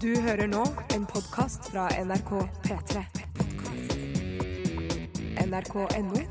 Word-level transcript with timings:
Du 0.00 0.10
hører 0.24 0.48
nå 0.48 0.62
en 0.94 1.04
podkast 1.08 1.70
fra 1.72 1.86
NRK 2.00 2.30
P3. 2.64 3.02
NRK.no 5.44 6.22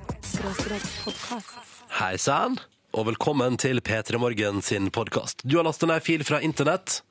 podkast. 1.03 1.57
Hei 1.99 2.15
sann, 2.21 2.57
og 2.93 3.09
velkommen 3.09 3.57
til 3.61 3.81
P3 3.85 4.21
Morgen 4.21 4.61
sin 4.65 4.89
podkast. 4.93 5.41
Du 5.45 5.57
har 5.59 5.67
lastet 5.67 5.89
ned 5.91 6.05
fil 6.05 6.25
fra 6.27 6.41
internett. 6.45 7.01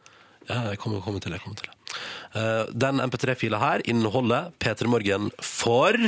Ja, 0.48 0.70
jeg 0.70 0.80
kommer, 0.82 1.02
kommer 1.04 1.22
til 1.22 1.34
det. 1.34 1.42
Kommer 1.44 1.58
til 1.60 1.70
det. 1.70 1.98
Eh, 2.38 2.64
den 2.86 3.02
MP3-fila 3.04 3.60
her 3.62 3.84
inneholder 3.90 4.52
P3 4.62 4.90
Morgen 4.90 5.30
for 5.42 5.98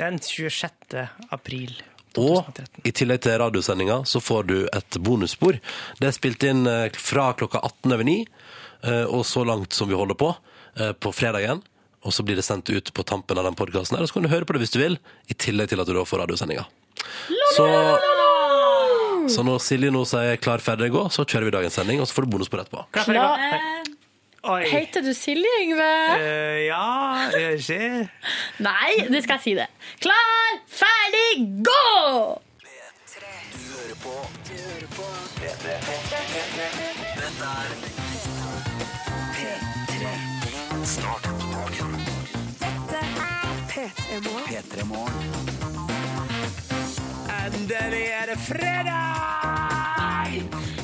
Den 0.00 0.20
26. 0.22 1.08
april 1.30 1.74
Og 2.18 2.46
i 2.82 2.90
tillegg 2.90 3.22
til 3.22 3.36
radiosendinga 3.38 4.00
så 4.08 4.22
får 4.22 4.46
du 4.48 4.56
et 4.66 4.98
bonusspor. 4.98 5.60
Det 6.00 6.08
er 6.08 6.16
spilt 6.16 6.42
inn 6.46 6.64
eh, 6.66 6.88
fra 6.98 7.30
klokka 7.38 7.62
18 7.62 7.94
over 7.94 8.08
9, 8.08 8.16
eh, 8.82 9.04
og 9.06 9.22
så 9.28 9.44
langt 9.46 9.76
som 9.76 9.90
vi 9.90 9.98
holder 9.98 10.18
på, 10.18 10.32
eh, 10.80 10.92
på 10.92 11.12
fredagen. 11.14 11.62
Og 12.02 12.16
så 12.16 12.24
blir 12.26 12.38
det 12.40 12.46
sendt 12.46 12.70
ut 12.72 12.92
på 12.96 13.04
tampen 13.06 13.38
av 13.38 13.46
den 13.46 13.58
podkasten 13.58 13.98
her, 13.98 14.02
og 14.06 14.10
så 14.10 14.16
kan 14.16 14.26
du 14.26 14.32
høre 14.32 14.48
på 14.48 14.56
det 14.56 14.64
hvis 14.64 14.74
du 14.74 14.80
vil, 14.80 14.96
i 15.28 15.36
tillegg 15.36 15.70
til 15.70 15.82
at 15.82 15.90
du 15.90 15.94
da 15.94 16.06
får 16.08 16.24
radiosendinga. 16.24 16.64
Så, 17.54 17.66
så 19.30 19.44
når 19.46 19.60
Silje 19.62 19.92
nå 19.92 20.02
sier 20.08 20.40
'klar, 20.40 20.64
ferdig, 20.64 20.90
gå', 20.92 21.10
så 21.12 21.24
kjører 21.28 21.48
vi 21.50 21.56
dagens 21.58 21.76
sending, 21.78 22.00
og 22.00 22.08
så 22.08 22.16
får 22.16 22.26
du 22.26 22.32
bonusspor 22.34 22.64
etterpå. 22.64 22.86
Klar, 22.96 23.04
ferdig, 23.04 23.20
gå. 23.20 23.79
Oi. 24.42 24.64
Heter 24.64 25.02
du 25.04 25.12
Silje, 25.14 25.48
Yngve? 25.62 25.88
Uh, 26.16 26.64
ja, 26.64 27.28
ikke 27.36 28.08
Nei, 28.68 29.04
du 29.12 29.20
skal 29.20 29.40
si 29.42 29.52
det. 29.54 29.66
Klar, 30.00 30.60
ferdig, 30.66 31.64
gå! 31.64 32.40
P3 44.48 44.84
Morgen. 44.84 45.48
Endelig 47.44 48.06
er 48.20 48.26
det 48.26 48.38
fredag! 48.38 49.60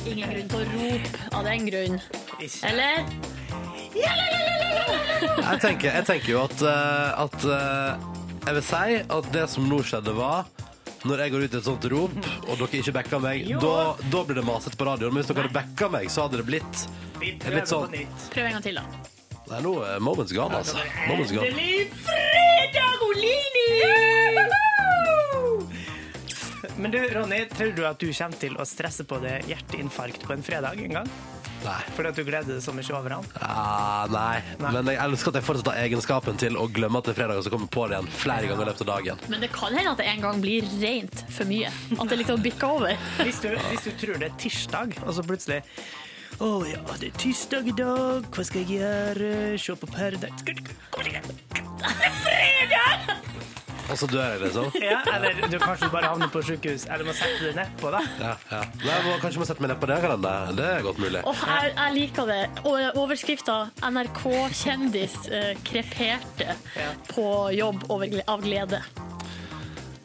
Ingen 0.07 0.29
grunn 0.31 0.49
til 0.51 0.59
å 0.59 0.65
rope 0.73 1.09
av 1.37 1.47
den 1.47 1.65
grunn. 1.67 1.97
Eller? 2.67 3.07
Jeg 3.97 5.59
tenker, 5.63 5.89
jeg 5.95 6.05
tenker 6.07 6.29
jo 6.33 6.43
at, 6.43 6.61
eh, 6.61 7.21
at 7.23 7.45
eh, 7.47 8.05
Jeg 8.47 8.53
vil 8.57 8.63
si 8.67 8.97
at 9.17 9.29
det 9.33 9.45
som 9.51 9.65
nå 9.67 9.79
skjedde, 9.83 10.13
var 10.17 10.45
når 11.07 11.21
jeg 11.23 11.31
går 11.31 11.43
ut 11.45 11.53
i 11.53 11.57
et 11.59 11.63
sånt 11.67 11.85
rop, 11.91 12.15
og 12.49 12.53
dere 12.59 12.79
ikke 12.81 12.93
backer 12.95 13.19
meg, 13.23 13.45
da, 13.61 13.73
da 14.11 14.21
blir 14.27 14.35
det 14.39 14.43
masete 14.47 14.75
på 14.79 14.87
radioen. 14.87 15.13
Men 15.13 15.21
hvis 15.23 15.29
dere 15.29 15.43
hadde 15.45 15.55
backa 15.55 15.87
meg, 15.93 16.09
så 16.11 16.25
hadde 16.25 16.41
det 16.41 16.47
blitt 16.49 16.81
Vi 17.21 17.29
litt 17.35 17.43
prøver 17.45 17.67
sånn- 17.69 17.85
på 17.87 17.99
nytt. 18.01 18.25
Prøv 18.33 18.45
en 18.49 18.55
gang 18.57 18.65
til, 18.65 18.79
da. 18.81 18.83
Nei, 19.47 19.59
nå 19.63 19.73
er 19.87 20.01
moments 20.03 20.33
gone, 20.35 20.57
altså. 20.57 20.75
Moments 21.07 21.31
gone. 21.31 21.47
Endelig 21.47 21.87
fredag, 22.03 23.05
Olini! 23.07 23.67
Men 26.77 26.93
du, 26.93 26.99
Ronny, 27.13 27.41
tror 27.49 27.71
du 27.73 27.81
at 27.89 27.97
du 28.01 28.11
kommer 28.13 28.37
til 28.37 28.57
å 28.61 28.65
stresse 28.67 29.05
på 29.07 29.17
det 29.23 29.39
hjerteinfarkt 29.49 30.27
på 30.27 30.35
en 30.35 30.45
fredag 30.45 30.77
en 30.83 30.99
gang? 30.99 31.09
Nei. 31.63 31.79
Fordi 31.95 32.11
at 32.11 32.17
du 32.19 32.23
gleder 32.27 32.53
deg 32.53 32.61
så 32.61 32.73
mye 32.75 32.93
over 32.93 33.15
han? 33.15 33.25
Ah, 33.41 34.05
nei. 34.13 34.37
Nei. 34.61 34.71
Men 34.75 34.91
jeg 34.93 34.99
elsker 35.07 35.33
at 35.33 35.39
jeg 35.39 35.47
fortsatt 35.47 35.71
har 35.73 35.79
egenskapen 35.87 36.37
til 36.39 36.57
å 36.61 36.67
glemme 36.69 37.01
at 37.01 37.09
det 37.09 37.15
er 37.15 37.17
fredag, 37.17 37.39
og 37.41 37.47
så 37.47 37.53
kommer 37.53 37.69
på 37.73 37.87
det 37.89 37.97
igjen 37.97 38.11
flere 38.13 38.51
ganger 38.51 38.67
i 38.67 38.69
løpet 38.69 38.83
av 38.85 38.89
dagen. 38.91 39.23
Men 39.33 39.41
det 39.43 39.49
kan 39.55 39.73
hende 39.73 39.93
at 39.95 40.01
det 40.03 40.09
en 40.11 40.25
gang 40.27 40.43
blir 40.43 40.67
rent 40.83 41.23
for 41.33 41.49
mye. 41.49 41.71
At 41.97 42.13
det 42.13 42.19
liksom 42.21 42.43
bikker 42.45 42.75
over. 42.77 42.93
Hvis 43.25 43.41
du, 43.41 43.49
hvis 43.71 43.87
du 43.87 43.91
tror 43.97 44.21
det 44.21 44.29
er 44.29 44.37
tirsdag, 44.39 44.93
og 45.03 45.15
så 45.17 45.25
plutselig 45.25 45.63
Å 46.43 46.51
ja, 46.69 46.83
det 47.01 47.09
er 47.09 47.17
tirsdag 47.17 47.71
i 47.71 47.75
dag, 47.77 48.27
hva 48.29 48.45
skal 48.45 48.61
jeg 48.63 48.77
gjøre? 48.77 49.31
Se 49.61 49.75
på 49.81 49.89
Paradise 49.89 50.45
Det 50.45 50.53
er 52.37 52.69
igjen! 52.69 53.36
Og 53.87 53.97
så 53.99 54.07
dør 54.11 54.23
jeg, 54.33 54.39
liksom. 54.43 54.71
Ja, 54.83 54.99
eller 55.15 55.47
du 55.47 55.57
kanskje 55.61 55.89
bare 55.93 56.11
havner 56.11 56.31
på 56.31 56.41
sykehus, 56.45 56.85
eller 56.91 57.07
må 57.07 57.15
sette 57.15 57.39
det 57.45 57.53
nedpå, 57.57 57.91
da. 57.93 58.01
Ja, 58.19 58.33
ja. 58.51 58.61
Nei, 58.83 58.91
jeg 58.91 59.05
må, 59.07 59.15
kanskje 59.23 59.43
må 59.43 59.47
sette 59.49 59.63
meg 59.63 59.71
ned 59.73 59.81
på 59.81 59.89
det. 59.91 59.99
Det. 60.07 60.35
det 60.59 60.67
er 60.73 60.85
godt 60.85 61.01
mulig. 61.03 61.23
Åh, 61.31 61.43
jeg, 61.53 61.73
jeg 61.77 61.95
liker 61.97 62.31
det. 62.31 62.41
Overskrifta 62.97 63.57
'NRK-kjendis 63.81 65.17
eh, 65.31 65.53
kreperte 65.67 66.57
på 67.13 67.27
jobb 67.55 67.87
over, 67.93 68.19
av 68.27 68.43
glede'. 68.45 68.83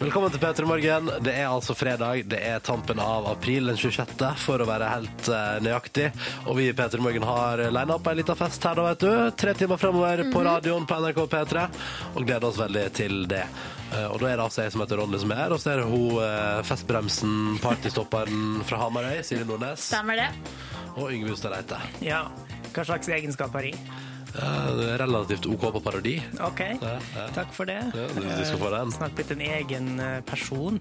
Velkommen 0.03 0.33
til 0.35 0.41
P3 0.43 0.65
Morgen. 0.67 1.11
Det 1.23 1.31
er 1.39 1.47
altså 1.47 1.77
fredag. 1.79 2.25
Det 2.27 2.39
er 2.43 2.59
tampen 2.65 2.99
av 2.99 3.29
april 3.31 3.69
den 3.71 3.77
26., 3.79 4.25
for 4.43 4.59
å 4.59 4.67
være 4.67 4.89
helt 4.91 5.29
eh, 5.31 5.61
nøyaktig. 5.63 6.09
Og 6.51 6.57
vi 6.59 6.65
i 6.71 6.75
P3 6.75 6.99
Morgen 7.05 7.27
har 7.29 7.63
lina 7.71 7.95
opp 7.95 8.11
ei 8.11 8.17
lita 8.19 8.35
fest 8.39 8.67
her, 8.67 8.75
da, 8.81 8.89
vet 8.89 9.05
du. 9.05 9.13
Tre 9.39 9.55
timer 9.61 9.79
fremover 9.79 10.25
på 10.35 10.43
radioen 10.43 10.89
på 10.91 10.99
NRK 11.05 11.23
P3, 11.37 11.65
og 12.17 12.27
gleder 12.27 12.49
oss 12.49 12.59
veldig 12.59 12.85
til 12.99 13.21
det. 13.31 13.45
Eh, 13.93 14.09
og 14.09 14.19
da 14.25 14.33
er 14.33 14.41
det 14.43 14.47
altså 14.49 14.67
jeg 14.67 14.75
som 14.75 14.83
heter 14.83 14.99
Ronny 15.05 15.23
som 15.23 15.37
er 15.37 15.43
her, 15.45 15.55
og 15.55 15.63
så 15.63 15.71
er 15.77 15.83
det 15.85 15.89
hun 15.93 16.19
eh, 16.27 16.61
festbremsen, 16.67 17.37
partystopperen 17.63 18.65
fra 18.67 18.83
Hamarøy, 18.83 19.21
Silje 19.29 19.47
Nordnes, 19.47 19.87
Stemmer 19.93 20.19
det? 20.19 20.31
og 20.97 21.13
Yngve 21.15 21.37
Hustad 21.37 21.55
Reite. 21.55 21.79
Ja. 22.03 22.25
Hva 22.73 22.89
slags 22.91 23.07
egenskaper 23.13 23.71
i? 23.71 23.77
Ja, 24.33 24.53
det 24.79 24.87
er 24.95 24.99
relativt 25.03 25.47
OK 25.51 25.67
på 25.75 25.81
parodi. 25.85 26.15
OK, 26.41 26.61
Ja, 26.81 26.95
ja. 27.17 27.27
takk 27.37 27.53
for 27.53 27.69
det. 27.69 27.79
Ja, 27.93 28.07
du, 28.17 28.23
du 28.25 28.45
skal 28.49 28.59
få 28.63 28.71
den. 28.73 28.93
Snart 28.95 29.15
blitt 29.19 29.31
en 29.35 29.43
egen 29.45 29.91
person. 30.27 30.79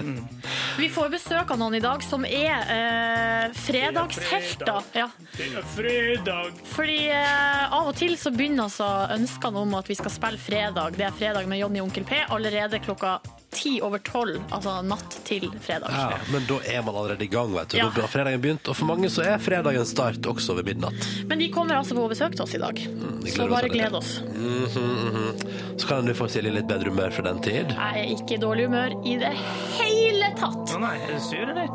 Vi 0.78 0.88
får 0.92 1.08
besøk 1.12 1.50
av 1.50 1.58
noen 1.60 1.74
i 1.78 1.82
dag 1.82 2.02
som 2.06 2.24
er 2.24 2.70
eh, 2.70 3.50
fredagshelter. 3.58 4.82
Ja. 4.96 5.08
Det 5.36 5.48
er 5.58 5.66
fredag! 5.74 6.52
Fordi 6.74 6.98
eh, 7.10 7.64
av 7.74 7.90
og 7.90 7.96
til 7.98 8.14
så 8.20 8.32
begynner 8.34 8.68
altså 8.68 8.88
ønskene 9.16 9.64
om 9.64 9.74
at 9.78 9.90
vi 9.90 9.96
skal 9.98 10.14
spille 10.14 10.40
fredag. 10.40 10.96
Det 10.98 11.06
er 11.08 11.16
fredag 11.18 11.48
med 11.50 11.60
Jonny 11.62 11.82
og 11.82 11.88
Onkel 11.90 12.06
P 12.08 12.22
allerede 12.30 12.80
klokka 12.84 13.18
ti 13.50 13.80
over 13.82 13.98
tolv, 14.06 14.38
altså 14.54 14.76
natt 14.86 15.16
til 15.26 15.48
fredag. 15.62 15.90
Ja, 15.90 16.18
men 16.32 16.44
da 16.48 16.60
er 16.70 16.84
man 16.86 16.94
allerede 16.94 17.24
i 17.24 17.30
gang, 17.30 17.52
vet 17.54 17.72
du. 17.72 17.78
Ja. 17.80 17.88
Da 17.94 18.04
har 18.04 18.12
fredagen 18.12 18.42
begynt. 18.42 18.68
Og 18.70 18.76
for 18.78 18.90
mange 18.90 19.10
så 19.12 19.24
er 19.26 19.42
fredagen 19.42 19.86
start 19.88 20.26
også 20.30 20.54
ved 20.60 20.70
midnatt. 20.70 21.08
Men 21.28 21.42
de 21.42 21.50
kommer 21.52 21.80
altså 21.80 21.96
på 21.98 22.06
besøk 22.12 22.36
til 22.36 22.44
oss 22.46 22.54
i 22.54 22.62
dag. 22.62 22.82
Mm, 22.94 23.26
så 23.26 23.48
bare 23.50 23.72
gled 23.72 23.98
oss. 23.98 24.12
Mhm, 24.30 24.88
mhm. 25.10 25.44
Så 25.80 25.88
kan 25.88 26.06
du 26.06 26.14
få 26.14 26.28
Silje 26.30 26.52
litt 26.54 26.68
bedre 26.70 26.92
humør 26.92 27.10
for 27.14 27.26
den 27.26 27.42
tid. 27.42 27.74
Jeg 27.74 28.04
er 28.04 28.14
ikke 28.14 28.36
i 28.36 28.40
dårlig 28.42 28.68
humør 28.70 28.94
i 29.04 29.16
det 29.20 29.32
hele 29.80 30.32
tatt. 30.38 30.76
Å 30.76 30.82
nei, 30.82 30.96
er 31.08 31.14
du 31.16 31.22
sur, 31.24 31.44
eller? 31.44 31.70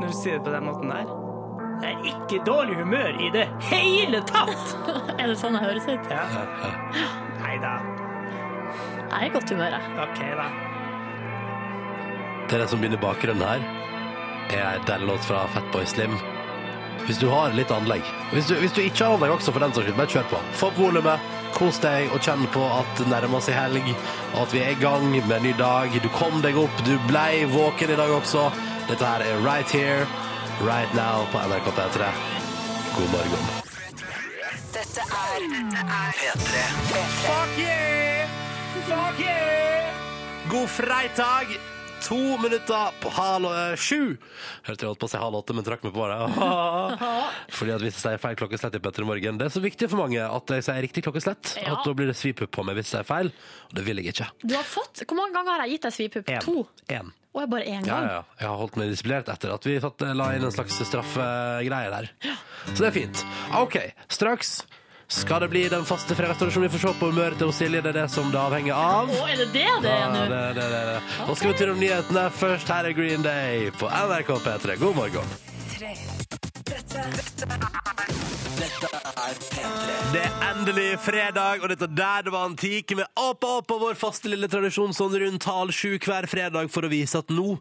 Når 0.00 0.06
du 0.10 0.16
sier 0.16 0.38
det 0.38 0.44
på 0.46 0.54
den 0.54 0.66
måten 0.66 0.90
der? 0.90 1.16
Jeg 1.80 1.96
er 1.96 2.08
ikke 2.10 2.36
i 2.36 2.42
dårlig 2.44 2.74
humør 2.76 3.20
i 3.24 3.30
det 3.32 3.46
hele 3.70 4.20
tatt! 4.28 4.74
Er 5.20 5.28
det 5.28 5.36
sånn 5.40 5.56
jeg 5.56 5.64
høres 5.64 5.86
ut? 5.88 6.10
Ja. 6.12 6.24
Nei 7.40 7.56
da. 7.60 7.72
Jeg 9.10 9.16
er 9.16 9.24
i 9.26 9.32
godt 9.34 9.52
humør, 9.52 9.76
jeg. 9.76 9.94
OK, 10.04 10.20
da. 10.38 10.69
Det 12.50 12.56
er 12.56 12.64
det 12.64 12.72
som 12.72 12.80
begynner 12.82 12.98
bakgrunnen 12.98 13.46
her, 13.46 13.60
er 14.50 14.80
ei 14.82 14.96
låt 15.06 15.22
fra 15.22 15.44
Fatboy 15.54 15.84
Slim. 15.86 16.16
Hvis 17.06 17.20
du 17.22 17.28
har 17.30 17.54
litt 17.54 17.70
anlegg. 17.70 18.02
Hvis 18.32 18.48
du, 18.50 18.56
hvis 18.58 18.74
du 18.74 18.80
ikke 18.82 19.06
har 19.06 19.14
anlegg 19.14 19.36
også, 19.36 19.54
for 19.54 19.62
den 19.62 19.70
saks 19.70 19.86
skyld, 19.86 19.98
bare 20.00 20.10
kjør 20.10 20.26
på. 20.32 20.40
Få 20.58 20.70
opp 20.72 20.80
volumet, 20.82 21.30
kos 21.54 21.78
deg 21.78 22.10
og 22.10 22.18
kjenn 22.26 22.42
på 22.50 22.64
at 22.66 22.90
det 22.98 23.06
nærmer 23.06 23.46
seg 23.46 23.54
helg, 23.54 23.94
og 24.32 24.42
at 24.42 24.56
vi 24.56 24.64
er 24.64 24.74
i 24.74 24.80
gang 24.82 25.06
med 25.14 25.30
en 25.38 25.46
ny 25.46 25.54
dag. 25.62 25.94
Du 26.02 26.10
kom 26.18 26.42
deg 26.42 26.58
opp, 26.58 26.84
du 26.90 26.96
blei 27.06 27.46
våken 27.54 27.94
i 27.94 28.02
dag 28.02 28.18
også. 28.18 28.48
Dette 28.90 29.14
her 29.14 29.22
er 29.30 29.46
Right 29.46 29.70
Here, 29.70 30.02
Right 30.66 30.98
Now 30.98 31.30
på 31.30 31.46
NRK 31.46 31.70
P3. 31.78 32.12
God 32.98 33.10
morgen. 33.14 33.50
Dette 34.74 35.06
er 35.06 35.50
P3. 36.18 36.68
Fuck 37.22 37.58
yeah! 37.62 38.38
Fuck 38.90 39.22
yeah! 39.22 40.00
God 40.50 40.66
freitag! 40.80 41.60
To 42.00 42.16
minutter 42.40 42.94
på 43.02 43.10
halv 43.12 43.44
eh, 43.50 43.74
sju. 43.76 44.16
Hørte 44.66 44.84
jeg 44.84 44.88
holdt 44.88 45.00
på 45.02 45.08
å 45.08 45.10
si 45.12 45.18
halv 45.20 45.36
åtte, 45.40 45.54
men 45.56 45.66
trakk 45.66 45.82
meg 45.84 45.92
på 45.94 46.06
det. 46.08 46.16
Fordi 47.58 47.74
at 47.74 47.84
hvis 47.84 47.98
jeg 47.98 48.02
sier 48.02 48.22
feil 48.22 48.38
klokkeslett 48.40 48.78
i 48.78 48.80
Petter 48.82 49.04
i 49.04 49.08
morgen 49.10 49.38
Det 49.40 49.46
er 49.50 49.52
så 49.54 49.62
viktig 49.62 49.88
for 49.92 50.00
mange 50.02 50.24
at 50.24 50.54
jeg 50.56 50.64
sier 50.66 50.80
riktig 50.86 51.04
klokkeslett. 51.06 51.54
Ja. 51.60 51.74
At 51.76 51.84
da 51.86 51.94
blir 51.96 52.08
det 52.10 52.16
svipupp 52.18 52.52
på 52.56 52.64
meg 52.66 52.78
hvis 52.80 52.88
jeg 52.88 52.96
sier 53.02 53.08
feil. 53.10 53.30
Og 53.68 53.76
det 53.78 53.84
vil 53.86 54.00
jeg 54.00 54.14
ikke. 54.14 54.30
Du 54.42 54.56
har 54.56 54.66
fått, 54.66 55.04
Hvor 55.04 55.20
mange 55.20 55.36
ganger 55.36 55.58
har 55.58 55.66
jeg 55.66 55.76
gitt 55.76 55.88
deg 55.88 55.96
svipupp? 55.98 56.32
En. 56.32 56.46
To? 56.48 56.66
En. 56.96 57.12
Og 57.30 57.44
jeg 57.44 57.52
bare 57.52 57.68
én 57.76 57.84
gang? 57.86 58.08
ja, 58.08 58.16
ja. 58.16 58.22
Jeg 58.40 58.48
har 58.48 58.58
holdt 58.58 58.80
meg 58.80 58.90
disiplinert 58.90 59.28
etter 59.30 59.52
at 59.54 59.68
vi 59.68 59.76
satt, 59.84 60.02
la 60.18 60.32
inn 60.34 60.48
en 60.48 60.54
slags 60.56 60.80
straffegreie 60.88 61.92
der. 61.92 62.08
Så 62.72 62.80
det 62.80 62.88
er 62.88 62.96
fint. 62.96 63.22
OK, 63.60 63.76
straks 64.10 64.56
skal 65.10 65.40
det 65.42 65.48
bli 65.52 65.64
den 65.72 65.84
faste 65.88 66.14
fredagstradisjonen. 66.14 66.68
Vi 66.70 66.78
får 66.78 66.84
se 66.88 66.94
på 67.00 67.10
humøret 67.10 67.38
til 67.40 67.52
Silje. 67.56 67.82
Det 67.82 67.90
er 67.92 67.98
det 68.04 68.06
som 68.14 68.30
det 68.30 68.38
avhenger 68.40 68.78
av. 68.78 69.10
Å, 69.10 69.26
er 69.26 69.42
det 69.42 69.48
det 69.56 69.66
det 69.82 69.90
er 69.90 70.00
Ja, 70.04 70.08
nå? 70.14 70.24
det, 70.30 70.40
det, 70.60 70.66
det, 70.70 70.82
det. 70.94 70.98
Nå 71.26 71.36
skal 71.40 71.52
vi 71.52 71.58
til 71.64 71.74
nyhetene. 71.82 72.26
Først 72.40 72.70
her 72.76 72.90
er 72.92 72.98
Green 72.98 73.26
Day 73.26 73.70
på 73.80 73.90
NRK 73.90 74.34
P3. 74.46 74.78
God 74.86 74.98
morgen. 75.02 76.19
Dette 76.30 77.02
Det 80.10 80.20
er 80.20 80.34
endelig 80.50 80.86
fredag, 81.02 81.62
og 81.62 81.70
dette 81.72 81.86
der 81.90 82.24
det 82.26 82.32
var 82.34 82.46
antik 82.48 82.92
med 82.98 83.06
opp 83.18 83.44
og 83.46 83.70
vår 83.80 83.96
faste 83.98 84.30
lille 84.30 84.48
tradisjon 84.50 84.94
sånn 84.94 85.14
rundt 85.22 85.46
halv 85.48 85.74
sju 85.74 85.96
hver 86.02 86.26
fredag 86.30 86.70
for 86.70 86.86
å 86.86 86.90
vise 86.92 87.18
at 87.18 87.30
nå 87.34 87.56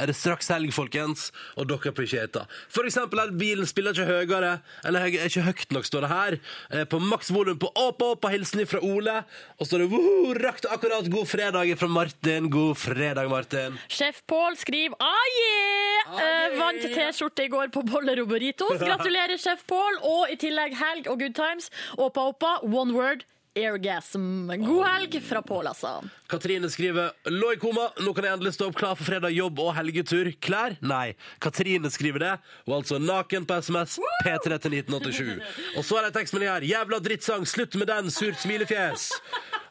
er 0.00 0.08
det 0.10 0.16
straks 0.16 0.48
helg, 0.52 0.72
folkens, 0.72 1.28
og 1.60 1.68
dere 1.68 1.92
appreciater. 1.92 2.46
For 2.72 2.88
eksempel 2.88 3.20
at 3.24 3.34
bilen 3.40 3.68
spiller 3.68 3.92
ikke 3.96 4.08
høyere, 4.08 4.52
eller 4.88 5.04
høy- 5.04 5.18
er 5.20 5.28
ikke 5.28 5.44
høyt 5.48 5.74
nok, 5.76 5.84
står 5.88 6.06
det 6.06 6.10
her. 6.12 6.38
Eh, 6.70 6.84
På 6.90 7.00
maks 7.00 7.30
volum 7.34 7.58
på 7.60 7.68
opp 7.76 8.02
og 8.02 8.30
hilsen 8.32 8.64
fra 8.68 8.80
Ole. 8.84 9.18
Og 9.58 9.64
så 9.66 9.70
står 9.74 9.84
det 9.84 9.90
woho, 9.92 10.34
rakk 10.40 10.60
det 10.64 10.70
akkurat 10.72 11.10
god 11.12 11.28
fredag 11.28 11.74
fra 11.78 11.88
Martin. 11.88 12.48
God 12.50 12.76
fredag, 12.80 13.28
Martin. 13.28 13.76
Sjef 13.92 14.22
Pål 14.26 14.56
skriver 14.60 14.96
ah, 15.00 15.28
yeah! 15.36 16.16
Eh, 16.20 16.56
vant 16.58 16.80
T-skjorte 16.80 17.44
i 17.44 17.50
går 17.52 17.68
på 17.74 17.84
Boller 18.10 18.24
og 18.24 18.30
Burritos. 18.32 18.80
Gratulerer, 18.80 19.38
sjef 19.38 19.62
Pål. 19.70 20.00
Og 20.02 20.30
i 20.32 20.38
tillegg 20.40 20.74
helg 20.74 21.10
og 21.10 21.20
good 21.20 21.36
times. 21.36 21.70
Åpa, 21.98 22.30
åpa, 22.32 22.58
one 22.66 22.96
word. 22.96 23.22
Airgasm. 23.58 24.46
God 24.62 24.84
helg 24.86 25.16
fra 25.26 25.42
Pål, 25.42 25.68
altså. 25.70 25.92
Katrine 26.30 26.70
skriver 26.70 27.10
Lå 27.30 27.52
i 27.54 27.58
koma, 27.58 27.88
nå 27.98 28.12
kan 28.14 28.28
jeg 28.28 28.38
endelig 28.38 28.52
stå 28.54 28.68
opp 28.70 28.78
klar 28.78 28.94
for 28.94 29.06
fredag, 29.08 29.34
jobb 29.34 29.58
og 29.62 29.72
helgetur. 29.74 30.30
Klær? 30.42 30.76
Nei. 30.86 31.16
Katrine 31.42 31.90
skriver 31.90 32.22
det, 32.22 32.34
og 32.68 32.76
altså 32.80 33.00
naken 33.02 33.46
på 33.46 33.58
SMS. 33.62 33.98
P3 34.26 34.58
til 34.62 34.78
1987. 34.78 35.56
Og 35.76 35.86
så 35.86 35.98
er 35.98 36.06
det 36.06 36.12
en 36.12 36.18
tekstmelding 36.20 36.52
her. 36.52 36.68
Jævla 36.70 37.02
drittsang, 37.02 37.46
slutt 37.46 37.74
med 37.78 37.90
den, 37.90 38.10
surt 38.14 38.38
smilefjes. 38.42 39.10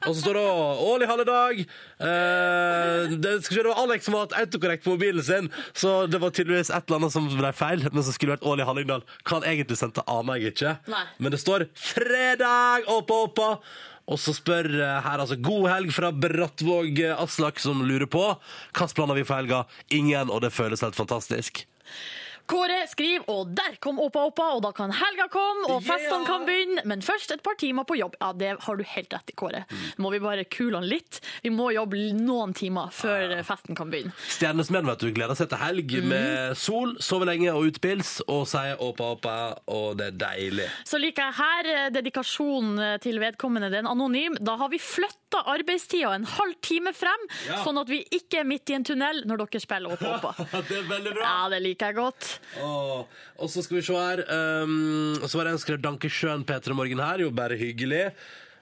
Og 0.07 0.13
så 0.15 0.21
står 0.21 0.37
det 0.37 0.43
Åli 0.47 0.85
Ål 0.89 1.03
i 1.03 1.09
halve 1.09 1.25
dag. 1.27 1.59
Eh, 2.07 3.15
det, 3.19 3.33
skal 3.43 3.59
det 3.59 3.67
var 3.67 3.81
Alex 3.83 4.07
som 4.07 4.15
har 4.15 4.27
hatt 4.27 4.37
autokorrekt 4.39 4.85
på 4.85 4.95
mobilen 4.95 5.25
sin, 5.25 5.49
så 5.75 6.05
det 6.07 6.21
var 6.23 6.31
tydeligvis 6.35 6.71
et 6.71 6.87
eller 6.87 7.01
annet 7.01 7.15
som 7.15 7.27
ble 7.33 7.51
feil. 7.55 7.83
Men 7.91 8.05
som 8.05 8.15
skulle 8.15 8.37
vært 8.37 8.47
Åli 8.47 8.67
Hallingdal. 8.67 9.03
Hva 9.23 9.39
han 9.39 9.47
egentlig 9.51 9.79
sendte, 9.81 10.05
aner 10.07 10.39
jeg 10.39 10.55
ikke. 10.55 10.75
Nei. 10.93 11.05
Men 11.19 11.35
det 11.35 11.41
står 11.43 11.67
'fredag' 11.75 12.87
oppa 12.87 13.23
oppa. 13.27 13.49
Og 14.09 14.17
så 14.17 14.33
spør 14.33 14.71
eh, 14.73 14.95
her 15.05 15.21
altså 15.21 15.37
God 15.37 15.67
helg 15.69 15.93
fra 15.93 16.09
Brattvåg 16.15 17.03
eh, 17.03 17.19
Aslak, 17.21 17.59
som 17.61 17.83
lurer 17.85 18.09
på 18.09 18.23
hvilke 18.73 18.95
planer 18.97 19.19
vi 19.19 19.27
for 19.27 19.37
helga. 19.37 19.65
Ingen, 19.93 20.31
og 20.33 20.41
det 20.45 20.55
føles 20.55 20.81
helt 20.85 20.97
fantastisk. 20.97 21.65
Kåre 22.49 22.79
skriver, 22.89 23.25
og 23.29 23.51
der 23.55 23.75
kom 23.83 23.99
Åpa 24.01 24.23
Åpa, 24.29 24.47
og 24.57 24.63
da 24.65 24.71
kan 24.75 24.91
helga 24.95 25.27
komme, 25.31 25.67
og 25.69 25.83
festene 25.85 26.25
kan 26.27 26.45
begynne, 26.47 26.81
men 26.89 27.03
først 27.05 27.31
et 27.35 27.43
par 27.45 27.57
timer 27.61 27.85
på 27.87 27.97
jobb. 27.99 28.15
Ja, 28.21 28.31
det 28.33 28.55
har 28.65 28.79
du 28.79 28.83
helt 28.95 29.13
rett 29.13 29.29
i, 29.29 29.35
Kåre. 29.37 29.63
Nå 29.97 30.07
må 30.07 30.11
vi 30.15 30.21
bare 30.23 30.45
kule 30.49 30.79
han 30.79 30.87
litt. 30.89 31.19
Vi 31.45 31.51
må 31.53 31.69
jobbe 31.75 31.99
noen 32.17 32.55
timer 32.57 32.89
før 32.95 33.35
festen 33.45 33.77
kan 33.77 33.91
begynne. 33.93 34.13
Stjernesmed 34.33 34.87
vet 34.89 35.03
du, 35.05 35.11
gleder 35.13 35.37
seg 35.37 35.51
til 35.51 35.61
helg 35.61 35.93
med 36.09 36.57
sol, 36.57 36.95
sove 37.03 37.27
lenge 37.29 37.53
og 37.53 37.69
utpils, 37.69 38.15
og 38.25 38.47
sier 38.49 38.79
åpa 38.81 39.11
åpa, 39.13 39.35
og 39.69 39.99
det 39.99 40.09
er 40.11 40.17
deilig. 40.25 40.67
Så 40.89 40.97
liker 41.01 41.29
jeg 41.29 41.37
her 41.39 41.69
eh, 41.75 41.87
dedikasjonen 41.93 42.81
eh, 42.87 42.97
til 43.03 43.21
vedkommende, 43.21 43.69
det 43.69 43.81
er 43.81 43.85
en 43.85 43.91
anonym. 43.93 44.39
Da 44.41 44.57
har 44.61 44.71
vi 44.73 44.81
flytta 44.81 45.43
arbeidstida 45.53 46.15
en 46.17 46.25
halv 46.25 46.57
time 46.65 46.93
frem, 46.97 47.27
Ja. 47.45 47.61
sånn 47.63 47.77
at 47.81 47.89
vi 47.89 48.01
ikke 48.15 48.41
er 48.41 48.47
midt 48.49 48.69
i 48.73 48.75
en 48.79 48.83
tunnel 48.87 49.21
når 49.29 49.45
dere 49.45 49.61
spiller 49.61 49.93
Åpa 49.93 50.15
Åpa. 50.17 50.33
det 50.69 50.81
er 50.81 50.89
veldig 50.89 51.13
bra. 51.19 51.23
Ja, 51.29 51.49
det 51.53 51.61
liker 51.67 51.91
jeg 51.93 51.99
godt. 52.01 52.38
Og 53.39 53.49
så 53.51 53.63
skal 53.63 53.77
vi 53.79 53.85
se 53.85 53.95
her 53.95 54.23
um, 54.63 55.15
så 55.23 55.37
var 55.37 55.47
det 55.47 55.55
en 55.55 55.61
skrevet 55.61 55.83
Danke 55.85 56.09
Sjøen 56.11 56.45
Petra 56.47 56.75
Morgen 56.75 57.01
her. 57.03 57.23
Jo, 57.23 57.31
bare 57.35 57.59
hyggelig 57.59 58.09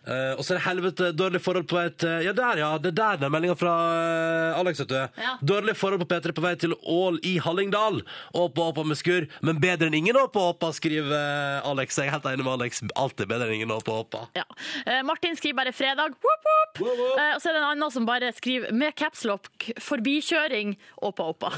Eh, 0.08 0.34
og 0.38 0.46
så 0.46 0.54
er 0.54 0.60
det 0.60 0.64
helvete 0.64 1.10
dårlig 1.12 1.42
forhold 1.44 1.68
på 1.68 1.76
vei 1.76 1.88
til 2.00 2.24
Ja, 2.24 2.32
der, 2.36 2.62
ja. 2.62 2.70
Det 2.80 2.94
er 2.94 2.98
der 3.00 3.22
den 3.24 3.34
meldinga 3.34 3.58
fra 3.60 3.74
eh, 3.92 4.60
Alex, 4.60 4.80
vet 4.84 4.94
du. 4.94 5.00
Ja. 5.20 5.34
Dårlig 5.52 5.76
forhold 5.76 6.04
på 6.04 6.08
P3 6.14 6.32
på 6.38 6.44
vei 6.46 6.54
til 6.60 6.76
Ål 6.88 7.20
i 7.28 7.36
Hallingdal. 7.44 8.00
Åpa, 8.32 8.70
åpa 8.72 8.86
med 8.88 9.00
skur. 9.00 9.28
men 9.42 9.60
bedre 9.60 9.90
enn 9.90 9.98
ingen 10.00 10.20
åpa, 10.20 10.46
åpa, 10.54 10.72
skriver 10.76 11.12
eh, 11.12 11.68
Alex. 11.68 12.00
Jeg 12.00 12.08
er 12.08 12.16
helt 12.16 12.30
enig 12.32 12.46
med 12.46 12.54
Alex. 12.54 12.82
Alltid 12.96 13.28
bedre 13.28 13.50
enn 13.50 13.60
ingen 13.60 13.74
åpa, 13.76 14.00
åpa. 14.06 14.24
Ja. 14.38 14.46
Eh, 14.86 15.04
Martin 15.04 15.36
skriver 15.36 15.60
bare 15.60 15.76
'fredag'. 15.76 16.16
Woop, 16.24 16.48
woop. 16.48 16.82
Woop, 16.82 16.98
woop. 17.02 17.20
Eh, 17.20 17.34
og 17.36 17.42
så 17.44 17.52
er 17.52 17.58
det 17.58 17.62
en 17.64 17.70
annen 17.74 17.92
som 17.92 18.08
bare 18.08 18.32
skriver 18.38 18.72
med 18.72 18.96
capslock 18.96 19.52
'forbikjøring'. 19.76 20.78
Åpa, 21.04 21.28
åpa. 21.34 21.52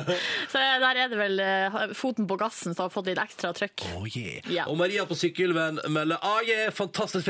så 0.52 0.62
eh, 0.62 0.78
der 0.84 1.02
er 1.02 1.10
det 1.10 1.18
vel 1.18 1.42
foten 1.94 2.26
på 2.30 2.38
gassen 2.38 2.74
som 2.74 2.86
har 2.86 2.94
fått 2.94 3.10
litt 3.10 3.20
ekstra 3.20 3.52
trykk. 3.56 3.82
Oh, 3.96 4.06
yeah. 4.06 4.38
yeah. 4.46 4.70
Og 4.70 4.78
Maria 4.78 5.06
på 5.08 5.18
sykkelvenn 5.18 5.82
melder 5.90 6.22
ah, 6.22 6.40
yeah, 6.46 6.70
fantastisk 6.70 7.26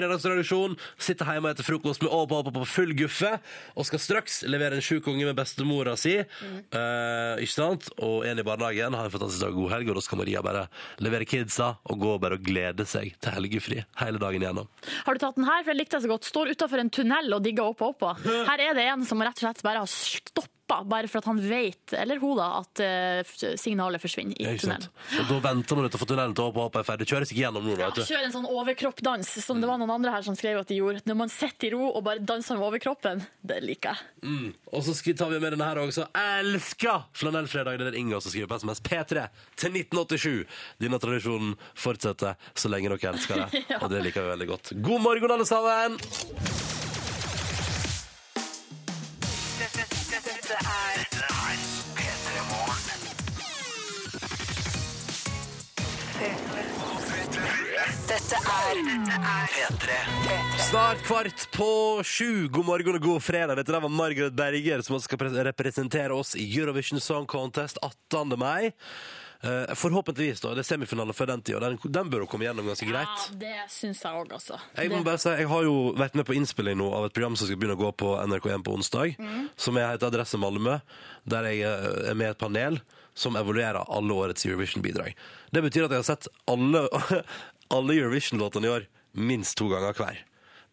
fredagstradisjon. 0.66 0.76
Sitter 0.98 1.28
hjemme 1.30 1.50
etter 1.50 1.64
frokost 1.66 2.02
med 2.02 2.10
åpa 2.10 2.40
åpa 2.40 2.52
på 2.52 2.66
full 2.66 2.94
guffe 2.96 3.38
og 3.76 3.86
skal 3.86 4.00
straks 4.00 4.42
levere 4.46 4.76
en 4.76 4.82
sjuk 4.84 5.06
unge 5.08 5.24
med 5.24 5.36
bestemora 5.36 5.96
si. 5.96 6.16
Eh, 6.18 7.42
ikke 7.42 7.52
sant? 7.52 7.88
Og 7.98 8.26
en 8.26 8.38
i 8.38 8.42
barnehagen. 8.42 8.94
har 8.94 9.04
en 9.04 9.10
fantastisk 9.10 9.42
dag 9.42 9.54
god 9.54 9.70
helg. 9.72 9.90
Og 9.90 9.96
da 9.96 10.04
skal 10.04 10.18
Maria 10.18 10.42
bare 10.42 10.66
levere 10.98 11.24
kidsa 11.24 11.76
og 11.84 11.98
gå 12.00 12.18
bare 12.18 12.38
og 12.38 12.44
glede 12.44 12.86
seg 12.86 13.14
til 13.20 13.32
helgefri 13.32 13.84
hele 14.00 14.18
dagen 14.18 14.42
igjennom. 14.42 14.68
Har 15.06 15.14
du 15.14 15.18
tatt 15.22 15.36
den 15.36 15.48
her? 15.48 15.62
For 15.62 15.72
jeg 15.72 15.80
likte 15.80 15.96
det 15.98 16.06
så 16.06 16.12
godt. 16.12 16.24
Står 16.28 16.52
utafor 16.52 16.82
en 16.82 16.90
tunnel 16.90 17.32
og 17.32 17.42
digger 17.44 17.66
Åpa, 17.66 17.88
åpa. 17.90 18.12
Her 18.50 18.60
er 18.62 18.76
det 18.76 18.84
en 18.86 19.02
som 19.04 19.22
rett 19.22 19.34
og 19.40 19.42
slett 19.48 19.64
bare 19.66 19.82
har 19.82 19.90
stoppa, 20.66 20.84
bare 20.84 21.08
for 21.08 21.18
at 21.18 21.24
han 21.24 21.40
vet, 21.48 21.92
eller 21.92 22.18
hun 22.18 22.36
da, 22.36 22.60
at 22.60 22.80
eh, 22.80 23.56
signalet 23.56 24.02
forsvinner 24.02 24.34
i 24.40 24.44
Ja, 24.44 24.54
tunnelen. 24.58 24.88
Og 25.20 25.28
da 25.30 25.38
venter 25.48 25.76
man 25.76 25.86
utenfor 25.86 26.06
tunnelen 26.10 26.34
til 26.34 26.44
åpa 26.44 26.66
åpa 26.66 26.80
er 26.80 26.88
ferdig. 26.88 27.06
Kjøres 27.06 27.30
ikke 27.32 27.44
gjennom 27.44 27.64
nå, 27.64 27.76
vet 27.76 27.94
du. 27.94 28.02
Ja, 28.02 28.06
kjør 28.10 28.26
en 28.26 28.34
sånn 28.34 28.48
overkroppdans, 28.50 29.32
som 29.44 29.60
det 29.62 29.70
var 29.70 29.78
noen 29.78 29.94
andre 29.94 30.14
her 30.14 30.26
som 30.26 30.36
skrev 30.38 30.60
at 30.60 30.68
de 30.70 30.80
gjorde. 30.80 31.04
Når 31.06 31.18
man 31.22 31.32
sitter 31.32 31.70
i 31.70 31.72
ro 31.74 31.90
og 31.92 32.02
bare 32.06 32.22
danser 32.26 32.58
med 32.58 32.66
overkroppen, 32.66 33.22
det 33.46 33.60
liker 33.64 33.94
jeg. 33.94 34.12
Mm. 34.26 34.48
Og 34.72 34.86
så 34.86 34.96
tar 35.16 35.32
vi 35.32 35.40
med 35.40 35.54
denne 35.54 35.70
her 35.70 35.82
også. 35.82 36.08
Elsker 36.16 37.06
flanellfredag. 37.16 37.78
Det 37.80 37.92
er 37.92 38.00
Inga 38.00 38.20
som 38.20 38.34
skriver 38.34 38.50
på 38.50 38.60
SMS. 38.60 38.82
P3 38.86 39.26
til 39.56 39.80
1987. 39.82 40.62
Denne 40.82 41.00
tradisjonen 41.02 41.54
fortsetter 41.78 42.36
så 42.56 42.72
lenge 42.72 42.90
dere 42.92 43.14
elsker 43.14 43.44
det. 43.44 43.66
Og 43.82 43.90
det 43.92 44.02
liker 44.08 44.26
vi 44.26 44.34
veldig 44.34 44.50
godt. 44.54 44.74
God 44.82 45.06
morgen, 45.06 45.36
alle 45.38 45.48
sammen! 45.48 46.75
Dette 58.26 59.94
er 59.94 60.16
Snart 60.66 61.02
kvart 61.06 61.44
på 61.54 61.68
sju. 62.02 62.48
God 62.50 62.66
morgen 62.66 62.96
og 62.98 63.04
god 63.04 63.22
fredag. 63.22 63.54
Dette 63.60 63.70
der 63.70 63.84
var 63.84 63.92
Margaret 63.92 64.34
Berger 64.34 64.82
som 64.82 64.98
skal 65.00 65.20
pre- 65.20 65.44
representere 65.46 66.10
oss 66.16 66.32
i 66.34 66.42
Eurovision 66.58 66.98
Song 67.00 67.28
Contest 67.30 67.78
18. 67.86 68.34
mai. 68.40 68.72
Eh, 69.46 69.74
forhåpentligvis, 69.78 70.40
da. 70.42 70.56
Det 70.58 70.64
er 70.64 70.68
semifinale 70.72 71.14
før 71.14 71.26
den 71.30 71.42
tida. 71.46 71.60
den, 71.68 71.78
den 71.84 72.10
bør 72.10 72.24
jo 72.24 72.28
komme 72.32 72.48
gjennom 72.48 72.66
ganske 72.66 72.88
greit. 72.90 73.14
Ja, 73.30 73.38
det 73.44 73.54
syns 73.70 74.02
jeg 74.02 74.12
òg, 74.18 74.32
altså. 74.40 74.58
Jeg, 74.74 74.90
må 74.90 74.96
Det- 74.98 75.04
bare 75.12 75.18
si, 75.22 75.28
jeg 75.30 75.46
har 75.48 75.62
jo 75.62 75.76
vært 75.94 76.14
med 76.18 76.26
på 76.26 76.34
innspilling 76.34 76.76
nå 76.82 76.90
av 76.98 77.04
et 77.06 77.12
program 77.14 77.36
som 77.36 77.46
skal 77.46 77.56
begynne 77.62 77.78
å 77.78 77.84
gå 77.84 77.92
på 77.94 78.16
NRK1 78.26 78.64
på 78.66 78.74
onsdag, 78.74 79.14
som 79.56 79.76
er 79.78 79.92
heter 79.92 80.08
Adresse 80.10 80.34
Malmö, 80.40 80.80
der 81.28 81.42
jeg 81.52 81.62
eh, 81.62 82.10
er 82.10 82.14
med 82.14 82.26
i 82.26 82.30
et 82.34 82.38
panel 82.42 82.80
som 83.16 83.36
evaluerer 83.36 83.84
alle 83.88 84.12
årets 84.12 84.44
Eurovision-bidrag. 84.44 85.14
Det 85.52 85.62
betyr 85.62 85.84
at 85.86 85.90
jeg 85.94 86.02
har 86.02 86.10
sett 86.16 86.26
alle, 86.48 86.88
alle 87.72 87.96
Eurovision-låtene 87.98 88.68
i 88.68 88.74
år 88.74 88.86
minst 89.16 89.56
to 89.58 89.68
ganger 89.70 89.96
hver. 89.96 90.22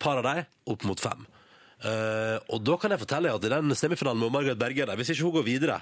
Par 0.01 0.19
av 0.19 0.27
dem 0.27 0.73
opp 0.73 0.85
mot 0.88 1.00
fem. 1.00 1.25
Eh, 1.83 2.38
og 2.51 2.63
da 2.63 2.77
kan 2.79 2.93
jeg 2.93 3.01
fortelle 3.03 3.33
at 3.33 3.43
i 3.47 3.51
den 3.51 3.75
semifinalen 3.75 4.21
med 4.23 4.33
Margaret 4.35 4.59
Berger, 4.59 4.88
der, 4.89 5.00
hvis 5.00 5.12
ikke 5.13 5.27
hun 5.27 5.38
går 5.39 5.47
videre, 5.47 5.81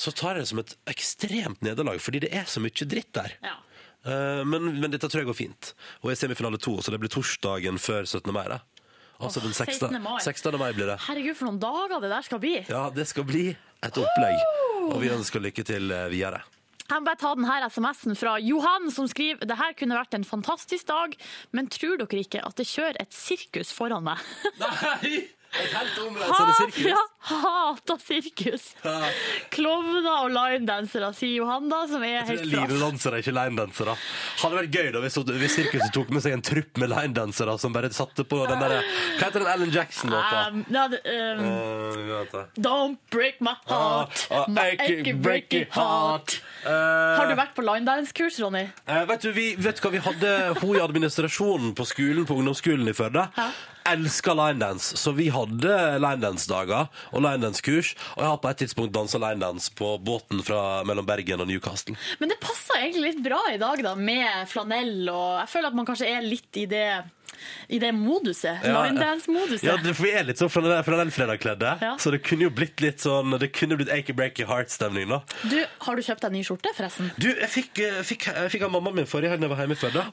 så 0.00 0.12
tar 0.14 0.38
jeg 0.38 0.44
det 0.44 0.50
som 0.50 0.62
et 0.62 0.74
ekstremt 0.90 1.64
nederlag, 1.64 2.00
fordi 2.02 2.24
det 2.24 2.32
er 2.34 2.48
så 2.50 2.62
mye 2.62 2.88
dritt 2.88 3.12
der. 3.16 3.36
Ja. 3.44 3.56
Eh, 4.04 4.42
men, 4.48 4.72
men 4.80 4.92
dette 4.92 5.08
tror 5.08 5.22
jeg 5.22 5.30
går 5.30 5.38
fint. 5.38 5.74
Og 6.02 6.10
jeg 6.10 6.18
er 6.18 6.22
semifinale 6.26 6.60
to, 6.62 6.76
så 6.82 6.94
det 6.94 7.00
blir 7.02 7.12
torsdagen 7.12 7.80
før 7.80 8.08
17. 8.08 8.32
mai. 8.34 8.46
Da. 8.52 8.62
Altså 9.22 9.40
den 9.44 9.54
16. 9.54 9.78
16. 9.88 10.02
mai. 10.02 10.18
16. 10.24 10.58
mai 10.60 10.72
blir 10.76 10.90
det. 10.90 10.98
Herregud, 11.06 11.38
for 11.38 11.48
noen 11.48 11.62
dager 11.62 12.02
det 12.02 12.10
der 12.12 12.26
skal 12.26 12.42
bli. 12.42 12.56
Ja, 12.68 12.88
det 12.94 13.06
skal 13.10 13.28
bli 13.28 13.46
et 13.54 14.00
opplegg. 14.00 14.42
Og 14.90 14.98
vi 15.00 15.12
ønsker 15.14 15.42
lykke 15.42 15.64
til 15.66 15.94
eh, 15.94 16.08
videre. 16.12 16.42
Jeg 16.84 17.00
må 17.00 17.06
bare 17.08 17.16
ta 17.20 17.30
denne 17.32 17.68
SMS-en 17.72 18.18
fra 18.18 18.34
Johan, 18.44 18.90
som 18.92 19.06
skriver 19.08 19.48
det 19.48 19.56
her 19.56 19.72
kunne 19.78 19.96
vært 19.96 20.16
en 20.18 20.26
fantastisk 20.28 20.90
dag, 20.90 21.14
men 21.56 21.70
tror 21.72 21.96
dere 22.02 22.20
ikke 22.20 22.42
at 22.44 22.58
det 22.60 22.66
kjører 22.68 23.00
et 23.00 23.14
sirkus 23.16 23.72
foran 23.72 24.04
meg? 24.04 24.20
Nei! 24.60 25.14
Et 25.54 25.70
helt 25.70 25.98
omreisende 26.02 26.54
sirkus. 26.58 26.86
ja, 26.90 27.02
hata 27.30 27.94
sirkus! 28.02 28.64
Ja. 28.82 29.06
Klovner 29.54 30.08
og 30.10 30.32
linedansere, 30.34 31.12
sier 31.14 31.36
Johan, 31.38 31.68
da, 31.70 31.84
som 31.88 32.02
er 32.02 32.24
helt 32.26 32.42
fra. 32.42 32.64
Linedansere, 32.66 33.20
ikke 33.22 33.34
linedansere. 33.36 33.94
Hadde 34.42 34.58
vært 34.58 34.74
gøy 34.74 34.90
da 34.96 35.02
hvis, 35.04 35.18
hvis 35.38 35.54
sirkuset 35.60 35.94
tok 35.94 36.10
med 36.10 36.24
seg 36.26 36.34
en 36.36 36.42
trupp 36.44 36.82
med 36.82 36.90
linedansere 36.90 37.54
som 37.62 37.76
bare 37.76 37.92
satte 37.94 38.26
på 38.26 38.42
den 38.50 38.60
derre 38.60 38.80
Hva 38.82 39.28
heter 39.28 39.44
den 39.44 39.52
Ellen 39.54 39.72
Jackson-låta? 39.78 40.42
Um, 40.50 40.66
um, 40.74 41.46
uh. 42.34 42.44
Don't 42.58 42.98
break 43.14 43.38
my 43.40 43.54
heart, 43.70 44.26
Ah, 44.34 44.42
ah, 44.42 44.50
my 44.50 44.72
achy, 44.74 44.98
achy, 45.00 45.14
breaky 45.14 45.22
breaky 45.22 45.64
heart. 45.78 46.40
Har 46.64 47.28
du 47.28 47.36
vært 47.38 47.54
på 47.56 47.64
linedance-kurs, 47.64 48.40
Ronny? 48.42 48.64
Eh, 48.86 49.04
vet, 49.10 49.22
du, 49.22 49.30
vi, 49.36 49.46
vet 49.60 49.78
du 49.78 49.84
hva, 49.84 49.92
vi 49.94 50.02
hadde 50.04 50.32
hun 50.62 50.74
i 50.76 50.82
administrasjonen 50.82 51.74
på 51.76 51.86
skolen, 51.88 52.26
på 52.28 52.36
ungdomsskolen 52.40 52.90
i 52.90 52.96
Førde. 52.96 53.28
Ja. 53.36 53.48
Elska 53.84 54.32
linedance, 54.32 54.96
så 54.96 55.12
vi 55.12 55.26
hadde 55.28 55.74
linedance-dager 56.00 56.86
og 57.12 57.20
linedance-kurs. 57.20 57.92
Og 58.14 58.22
jeg 58.22 58.30
har 58.30 58.38
på 58.40 58.52
et 58.52 58.62
tidspunkt 58.64 58.94
dansa 58.96 59.20
linedance 59.20 59.74
på 59.76 59.90
båten 60.00 60.40
fra, 60.46 60.80
mellom 60.88 61.04
Bergen 61.08 61.44
og 61.44 61.50
Newcastle. 61.50 61.96
Men 62.22 62.32
det 62.32 62.40
passer 62.40 62.80
egentlig 62.80 63.10
litt 63.12 63.24
bra 63.26 63.42
i 63.52 63.60
dag, 63.60 63.84
da, 63.84 63.92
med 63.98 64.48
flanell 64.48 65.04
og 65.12 65.42
Jeg 65.42 65.52
føler 65.52 65.68
at 65.68 65.76
man 65.76 65.88
kanskje 65.88 66.08
er 66.14 66.24
litt 66.24 66.60
i 66.60 66.64
det, 66.70 66.86
i 67.68 67.80
det 67.82 67.92
moduset. 67.96 68.64
Ja, 68.64 68.84
Linedance-moduset. 68.86 69.66
Ja, 69.66 69.76
for 69.92 70.04
vi 70.06 70.12
er 70.14 70.28
litt 70.28 70.40
sånn 70.42 70.52
flanellfredagkledde, 70.52 71.74
Ja. 71.82 71.94
så 72.00 72.12
det 72.14 72.22
kunne 72.26 72.48
jo 72.48 72.50
blitt 72.50 72.80
litt 72.80 73.02
sånn 73.04 73.38
Det 73.38 73.52
kunne 73.52 73.76
blitt 73.76 73.90
Achy 73.92 74.12
Breaky 74.12 74.44
Heart-stemning, 74.48 75.08
da. 75.08 75.22
Du, 75.42 75.58
har 75.86 75.96
du 75.96 76.02
kjøpt 76.02 76.26
deg 76.26 76.32
ny 76.32 76.42
skjorte, 76.46 76.74
forresten? 76.76 77.10
Du, 77.18 77.28
jeg 77.28 77.50
fikk, 77.50 77.78
eh, 77.84 78.02
fikk, 78.02 78.28
jeg 78.32 78.50
fikk 78.56 78.68
av 78.68 78.74
mammaen 78.74 79.02
min 79.02 79.10
forrige 79.10 79.34
helg 79.34 79.40
da 79.42 79.48
jeg 79.48 79.54
var 79.54 79.64
hjemme 79.64 79.78
i 79.78 79.82
Førde. 79.84 80.06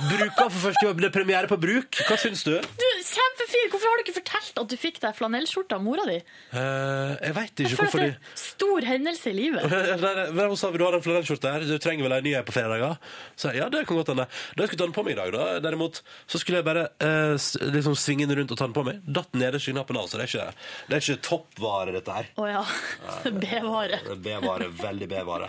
Bruka 0.00 0.46
for 0.48 0.60
første 0.70 0.86
jobb. 0.86 1.00
Det 1.02 1.10
er 1.10 1.12
premiere 1.12 1.48
på 1.50 1.58
Bruk. 1.60 1.98
Hva 2.08 2.16
syns 2.20 2.42
du? 2.46 2.54
Du, 2.56 2.86
Kjempefin! 3.10 3.68
Hvorfor 3.72 3.90
har 3.90 3.98
du 3.98 4.04
ikke 4.04 4.16
fortalt 4.20 4.60
at 4.62 4.70
du 4.70 4.76
fikk 4.80 5.00
deg 5.02 5.16
flanellskjorte 5.18 5.76
av 5.76 5.82
mora 5.84 6.04
di? 6.08 6.18
Uh, 6.54 7.16
jeg 7.20 7.34
veit 7.36 7.62
Jeg 7.62 7.72
ikke 7.72 7.88
føler 7.90 7.90
hvorfor 7.90 8.04
de 8.06 8.40
stor 8.42 8.86
hendelse 8.90 9.32
i 9.32 9.34
livet. 9.36 9.66
Nei, 9.70 10.12
nei, 10.16 10.26
men 10.36 10.52
Hun 10.52 10.60
sa 10.60 10.70
du 10.72 10.84
har 10.84 10.96
en 10.96 11.04
flanellskjorte 11.04 11.52
her, 11.52 11.66
du 11.68 11.76
trenger 11.82 12.06
vel 12.06 12.16
en 12.16 12.26
ny 12.26 12.34
på 12.46 12.54
fredager? 12.54 12.96
Så 13.36 13.50
jeg, 13.50 13.60
ja, 13.60 13.68
det 13.72 13.82
kan 13.88 13.98
godt 14.00 14.12
hende. 14.14 14.26
Da 14.54 14.64
jeg 14.64 14.70
skulle 14.70 14.82
ta 14.82 14.88
den 14.88 14.96
på 14.96 15.04
meg 15.06 15.16
i 15.16 15.20
dag, 15.20 15.32
da, 15.36 15.48
derimot, 15.64 16.00
så 16.30 16.40
skulle 16.40 16.59
jeg 16.59 16.59
bare 16.66 16.82
eh, 17.00 17.34
s- 17.38 17.56
liksom 17.60 17.94
svinge 17.98 18.26
den 18.28 18.38
rundt 18.40 18.52
og 18.54 18.58
ta 18.60 18.66
den 18.68 18.74
på 18.76 18.84
meg. 18.86 19.00
Datt 19.06 19.32
nederst 19.38 19.68
i 19.70 19.74
knappen 19.74 19.98
av, 20.00 20.06
så 20.10 20.18
det 20.20 20.26
er 20.26 20.30
ikke, 20.32 20.66
det 20.90 20.96
er 20.98 21.04
ikke 21.04 21.22
toppvare, 21.28 21.94
dette 21.96 22.16
her. 22.18 22.30
Å 22.40 22.46
ja. 22.50 22.62
B-vare. 23.44 24.00
Det 24.06 24.14
er 24.16 24.22
B-vare, 24.26 24.68
veldig 24.80 25.08
B-vare. 25.14 25.48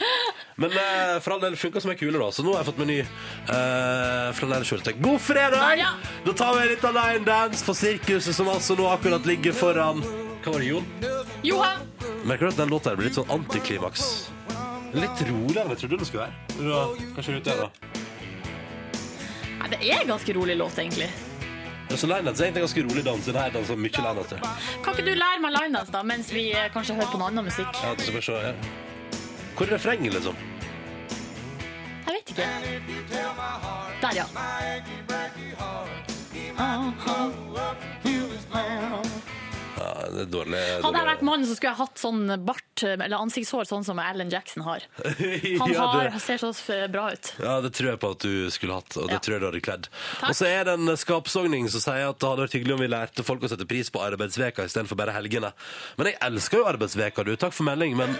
Men 0.61 0.75
eh, 0.77 1.15
for 1.23 1.35
all 1.37 1.43
del 1.45 1.55
funka 1.59 1.81
som 1.83 1.91
ei 1.93 1.97
kule, 1.99 2.17
da. 2.21 2.31
Så 2.35 2.45
nå 2.45 2.53
har 2.55 2.63
jeg 2.63 2.71
fått 2.71 2.81
meg 2.83 2.91
ny 2.91 2.99
eh, 3.01 4.31
flanellskjorte. 4.37 4.95
God 5.01 5.21
fredag! 5.21 5.75
Ja. 5.81 5.93
Da 6.25 6.33
tar 6.37 6.55
vi 6.57 6.65
en 6.65 6.71
liten 6.75 6.97
line 6.97 7.25
dance 7.27 7.65
for 7.65 7.77
sirkuset, 7.77 8.35
som 8.37 8.49
altså 8.51 8.75
nå 8.79 8.87
akkurat 8.91 9.25
ligger 9.27 9.55
foran 9.57 10.03
Hva 10.41 10.53
var 10.55 10.59
det, 10.63 10.69
Jon? 10.71 10.85
Johan! 11.45 11.87
Merker 12.25 12.47
du 12.47 12.51
at 12.53 12.59
den 12.61 12.69
låta 12.73 12.91
her 12.91 12.99
blir 12.99 13.09
litt 13.09 13.17
sånn 13.17 13.29
antiklimaks? 13.33 14.05
Litt 14.93 15.21
roligere 15.25 15.63
enn 15.63 15.71
jeg 15.73 15.79
trodde 15.85 15.97
den 16.01 16.07
skulle 16.09 16.25
være. 16.27 16.55
Vil 16.57 16.67
du 16.67 17.13
Kanskje 17.15 17.37
ute 17.39 17.55
da? 17.61 17.69
Nei, 19.61 19.67
det 19.69 19.77
er 19.93 19.99
en 20.01 20.07
ganske 20.09 20.33
rolig 20.33 20.55
låt, 20.57 20.77
egentlig. 20.81 21.05
Ja, 21.89 21.97
så 21.97 22.07
line 22.07 22.25
dance 22.25 22.41
er 22.41 22.45
egentlig 22.47 22.61
ganske 22.63 22.83
rolig 22.87 23.03
dans. 23.05 23.25
Den 23.25 23.35
her 23.35 23.49
danser 23.53 23.75
mye 23.75 23.91
line 23.97 24.15
dance. 24.15 24.29
til. 24.29 24.37
Kan 24.83 24.93
ikke 24.95 25.05
du 25.05 25.13
lære 25.13 25.39
meg 25.43 25.51
linedance, 25.57 25.91
da, 25.93 26.01
mens 26.03 26.31
vi 26.33 26.47
eh, 26.51 26.71
kanskje 26.73 26.95
hører 26.97 27.11
på 27.11 27.17
noe 27.21 27.27
annen 27.29 27.45
musikk? 27.45 27.67
Ja, 27.83 27.93
så 27.99 28.05
får 28.09 28.17
vi 28.17 28.21
se, 28.25 28.31
ja. 28.31 28.53
Hvor 29.57 29.65
er 29.67 29.71
refrenget, 29.75 30.13
liksom? 30.13 30.35
Jeg 32.07 32.13
vet 32.15 32.29
ikke. 32.33 32.45
Der, 34.01 34.11
ja. 34.15 34.25
Ja, 36.57 36.91
det 40.15 40.23
er 40.25 40.29
dårlig. 40.33 40.59
Hadde 40.83 41.01
jeg 41.01 41.09
vært 41.11 41.23
mannen, 41.27 41.47
så 41.49 41.55
skulle 41.57 41.71
jeg 41.73 41.79
hatt 41.81 42.01
sånn 42.01 42.33
bart 42.47 42.83
eller 42.87 43.17
ansiktshår 43.17 43.67
sånn 43.69 43.85
som 43.87 43.99
Alan 44.01 44.31
Jackson 44.33 44.65
har. 44.65 44.85
Han 45.61 45.73
ja, 45.73 45.85
har, 45.93 46.09
det, 46.13 46.21
ser 46.23 46.41
så 46.41 46.51
bra 46.91 47.07
ut. 47.13 47.31
ja, 47.41 47.55
det 47.63 47.71
tror 47.77 47.91
jeg 47.93 48.01
på 48.01 48.11
at 48.15 48.25
du 48.25 48.33
skulle 48.53 48.79
hatt, 48.79 48.97
og 48.97 49.07
det 49.11 49.19
Ja. 49.19 49.23
tror 49.23 49.35
jeg 49.37 49.41
du 49.43 49.47
hadde 49.51 49.63
kledd. 49.67 49.87
Og 50.27 50.35
så 50.37 50.49
er 50.49 50.65
det 50.69 50.75
en 50.79 50.95
skapsogning 50.97 51.69
som 51.73 51.83
sier 51.83 52.09
at 52.09 52.19
det 52.19 52.29
hadde 52.31 52.45
vært 52.47 52.57
hyggelig 52.59 52.75
om 52.77 52.83
vi 52.85 52.91
lærte 52.91 53.25
folk 53.27 53.45
å 53.45 53.51
sette 53.51 53.67
pris 53.69 53.89
på 53.93 54.01
arbeidsveka 54.03 54.65
istedenfor 54.67 54.99
bare 54.99 55.15
helgene. 55.15 55.53
Men 55.97 56.11
jeg 56.11 56.19
elsker 56.27 56.61
jo 56.61 56.67
arbeidsveka, 56.71 57.23
du. 57.27 57.35
Takk 57.39 57.53
for 57.55 57.67
melding, 57.69 57.97
men, 57.99 58.17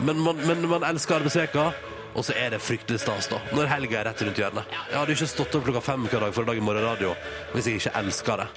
men, 0.00 0.22
man, 0.22 0.40
men 0.46 0.68
man 0.70 0.86
elsker 0.92 1.20
arbeidsveka. 1.20 1.70
Og 2.12 2.26
så 2.28 2.34
er 2.36 2.50
det 2.52 2.58
fryktelig 2.60 3.00
stas, 3.00 3.30
da. 3.32 3.38
Når 3.56 3.70
helga 3.70 4.02
er 4.02 4.04
rett 4.10 4.20
rundt 4.20 4.36
hjørnet. 4.36 4.74
Jeg 4.90 4.98
hadde 4.98 5.14
jo 5.14 5.16
ikke 5.16 5.30
stått 5.32 5.54
opp 5.56 5.64
klokka 5.64 5.80
fem 5.86 6.02
hver 6.12 6.26
dag 6.26 6.34
for 6.36 6.44
å 6.44 6.50
lage 6.50 6.64
morgenradio 6.64 7.14
hvis 7.54 7.70
jeg 7.70 7.80
ikke 7.80 7.92
elska 8.02 8.36
det. 8.42 8.48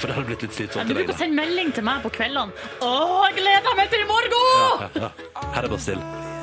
For 0.00 0.08
det 0.08 0.16
hadde 0.16 0.30
blitt 0.30 0.44
litt 0.46 0.56
slitsomt. 0.56 0.88
Du 0.88 0.96
bruker 0.96 1.12
å 1.12 1.18
sende 1.20 1.36
melding 1.36 1.74
til 1.76 1.84
meg 1.84 2.00
på 2.04 2.12
kveldene. 2.14 2.56
Å, 2.80 2.92
jeg 3.28 3.36
gleder 3.42 3.76
meg 3.76 3.92
til 3.92 4.00
i 4.00 4.08
morgen! 4.08 4.36
Ja, 4.80 4.90
ja. 5.04 5.10
Her 5.52 5.66
er 5.68 5.72
Bastille. 5.74 6.39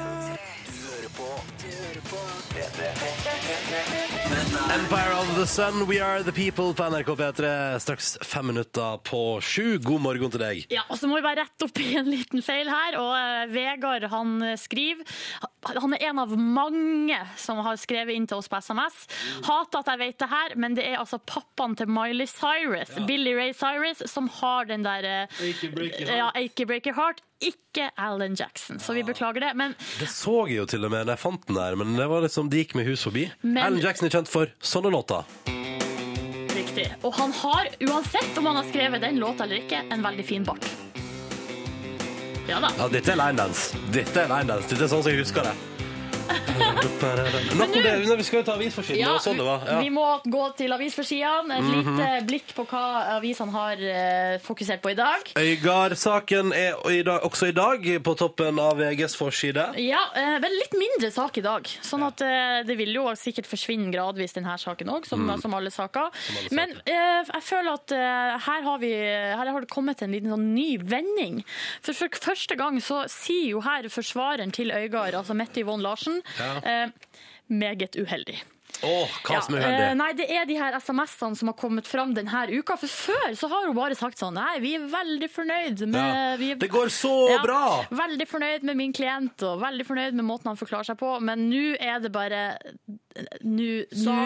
Empire 4.78 5.14
of 5.14 5.36
the 5.36 5.46
Sun, 5.48 5.88
We 5.88 6.00
Are 6.04 6.24
The 6.24 6.32
People 6.32 6.74
på 6.74 6.90
NRK 6.90 7.08
P3. 7.08 7.80
Straks 7.80 8.18
fem 8.22 8.48
minutter 8.48 8.98
på 8.98 9.42
sju. 9.42 9.78
God 9.82 10.02
morgen 10.02 10.32
til 10.32 10.42
deg. 10.42 10.60
Ja, 10.70 10.84
og 10.92 11.00
så 11.00 11.10
må 11.10 11.18
vi 11.18 11.24
bare 11.26 11.42
rette 11.48 11.66
opp 11.66 11.80
i 11.82 11.96
en 11.98 12.10
liten 12.12 12.44
feil 12.46 12.70
her. 12.70 12.98
Og 13.02 13.10
eh, 13.18 13.48
Vegard 13.56 14.06
han 14.12 14.36
eh, 14.46 14.54
skriver 14.60 15.02
Han 15.82 15.96
er 15.98 16.06
en 16.12 16.22
av 16.22 16.36
mange 16.38 17.18
som 17.42 17.60
har 17.66 17.80
skrevet 17.82 18.14
inn 18.16 18.28
til 18.30 18.38
oss 18.38 18.52
på 18.52 18.60
SMS. 18.62 19.00
Hater 19.48 19.82
at 19.82 19.90
jeg 19.96 20.02
vet 20.04 20.20
det 20.22 20.30
her, 20.32 20.56
men 20.62 20.78
det 20.78 20.86
er 20.92 21.02
altså 21.02 21.18
pappaen 21.20 21.74
til 21.80 21.90
Miley 21.92 22.30
Cyrus, 22.30 22.94
Billy 23.10 23.34
Ray 23.36 23.56
Cyrus, 23.58 24.06
som 24.12 24.30
har 24.40 24.70
den 24.70 24.86
der 24.86 25.10
eh, 25.10 25.42
Achy 25.50 25.74
Breaky 25.74 26.06
Heart. 26.06 26.22
ja, 26.22 26.30
Achy 26.38 26.70
Breaker 26.70 26.96
Heart. 27.02 27.24
Ikke 27.42 27.92
Alan 28.02 28.34
Jackson, 28.36 28.80
så 28.82 28.94
vi 28.98 29.04
beklager 29.06 29.40
det. 29.44 29.52
Men 29.56 29.76
Det 30.00 30.08
så 30.10 30.48
jeg 30.48 30.58
jo 30.58 30.66
til 30.66 30.86
og 30.86 30.92
med 30.92 31.06
da 31.06 31.14
jeg 31.14 31.20
fant 31.22 31.46
den 31.48 31.56
der, 31.60 31.76
men 31.78 31.96
det 31.96 32.08
var 32.10 32.22
liksom, 32.26 32.50
de 32.50 32.64
gikk 32.64 32.74
med 32.76 32.88
hus 32.88 33.04
forbi. 33.06 33.28
Men- 33.44 33.64
Alan 33.64 33.80
Jackson 33.84 34.08
er 34.08 34.16
kjent 34.16 34.28
for 34.28 34.48
sånne 34.62 34.90
låter. 34.92 35.24
riktig. 36.58 36.88
Og 37.04 37.14
han 37.14 37.32
har, 37.32 37.68
uansett 37.86 38.38
om 38.38 38.46
han 38.46 38.56
har 38.56 38.64
skrevet 38.72 39.02
den 39.02 39.20
låta 39.22 39.44
eller 39.44 39.62
ikke, 39.62 39.84
en 39.94 40.02
veldig 40.02 40.26
fin 40.26 40.44
bart. 40.44 40.66
Ja 42.48 42.60
da. 42.60 42.70
Ja, 42.80 42.88
dette 42.88 43.12
er 43.12 43.16
line 43.20 43.36
dance. 43.38 43.78
Dette 43.92 44.24
er 44.24 44.28
line 44.32 44.48
dance. 44.48 44.70
Dette 44.72 44.84
er 44.84 44.88
sånn 44.88 45.04
som 45.04 45.12
jeg 45.12 45.20
husker 45.22 45.44
det. 45.44 45.54
Nok 46.28 47.76
om 47.76 47.84
det. 47.84 48.16
Vi 48.18 48.24
skal 48.26 48.40
jo 48.40 48.46
ta 48.48 48.56
avisforsiden. 48.58 49.02
det 49.02 49.12
var 49.12 49.24
sånn 49.24 49.40
det 49.40 49.46
var. 49.48 49.66
vi 49.82 49.90
må 49.94 50.06
gå 50.26 50.44
til 50.58 50.74
avisforsidene. 50.76 51.58
Et 51.58 51.68
lite 51.74 52.08
blikk 52.28 52.54
på 52.58 52.66
hva 52.70 52.84
avisene 53.18 53.54
har 53.54 53.82
eh, 53.82 54.38
fokusert 54.44 54.82
på 54.84 54.94
i 54.94 54.98
dag. 54.98 55.32
Øygard-saken 55.38 56.54
er 56.56 56.78
i 56.92 57.04
dag, 57.06 57.26
også 57.28 57.52
i 57.52 57.56
dag 57.56 57.86
på 58.04 58.16
toppen 58.20 58.60
av 58.62 58.80
VGs 58.82 59.18
forside. 59.20 59.68
Ja, 59.82 60.02
eh, 60.18 60.38
vel 60.44 60.58
litt 60.58 60.78
mindre 60.78 61.12
sak 61.14 61.38
i 61.42 61.46
dag. 61.46 61.70
Sånn 61.86 62.06
at 62.08 62.24
eh, 62.26 62.62
det 62.68 62.78
vil 62.80 62.94
jo 62.98 63.08
sikkert 63.20 63.50
forsvinne 63.50 63.92
gradvis 63.94 64.36
denne 64.38 64.58
saken 64.60 64.94
òg, 64.98 65.08
som, 65.10 65.28
som 65.42 65.56
alle 65.58 65.72
saker. 65.74 66.10
alle 66.12 66.56
Men 66.58 66.76
eh, 66.84 67.22
jeg 67.28 67.46
føler 67.46 67.74
at 67.78 67.96
eh, 67.96 68.38
her, 68.48 68.66
har 68.68 68.82
vi, 68.84 68.94
her 68.98 69.54
har 69.54 69.64
det 69.64 69.72
kommet 69.74 70.02
en 70.06 70.14
liten 70.16 70.34
sånn 70.34 70.50
ny 70.56 70.70
vending. 70.82 71.42
For 71.86 71.98
for 71.98 72.20
første 72.30 72.58
gang 72.60 72.78
så 72.84 73.04
sier 73.12 73.52
jo 73.56 73.62
her 73.66 73.88
forsvareren 73.92 74.52
til 74.56 74.72
Øygard, 74.76 75.16
altså 75.18 75.36
Mette 75.38 75.62
Yvonne 75.64 75.86
Larsen, 75.86 76.17
Ja. 76.40 76.54
eh, 76.64 76.88
meget 77.50 77.96
uheldig. 77.96 78.40
Åh, 78.84 79.10
hva 79.26 79.40
som 79.42 79.56
er 79.56 79.62
Ja, 79.62 79.68
eh, 79.68 79.74
uheldig. 79.74 79.98
nei, 79.98 80.12
det 80.14 80.26
er 80.30 80.46
de 80.46 80.56
her 80.60 80.74
SMS-ene 80.78 81.36
som 81.40 81.48
har 81.50 81.56
kommet 81.58 81.88
fram 81.90 82.14
denne 82.14 82.44
uka. 82.60 82.76
For 82.78 82.86
før 82.88 83.32
så 83.34 83.50
har 83.50 83.66
hun 83.66 83.76
bare 83.76 83.96
sagt 83.98 84.20
sånn 84.20 84.36
Nei, 84.38 84.60
vi 84.60 84.76
er 84.76 84.86
veldig 84.92 85.30
fornøyd 85.34 85.80
med 85.88 85.96
Ja. 85.96 86.36
vi 86.38 86.54
Det 86.54 86.70
går 86.70 86.92
så 86.94 87.30
Ja, 87.32 87.42
bra! 87.42 87.84
Veldig 87.90 88.28
fornøyd 88.28 88.64
med 88.64 88.78
min 88.78 88.94
klient 88.94 89.42
og 89.42 89.62
veldig 89.62 89.86
fornøyd 89.88 90.14
med 90.14 90.26
måten 90.26 90.46
han 90.52 90.58
forklarer 90.58 90.86
seg 90.92 90.98
på, 91.00 91.20
men 91.22 91.50
nå 91.50 91.76
er 91.80 92.00
det 92.00 92.12
bare 92.12 92.58
Nå 93.42 94.18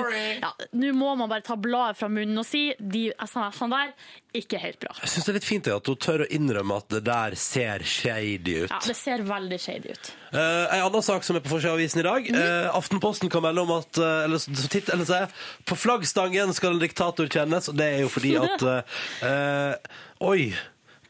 ja, 0.41 0.51
må 0.93 1.13
man 1.19 1.29
bare 1.29 1.43
ta 1.45 1.55
bladet 1.59 1.99
fra 1.99 2.09
munnen 2.11 2.41
og 2.41 2.47
si 2.47 2.69
de 2.79 3.09
SMS-ene 3.21 3.77
der, 3.77 3.93
ikke 4.41 4.59
helt 4.61 4.79
bra. 4.79 4.93
Jeg 5.01 5.11
syns 5.11 5.27
det 5.27 5.31
er 5.33 5.37
litt 5.39 5.47
fint 5.47 5.69
at 5.71 5.89
hun 5.91 5.99
tør 5.99 6.23
å 6.23 6.27
innrømme 6.31 6.77
at 6.79 6.87
det 6.93 7.01
der 7.07 7.35
ser 7.39 7.83
shady 7.87 8.57
ut. 8.63 8.71
Ja, 8.71 8.79
Det 8.85 8.95
ser 8.97 9.23
veldig 9.27 9.59
shady 9.59 9.95
ut. 9.95 10.11
Uh, 10.31 10.39
en 10.71 10.85
annen 10.85 11.03
sak 11.03 11.25
som 11.27 11.35
er 11.35 11.43
på 11.43 11.51
forsida 11.51 11.73
av 11.73 11.79
avisen 11.79 12.03
i 12.03 12.07
dag. 12.07 12.29
Mm. 12.31 12.39
Uh, 12.39 12.77
Aftenposten 12.79 13.31
kan 13.31 13.43
melde 13.43 13.65
om 13.65 13.73
at 13.75 13.99
uh, 13.99 14.23
eller, 14.25 14.39
så 14.39 14.67
titt, 14.71 14.91
eller 14.93 15.07
se, 15.07 15.25
På 15.67 15.75
flaggstangen 15.75 16.55
skal 16.55 16.77
en 16.77 16.83
diktator 16.83 17.27
kjennes, 17.31 17.67
og 17.71 17.79
det 17.79 17.89
er 17.97 18.05
jo 18.05 18.11
fordi 18.11 18.35
at 18.45 18.67
uh, 18.67 19.01
eh, 19.27 19.97
Oi! 20.31 20.51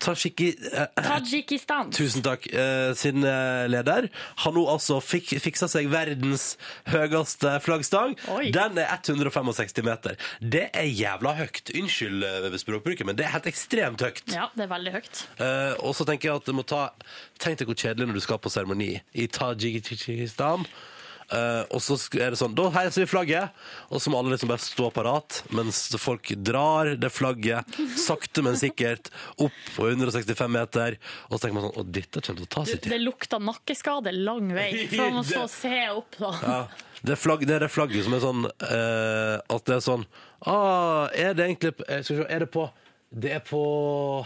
Tajiki, 0.02 0.50
eh, 0.72 0.88
Tadsjikistan. 0.98 1.92
Tusen 1.94 2.24
takk. 2.26 2.48
Eh, 2.50 2.92
sin 2.98 3.24
eh, 3.24 3.68
leder 3.70 4.08
har 4.44 4.56
nå 4.56 4.64
altså 4.72 4.98
fik 5.04 5.36
fiksa 5.44 5.70
seg 5.72 5.90
verdens 5.94 6.56
høyeste 6.90 7.54
flaggstang. 7.66 8.16
Oi. 8.34 8.50
Den 8.56 8.80
er 8.82 8.90
165 8.98 9.84
meter. 9.86 10.18
Det 10.42 10.68
er 10.74 10.90
jævla 10.90 11.36
høyt. 11.38 11.74
Unnskyld 11.78 12.26
eh, 12.28 12.58
språkbruket, 12.62 13.06
men 13.08 13.20
det 13.20 13.28
er 13.28 13.36
helt 13.36 13.50
ekstremt 13.52 14.02
høyt. 14.02 14.24
Ja, 14.34 14.50
det 14.58 14.66
er 14.66 14.74
veldig 14.74 14.96
høyt. 14.98 15.26
Eh, 15.38 15.74
og 15.86 15.94
så 15.98 16.08
tenker 16.10 16.32
jeg 16.32 16.42
at 16.42 16.50
det 16.50 16.58
må 16.58 16.66
ta 16.68 16.90
Tenk 17.42 17.58
deg 17.58 17.70
hvor 17.70 17.78
kjedelig 17.78 18.06
når 18.10 18.18
du 18.20 18.24
skal 18.24 18.38
på 18.42 18.52
seremoni 18.54 18.92
i 19.18 19.24
Tajikistan. 19.32 20.66
Eh, 21.32 21.64
og 21.72 21.80
så 21.80 21.96
sk- 21.96 22.20
er 22.20 22.34
det 22.34 22.40
sånn 22.42 22.52
Da 22.58 22.66
heiser 22.76 23.06
vi 23.06 23.08
flagget, 23.08 23.54
og 23.88 24.02
så 24.04 24.12
må 24.12 24.20
alle 24.20 24.34
liksom 24.34 24.50
bare 24.52 24.60
stå 24.60 24.90
parat 24.92 25.38
mens 25.56 25.78
folk 26.02 26.28
drar 26.44 26.90
det 27.00 27.08
flagget 27.16 27.78
sakte, 27.96 28.44
men 28.44 28.58
sikkert 28.60 29.08
opp 29.40 29.62
på 29.78 29.88
165 29.88 30.52
meter. 30.52 30.98
Og 31.30 31.38
så 31.38 31.46
tenker 31.46 31.56
man 31.56 31.68
sånn 31.70 31.80
Å, 31.80 31.86
dette 31.88 32.20
kommer 32.20 32.42
til 32.44 32.50
å 32.50 32.52
ta 32.58 32.66
sin 32.68 32.82
tid. 32.84 32.92
det 32.92 33.00
lukta 33.06 33.40
nakkeskade 33.40 34.12
lang 34.18 34.52
vei. 34.58 34.70
For 34.92 35.06
man 35.08 35.22
må 35.22 35.24
så 35.32 35.46
se 35.48 35.78
opp, 35.96 36.20
da. 36.20 36.34
Ja, 36.44 36.60
det, 37.02 37.16
er 37.16 37.22
flagg, 37.24 37.48
det 37.48 37.56
er 37.56 37.66
det 37.66 37.72
flagget 37.72 38.04
som 38.10 38.14
er 38.20 38.26
sånn 38.28 38.44
eh, 38.52 39.38
At 39.56 39.66
det 39.72 39.78
er 39.80 39.86
sånn 39.88 40.04
ah, 40.46 41.08
Er 41.16 41.34
det 41.34 41.48
egentlig 41.48 41.72
eh, 41.88 42.04
Skal 42.06 42.18
vi 42.18 42.22
se, 42.24 42.28
er 42.36 42.44
det 42.46 42.52
på 42.54 42.68
Det 43.12 43.28
er 43.36 43.42
på 43.44 43.60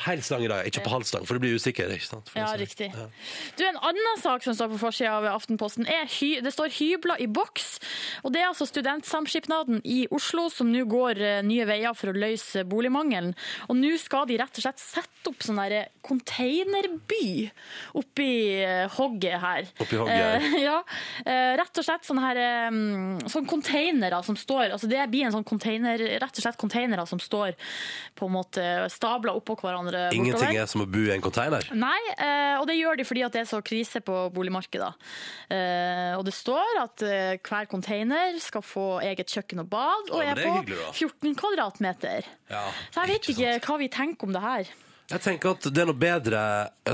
heilstang 0.05 0.43
i 0.45 0.49
dag, 0.51 0.67
ikke 0.69 0.83
på 0.85 0.91
halvstang, 0.93 1.23
for 1.25 1.33
det 1.33 1.41
blir 1.41 1.55
usikker. 1.57 1.89
ikke 1.89 2.05
sant? 2.05 2.27
For 2.29 2.37
Ja, 2.37 2.51
riktig. 2.53 2.91
Ja. 2.93 3.07
Du, 3.57 3.63
En 3.65 3.79
annen 3.81 4.19
sak 4.21 4.43
som 4.45 4.53
står 4.53 4.69
på 4.75 4.77
forsida 4.77 5.15
av 5.17 5.25
Aftenposten, 5.31 5.87
er 5.89 6.05
hy 6.05 6.39
det 6.39 6.53
står 6.53 6.69
'hybler 6.69 7.17
i 7.19 7.25
boks'. 7.25 7.79
Og 8.23 8.31
Det 8.31 8.41
er 8.41 8.47
altså 8.51 8.67
Studentsamskipnaden 8.69 9.81
i 9.83 10.05
Oslo 10.11 10.49
som 10.49 10.71
nå 10.71 10.85
går 10.85 11.17
eh, 11.17 11.41
nye 11.41 11.65
veier 11.65 11.95
for 11.95 12.13
å 12.13 12.13
løse 12.13 12.63
boligmangelen. 12.63 13.33
Og 13.69 13.75
nå 13.75 13.97
skal 13.97 14.27
de 14.27 14.37
rett 14.37 14.53
og 14.53 14.61
slett 14.61 14.77
sette 14.79 15.29
opp 15.33 15.41
sånn 15.41 15.57
derre 15.57 15.87
containerby 16.05 17.49
oppi 17.95 18.29
eh, 18.61 18.85
hogget 18.99 19.41
her. 19.41 19.65
Oppi 19.81 19.97
hogget 19.97 20.13
her. 20.13 20.45
Eh, 20.45 20.61
ja. 20.69 20.77
Eh, 21.25 21.55
Rett 21.57 21.77
og 21.81 21.85
slett 21.87 22.05
sånne 22.05 22.21
her 22.21 22.37
sånn 23.31 23.47
containere 23.47 24.21
som 24.23 24.35
står 24.37 24.71
altså 24.75 24.87
Det 24.89 25.01
blir 25.09 25.25
en 25.25 25.31
sånn 25.31 25.43
container, 25.47 25.97
rett 25.97 26.37
og 26.37 26.43
slett 26.43 26.57
containere 26.61 27.05
som 27.07 27.19
står 27.19 27.55
på 28.15 28.27
en 28.27 28.35
måte 28.35 28.61
stabla 28.91 29.33
oppå 29.35 29.55
hverandre. 29.59 30.09
bortover. 30.09 30.17
Ingenting 30.19 30.59
er 30.61 30.69
som 30.71 30.83
å 30.83 30.87
bo 30.89 31.03
i 31.05 31.13
en 31.15 31.23
container. 31.23 31.65
Nei, 31.73 31.99
eh, 32.17 32.55
og 32.59 32.67
det 32.69 32.77
gjør 32.77 32.99
de 32.99 33.07
fordi 33.07 33.25
det 33.33 33.41
er 33.43 33.49
så 33.49 33.61
krise 33.65 34.01
på 34.05 34.17
boligmarkedet. 34.35 34.91
Eh, 35.49 36.13
og 36.17 36.25
det 36.27 36.35
står 36.35 36.81
at 36.83 37.05
eh, 37.07 37.35
hver 37.39 37.69
container 37.71 38.39
skal 38.43 38.65
få 38.65 38.87
eget 39.05 39.31
kjøkken 39.31 39.63
og 39.65 39.69
bad, 39.71 40.11
og 40.11 40.23
Ja, 40.23 40.31
er 40.31 40.35
er 40.35 40.43
på 40.43 40.55
hyggelig, 40.59 40.89
14 40.93 41.35
kvadratmeter. 41.39 42.25
Ja, 42.49 42.65
Så 42.91 43.05
jeg 43.05 43.15
vet 43.15 43.29
ikke 43.29 43.53
ikke 43.55 43.69
hva 43.69 43.79
vi 43.81 43.91
tenker 43.91 44.27
om 44.27 44.35
det 44.35 44.41
her. 44.43 44.73
Jeg 45.05 45.21
tenker 45.21 45.53
at 45.53 45.67
det 45.69 45.81
er 45.83 45.85
noe 45.85 46.01
bedre 46.01 46.39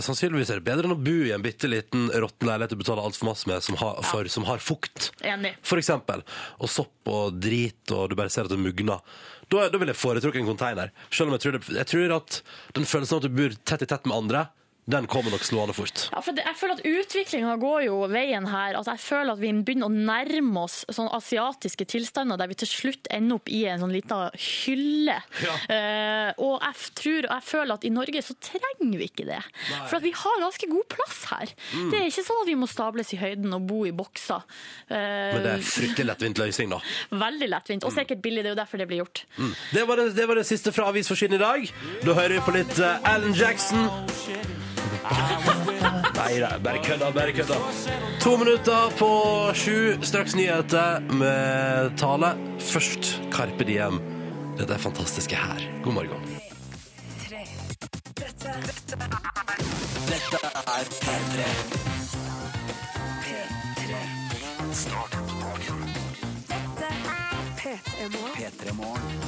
Sannsynligvis 0.03 0.49
er 0.51 0.59
det 0.59 0.67
bedre 0.67 0.83
enn 0.83 0.97
å 0.97 0.99
bo 0.99 1.13
i 1.23 1.31
en 1.31 1.43
bitte 1.43 1.69
liten 1.71 2.09
råtten 2.11 2.49
leilighet 2.49 2.73
du 2.73 2.81
betaler 2.81 3.05
altfor 3.07 3.29
masse 3.29 3.47
med, 3.47 3.63
som 3.63 3.77
har, 3.79 4.01
for, 4.03 4.27
som 4.27 4.43
har 4.49 4.59
fukt. 4.59 5.13
Enig. 5.23 5.53
For 5.63 5.79
eksempel. 5.79 6.25
Og 6.59 6.71
sopp 6.71 7.07
og 7.11 7.37
drit, 7.39 7.85
og 7.95 8.09
du 8.11 8.17
bare 8.19 8.33
ser 8.33 8.49
at 8.49 8.51
det 8.51 8.59
mugner. 8.59 8.99
Da, 9.51 9.67
da 9.67 9.79
vil 9.81 9.91
jeg 9.91 9.99
foretrukke 9.99 10.39
en 10.39 10.47
container. 10.47 10.91
Selv 11.11 11.29
om 11.29 11.35
jeg 11.35 11.43
tror, 11.43 11.57
det, 11.57 11.75
jeg 11.75 11.89
tror 11.91 12.15
at 12.21 12.41
den 12.77 12.87
følelsen 12.87 13.17
av 13.17 13.21
at 13.21 13.27
du 13.27 13.37
bor 13.41 13.55
tett 13.67 13.83
i 13.83 13.89
tett 13.91 14.07
med 14.07 14.15
andre, 14.17 14.45
den 14.91 15.07
kommer 15.11 15.31
nok 15.33 15.43
slående 15.45 15.75
fort. 15.75 16.07
Ja, 16.11 16.21
for 16.23 16.35
det, 16.35 16.43
jeg 16.47 16.57
føler 16.59 16.77
at 16.77 16.85
Utviklinga 16.87 17.55
går 17.61 17.85
jo 17.87 17.97
veien 18.11 18.47
her. 18.51 18.75
Altså, 18.77 18.95
Jeg 18.95 19.03
føler 19.05 19.33
at 19.33 19.41
vi 19.41 19.51
begynner 19.61 19.87
å 19.87 19.93
nærme 19.93 20.65
oss 20.65 20.81
sånn 20.91 21.09
asiatiske 21.15 21.87
tilstander 21.89 22.39
der 22.39 22.51
vi 22.51 22.57
til 22.61 22.69
slutt 22.69 23.09
ender 23.13 23.39
opp 23.39 23.51
i 23.51 23.63
en 23.71 23.81
sånn 23.83 23.93
lita 23.93 24.19
hylle. 24.35 25.17
Eh, 25.71 26.31
og 26.41 26.57
jeg 26.59 26.91
tror, 26.99 27.27
og 27.29 27.35
jeg 27.37 27.47
føler 27.47 27.75
at 27.75 27.87
i 27.87 27.93
Norge 27.93 28.23
så 28.25 28.35
trenger 28.43 28.97
vi 28.99 29.07
ikke 29.09 29.27
det. 29.29 29.41
For 29.89 29.99
at 29.99 30.05
vi 30.05 30.13
har 30.15 30.43
ganske 30.43 30.71
god 30.71 30.87
plass 30.91 31.21
her. 31.31 31.53
Mm. 31.75 31.89
Det 31.91 32.01
er 32.01 32.09
ikke 32.09 32.25
sånn 32.27 32.43
at 32.43 32.51
vi 32.51 32.57
må 32.59 32.69
stables 32.71 33.13
i 33.15 33.21
høyden 33.21 33.57
og 33.57 33.67
bo 33.69 33.83
i 33.87 33.93
bokser. 33.95 34.43
Uh, 34.89 34.95
Men 34.97 35.45
det 35.45 35.53
er 35.55 35.65
fryktelig 35.71 36.09
lettvint 36.11 36.41
løsning, 36.41 36.75
da. 36.75 36.81
Veldig 37.23 37.51
lettvint, 37.51 37.87
og 37.87 37.95
sikkert 37.95 38.23
billig. 38.23 38.43
Det 38.43 38.51
er 38.51 38.57
jo 38.57 38.61
derfor 38.61 38.81
det 38.81 38.89
blir 38.91 39.03
gjort. 39.03 39.23
Det 39.71 39.85
var 39.87 40.01
det, 40.01 40.09
det, 40.17 40.27
var 40.29 40.41
det 40.41 40.47
siste 40.49 40.73
fra 40.75 40.89
avisforsiden 40.91 41.37
i 41.39 41.41
dag. 41.41 41.71
Da 42.03 42.17
hører 42.17 42.37
vi 42.37 42.45
på 42.47 42.57
litt 42.57 42.75
uh, 42.81 43.11
Alan 43.13 43.35
Jackson. 43.37 43.87
Nei 45.01 46.39
da, 46.39 46.57
bare 46.63 46.79
kødda, 46.83 47.11
bare 47.11 47.33
kødda. 47.33 47.55
To 48.21 48.37
minutter 48.37 48.91
på 48.99 49.09
sju, 49.57 49.97
straks 50.01 50.35
nyheter 50.35 50.99
med 51.13 51.97
tale. 51.97 52.35
Først 52.59 53.21
Carpe 53.33 53.63
Diem. 53.65 54.01
Dette 54.59 54.73
er 54.73 54.77
fantastiske 54.77 55.35
her. 55.35 55.61
God 55.83 55.93
morgen. 55.93 56.37
Dette 58.19 58.49
er 60.77 60.83
P3. 61.01 61.39
P3. 63.25 63.91
Start 64.73 65.11
dagen. 65.41 65.83
Dette 66.51 66.85
er 66.85 68.07
P3 68.37 68.73
Morgen. 68.77 69.20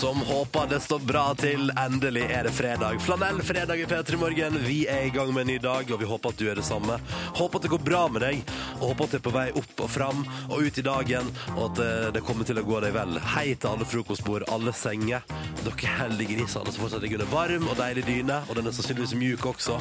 Som 0.00 0.16
håper 0.16 0.66
det 0.66 0.80
står 0.80 0.98
bra 0.98 1.34
til. 1.36 1.68
Endelig 1.76 2.22
er 2.32 2.46
det 2.48 2.54
fredag. 2.56 3.02
Flanell 3.04 3.42
fredag 3.44 3.82
i 3.82 3.84
P3 3.84 4.16
Morgen. 4.16 4.54
Vi 4.64 4.86
er 4.88 5.02
i 5.04 5.10
gang 5.12 5.28
med 5.34 5.42
en 5.42 5.50
ny 5.52 5.56
dag, 5.60 5.90
og 5.92 6.00
vi 6.00 6.08
håper 6.08 6.32
at 6.32 6.38
du 6.40 6.46
er 6.48 6.56
det 6.56 6.64
samme. 6.64 6.96
Håper 7.36 7.60
at 7.60 7.66
det 7.66 7.72
går 7.74 7.82
bra 7.84 8.00
med 8.08 8.24
deg, 8.24 8.40
og 8.78 8.94
håper 8.94 9.04
at 9.04 9.12
det 9.12 9.18
er 9.18 9.24
på 9.26 9.32
vei 9.34 9.44
opp 9.60 9.82
og 9.84 9.90
fram 9.92 10.22
og 10.46 10.64
ut 10.64 10.80
i 10.80 10.84
dagen, 10.86 11.28
og 11.52 11.60
at 11.66 11.76
det, 11.82 11.90
det 12.16 12.22
kommer 12.24 12.48
til 12.48 12.62
å 12.62 12.64
gå 12.64 12.80
deg 12.80 12.96
vel. 12.96 13.20
Hei 13.34 13.50
til 13.52 13.74
alle 13.74 13.88
frokostbord, 13.90 14.46
alle 14.48 14.72
senger. 14.72 15.20
Dere 15.66 15.92
heldige 15.98 16.38
grisene 16.38 16.72
som 16.72 16.86
fortsatt 16.86 17.04
ligger 17.04 17.20
under 17.20 17.34
varm 17.34 17.68
og 17.68 17.76
deilig 17.82 18.06
dyne, 18.08 18.40
og 18.48 18.56
den 18.56 18.72
er 18.72 18.78
sannsynligvis 18.78 19.12
mjuk 19.20 19.50
også. 19.52 19.76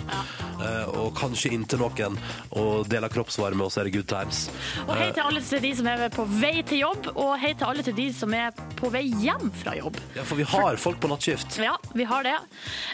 Eh, 0.59 0.91
og 0.99 1.15
kanskje 1.15 1.53
inntil 1.55 1.79
noen, 1.85 2.19
og 2.59 2.91
deler 2.91 3.15
kroppsvarme, 3.15 3.63
og 3.63 3.71
så 3.71 3.85
er 3.85 3.88
det 3.88 3.95
good 3.95 4.11
times. 4.11 4.49
Og 4.83 4.97
hei 4.99 5.13
til 5.15 5.23
alle 5.23 5.47
til 5.47 5.63
de 5.63 5.73
som 5.79 5.88
er 5.95 6.05
på 6.11 6.27
vei 6.43 6.57
til 6.59 6.83
jobb, 6.83 7.11
og 7.15 7.38
hei 7.39 7.55
til 7.55 7.71
alle 7.71 7.88
til 7.88 7.95
de 8.03 8.11
som 8.19 8.35
er 8.35 8.51
på 8.75 8.91
vei 8.91 9.07
hjem 9.23 9.47
fra 9.63 9.79
jobb. 9.79 10.03
Ja, 10.15 10.23
for 10.25 10.35
vi 10.39 10.43
har 10.43 10.75
folk 10.81 10.99
på 10.99 11.07
nattskift. 11.11 11.57
Ja, 11.61 11.75
vi 11.93 12.03
har 12.03 12.23
det. 12.23 12.35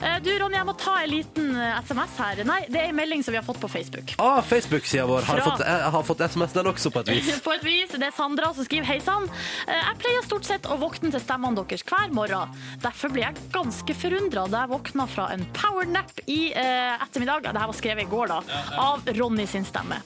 Eh, 0.02 0.18
Du, 0.24 0.30
Ronny, 0.40 0.56
jeg 0.58 0.66
må 0.68 0.74
ta 0.78 0.98
en 1.04 1.10
liten 1.10 1.56
eh, 1.56 1.78
SMS 1.86 2.18
her. 2.20 2.42
Nei, 2.48 2.58
det 2.70 2.82
er 2.82 2.90
en 2.92 2.96
melding 2.98 3.24
som 3.24 3.32
vi 3.32 3.38
har 3.40 3.46
fått 3.48 3.60
på 3.62 3.70
Facebook. 3.72 4.16
Ah, 4.20 4.42
Facebook-sida 4.42 5.06
vår 5.08 5.22
har 5.30 5.40
Fra- 5.40 5.46
fått, 5.52 5.64
jeg 5.66 5.92
har 5.96 6.04
fått 6.10 6.22
SMS, 6.28 6.54
den 6.58 6.68
også, 6.72 6.92
på 6.92 7.00
et 7.06 7.12
vis. 7.16 7.30
På 7.46 7.54
et 7.56 7.64
vis. 7.64 7.94
Det 7.96 8.10
er 8.10 8.16
Sandra 8.16 8.52
som 8.58 8.68
skriver 8.68 8.86
Hei 8.90 9.00
sann. 9.04 9.30
Eh, 9.68 9.76
Jeg 9.80 10.00
pleier 10.04 10.26
stort 10.28 10.46
sett 10.50 10.68
å 10.68 10.78
våkne 10.82 11.12
til 11.16 11.24
stemmene 11.24 11.64
deres 11.64 11.86
hver 11.88 12.12
morgen. 12.16 12.52
Derfor 12.84 13.14
ble 13.16 13.24
jeg 13.28 13.48
ganske 13.56 13.96
forundra 13.96 14.48
da 14.52 14.66
jeg 14.66 14.74
våkna 14.76 15.08
fra 15.08 15.30
en 15.36 15.46
powernap 15.56 16.12
i 16.28 16.52
eh, 16.54 16.96
ettermiddag. 17.06 17.48
her 17.56 17.68
var 17.72 17.78
skrevet 17.80 18.04
i 18.08 18.12
går, 18.12 18.28
da. 18.28 18.42
Av 18.78 19.08
Ronny 19.16 19.48
sin 19.48 19.66
stemme. 19.66 20.02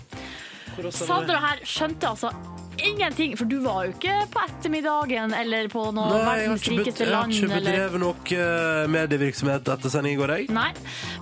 Sandra 0.91 1.39
her 1.43 1.61
skjønte 1.67 2.09
altså 2.09 2.31
ingenting, 2.79 3.33
for 3.37 3.49
du 3.49 3.57
var 3.63 3.85
jo 3.87 3.93
ikke 3.95 4.13
på 4.31 4.41
ettermiddagen 4.45 5.33
eller 5.35 5.67
på 5.71 5.81
noe 5.95 6.13
Nei, 6.13 6.21
verdens 6.29 6.67
rikeste 6.71 7.07
land. 7.09 7.33
jeg 7.35 7.49
har 7.49 7.57
ikke 7.57 7.65
bedrevet 7.65 8.03
noe 8.03 8.37
eh, 8.45 8.85
medievirksomhet 8.95 9.71
etter 9.75 9.93
sending 9.93 10.15
i 10.15 10.19
går, 10.21 10.33
jeg. 10.37 10.47
Nei, 10.55 10.69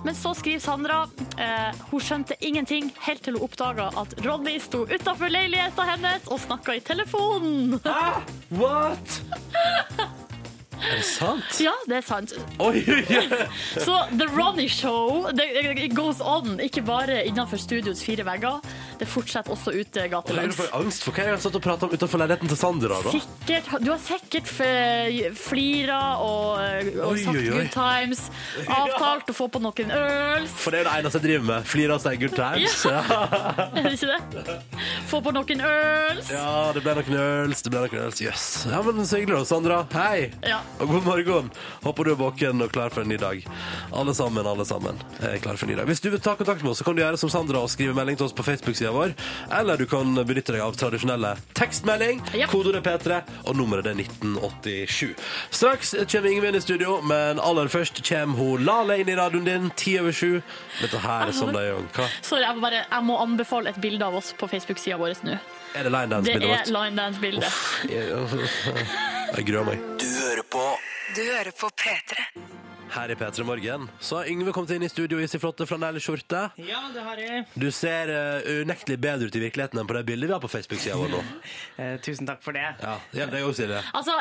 men 0.06 0.18
så 0.18 0.34
skriver 0.38 0.62
Sandra 0.62 1.00
eh, 1.34 1.82
hun 1.90 2.04
skjønte 2.04 2.38
ingenting 2.46 2.92
helt 3.08 3.24
til 3.26 3.38
hun 3.38 3.48
oppdaga 3.48 3.90
at 3.98 4.14
Ronny 4.26 4.58
sto 4.62 4.84
utafor 4.86 5.34
leiligheta 5.34 5.88
hennes 5.90 6.30
og 6.30 6.38
snakka 6.46 6.78
i 6.78 6.84
telefonen. 6.92 7.78
What? 8.54 9.20
Er 10.78 11.00
det 11.00 11.06
sant? 11.08 11.60
Ja, 11.62 11.72
det 11.90 11.96
er 12.00 12.06
sant. 12.06 12.34
Oi, 12.62 12.82
oi, 12.86 13.02
oi. 13.02 13.46
Så 13.82 13.96
The 14.14 14.28
Ronny 14.30 14.68
Show 14.70 15.28
det 15.34 15.88
goes 15.96 16.20
on, 16.20 16.58
ikke 16.62 16.82
bare 16.86 17.22
innenfor 17.26 17.60
studios 17.60 18.02
fire 18.04 18.24
vegger. 18.26 18.60
Det 18.98 19.08
fortsetter 19.08 19.54
også 19.54 19.72
ute 19.74 20.06
gatelangs. 20.10 20.54
gatelangs. 20.54 20.56
får 20.58 20.70
angst 20.78 21.04
for 21.06 21.14
hva 21.16 21.26
jeg 21.26 21.34
har 21.34 21.42
stått 21.42 21.58
og 21.58 21.64
pratet 21.64 21.88
om 21.88 21.94
utenfor 21.94 22.22
leiligheten 22.22 22.52
til 22.52 22.60
Sandra, 22.60 23.00
da. 23.04 23.14
Sikkert, 23.14 23.70
du 23.84 23.90
har 23.92 24.00
sikkert 24.02 24.52
flira 25.38 26.00
og, 26.24 26.62
og 27.04 27.18
sagt 27.22 27.50
good 27.50 27.70
times. 27.74 28.24
Avtalt 28.66 29.32
å 29.32 29.36
få 29.36 29.48
på 29.52 29.62
noen 29.62 29.94
øls. 29.98 30.54
For 30.62 30.74
det 30.74 30.82
er 30.82 30.88
det 30.90 30.96
eneste 31.02 31.20
jeg 31.22 31.26
driver 31.28 31.48
med. 31.52 31.68
Flira 31.68 31.98
og 31.98 32.04
si 32.04 32.14
good 32.22 32.36
times. 32.38 32.78
Ja. 32.88 33.02
Er 33.78 33.84
det 33.84 33.98
ikke 33.98 34.14
det? 34.44 34.58
Få 35.08 35.20
på 35.24 35.32
noen 35.34 35.62
øls. 35.64 36.30
ja, 36.32 36.70
det 36.74 36.82
ble 36.84 36.96
noen 36.98 37.18
øls. 37.22 37.62
Det 37.64 37.72
ble 37.72 37.84
noen 37.86 38.06
øls. 38.08 38.22
Jøss. 38.22 38.48
Ja, 38.70 38.82
men 38.84 39.06
så 39.06 39.20
hyggelig, 39.20 39.38
da, 39.38 39.48
Sandra. 39.48 39.82
Hei. 39.94 40.28
Ja. 40.46 40.60
Og 40.78 40.86
god 40.92 41.02
morgen. 41.08 41.48
Håper 41.82 42.04
du 42.06 42.10
er 42.12 42.18
våken 42.20 42.62
og 42.62 42.70
klar 42.70 42.92
for 42.94 43.02
en 43.02 43.08
ny 43.10 43.16
dag. 43.18 43.40
Alle 43.98 44.12
sammen, 44.14 44.46
alle 44.46 44.62
sammen 44.68 44.98
er 45.26 45.40
klar 45.42 45.56
for 45.58 45.66
en 45.66 45.72
ny 45.72 45.76
dag. 45.80 45.88
Hvis 45.90 46.02
du 46.04 46.06
vil 46.12 46.20
ta 46.22 46.36
kontakt 46.38 46.62
med 46.62 46.70
oss, 46.70 46.78
så 46.78 46.86
kan 46.86 46.94
du 46.94 47.02
gjøre 47.02 47.18
som 47.18 47.30
Sandra 47.32 47.64
og 47.64 47.70
skrive 47.72 47.96
melding 47.96 48.18
til 48.20 48.28
oss 48.28 48.34
på 48.36 48.44
Facebook-sida 48.46 48.92
vår. 48.94 49.14
Eller 49.58 49.80
du 49.80 49.86
kan 49.90 50.12
benytte 50.28 50.54
deg 50.54 50.62
av 50.62 50.76
tradisjonelle 50.78 51.32
tekstmelding. 51.58 52.22
Ja. 52.38 52.46
Kodeordet 52.52 52.84
P3, 52.86 53.18
og 53.50 53.58
nummeret 53.58 53.88
er 53.90 53.98
1987. 53.98 55.16
Straks 55.50 55.94
kommer 56.12 56.30
Ingvild 56.30 56.60
i 56.60 56.62
studio, 56.62 57.00
men 57.10 57.42
aller 57.42 57.72
først 57.72 57.98
kommer 58.06 58.38
hun 58.38 58.62
Lale 58.68 59.00
inn 59.02 59.10
i 59.10 59.18
radioen 59.18 59.46
din 59.50 59.70
ti 59.78 59.96
over 59.98 60.14
sju. 60.14 60.38
Dette 60.78 61.02
her 61.02 61.26
er 61.32 61.34
som 61.34 61.50
det 61.54 61.64
gjør. 61.72 61.82
Hva? 61.98 62.06
Sorry, 62.22 62.44
jeg 62.46 62.54
må, 62.54 62.62
bare, 62.68 62.84
jeg 62.86 63.08
må 63.10 63.18
anbefale 63.24 63.74
et 63.74 63.82
bilde 63.82 64.06
av 64.06 64.14
oss 64.22 64.30
på 64.38 64.46
Facebook-sida 64.54 64.98
vår 65.00 65.18
nå. 65.26 65.38
Er 65.76 65.84
det 65.84 65.90
line 65.92 66.06
Det 66.08 66.14
dance-bildet 66.14 66.48
er 66.48 66.54
vårt? 66.54 66.70
line 66.78 66.96
dance-bilde. 67.02 67.50
Jeg 69.28 69.44
gruer 69.44 69.66
meg. 69.68 69.82
Du 70.00 70.06
på 70.52 70.62
Du 71.16 71.22
hører 71.24 71.52
på 71.56 71.68
P3. 71.78 72.24
Her 72.88 73.12
i 73.12 73.16
P3 73.20 73.44
Morgen 73.44 73.84
så 74.00 74.22
har 74.22 74.28
Yngve 74.32 74.52
kommet 74.56 74.70
inn 74.72 74.84
i 74.86 74.88
studio 74.88 75.18
i 75.20 75.26
sin 75.28 75.40
flotte 75.42 75.66
flanellskjorte. 75.68 76.46
Ja, 76.64 76.80
det 76.94 77.02
har 77.04 77.20
jeg. 77.20 77.44
Du 77.60 77.66
ser 77.74 78.08
uh, 78.08 78.48
unektelig 78.62 78.96
bedre 79.02 79.28
ut 79.28 79.36
i 79.36 79.42
virkeligheten 79.44 79.80
enn 79.82 79.88
på 79.90 79.96
det 79.98 80.06
bildet 80.08 80.30
vi 80.30 80.36
har 80.36 80.40
på 80.40 80.48
Facebook-sida 80.52 80.96
vår 80.96 81.12
nå. 81.18 81.20
Eh, 81.78 81.96
tusen 82.02 82.26
takk 82.26 82.40
for 82.42 82.56
det. 82.56 82.64
Ja, 82.80 82.96
det 83.12 83.20
gjelder 83.20 83.36
deg 83.38 83.44
også, 83.50 83.60
Silje. 83.62 83.82
Altså, 84.00 84.16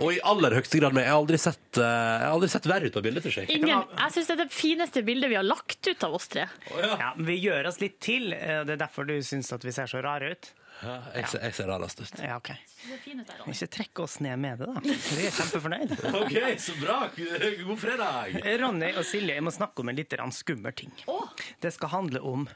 Og 0.00 0.12
i 0.14 0.20
aller 0.32 0.54
høyeste 0.56 0.78
grad 0.80 0.94
meg. 0.96 1.04
Jeg 1.08 1.12
har 1.14 1.22
aldri 1.24 1.40
sett, 1.40 1.64
uh, 1.80 1.84
jeg 1.88 2.26
har 2.28 2.36
aldri 2.36 2.50
sett 2.52 2.68
verre 2.70 2.88
ut 2.92 2.94
på 3.00 3.02
bildet, 3.08 3.24
tror 3.24 3.40
jeg. 3.40 3.50
ingen, 3.56 3.82
jeg 4.04 4.14
syns 4.18 4.28
det 4.30 4.36
er 4.36 4.42
det 4.44 4.48
fineste 4.54 5.02
bildet 5.08 5.32
vi 5.32 5.36
har 5.40 5.48
lagt 5.48 5.90
ut 5.90 6.06
av 6.06 6.14
oss 6.20 6.28
tre. 6.32 6.44
Ja, 6.84 7.10
Vi 7.18 7.40
gjør 7.40 7.72
oss 7.72 7.80
litt 7.82 7.98
til. 8.04 8.32
eh, 8.36 8.60
Det 8.68 8.76
er 8.76 8.84
derfor 8.84 9.08
du 9.08 9.16
syns 9.24 9.50
at 9.56 9.64
vi 9.64 9.72
ser 9.76 9.88
så 9.90 10.04
rare 10.04 10.32
ut. 10.36 10.52
Ja, 10.80 10.96
jeg, 11.14 11.28
ser, 11.28 11.42
jeg 11.44 11.54
ser 11.58 11.68
rarest 11.68 12.00
ut. 12.00 12.20
Ja, 12.24 12.38
ok. 12.40 12.50
Det 12.80 12.94
er 12.96 13.00
fint 13.04 13.20
ut 13.20 13.28
der, 13.28 13.40
Ronny. 13.42 13.52
Ikke 13.52 13.68
trekk 13.76 14.00
oss 14.04 14.14
ned 14.24 14.40
med 14.40 14.62
det, 14.62 14.68
da. 14.70 14.82
Vi 14.86 15.26
er 15.28 15.34
kjempefornøyd. 15.36 15.92
OK, 16.22 16.36
så 16.64 16.76
bra. 16.80 16.98
God 17.66 17.82
fredag. 17.82 18.38
Ronny 18.62 18.90
og 18.94 19.04
Silje, 19.08 19.36
jeg 19.36 19.44
må 19.44 19.52
snakke 19.54 19.84
om 19.84 19.92
en 19.92 20.00
litt 20.00 20.16
skummel 20.36 20.76
ting. 20.76 20.94
Det 21.60 21.74
skal 21.76 21.92
handle 21.92 22.24
om 22.24 22.48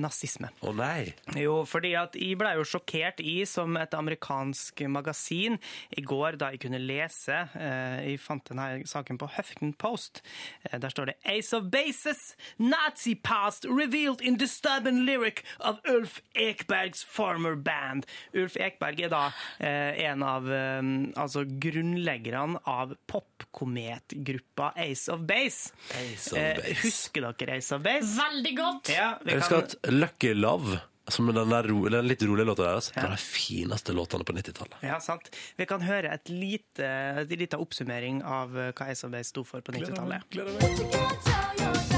nazisme. 0.00 0.48
Å 0.62 0.72
nei. 0.74 1.14
Jo, 1.36 1.64
fordi 1.68 1.94
at 1.98 2.14
jeg 2.18 2.38
ble 2.38 2.54
jo 2.58 2.64
sjokkert 2.64 3.20
i 3.20 3.44
som 3.48 3.76
et 3.76 3.94
amerikansk 3.94 4.80
magasin 4.88 5.58
i 5.96 6.02
går 6.02 6.36
da 6.40 6.50
jeg 6.54 6.60
kunne 6.66 6.78
lese. 6.80 7.48
Eh, 7.54 7.98
Jeg 8.08 8.20
fant 8.20 8.44
denne 8.48 8.84
saken 8.86 9.18
på 9.18 9.28
Huffington 9.36 9.72
Post. 9.78 10.22
Eh, 10.70 10.78
Der 10.78 10.88
står 10.90 11.06
det 11.06 11.16
Ace 11.24 11.52
of 11.56 11.64
Bases, 11.70 12.36
Nazi 12.58 13.14
past 13.14 13.64
revealed 13.64 14.20
in 14.20 14.36
disturbing 14.36 15.04
lyric 15.06 15.42
of 15.60 15.80
Ulf 15.88 16.20
Ekbergs 16.34 17.04
former 17.04 17.54
band. 17.56 18.06
Ulf 18.34 18.56
Ekberg 18.56 19.00
er 19.00 19.08
da 19.12 19.24
eh, 19.60 20.04
en 20.10 20.22
av 20.22 20.46
eh, 20.50 20.82
altså 21.16 21.44
grunnleggerne 21.58 22.58
av 22.66 22.94
popkometgruppa 23.06 24.72
Ace 24.76 25.08
of 25.12 25.20
Base. 25.26 25.72
Ace 25.94 26.32
of 26.32 26.38
Eh, 26.38 26.54
Base. 26.56 26.74
Husker 26.82 27.32
dere 27.38 27.56
Ace 27.58 27.72
of 27.74 27.82
Base? 27.82 28.14
Veldig 28.18 28.56
godt! 28.56 28.88
Ja, 28.94 29.18
vi 29.24 29.32
kan- 29.40 29.58
at 29.62 29.74
Lucky 29.88 30.34
Love, 30.34 30.78
som 31.08 31.26
den, 31.32 31.48
der, 31.48 31.62
ro- 31.70 31.88
den 31.88 32.04
litt 32.08 32.22
rolige 32.22 32.44
låta 32.50 32.62
deres, 32.68 32.90
var 32.96 33.08
de 33.14 33.20
fineste 33.22 33.92
låtene 33.96 34.24
på 34.28 34.32
90-tallet. 34.36 34.76
Ja, 34.84 34.98
sant. 35.00 35.30
Vi 35.56 35.64
kan 35.70 35.80
høre 35.86 36.12
et 36.12 36.28
lite, 36.28 36.90
et 37.24 37.32
lite 37.40 37.56
oppsummering 37.60 38.20
av 38.22 38.52
eh, 38.58 38.72
hva 38.76 38.90
SOB 38.94 39.16
sto 39.24 39.44
for 39.48 39.60
på 39.64 39.72
90-tallet. 39.78 41.97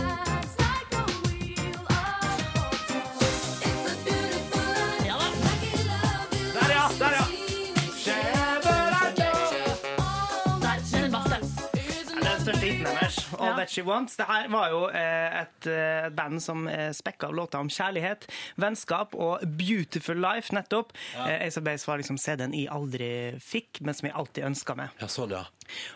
All 13.40 13.50
Ja. 13.52 13.56
That 13.56 13.72
She 13.72 13.82
Wants. 13.86 14.16
Det 14.20 14.26
her 14.28 14.48
var 14.52 14.70
jo 14.72 14.82
eh, 14.88 15.40
et 15.42 15.66
eh, 15.70 16.08
band 16.14 16.42
som 16.44 16.66
er 16.70 16.92
spekka 16.96 17.30
av 17.30 17.34
låter 17.38 17.60
om 17.62 17.70
kjærlighet, 17.72 18.26
vennskap 18.60 19.14
og 19.16 19.42
beautiful 19.58 20.20
life, 20.20 20.54
nettopp. 20.54 20.92
Ja. 21.16 21.28
Ace 21.40 21.60
of 21.60 21.64
Base 21.66 21.88
var 21.88 22.00
liksom 22.02 22.18
CD-en 22.20 22.54
jeg 22.56 22.68
aldri 22.72 23.10
fikk, 23.40 23.80
men 23.80 23.96
som 23.96 24.10
jeg 24.10 24.16
alltid 24.20 24.46
ønska 24.50 24.76
meg. 24.78 24.94
Ja, 25.00 25.08
sånn, 25.10 25.32
ja. 25.34 25.44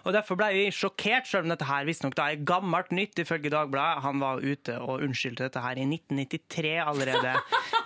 Og 0.04 0.12
Derfor 0.14 0.38
ble 0.38 0.48
vi 0.54 0.64
sjokkert, 0.74 1.26
selv 1.30 1.44
om 1.48 1.52
dette 1.54 1.66
her 1.68 1.84
visstnok 1.88 2.14
er 2.22 2.37
gammelt 2.46 2.92
nytt, 2.94 3.18
ifølge 3.22 3.50
Dagbladet. 3.52 4.02
Han 4.04 4.20
var 4.22 4.42
ute 4.44 4.76
og 4.80 5.02
unnskyldte 5.04 5.48
dette 5.48 5.62
her 5.64 5.80
i 5.80 5.87
1993 5.88 6.74
allerede, 6.84 7.34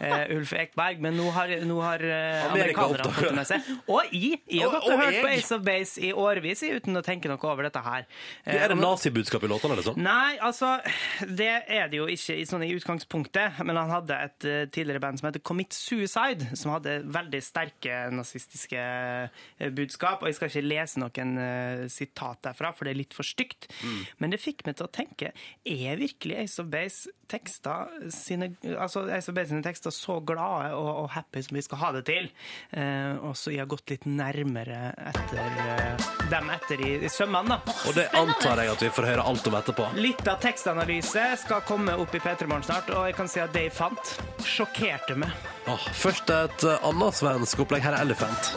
uh, 0.03 0.25
Ulf 0.37 0.53
Ekberg. 0.59 1.01
Men 1.05 1.17
nå 1.19 1.31
har, 1.37 1.53
nå 1.67 1.79
har 1.85 2.05
uh, 2.05 2.53
amerikanerne 2.53 3.09
fått 3.09 3.29
det 3.29 3.35
med 3.39 3.49
seg. 3.49 3.71
Og 3.89 4.13
jeg, 4.15 4.41
jeg 4.47 4.63
har 4.63 4.69
Og- 4.69 4.77
gått 4.79 4.89
og, 4.89 4.95
og 4.95 5.03
hørt 5.05 5.21
på. 5.23 5.33
Ace 5.39 5.55
of 5.57 5.65
Base 5.67 6.01
i 6.05 6.13
årevis 6.13 6.63
uten 6.69 6.97
å 6.99 7.05
tenke 7.07 7.31
noe 7.31 7.41
over 7.49 7.69
dette 7.69 7.83
her. 7.85 8.07
Uh, 8.45 8.53
Er 8.55 8.69
det 8.69 8.77
og 8.77 8.83
nå- 8.83 8.93
nazibudskap 8.93 9.45
i 9.45 9.51
låtene, 9.51 9.77
liksom? 9.81 9.99
Nei, 10.03 10.37
altså 10.45 10.75
Det 11.29 11.51
er 11.69 11.89
det 11.91 11.99
jo 12.01 12.07
ikke 12.11 12.37
i, 12.39 12.45
sånn 12.49 12.65
i 12.67 12.73
utgangspunktet. 12.77 13.59
Men 13.65 13.77
han 13.81 13.91
hadde 13.93 14.17
et 14.29 14.45
eh, 14.49 14.65
tidligere 14.73 15.01
band 15.03 15.21
som 15.21 15.29
heter 15.29 15.43
Commit 15.47 15.75
Suicide, 15.77 16.51
som 16.59 16.73
hadde 16.75 16.99
veldig 17.15 17.41
sterke 17.45 17.99
nazistiske 18.15 18.79
eh, 18.81 19.71
budskap. 19.75 20.23
Og 20.23 20.31
jeg 20.31 20.39
skal 20.39 20.51
ikke 20.53 20.65
lese 20.67 21.01
noen 21.03 21.35
sitat 21.93 22.43
derfra, 22.49 22.73
for 22.77 22.89
det 22.89 22.95
er 22.95 23.01
litt 23.03 23.17
for 23.17 23.27
stygt. 23.27 23.69
Men 24.19 24.33
det 24.35 24.41
fikk 24.43 24.65
meg 24.67 24.79
til 24.79 24.89
å 24.89 24.93
tenke 24.93 25.31
Er 25.69 25.99
virkelig 26.01 26.37
Ace 26.43 26.63
of 26.63 26.69
Base 26.73 27.13
tekster 27.29 27.91
sine 28.15 28.51
Altså 28.75 29.05
Ace 29.13 29.31
of 29.31 29.37
Base 29.37 29.53
sine 29.53 29.65
tekster 29.65 29.93
så 29.95 30.19
glade 30.25 30.73
og, 30.77 30.89
og 31.05 31.11
happy 31.15 31.43
som 31.45 31.59
vi 31.59 31.65
skal 31.65 31.83
ha 31.83 31.91
det 31.99 32.05
til? 32.09 32.31
Eh, 32.71 33.15
og 33.23 33.37
så 33.39 33.53
jeg 33.53 33.63
har 33.63 33.71
gått 33.71 33.93
litt 33.93 34.07
nærmere 34.09 34.93
etter 35.11 35.61
eh, 35.65 36.09
dem 36.33 36.51
etter 36.53 36.83
i, 36.85 36.93
i 37.05 37.13
sømmene, 37.13 37.59
da. 37.59 37.77
Og 37.89 37.97
det 37.97 38.09
antar 38.19 38.63
jeg 38.63 38.73
at 38.75 38.85
vi 38.85 38.91
får 38.99 39.09
høre 39.13 39.27
alt 39.31 39.51
om 39.51 39.59
etterpå. 39.59 39.89
Litt 39.99 40.25
av 40.29 40.41
tekstanalyse 40.43 41.25
skal 41.45 41.65
komme 41.69 41.97
opp 42.01 42.15
i 42.17 42.23
P3 42.23 42.49
Morgen 42.49 42.67
snart, 42.67 42.91
og 42.95 43.09
jeg 43.09 43.17
kan 43.19 43.31
si 43.31 43.43
at 43.43 43.55
det 43.55 43.69
jeg 43.69 43.77
fant, 43.77 44.15
sjokkerte 44.47 45.19
meg. 45.19 45.35
Oh, 45.69 45.89
først 45.97 46.31
et 46.33 46.65
uh, 46.69 46.79
annet 46.89 47.19
svensk 47.19 47.65
opplegg. 47.65 47.85
Her 47.85 47.99
er 47.99 48.09
Elephant. 48.09 48.55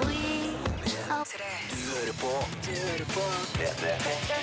there. 3.81 4.40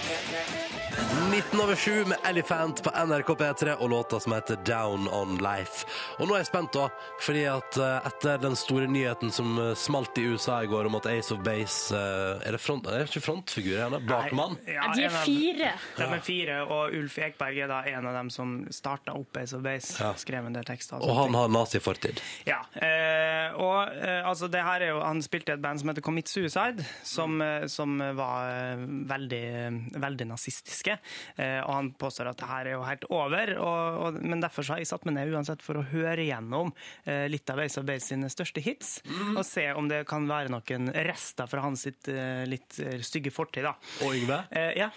19 1.30 1.60
over 1.60 1.76
7 1.76 2.04
med 2.04 2.18
Elephant 2.24 2.82
på 2.82 2.90
NRK 2.90 3.26
P3 3.26 3.74
og 3.74 3.90
låta 3.90 4.20
som 4.20 4.32
heter 4.32 4.56
Down 4.64 5.08
On 5.12 5.34
Life. 5.36 5.84
Og 6.16 6.28
nå 6.28 6.34
er 6.34 6.40
jeg 6.40 6.48
spent, 6.48 6.72
da, 6.72 6.86
fordi 7.20 7.42
at 7.50 7.76
eh, 7.76 8.06
etter 8.08 8.38
den 8.40 8.54
store 8.56 8.86
nyheten 8.88 9.32
som 9.34 9.58
eh, 9.60 9.74
smalt 9.76 10.16
i 10.16 10.24
USA 10.30 10.62
i 10.64 10.70
går 10.70 10.88
om 10.88 10.96
at 10.96 11.08
Ace 11.12 11.34
of 11.34 11.42
Base 11.44 11.92
eh, 11.92 12.46
Er 12.48 12.56
det 12.56 12.60
front, 12.64 12.88
er 12.88 13.02
det 13.02 13.10
ikke 13.10 13.22
frontfigur? 13.26 13.76
Er 13.76 14.06
bakmann? 14.08 14.56
Ja, 14.64 14.88
De 14.96 15.04
er 15.04 15.16
fire. 15.20 15.72
De 15.98 16.06
er 16.06 16.24
fire, 16.24 16.56
og 16.64 16.96
Ulf 16.96 17.18
Ekberg 17.20 17.60
er 17.66 17.68
da 17.74 17.82
en 17.92 18.08
av 18.08 18.16
dem 18.16 18.32
som 18.32 18.56
starta 18.72 19.12
opp 19.18 19.36
Ace 19.42 19.56
of 19.58 19.66
Base. 19.66 19.98
Ja. 20.00 20.14
Skrev 20.16 20.48
en 20.48 20.56
del 20.56 20.64
tekster. 20.68 21.04
Og 21.04 21.12
han 21.26 21.36
har 21.36 21.52
nazifortid. 21.52 22.24
Ja, 22.48 22.62
eh, 22.72 23.52
og 23.58 23.92
eh, 24.00 24.22
altså 24.24 24.48
det 24.48 24.64
her 24.64 24.86
er 24.86 24.94
jo 24.94 25.04
Han 25.04 25.20
spilte 25.24 25.52
i 25.52 25.58
et 25.58 25.64
band 25.66 25.84
som 25.84 25.92
heter 25.92 26.08
Commit 26.08 26.32
Suicide, 26.32 26.88
som, 27.04 27.36
som 27.68 28.00
var 28.16 28.80
veldig, 29.12 29.44
veldig 30.00 30.30
nazistiske. 30.32 30.96
Eh, 31.36 31.58
og 31.64 31.72
han 31.74 31.90
påstår 31.98 32.30
at 32.32 32.40
det 32.40 32.48
her 32.50 32.70
er 32.70 32.76
jo 32.76 32.84
helt 32.86 33.06
over, 33.10 33.54
og, 33.58 33.98
og, 34.06 34.20
men 34.22 34.42
derfor 34.44 34.66
så 34.66 34.74
har 34.76 34.82
jeg 34.82 34.90
satt 34.92 35.06
meg 35.08 35.16
ned 35.18 35.34
uansett 35.34 35.62
for 35.64 35.80
å 35.80 35.86
høre 35.92 36.24
gjennom 36.28 36.72
eh, 37.04 37.26
litt 37.30 37.48
av 37.52 37.60
Ace 37.64 37.80
of 37.80 37.86
Base 37.88 38.10
sine 38.12 38.30
største 38.32 38.62
hits, 38.64 38.98
og 39.34 39.44
se 39.46 39.68
om 39.76 39.88
det 39.90 40.04
kan 40.08 40.26
være 40.30 40.52
noen 40.52 40.90
rester 41.08 41.48
fra 41.50 41.64
hans 41.64 41.86
sitt 41.88 42.08
eh, 42.12 42.44
litt 42.48 42.78
stygge 43.06 43.32
fortid. 43.34 43.64
da. 43.68 43.74
Og 44.06 44.14
Yngve, 44.18 44.42
Eh, 44.58 44.72
ja. 44.78 44.90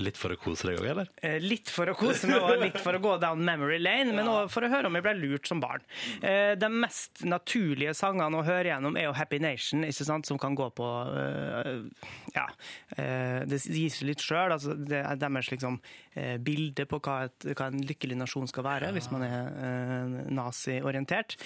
Litt 0.00 0.16
for 0.16 0.32
å 0.32 0.36
kose 0.40 0.70
deg 0.70 0.78
òg, 0.80 0.86
eller? 0.88 1.08
Eh, 1.20 1.36
Litt 1.44 1.68
for 1.68 1.90
å 1.90 1.94
kose 1.98 2.26
meg 2.30 2.40
og 2.40 2.62
litt 2.62 2.78
for 2.80 2.96
å 2.96 3.00
gå 3.02 3.10
down 3.20 3.42
memory 3.44 3.76
lane, 3.78 4.14
men 4.16 4.24
også 4.30 4.48
for 4.54 4.64
å 4.64 4.70
høre 4.72 4.88
om 4.88 4.96
jeg 4.96 5.04
ble 5.04 5.12
lurt 5.20 5.46
som 5.50 5.60
barn. 5.60 5.82
Eh, 6.22 6.54
De 6.56 6.70
mest 6.72 7.20
naturlige 7.28 7.92
sangene 7.98 8.40
å 8.40 8.44
høre 8.46 8.70
gjennom 8.70 8.96
er 8.96 9.10
jo 9.10 9.12
Happy 9.18 9.38
Nation, 9.38 9.84
ikke 9.84 10.06
sant, 10.08 10.26
som 10.26 10.38
kan 10.40 10.56
gå 10.56 10.70
på 10.72 10.88
eh, 11.12 11.82
Ja, 12.32 12.46
det 12.96 13.58
gir 13.66 13.92
seg 13.92 14.08
litt 14.08 14.24
sjøl. 14.24 14.54
Altså, 14.56 14.72
det 14.78 15.02
er 15.04 15.20
deres 15.20 15.50
liksom, 15.52 15.76
bilde 16.44 16.86
på 16.88 17.00
hva, 17.02 17.16
et, 17.28 17.48
hva 17.56 17.68
en 17.70 17.82
lykkelig 17.88 18.18
nasjon 18.20 18.48
skal 18.50 18.66
være, 18.66 18.92
hvis 18.96 19.10
man 19.14 19.24
er 19.26 19.50
eh, 19.68 20.16
naziorientert. 20.34 21.36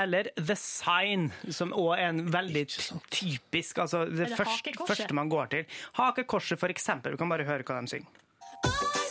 Eller 0.00 0.30
The 0.38 0.56
Sign, 0.58 1.30
som 1.52 1.74
òg 1.76 1.94
er 1.98 2.10
en 2.10 2.24
veldig 2.32 2.66
typisk 3.12 3.78
altså 3.84 4.04
Det 4.08 4.26
Eller 4.26 4.36
første, 4.38 4.74
første 4.88 5.16
man 5.16 5.32
går 5.32 5.52
til. 5.54 5.80
Hakekorset, 6.00 6.60
eksempel. 6.74 7.14
Du 7.14 7.20
kan 7.20 7.30
bare 7.30 7.46
høre 7.48 7.66
hva 7.66 7.80
de 7.80 7.96
synger. 7.96 9.03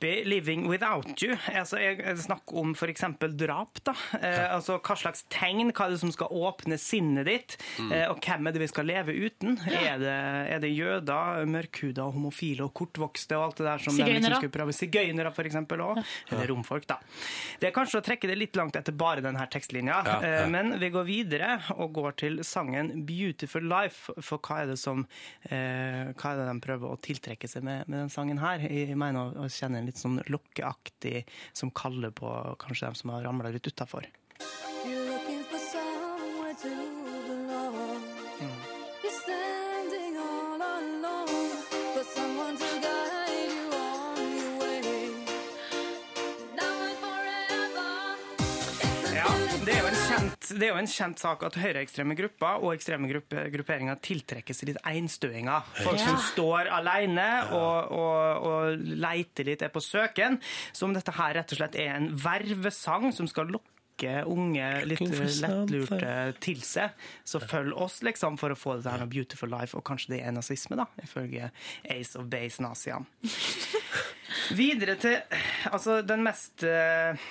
Happy 0.00 0.24
living 0.24 0.66
without 0.66 1.22
you. 1.22 1.34
Altså, 1.52 1.76
jeg 1.76 2.16
snakker 2.24 2.56
om 2.56 2.70
f.eks. 2.72 3.02
drap. 3.36 3.82
da. 3.84 3.92
Eh, 4.16 4.46
altså, 4.54 4.78
Hva 4.80 4.94
slags 4.96 5.26
tegn, 5.28 5.74
hva 5.76 5.88
er 5.90 5.92
det 5.92 5.98
som 6.00 6.12
skal 6.14 6.30
åpne 6.32 6.78
sinnet 6.80 7.28
ditt? 7.28 7.56
Eh, 7.84 8.06
og 8.08 8.22
hvem 8.24 8.48
er 8.48 8.54
det 8.56 8.62
vi 8.62 8.68
skal 8.70 8.88
leve 8.88 9.12
uten? 9.12 9.58
Er, 9.68 9.98
det, 10.00 10.14
er 10.54 10.62
det 10.62 10.70
jøder, 10.72 11.44
mørkhuda, 11.52 12.06
homofile 12.14 12.64
og 12.64 12.72
kortvokste 12.80 13.36
og 13.36 13.50
alt 13.50 13.60
det 13.60 13.66
der 13.68 13.84
som 13.84 13.92
liksom 13.92 14.08
Sigøynere. 14.08 14.38
skulle 14.40 14.54
prøve? 14.54 14.76
Sigøynere, 14.78 15.34
f.eks. 15.36 15.58
òg. 15.68 16.00
Eller 16.30 16.48
romfolk, 16.48 16.88
da. 16.88 16.96
Det 17.60 17.68
er 17.68 17.76
kanskje 17.76 18.00
å 18.00 18.06
trekke 18.08 18.32
det 18.32 18.38
litt 18.40 18.56
langt 18.56 18.80
etter 18.80 18.96
bare 18.96 19.20
denne 19.26 19.44
tekstlinja, 19.52 20.00
Ja, 20.08 20.16
eh, 20.24 20.46
men 20.48 20.78
vi 20.80 20.88
går 20.96 21.04
videre 21.10 21.50
og 21.76 21.92
går 22.00 22.16
til 22.24 22.40
sangen 22.46 23.04
'Beautiful 23.04 23.68
Life'. 23.68 24.16
For 24.24 24.40
hva 24.40 24.62
er 24.62 24.72
det 24.72 24.80
som 24.80 25.04
eh, 25.50 26.08
Hva 26.16 26.32
er 26.32 26.40
det 26.40 26.48
de 26.48 26.58
prøver 26.64 26.88
å 26.88 26.96
tiltrekke 27.04 27.52
seg 27.52 27.68
med, 27.68 27.84
med 27.84 28.06
den 28.06 28.12
sangen 28.16 28.40
her? 28.40 28.64
Jeg 28.64 28.96
mener 28.96 29.36
å 29.36 29.52
kjenne 29.52 29.82
en 29.82 29.89
litt 29.90 30.00
sånn 30.00 30.22
lokkeaktig 30.30 31.26
som 31.52 31.74
kaller 31.74 32.14
på 32.14 32.30
kanskje 32.62 32.88
dem 32.88 32.98
som 32.98 33.14
har 33.14 33.26
ramla 33.26 33.52
litt 33.52 33.68
utafor. 33.68 34.06
Kjent, 50.30 50.50
det 50.58 50.66
er 50.66 50.72
jo 50.72 50.80
en 50.80 50.90
kjent 50.90 51.22
sak 51.22 51.42
at 51.46 51.58
høyreekstreme 51.60 52.16
grupper 52.18 52.62
og 52.62 52.74
ekstreme 52.74 53.10
gruppe, 53.10 53.46
grupperinger 53.52 53.98
tiltrekker 54.04 54.56
seg 54.56 54.72
litt 54.72 54.82
einstøinger. 54.86 55.66
Folk 55.80 56.00
som 56.00 56.20
står 56.30 56.70
alene 56.72 57.28
og, 57.56 57.90
og, 57.96 58.46
og 58.46 58.86
leiter 59.00 59.48
litt, 59.48 59.62
er 59.62 59.72
på 59.72 59.82
søken. 59.82 60.40
Så 60.72 60.86
om 60.86 60.94
dette 60.96 61.14
her 61.16 61.36
rett 61.40 61.52
og 61.52 61.60
slett 61.60 61.78
er 61.78 61.96
en 61.96 62.10
vervesang 62.14 63.10
som 63.16 63.28
skal 63.30 63.50
lokke 63.52 63.68
unge, 64.24 64.66
litt 64.88 65.02
lettlurte 65.04 66.12
til 66.40 66.62
seg, 66.64 66.94
så 67.28 67.36
følg 67.44 67.74
oss 67.76 67.98
liksom 68.06 68.38
for 68.40 68.54
å 68.54 68.56
få 68.56 68.78
det 68.78 68.88
her 68.88 69.02
noe 69.02 69.12
beautiful 69.12 69.50
life, 69.52 69.76
og 69.76 69.84
kanskje 69.84 70.14
det 70.14 70.22
er 70.24 70.32
nazisme, 70.32 70.78
da, 70.80 70.86
ifølge 71.04 71.50
Ace 71.84 72.16
of 72.16 72.30
Base-naziene. 72.32 73.04
Videre 74.56 74.96
til 75.02 75.18
altså, 75.68 76.00
den 76.06 76.24
mest 76.24 76.64
eh, 76.64 77.28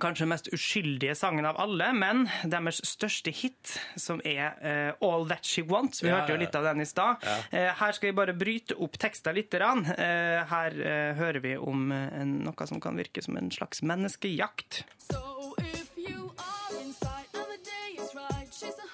kanskje 0.00 0.26
mest 0.30 0.48
uskyldige 0.52 1.14
sangen 1.18 1.46
av 1.48 1.56
alle, 1.60 1.88
men 1.96 2.26
deres 2.44 2.80
største 2.86 3.32
hit, 3.34 3.72
som 3.98 4.20
er 4.24 4.54
uh, 4.62 4.92
All 5.08 5.26
That 5.30 5.44
She 5.48 5.62
Wants. 5.66 6.02
Vi 6.02 6.08
Ja, 6.10 6.20
hørte 6.20 6.36
jo 6.36 6.40
litt 6.42 6.54
av 6.54 6.64
den 6.68 6.80
i 6.84 6.86
stad. 6.86 7.24
Eh, 7.50 7.72
her 7.80 7.92
skal 7.96 8.10
vi 8.12 8.16
bare 8.20 8.34
bryte 8.36 8.76
opp 8.78 8.98
teksten 9.00 9.34
litt. 9.34 9.50
grann. 9.50 9.84
Eh, 9.86 10.44
her 10.50 10.74
hører 11.16 11.40
vi 11.40 11.56
om 11.56 11.90
en, 11.92 12.34
noe 12.44 12.66
som 12.68 12.80
kan 12.84 12.96
virke 13.00 13.22
som 13.24 13.36
en 13.40 13.50
slags 13.50 13.80
menneskejakt. 13.82 14.82
So 15.10 15.54
if 15.58 15.88
you 15.96 16.30
are 16.36 16.80
inside 16.84 17.28
and 17.34 17.48
the 17.48 17.60
day 17.64 17.96
is 17.96 18.12
right, 18.14 18.48
she's 18.52 18.76
a 18.78 18.87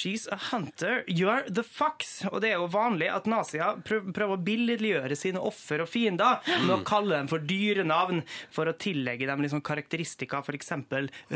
She's 0.00 0.26
a 0.32 0.36
hunter, 0.36 1.04
you're 1.06 1.44
the 1.52 1.62
fox. 1.62 2.22
Og 2.30 2.40
det 2.40 2.54
er 2.54 2.56
jo 2.56 2.68
vanlig 2.72 3.10
at 3.12 3.26
nazier 3.28 3.82
prøver 3.84 4.32
å 4.32 4.38
billedliggjøre 4.40 5.16
sine 5.18 5.42
offer 5.44 5.82
og 5.84 5.90
fiender 5.92 6.40
med 6.62 6.72
å 6.72 6.78
kalle 6.88 7.18
dem 7.18 7.28
for 7.28 7.44
dyre 7.44 7.84
navn 7.84 8.22
for 8.54 8.70
å 8.70 8.76
tillegge 8.80 9.28
dem 9.28 9.44
liksom 9.44 9.60
karakteristika, 9.66 10.40
f.eks. 10.40 10.72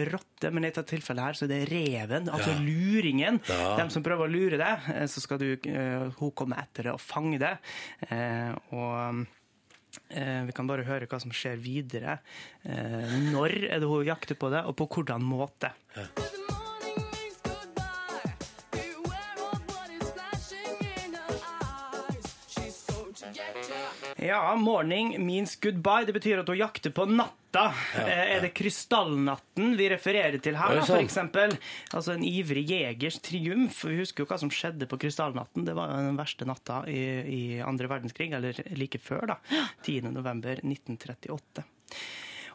rotte. 0.09 0.49
Men 0.49 0.65
i 0.65 0.71
dette 0.71 0.87
tilfellet 0.95 1.29
her 1.29 1.37
så 1.37 1.45
er 1.45 1.53
det 1.53 1.61
reven, 1.75 2.31
altså 2.33 2.55
luringen. 2.63 3.43
Dem 3.45 3.93
som 3.93 4.07
prøver 4.07 4.31
å 4.31 4.33
lure 4.33 4.61
deg, 4.61 4.89
eh, 4.95 5.05
så 5.13 5.21
skal 5.21 5.43
du, 5.43 5.51
eh, 5.53 6.09
hun 6.17 6.33
komme 6.33 6.57
etter 6.63 6.89
det 6.89 6.95
og 6.97 7.05
fange 7.05 7.43
det. 7.43 7.57
Eh, 8.09 8.55
og 8.73 9.27
vi 10.09 10.55
kan 10.57 10.67
bare 10.67 10.87
høre 10.89 11.07
hva 11.07 11.21
som 11.23 11.31
skjer 11.31 11.61
videre. 11.63 12.17
Når 12.65 13.55
er 13.69 13.79
det 13.79 13.91
hun 13.93 14.09
jakter 14.09 14.35
på 14.35 14.51
det, 14.51 14.65
og 14.67 14.75
på 14.81 14.89
hvordan 14.97 15.23
måte. 15.23 15.71
The 15.95 16.44
Ja, 24.25 24.55
morning 24.57 25.19
means 25.21 25.57
goodbye. 25.61 26.07
Det 26.09 26.15
betyr 26.17 26.41
at 26.41 26.49
hun 26.49 26.57
jakter 26.57 26.93
på 26.97 27.05
natta. 27.11 27.67
Ja, 27.95 28.05
Er 28.09 28.41
det 28.43 28.55
krystallnatten 28.57 29.77
vi 29.77 29.89
refererer 29.93 30.41
til 30.43 30.57
her, 30.57 30.79
Er 30.79 30.81
da, 30.81 30.97
eksempel? 30.99 31.53
Altså 31.93 32.17
en 32.17 32.25
ivrig 32.25 32.65
jegers 32.71 33.21
triumf. 33.21 33.85
Vi 33.85 34.01
husker 34.01 34.25
jo 34.25 34.31
hva 34.31 34.39
som 34.41 34.51
skjedde 34.51 34.89
på 34.91 34.99
krystallnatten. 35.05 35.67
Det 35.69 35.77
var 35.77 35.93
den 35.93 36.17
verste 36.17 36.49
natta 36.49 36.81
i, 36.89 37.05
i 37.29 37.43
andre 37.61 37.91
verdenskrig, 37.93 38.33
eller 38.33 38.59
like 38.81 38.99
før, 38.99 39.35
da. 39.35 39.39
10. 39.85 40.01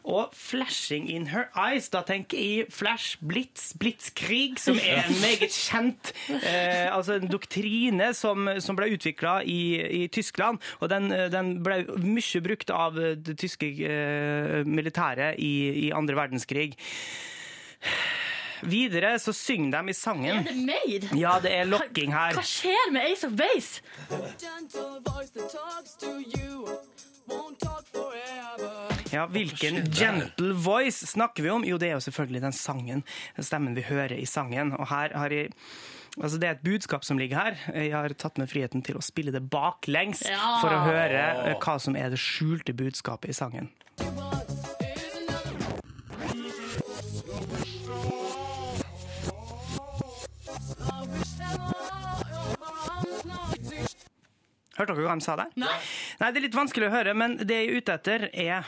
1938. 0.00 0.04
Og 0.04 0.30
'flashing 0.32 1.10
in 1.10 1.26
her 1.26 1.48
eyes', 1.56 1.90
da 1.90 2.02
tenker 2.02 2.38
jeg 2.38 2.66
flash, 2.70 3.18
blitz, 3.26 3.74
blitzkrig, 3.78 4.58
som 4.58 4.76
er 4.76 5.04
en 5.04 5.20
meget 5.20 5.50
kjent 5.50 6.12
eh, 6.28 6.96
altså 6.96 7.14
en 7.14 7.28
doktrine 7.28 8.14
som, 8.14 8.48
som 8.58 8.76
ble 8.76 8.92
utvikla 8.94 9.40
i, 9.44 10.04
i 10.04 10.06
Tyskland. 10.08 10.58
Og 10.80 10.90
den, 10.90 11.12
eh, 11.12 11.30
den 11.30 11.62
ble 11.62 11.84
mye 11.98 12.40
brukt 12.40 12.70
av 12.70 12.94
det 12.96 13.38
tyske 13.38 13.66
eh, 13.66 14.66
militæret 14.66 15.38
i, 15.38 15.86
i 15.86 15.90
andre 15.92 16.16
verdenskrig. 16.16 16.76
Videre 18.62 19.14
så 19.22 19.32
synger 19.36 19.78
de 19.78 19.88
i 19.88 19.94
Er 19.94 19.98
sangen 19.98 20.44
det 20.44 20.56
mer? 20.56 21.08
Ja, 21.18 21.38
det 21.40 21.52
er 21.56 21.64
lokking 21.70 22.12
her. 22.12 22.34
Hva 22.36 22.44
skjer 22.46 22.92
med 22.92 23.06
Ace 23.10 23.26
of 23.26 23.36
Base? 23.38 23.80
Ja, 29.10 29.26
Hvilken 29.26 29.84
gentle 29.90 30.52
voice 30.54 31.06
snakker 31.06 31.42
vi 31.42 31.50
om? 31.50 31.64
Jo, 31.66 31.78
det 31.78 31.88
er 31.90 31.96
jo 31.98 32.04
selvfølgelig 32.04 32.42
den 32.44 32.54
sangen, 32.54 33.02
den 33.36 33.46
stemmen 33.46 33.74
vi 33.74 33.82
hører 33.86 34.14
i 34.18 34.26
sangen. 34.26 34.72
Og 34.78 34.86
her 34.92 35.16
har 35.18 35.34
jeg 35.34 35.50
Altså 36.18 36.38
Det 36.42 36.48
er 36.48 36.56
et 36.56 36.64
budskap 36.64 37.04
som 37.06 37.18
ligger 37.18 37.38
her. 37.38 37.58
Jeg 37.70 37.92
har 37.94 38.10
tatt 38.18 38.36
med 38.36 38.50
friheten 38.50 38.82
til 38.82 38.96
å 38.98 39.02
spille 39.02 39.30
det 39.30 39.44
baklengs 39.48 40.24
Ja. 40.26 40.56
for 40.58 40.74
å 40.74 40.80
høre 40.82 41.22
eh, 41.46 41.54
hva 41.62 41.78
som 41.78 41.94
er 41.94 42.10
det 42.10 42.18
skjulte 42.18 42.74
budskapet 42.74 43.30
i 43.30 43.32
sangen. 43.38 43.70
Hørte 54.80 54.94
dere 54.96 55.10
hva 55.10 55.14
de 55.18 55.24
sa 55.24 55.34
der? 55.36 55.50
Nei. 55.60 55.74
Nei, 56.22 56.28
det 56.32 56.40
er 56.40 56.44
litt 56.46 56.54
vanskelig 56.56 56.86
å 56.88 56.92
høre, 56.94 57.12
men 57.12 57.36
det 57.44 57.58
jeg 57.58 57.66
er 57.68 57.76
ute 57.76 57.96
etter, 57.98 58.30
er 58.32 58.64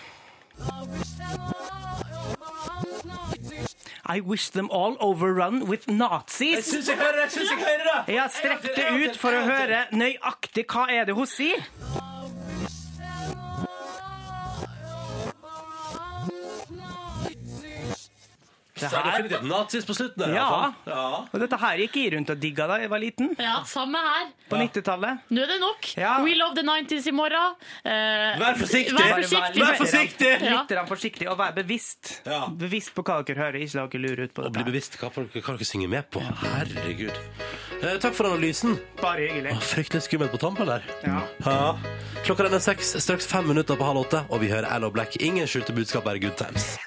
I 4.13 4.21
wish 4.21 4.51
them 4.51 4.69
all 4.71 4.99
overrun 5.01 5.65
with 5.71 5.89
Nazis. 5.89 6.67
syns 6.69 6.89
jeg 6.91 6.99
hører 7.01 7.23
det! 7.23 7.29
Jeg 7.31 7.33
syns 7.39 7.51
jeg 7.55 7.65
hører 7.65 7.85
det! 7.89 7.99
Jeg 8.13 8.21
har 8.21 8.33
strekt 8.35 8.69
det 8.77 8.89
ut 8.93 9.17
for 9.17 9.33
å 9.33 9.45
høre 9.47 9.87
nøyaktig 9.97 10.67
hva 10.69 10.89
er 10.93 11.09
det 11.09 11.17
hun 11.17 11.31
sier. 11.31 11.65
Det 18.83 18.91
Så 18.91 18.99
er 18.99 19.07
her, 19.07 19.23
definitivt 19.23 19.49
nazis 19.49 19.85
på 19.89 19.95
slutten. 19.97 20.23
der, 20.27 20.35
Ja. 20.35 20.73
ja. 20.87 21.05
og 21.33 21.39
dette 21.41 21.59
her 21.63 21.77
gikk 21.85 21.97
jeg 22.03 22.13
rundt 22.17 22.31
og 22.35 22.41
digga 22.43 22.67
da 22.67 22.79
jeg 22.83 22.91
var 22.91 22.99
liten, 23.03 23.31
Ja, 23.39 23.63
samme 23.65 23.99
her. 24.03 24.27
på 24.51 24.57
90-tallet. 24.59 25.21
Nå 25.31 25.43
er 25.43 25.47
det 25.53 25.61
nok. 25.63 25.89
Ja. 25.97 26.17
We 26.25 26.35
love 26.35 26.55
the 26.59 26.63
90s 26.67 27.07
i 27.07 27.15
morgen. 27.15 27.55
Eh, 27.85 28.39
Vær 28.43 28.59
forsiktig! 28.59 28.95
Vær 28.99 29.23
forsiktig. 29.23 29.63
Vær 29.63 29.77
forsiktig! 29.81 30.33
Ja. 30.43 30.63
Litt 30.69 30.89
forsiktig 30.89 31.29
og 31.31 31.39
vær 31.39 31.55
bevisst. 31.57 32.13
Ja. 32.27 32.47
Bevisst 32.49 32.95
på 32.95 33.03
hva 33.07 33.23
dere 33.25 33.39
hører, 33.47 33.61
ikke 33.63 33.79
la 33.81 33.87
dere 33.87 34.03
lure 34.03 34.25
ut 34.29 34.35
på 34.35 34.45
Og 34.47 34.53
bli 34.53 34.65
bevisst 34.65 34.99
hva 35.01 35.11
dere, 35.15 35.29
dere 35.33 35.65
synger 35.69 35.89
med 35.89 36.11
på. 36.11 36.21
Herregud. 36.43 37.15
Eh, 37.83 37.97
takk 37.99 38.15
for 38.15 38.27
analysen. 38.31 38.77
Bare 39.01 39.27
hyggelig. 39.29 39.57
Å, 39.57 39.63
fryktelig 39.63 40.03
skummelt 40.07 40.31
på 40.35 40.39
tampen 40.43 40.67
der. 40.67 40.83
Ja. 41.07 41.23
Ja. 41.47 41.77
Klokka 42.25 42.45
den 42.47 42.55
er 42.55 42.63
seks, 42.63 42.93
straks 43.03 43.27
fem 43.27 43.47
minutter 43.49 43.75
på 43.77 43.85
halv 43.89 44.05
åtte, 44.05 44.25
og 44.31 44.41
vi 44.41 44.49
hører 44.53 44.69
Allo 44.71 44.91
Black. 44.95 45.17
Ingen 45.21 45.47
skjulte 45.51 45.75
budskap, 45.75 46.05
bare 46.05 46.19
good 46.23 46.37
times. 46.39 46.79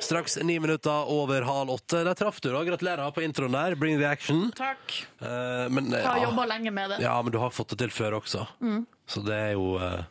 Straks 0.00 0.36
ni 0.42 0.60
minutter 0.60 1.10
over 1.10 1.42
halv 1.42 1.70
åtte. 1.70 2.04
Der 2.04 2.14
traff 2.14 2.40
du, 2.40 2.50
da. 2.52 2.62
Gratulerer 2.64 3.10
på 3.14 3.22
introen 3.22 3.52
der. 3.54 3.74
Bring 3.74 3.98
the 4.00 4.06
action. 4.08 4.52
Takk. 4.56 5.06
Eh, 5.20 5.28
men, 5.70 5.92
eh, 5.92 5.98
Jeg 6.00 6.06
har 6.08 6.16
ja. 6.18 6.24
jobba 6.30 6.44
lenge 6.46 6.70
med 6.70 6.90
det. 6.90 7.00
ja, 7.02 7.22
men 7.22 7.32
du 7.32 7.38
har 7.38 7.50
fått 7.50 7.68
det 7.74 7.78
til 7.84 7.90
før 7.94 8.18
også. 8.20 8.46
Så 9.06 9.22
det 9.26 9.34
er 9.34 9.52
jo 9.52 9.76
eh, 9.78 10.02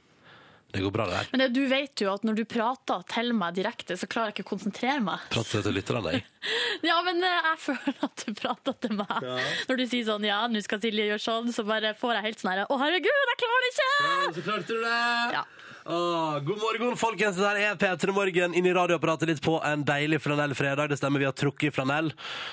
Det 0.72 0.80
går 0.86 0.92
bra, 0.96 1.06
det 1.06 1.12
der. 1.18 1.28
Men 1.32 1.40
det, 1.44 1.48
du 1.54 1.66
vet 1.68 2.00
jo 2.02 2.14
at 2.14 2.24
når 2.24 2.36
du 2.40 2.46
prater 2.48 3.02
til 3.12 3.34
meg 3.36 3.56
direkte, 3.58 3.98
så 4.00 4.08
klarer 4.08 4.32
jeg 4.32 4.38
ikke 4.40 4.46
å 4.48 4.52
konsentrere 4.54 5.02
meg. 5.04 5.20
Prater 5.34 5.62
til 5.66 5.76
lytterne, 5.76 6.14
jeg. 6.16 6.24
Ja, 6.88 7.02
men 7.06 7.20
eh, 7.24 7.50
jeg 7.52 7.58
føler 7.66 7.98
at 8.08 8.24
du 8.26 8.32
prater 8.40 8.78
til 8.88 8.96
meg. 8.96 9.26
Når 9.68 9.78
du 9.82 9.84
sier 9.92 10.06
sånn 10.08 10.24
ja, 10.26 10.40
nå 10.48 10.62
skal 10.64 10.80
Silje 10.82 11.10
gjøre 11.12 11.20
sånn, 11.22 11.52
så 11.54 11.68
bare 11.68 11.92
får 12.00 12.16
jeg 12.18 12.24
helt 12.30 12.40
sånn 12.42 12.54
her 12.56 12.64
Å, 12.72 12.78
herregud, 12.82 13.12
jeg 13.34 13.42
klarer 13.44 13.66
det 13.68 13.74
ikke! 13.76 13.92
Så 14.40 14.46
klarte 14.48 14.72
du 14.72 14.80
det! 14.88 15.02
Ja. 15.36 15.44
Åh, 15.86 16.40
god 16.40 16.58
morgen, 16.60 16.98
folkens. 16.98 17.38
Det 17.38 17.44
der 17.44 17.56
er 17.56 17.76
P3 17.76 18.12
Morgen 18.14 18.54
inn 18.54 18.66
i 18.70 18.74
radioapparatet 18.74 19.30
litt 19.32 19.40
på 19.42 19.56
en 19.66 19.82
deilig 19.86 20.20
flanellfredag. 20.22 20.92
Det 20.92 20.98
stemmer, 21.00 21.24
vi 21.24 21.26
har 21.26 21.34
trukket 21.34 21.72
i 21.72 21.74
flanell. 21.74 22.12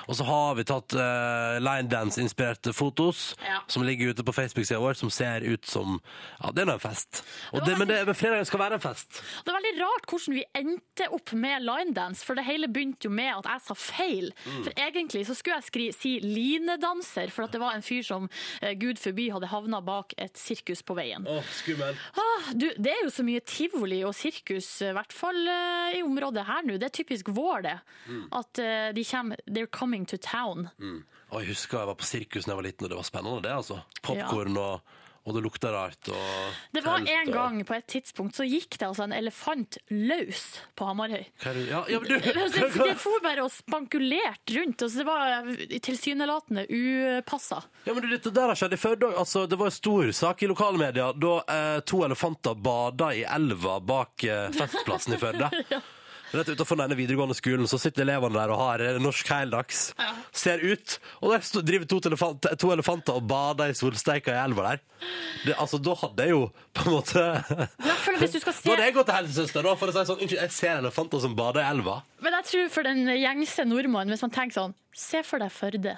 Og 0.08 0.16
så 0.16 0.24
har 0.24 0.54
vi 0.56 0.64
tatt 0.68 0.94
uh, 0.96 1.58
line 1.60 1.90
dance-inspirerte 1.92 2.72
fotos 2.72 3.34
Ja. 3.44 3.60
som 3.68 3.84
ligger 3.84 4.14
ute 4.14 4.24
på 4.24 4.32
Facebook-sida 4.32 4.80
vår, 4.80 4.96
som 4.96 5.10
ser 5.12 5.44
ut 5.44 5.66
som 5.68 5.98
Ja, 6.40 6.52
det 6.56 6.62
er 6.62 6.70
nå 6.70 6.76
en 6.78 6.80
fest. 6.80 7.20
Og 7.52 7.66
det, 7.66 7.76
men, 7.78 7.88
det, 7.90 7.98
men 8.08 8.16
fredagen 8.16 8.48
skal 8.48 8.62
være 8.62 8.78
en 8.78 8.84
fest. 8.86 9.20
Det 9.44 9.52
er 9.52 9.58
veldig 9.58 9.74
rart 9.82 10.08
hvordan 10.08 10.38
vi 10.38 10.46
endte 10.62 11.10
opp 11.12 11.34
med 11.36 11.66
linedance, 11.68 12.24
for 12.24 12.38
det 12.38 12.46
hele 12.48 12.70
begynte 12.72 13.10
jo 13.10 13.12
med 13.12 13.34
at 13.42 13.50
jeg 13.52 13.64
sa 13.66 13.76
feil. 13.76 14.32
Mm. 14.46 14.64
For 14.70 14.82
egentlig 14.88 15.26
så 15.28 15.36
skulle 15.36 15.60
jeg 15.60 15.68
skri, 15.68 15.90
si 15.92 16.14
linedanser, 16.24 17.28
for 17.34 17.44
det 17.52 17.60
var 17.60 17.76
en 17.76 17.84
fyr 17.84 18.08
som 18.08 18.30
uh, 18.32 18.72
gud 18.80 18.96
forby 19.04 19.28
hadde 19.36 19.52
havna 19.52 19.84
bak 19.84 20.16
et 20.16 20.40
sirkus 20.40 20.80
på 20.80 20.96
veien. 20.96 21.28
Oh, 21.28 21.44
skummel. 21.60 21.92
Ah, 22.16 22.50
du, 22.56 22.70
det 22.80 22.96
er 22.96 23.04
jo 23.04 23.12
så 23.18 23.26
mye 23.26 23.42
tivoli 23.46 24.00
og 24.06 24.14
sirkus, 24.16 24.68
i 24.86 24.94
hvert 24.96 25.14
fall 25.14 25.38
eh, 25.50 25.98
i 25.98 26.04
området 26.06 26.46
her 26.48 26.64
nå. 26.66 26.78
Det 26.80 26.88
er 26.88 26.96
typisk 27.00 27.32
vår, 27.34 27.66
det. 27.66 27.76
Mm. 28.06 28.24
At 28.38 28.62
eh, 28.62 28.88
de 28.96 29.04
kommer 29.08 29.44
They're 29.48 29.70
coming 29.70 30.06
to 30.08 30.18
town. 30.22 30.70
Og 31.28 31.42
jeg 31.42 31.52
husker 31.52 31.82
jeg 31.82 31.90
var 31.90 31.98
på 32.00 32.08
sirkus 32.08 32.46
da 32.46 32.54
jeg 32.54 32.60
var 32.62 32.68
liten, 32.70 32.86
og 32.86 32.92
det 32.92 32.98
var 33.00 33.08
spennende, 33.08 33.44
det, 33.44 33.52
altså. 33.52 33.82
Popkorn 34.00 34.56
og, 34.56 34.94
og 35.28 35.36
det 35.36 35.42
lukta 35.44 35.72
rart. 35.74 36.10
Det 36.72 36.82
var 36.84 37.04
en 37.04 37.32
gang 37.32 37.60
på 37.68 37.76
et 37.76 37.86
tidspunkt 37.90 38.38
så 38.38 38.46
gikk 38.48 38.78
det 38.78 38.88
altså 38.88 39.06
en 39.06 39.14
elefant 39.16 39.78
løs 39.92 40.44
på 40.78 40.88
Hamarøy. 40.88 41.26
Ja, 41.44 41.84
ja, 41.90 42.00
Det, 42.08 42.72
det 42.74 42.94
for 43.00 43.20
bare 43.22 43.44
og 43.44 43.52
spankulerte 43.52 44.56
rundt. 44.56 44.82
Altså, 44.82 44.98
det 44.98 45.06
var 45.06 45.80
tilsynelatende 45.84 46.64
upassa. 46.68 47.62
Ja, 47.84 47.94
men 47.94 48.02
du, 48.02 48.08
dette 48.12 48.32
der 48.34 48.52
har 48.52 48.58
skjedd 48.58 48.76
i 48.76 48.80
Førde 48.80 49.10
òg. 49.10 49.18
Altså, 49.20 49.44
det 49.50 49.58
var 49.60 49.70
en 49.70 49.76
stor 49.78 50.12
sak 50.16 50.42
i 50.42 50.50
lokalmedia 50.50 51.10
da 51.12 51.34
eh, 51.54 51.78
to 51.88 52.02
elefanter 52.06 52.56
bada 52.58 53.12
i 53.16 53.24
elva 53.28 53.78
bak 53.80 54.24
eh, 54.24 54.48
Festplassen 54.56 55.18
i 55.18 55.22
Førde. 55.22 55.52
Rett 56.34 56.50
utenfor 56.52 56.76
denne 56.76 56.96
videregående 56.98 57.36
skolen 57.36 57.68
så 57.70 57.78
sitter 57.80 58.04
elevene 58.04 58.36
der 58.36 58.52
og 58.52 58.60
har 58.60 58.84
eh, 58.84 58.98
norsk 59.00 59.30
heldags. 59.32 59.82
Ser 60.36 60.60
ut, 60.60 60.98
og 61.22 61.32
der 61.32 61.62
driver 61.70 61.88
to, 61.88 62.00
elefant, 62.10 62.48
to 62.60 62.72
elefanter 62.74 63.16
og 63.16 63.28
bader 63.30 63.72
i 63.72 63.76
solsteika 63.78 64.34
i 64.34 64.42
elva 64.42 64.72
der. 64.72 64.82
Det, 65.46 65.54
altså, 65.54 65.80
da 65.80 65.94
hadde 66.02 66.26
jeg 66.26 66.34
jo 66.34 66.42
på 66.74 66.84
en 66.84 66.96
måte 66.96 67.22
føler 68.04 68.24
Da 68.26 68.74
hadde 68.74 68.88
jeg 68.88 68.96
gått 68.96 69.08
til 69.08 69.18
helsesøster 69.20 69.68
da, 69.68 69.76
for 69.78 69.90
å 69.90 69.94
si 69.94 70.04
sånn 70.08 70.18
Unnskyld, 70.18 70.42
jeg 70.42 70.56
ser 70.56 70.82
elefanter 70.82 71.22
som 71.22 71.36
bader 71.38 71.62
i 71.62 71.70
elva. 71.70 72.00
Men 72.24 72.36
jeg 72.40 72.50
tror 72.50 72.74
for 72.74 72.88
den 72.88 73.06
gjengse 73.14 73.66
nordmannen, 73.68 74.12
hvis 74.12 74.26
man 74.26 74.34
tenker 74.34 74.60
sånn 74.60 74.76
Se 74.98 75.22
for 75.22 75.38
deg 75.40 75.54
Førde. 75.54 75.94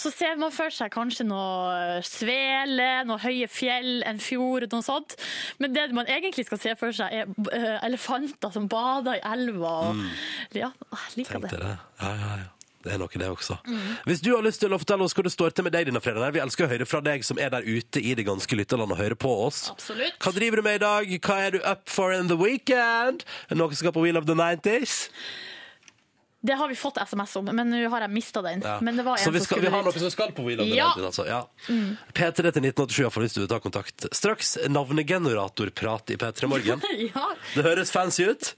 Så 0.00 0.10
ser 0.14 0.36
man 0.40 0.52
for 0.54 0.70
seg 0.74 0.90
kanskje 0.94 1.26
noe 1.28 2.00
svele, 2.06 2.88
noe 3.08 3.18
høye 3.22 3.48
fjell, 3.50 4.02
en 4.08 4.20
fjord, 4.22 4.68
noe 4.72 4.84
sånt. 4.86 5.16
Men 5.62 5.74
det 5.76 5.88
man 5.96 6.08
egentlig 6.10 6.46
skal 6.48 6.62
se 6.62 6.76
for 6.80 6.94
seg, 6.96 7.12
er 7.22 7.56
eh, 7.56 7.78
elefanter 7.88 8.52
som 8.54 8.68
bader 8.70 9.18
i 9.20 9.24
elva. 9.32 9.74
Og, 9.90 10.06
Ja, 10.56 10.70
jeg 10.92 11.18
liker 11.22 11.38
Tenkte 11.38 11.56
det. 11.58 11.66
det. 11.66 11.76
Ja, 12.02 12.14
ja, 12.14 12.36
ja. 12.44 12.54
Det 12.78 12.92
er 12.94 13.00
noe, 13.02 13.10
det 13.10 13.26
også. 13.26 13.56
Hvis 14.06 14.20
du 14.22 14.28
har 14.36 14.44
lyst 14.46 14.60
til 14.62 14.72
å 14.72 14.78
fortelle 14.78 15.02
oss 15.04 15.12
hva 15.18 15.24
det 15.26 15.32
står 15.34 15.50
til 15.50 15.66
med 15.66 15.74
deg 15.74 15.88
denne 15.88 16.00
fredagen, 16.00 16.30
vi 16.32 16.40
elsker 16.40 16.64
å 16.64 16.70
høre 16.70 16.86
fra 16.86 17.00
deg 17.04 17.24
som 17.26 17.36
er 17.42 17.50
der 17.50 17.66
ute 17.66 17.98
i 18.00 18.12
det 18.16 18.24
ganske 18.24 18.54
lytterland 18.56 18.94
og 18.94 19.00
hører 19.00 19.18
på 19.18 19.32
oss. 19.48 19.64
Absolutt. 19.72 20.14
Hva 20.22 20.30
driver 20.36 20.62
du 20.62 20.64
med 20.68 20.78
i 20.78 20.82
dag? 20.84 21.10
Hva 21.26 21.36
er 21.42 21.56
du 21.56 21.58
up 21.66 21.90
for 21.90 22.14
in 22.14 22.30
the 22.30 22.38
weekend? 22.38 23.26
Noe 23.50 23.74
som 23.74 23.82
skal 23.82 23.96
på 23.98 24.06
Wheel 24.06 24.16
of 24.16 24.30
the 24.30 24.38
90s? 24.38 25.08
Det 26.40 26.52
har 26.54 26.68
vi 26.68 26.74
fått 26.78 26.96
SMS 27.02 27.36
om, 27.36 27.48
men 27.50 27.66
nå 27.70 27.88
har 27.90 28.04
jeg 28.06 28.10
mista 28.14 28.42
den. 28.42 28.60
Ja. 28.62 28.76
Men 28.80 28.96
det 28.96 29.02
var 29.02 29.18
en 29.18 29.24
Så 29.24 29.30
vi, 29.34 29.40
som 29.42 29.58
vi 29.58 29.66
har 29.66 29.82
noen 29.82 29.88
noe 29.90 30.02
som 30.04 30.12
skal 30.14 30.30
på 30.36 30.44
Wheel 30.46 30.62
Ja. 30.70 30.92
90s, 30.94 31.06
altså. 31.10 31.26
Ja. 31.26 31.40
P3 32.14 32.52
til 32.54 32.68
1987 32.68 33.00
iallfall 33.02 33.26
hvis 33.26 33.34
du 33.34 33.40
vil 33.42 33.50
ta 33.50 33.58
kontakt. 33.64 34.06
Straks 34.14 34.54
navnegeneratorprat 34.70 36.14
i 36.14 36.16
P3 36.20 36.50
Morgen. 36.50 36.84
Ja. 37.08 37.26
Det 37.56 37.66
høres 37.66 37.90
fancy 37.90 38.28
ut, 38.30 38.52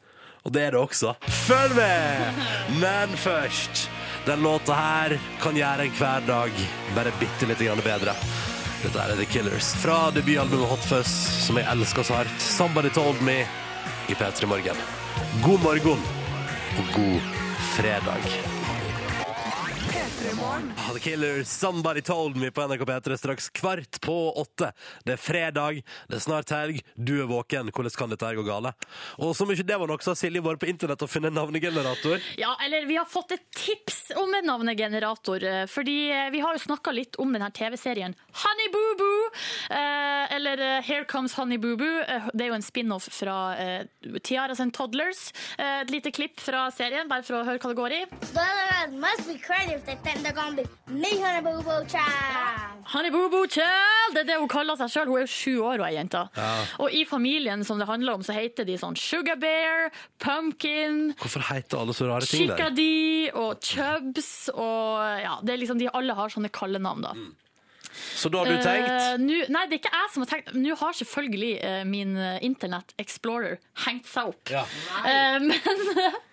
og 0.44 0.52
det 0.52 0.66
er 0.68 0.76
det 0.76 0.82
også. 0.82 1.14
Følg 1.46 1.74
med! 1.78 2.44
Men 2.82 3.16
først 3.20 3.88
Den 4.26 4.42
låta 4.44 4.76
her 4.76 5.14
kan 5.40 5.56
gjøre 5.56 5.86
en 5.88 5.94
hverdag 5.96 6.52
bare 6.94 7.12
bitte 7.16 7.48
litt 7.48 7.62
bedre. 7.84 8.12
Dette 8.82 9.00
er 9.00 9.16
The 9.16 9.24
Killers 9.28 9.72
fra 9.80 10.10
debutalbumet 10.12 10.68
Hot 10.68 10.84
Fuzz, 10.84 11.16
som 11.46 11.56
jeg 11.56 11.68
elsker 11.72 12.04
så 12.04 12.20
hardt. 12.20 12.40
Somebody 12.44 12.92
Told 12.92 13.20
Me 13.24 13.40
i 14.08 14.14
P3 14.14 14.46
Morgen. 14.48 14.76
God 15.44 15.64
morgen 15.64 16.04
og 16.80 16.92
god 16.96 17.49
fredag. 17.80 18.59
Ah, 20.20 20.92
The 20.92 20.98
Killers, 21.00 21.48
Somebody 21.48 22.00
Told 22.02 22.36
Me 22.36 22.50
på 22.50 22.62
NRK 22.66 22.82
P3 22.84 23.16
straks 23.16 23.48
kvart 23.50 24.00
på 24.02 24.14
åtte. 24.40 24.72
Det 25.06 25.14
er 25.14 25.20
fredag, 25.20 25.78
det 26.10 26.16
er 26.18 26.22
snart 26.24 26.50
helg, 26.52 26.80
du 26.96 27.12
er 27.22 27.28
våken. 27.30 27.70
Hvordan 27.70 27.94
kan 27.96 28.10
dette 28.12 28.26
her 28.26 28.36
gå 28.38 28.44
gale? 28.46 28.72
Og 29.22 29.32
som 29.38 29.50
ikke 29.52 29.64
det 29.68 29.78
var 29.80 29.88
nok, 29.88 30.02
så 30.04 30.12
har 30.12 30.18
Silje 30.20 30.42
vært 30.44 30.60
på 30.62 30.68
internett 30.70 31.04
og 31.06 31.10
funnet 31.12 31.30
en 31.32 31.38
navnegenerator. 31.38 32.18
Ja, 32.40 32.52
eller 32.66 32.88
vi 32.90 32.98
har 32.98 33.06
fått 33.08 33.32
et 33.36 33.46
tips 33.56 34.00
om 34.20 34.34
en 34.36 34.48
navnegenerator. 34.50 35.44
eh, 35.46 35.64
Fordi 35.70 35.96
eh, 36.10 36.28
vi 36.34 36.42
har 36.42 36.58
jo 36.58 36.64
snakka 36.66 36.92
litt 36.96 37.16
om 37.22 37.32
denne 37.32 37.48
TV-serien 37.54 38.16
Honey 38.42 38.68
Boo 38.74 38.92
Boo. 39.00 39.30
Eh, 39.70 40.34
eller 40.36 40.64
Here 40.82 41.04
Comes 41.08 41.34
Honey 41.38 41.58
Boo 41.62 41.76
Boo. 41.80 42.02
Det 42.34 42.44
er 42.48 42.50
jo 42.52 42.58
en 42.58 42.66
spin-off 42.66 43.08
fra 43.14 43.38
Tiara 43.56 44.20
Tiaras 44.30 44.60
and 44.60 44.72
Toddlers. 44.74 45.30
Et 45.58 45.90
lite 45.92 46.10
klipp 46.16 46.40
fra 46.40 46.66
serien, 46.74 47.08
bare 47.08 47.22
for 47.26 47.40
å 47.40 47.44
høre 47.46 47.60
hva 47.60 47.72
det 47.72 47.78
går 47.80 47.96
i. 48.00 48.02
Spoiler 48.30 48.94
must 49.00 49.26
be 49.28 49.38
crazy 49.38 49.74
if 49.76 49.84
they 49.86 49.96
think 50.04 50.22
they're 50.24 50.32
gonna 50.32 50.56
be 50.56 50.64
me, 50.92 51.10
Honey 51.20 51.42
Boo 51.46 51.62
Boo 51.62 51.84
Child. 51.86 52.84
Honey 52.92 53.10
Boo 53.10 53.28
Boo 53.30 53.46
Child! 53.46 54.14
Det 54.14 54.22
er 54.24 54.28
det 54.32 54.38
hun 54.40 54.48
kaller 54.50 54.78
seg 54.80 54.90
sjøl. 54.92 55.10
Hun 55.12 55.20
er 55.20 55.26
jo 55.26 55.30
sju 55.30 55.52
år 55.62 55.84
og 55.84 55.92
jenta. 55.94 56.24
Ja. 56.36 56.48
Og 56.82 56.94
i 56.96 57.04
familien 57.08 57.62
som 57.66 57.78
det 57.78 57.86
handler 57.90 58.18
om, 58.18 58.24
så 58.26 58.34
heter 58.36 58.66
de 58.68 58.78
sånn 58.80 58.96
Sugar 58.98 59.38
Bear, 59.40 59.90
Pumpkin, 60.22 61.12
Hvorfor 61.20 61.44
heter 61.52 61.82
alle 61.84 61.94
så 61.96 62.08
rare 62.10 62.26
ting 62.26 62.48
der? 62.48 62.56
Chickadee 62.56 63.30
og 63.36 63.60
Chubs 63.62 64.32
og 64.54 64.98
ja, 65.22 65.36
det 65.44 65.54
er 65.54 65.62
liksom 65.62 65.78
De 65.80 65.90
alle 65.92 66.16
har 66.18 66.32
sånne 66.32 66.50
kallenavn, 66.54 67.06
da. 67.06 67.14
Så 68.16 68.30
da 68.32 68.42
har 68.42 68.50
du 68.50 68.56
tenkt 68.62 68.88
Eh, 68.90 69.18
nu, 69.18 69.36
nei, 69.52 69.64
det 69.68 69.76
er 69.76 69.80
ikke 69.80 69.92
jeg 69.94 70.10
som 70.12 70.24
har 70.24 70.30
tenkt. 70.30 70.52
Nå 70.56 70.74
har 70.80 70.96
selvfølgelig 70.96 71.52
eh, 71.66 71.82
min 71.88 72.16
eh, 72.18 72.38
Internett 72.46 72.92
Explorer 73.00 73.58
hengt 73.86 74.08
seg 74.10 74.32
opp. 74.32 74.50
Ja. 74.52 74.64
Eh, 75.06 75.38
men 75.48 75.84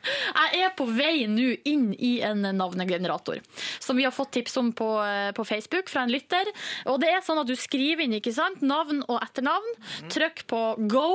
jeg 0.08 0.64
er 0.64 0.74
på 0.78 0.88
vei 0.90 1.26
nå 1.30 1.50
inn 1.68 1.90
i 1.94 2.18
en 2.26 2.46
navnegenerator, 2.58 3.42
som 3.84 3.98
vi 4.00 4.06
har 4.08 4.14
fått 4.16 4.34
tips 4.38 4.58
om 4.62 4.72
på, 4.76 4.90
eh, 5.04 5.32
på 5.38 5.46
Facebook 5.48 5.90
fra 5.92 6.06
en 6.06 6.14
lytter. 6.14 6.50
Og 6.92 7.00
det 7.04 7.12
er 7.14 7.24
sånn 7.26 7.42
at 7.42 7.50
du 7.50 7.56
skriver 7.60 8.06
inn 8.06 8.18
ikke 8.20 8.34
sant? 8.36 8.62
navn 8.68 9.04
og 9.06 9.20
etternavn, 9.22 9.68
trykk 10.12 10.44
på 10.50 10.62
go, 10.92 11.08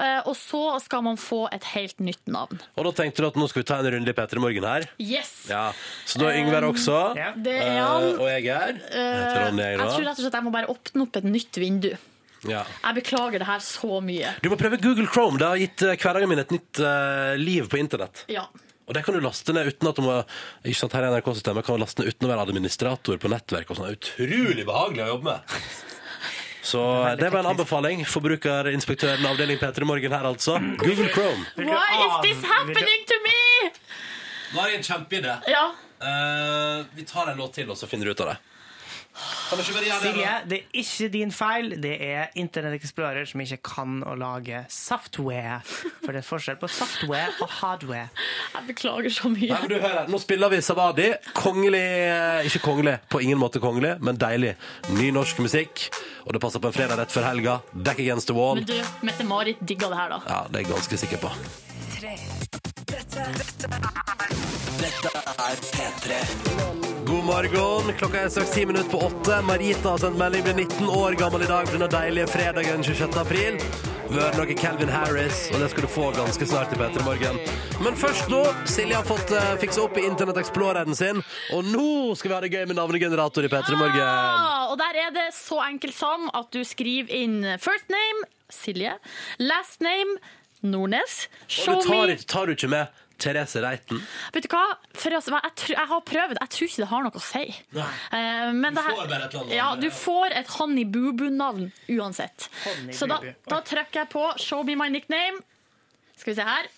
eh, 0.00 0.20
og 0.26 0.34
så 0.38 0.62
skal 0.82 1.04
man 1.06 1.18
få 1.20 1.44
et 1.54 1.64
helt 1.74 2.00
nytt 2.02 2.22
navn. 2.30 2.60
Og 2.76 2.88
da 2.88 2.92
tenkte 3.02 3.22
du 3.22 3.28
at 3.30 3.38
nå 3.38 3.48
skal 3.50 3.62
vi 3.62 3.68
ta 3.70 3.78
en 3.80 3.90
runde 3.94 4.10
i 4.10 4.16
P3 4.16 4.42
Morgen 4.42 4.66
her. 4.66 4.88
Yes! 5.00 5.32
Ja. 5.50 5.70
Så 6.08 6.20
da 6.20 6.30
er 6.30 6.40
Yngve 6.40 6.56
her 6.58 6.66
også. 6.68 6.98
Ja. 7.18 7.30
Det 7.36 7.56
er 7.62 7.78
han. 7.78 8.08
og 8.16 8.26
jeg 8.28 8.48
er. 8.50 8.80
Jeg 8.80 9.20
heter 9.20 9.40
Ronny, 9.46 9.64
jeg 9.64 9.80
Jeg 9.90 9.98
tror 9.98 10.08
rett 10.08 10.20
og 10.20 10.24
slett 10.24 10.38
jeg 10.38 10.46
må 10.46 10.54
bare 10.54 10.70
åpne 10.72 11.04
opp 11.06 11.20
et 11.20 11.28
nytt 11.28 11.60
vindu. 11.60 11.90
Ja. 12.48 12.62
Jeg 12.64 12.96
beklager 13.02 13.42
det 13.42 13.48
her 13.50 13.60
så 13.64 14.00
mye. 14.04 14.32
Du 14.40 14.48
må 14.48 14.56
prøve 14.60 14.78
Google 14.80 15.08
Chrome. 15.10 15.36
Det 15.40 15.48
har 15.50 15.60
gitt 15.60 15.84
eh, 15.84 15.96
hverdagen 16.00 16.30
min 16.30 16.40
et 16.40 16.54
nytt 16.54 16.80
eh, 16.80 17.34
liv 17.40 17.68
på 17.68 17.80
internett. 17.82 18.24
Ja. 18.32 18.46
Og 18.88 18.96
det 18.96 19.04
kan 19.06 19.14
du 19.14 19.20
laste 19.22 19.52
ned 19.54 19.68
uten 19.70 19.86
at 19.90 19.98
du 20.00 20.02
må 20.02 20.16
ikke 20.64 20.78
sant, 20.80 20.96
her 20.96 21.04
i 21.06 21.10
NRK-systemet 21.12 21.66
kan 21.66 21.76
du 21.76 21.84
laste 21.84 22.02
ned 22.02 22.10
uten 22.10 22.26
å 22.26 22.30
være 22.32 22.46
administrator 22.48 23.20
på 23.22 23.30
nettverk. 23.30 23.70
og 23.70 23.78
sånn. 23.78 23.92
Utrolig 23.94 24.64
behagelig 24.66 25.04
å 25.04 25.10
jobbe 25.12 25.34
med. 25.34 25.60
Så 26.70 26.80
det 27.20 27.30
var 27.32 27.44
en 27.44 27.52
anbefaling. 27.52 28.02
Forbrukerinspektøren 28.08 29.24
avdeling 29.30 29.60
P3 29.60 29.86
Morgen 29.88 30.12
her, 30.12 30.26
altså. 30.28 30.58
Google 30.80 31.08
Chrome. 31.14 31.46
Why 31.56 32.02
is 32.06 32.16
this 32.26 32.42
happening 32.46 33.06
to 33.10 33.20
me? 33.24 33.38
Nå 34.50 34.60
har 34.60 34.72
jeg 34.72 34.80
en 34.80 34.86
kjempeidé. 34.90 35.36
Ja. 35.50 35.64
Eh, 36.00 36.84
vi 36.98 37.06
tar 37.08 37.30
en 37.30 37.38
låt 37.38 37.54
til, 37.60 37.70
og 37.70 37.78
så 37.78 37.86
finner 37.90 38.10
du 38.10 38.16
ut 38.16 38.24
av 38.26 38.32
det. 38.32 38.38
Silje, 40.00 40.30
det 40.48 40.58
er 40.60 40.78
ikke 40.80 41.08
din 41.12 41.32
feil. 41.34 41.74
Det 41.82 41.92
er 42.04 42.30
Internett 42.38 42.76
Explorer 42.78 43.26
som 43.28 43.40
ikke 43.42 43.58
kan 43.66 43.98
å 44.06 44.14
lage 44.18 44.62
software. 44.70 45.60
For 46.04 46.14
det 46.14 46.22
er 46.22 46.26
forskjell 46.26 46.58
på 46.60 46.70
software 46.70 47.32
og 47.42 47.50
hardware. 47.60 48.08
Jeg 48.54 48.66
beklager 48.68 49.10
så 49.14 49.30
mye. 49.32 49.50
Nei, 49.50 49.60
men 49.64 49.72
du 49.72 49.78
hører, 49.82 50.06
Nå 50.10 50.20
spiller 50.22 50.52
vi 50.52 50.60
Savadi. 50.64 51.08
Kongelig 51.36 51.82
eh, 51.82 52.46
Ikke 52.48 52.62
kongelig, 52.64 52.96
på 53.10 53.20
ingen 53.24 53.40
måte 53.40 53.62
kongelig, 53.62 53.96
men 54.04 54.18
deilig. 54.20 54.54
Ny 54.94 55.10
norsk 55.16 55.42
musikk. 55.42 55.88
Og 56.26 56.34
det 56.36 56.42
passer 56.42 56.62
på 56.62 56.70
en 56.70 56.76
fredag 56.76 57.00
rett 57.00 57.12
før 57.12 57.26
helga. 57.26 57.58
Back 57.72 57.98
against 57.98 58.30
the 58.30 58.36
wall. 58.36 58.60
Men 58.60 58.68
du, 58.68 58.78
Mette-Marit 59.06 59.58
digga 59.66 59.90
det 59.90 59.98
her, 59.98 60.14
da. 60.14 60.20
Ja, 60.28 60.40
det 60.48 60.62
er 60.62 60.64
jeg 60.64 60.72
ganske 60.76 60.96
sikker 61.00 61.18
på. 61.26 61.30
God 66.80 66.89
morgen. 67.30 67.92
Klokka 67.98 68.24
er 68.24 68.28
straks 68.28 68.50
ti 68.50 68.66
minutter 68.66 68.90
på 68.90 68.98
åtte. 69.06 69.42
Marita 69.46 69.90
har 69.94 69.98
sendt 70.02 70.18
melding, 70.18 70.42
blir 70.42 70.54
19 70.54 70.88
år 70.88 71.14
gammel 71.18 71.42
i 71.42 71.46
dag 71.46 71.66
på 71.68 71.76
denne 71.76 71.88
deilige 71.90 72.26
fredagen 72.26 72.82
26. 72.84 73.18
april. 73.20 73.58
Hører 74.10 74.38
noe 74.40 74.56
Calvin 74.58 74.90
Harris, 74.90 75.44
og 75.52 75.62
det 75.62 75.68
skal 75.70 75.86
du 75.86 75.90
få 75.94 76.08
ganske 76.16 76.48
snart 76.50 76.72
i 76.74 76.78
P3 76.80 77.04
Morgen. 77.06 77.38
Men 77.84 77.98
først 77.98 78.26
nå, 78.32 78.40
Silje 78.66 78.98
har 78.98 79.06
fått 79.06 79.30
uh, 79.36 79.52
fiksa 79.62 79.84
opp 79.84 80.00
i 80.00 80.06
Internett 80.08 80.40
Exploreren 80.42 80.98
sin, 80.98 81.22
og 81.54 81.70
nå 81.70 82.16
skal 82.18 82.32
vi 82.32 82.36
ha 82.36 82.42
det 82.42 82.50
gøy 82.50 82.66
med 82.72 82.80
navnegenerator 82.80 83.46
i 83.46 83.52
P3 83.52 83.78
Morgen. 83.78 84.02
Ah, 84.02 84.66
og 84.72 84.80
der 84.82 84.98
er 85.04 85.14
det 85.14 85.28
så 85.38 85.60
enkelt 85.68 85.94
som 85.94 86.26
at 86.34 86.50
du 86.50 86.64
skriver 86.66 87.14
inn 87.14 87.44
first 87.62 87.86
name 87.92 88.26
Silje, 88.50 88.96
last 89.38 89.78
name 89.84 90.18
Nordnes, 90.66 91.28
show 91.46 91.78
Og 91.78 91.84
du 91.84 91.88
tar, 91.88 92.10
me 92.10 92.16
tar 92.34 92.50
du 92.50 92.58
ikke 92.58 92.68
med 92.74 92.99
Therese 93.20 93.60
Reiten? 93.62 94.00
Vet 94.34 94.46
du 94.46 94.48
hva? 94.54 94.62
For 94.96 95.14
altså, 95.18 95.36
jeg, 95.36 95.52
tr- 95.60 95.74
jeg 95.76 95.88
har 95.92 96.00
prøvd. 96.10 96.36
Jeg 96.40 96.52
tror 96.56 96.68
ikke 96.70 96.82
det 96.82 96.88
har 96.90 97.04
noe 97.06 97.20
å 97.20 97.22
si. 97.24 97.44
Eh, 97.76 98.50
men 98.56 98.74
det 98.74 98.84
her- 98.86 98.96
får 98.96 99.08
bare 99.12 99.28
et 99.28 99.34
eller 99.34 99.44
annet 99.44 99.56
Ja, 99.60 99.68
du 99.76 99.88
får 99.92 100.36
et 100.40 100.48
Honey 100.56 100.84
Boo 100.84 101.12
Boo-navn 101.12 101.70
uansett. 101.96 102.48
Honey 102.64 102.92
Så 102.96 103.06
da, 103.10 103.20
da 103.48 103.60
trykker 103.60 104.02
jeg 104.04 104.08
på 104.16 104.24
Show 104.40 104.64
me 104.64 104.74
my 104.80 104.88
nickname. 104.88 105.38
Skal 106.16 106.32
vi 106.34 106.40
se 106.40 106.48
her. 106.48 106.68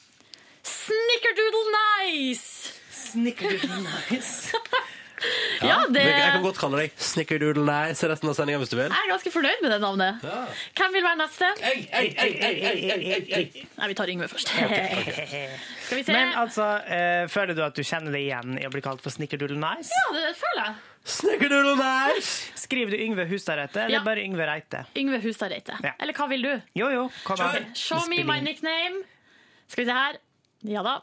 Snickerdoodle 0.63 1.65
nice! 1.75 2.73
Snickerdoodle 2.93 3.83
nice. 4.11 4.53
Ja, 5.63 5.77
det 5.89 6.03
Jeg 6.03 6.33
kan 6.35 6.43
godt 6.43 6.59
kalle 6.59 6.81
deg 6.83 6.95
Snickerdoodle 6.99 7.63
Nice 7.69 8.09
resten 8.11 8.29
av 8.31 8.35
sendinga 8.39 8.59
hvis 8.63 8.73
du 8.73 8.77
vil. 8.81 8.89
Jeg 8.91 9.07
er 9.07 9.11
ganske 9.13 9.33
fornøyd 9.35 9.63
med 9.63 9.71
det 9.75 9.81
navnet. 9.85 10.25
Hvem 10.79 10.97
vil 10.97 11.05
være 11.07 11.21
neste? 11.23 11.51
Ei, 11.63 11.89
ei, 11.93 12.07
ei, 12.19 12.31
ei, 12.33 12.53
ei, 12.53 12.73
ei, 12.93 13.13
ei, 13.13 13.21
ei. 13.39 13.67
Nei, 13.79 13.89
vi 13.93 13.99
tar 13.99 14.11
Yngve 14.13 14.29
først. 14.33 14.53
Skal 15.87 15.99
vi 15.99 16.03
se. 16.07 16.13
Men 16.17 16.33
altså, 16.43 16.67
eh, 16.87 17.27
føler 17.33 17.55
du 17.59 17.63
at 17.67 17.77
du 17.79 17.83
kjenner 17.87 18.15
det 18.15 18.25
igjen 18.27 18.59
i 18.59 18.67
å 18.67 18.73
bli 18.75 18.83
kalt 18.85 19.03
for 19.05 19.15
Snickerdoodle 19.15 19.59
nice? 19.63 19.93
Ja, 19.95 20.09
det 20.17 20.33
føler 20.41 20.65
jeg. 20.67 20.81
Snickerdoodle 21.13 21.75
Nice! 21.81 22.53
Skriver 22.63 22.95
du 22.95 23.01
Yngve 23.03 23.25
Hustadreite, 23.27 23.81
eller 23.89 23.99
Ja. 23.99 24.03
bare 24.07 24.23
Yngve 24.23 24.47
Reite? 24.47 24.85
Yngve 24.97 25.19
Hustad 25.25 25.51
Reite. 25.51 25.75
Ja. 25.83 25.97
Eller 25.99 26.15
hva 26.15 26.29
vil 26.31 26.43
du? 26.47 26.53
Jo, 26.79 26.91
jo, 26.95 27.09
kom 27.27 27.41
an. 27.43 27.73
Show 27.75 28.05
me 28.09 28.23
my 28.23 28.39
nickname. 28.41 29.03
Skal 29.67 29.83
vi 29.85 29.91
se 29.91 29.97
her. 29.97 30.21
Ja 30.63 30.83
da. 30.87 31.01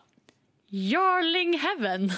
Jarling 0.71 1.57
Heaven. 1.59 2.11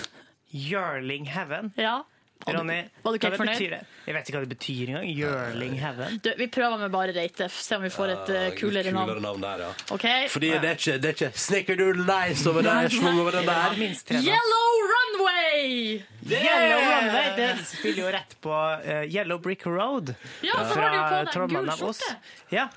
Yearling 0.53 1.25
Heaven. 1.31 1.71
Ja. 1.75 2.01
Ronny, 2.47 2.77
var 3.03 3.13
du 3.13 3.17
ikke 3.19 3.29
hva 3.29 3.35
helt 3.35 3.41
fornøyd? 3.41 3.57
betyr 3.59 3.73
det? 3.75 3.79
Jeg 4.07 4.15
vet 4.15 4.29
ikke 4.29 4.37
hva 4.37 4.45
det 4.45 4.51
betyr 4.55 4.89
engang. 4.89 5.09
Yearling 5.13 5.75
Heaven. 5.77 6.17
Du, 6.25 6.29
vi 6.39 6.47
prøver 6.49 6.81
med 6.81 6.93
bare 6.93 7.13
Reitef, 7.15 7.57
se 7.61 7.77
om 7.77 7.85
vi 7.85 7.91
får 7.93 8.13
et 8.15 8.31
uh, 8.33 8.45
kulere 8.57 8.93
navn. 8.95 9.13
navn 9.21 9.45
der, 9.45 9.63
ja. 9.67 9.69
okay. 9.93 10.27
Fordi 10.31 10.49
det 10.55 10.71
er 10.71 10.79
ikke, 10.79 10.97
det 10.97 11.11
er 11.11 11.17
ikke 11.17 11.31
Snickerdoodle 11.45 12.05
Nice 12.07 12.49
over 12.49 12.65
der, 12.65 12.89
over 13.11 13.37
den 13.37 13.49
der. 13.51 13.77
Yellow 14.25 14.69
Runway! 14.93 16.01
Yellow 16.25 16.85
Runway 16.89 17.33
det 17.37 17.49
spiller 17.69 18.05
jo 18.07 18.13
rett 18.17 18.37
på 18.41 18.55
uh, 18.55 19.03
Yellow 19.05 19.41
Brick 19.41 19.65
Road. 19.69 20.15
Ja, 20.41 20.63
så 20.65 20.79
har 20.79 20.89
de 20.89 20.97
jo 20.97 21.03
på 21.05 21.51
deg 21.51 21.59
gul 21.59 21.75
skjorte. 21.77 22.15
Ja. 22.49 22.71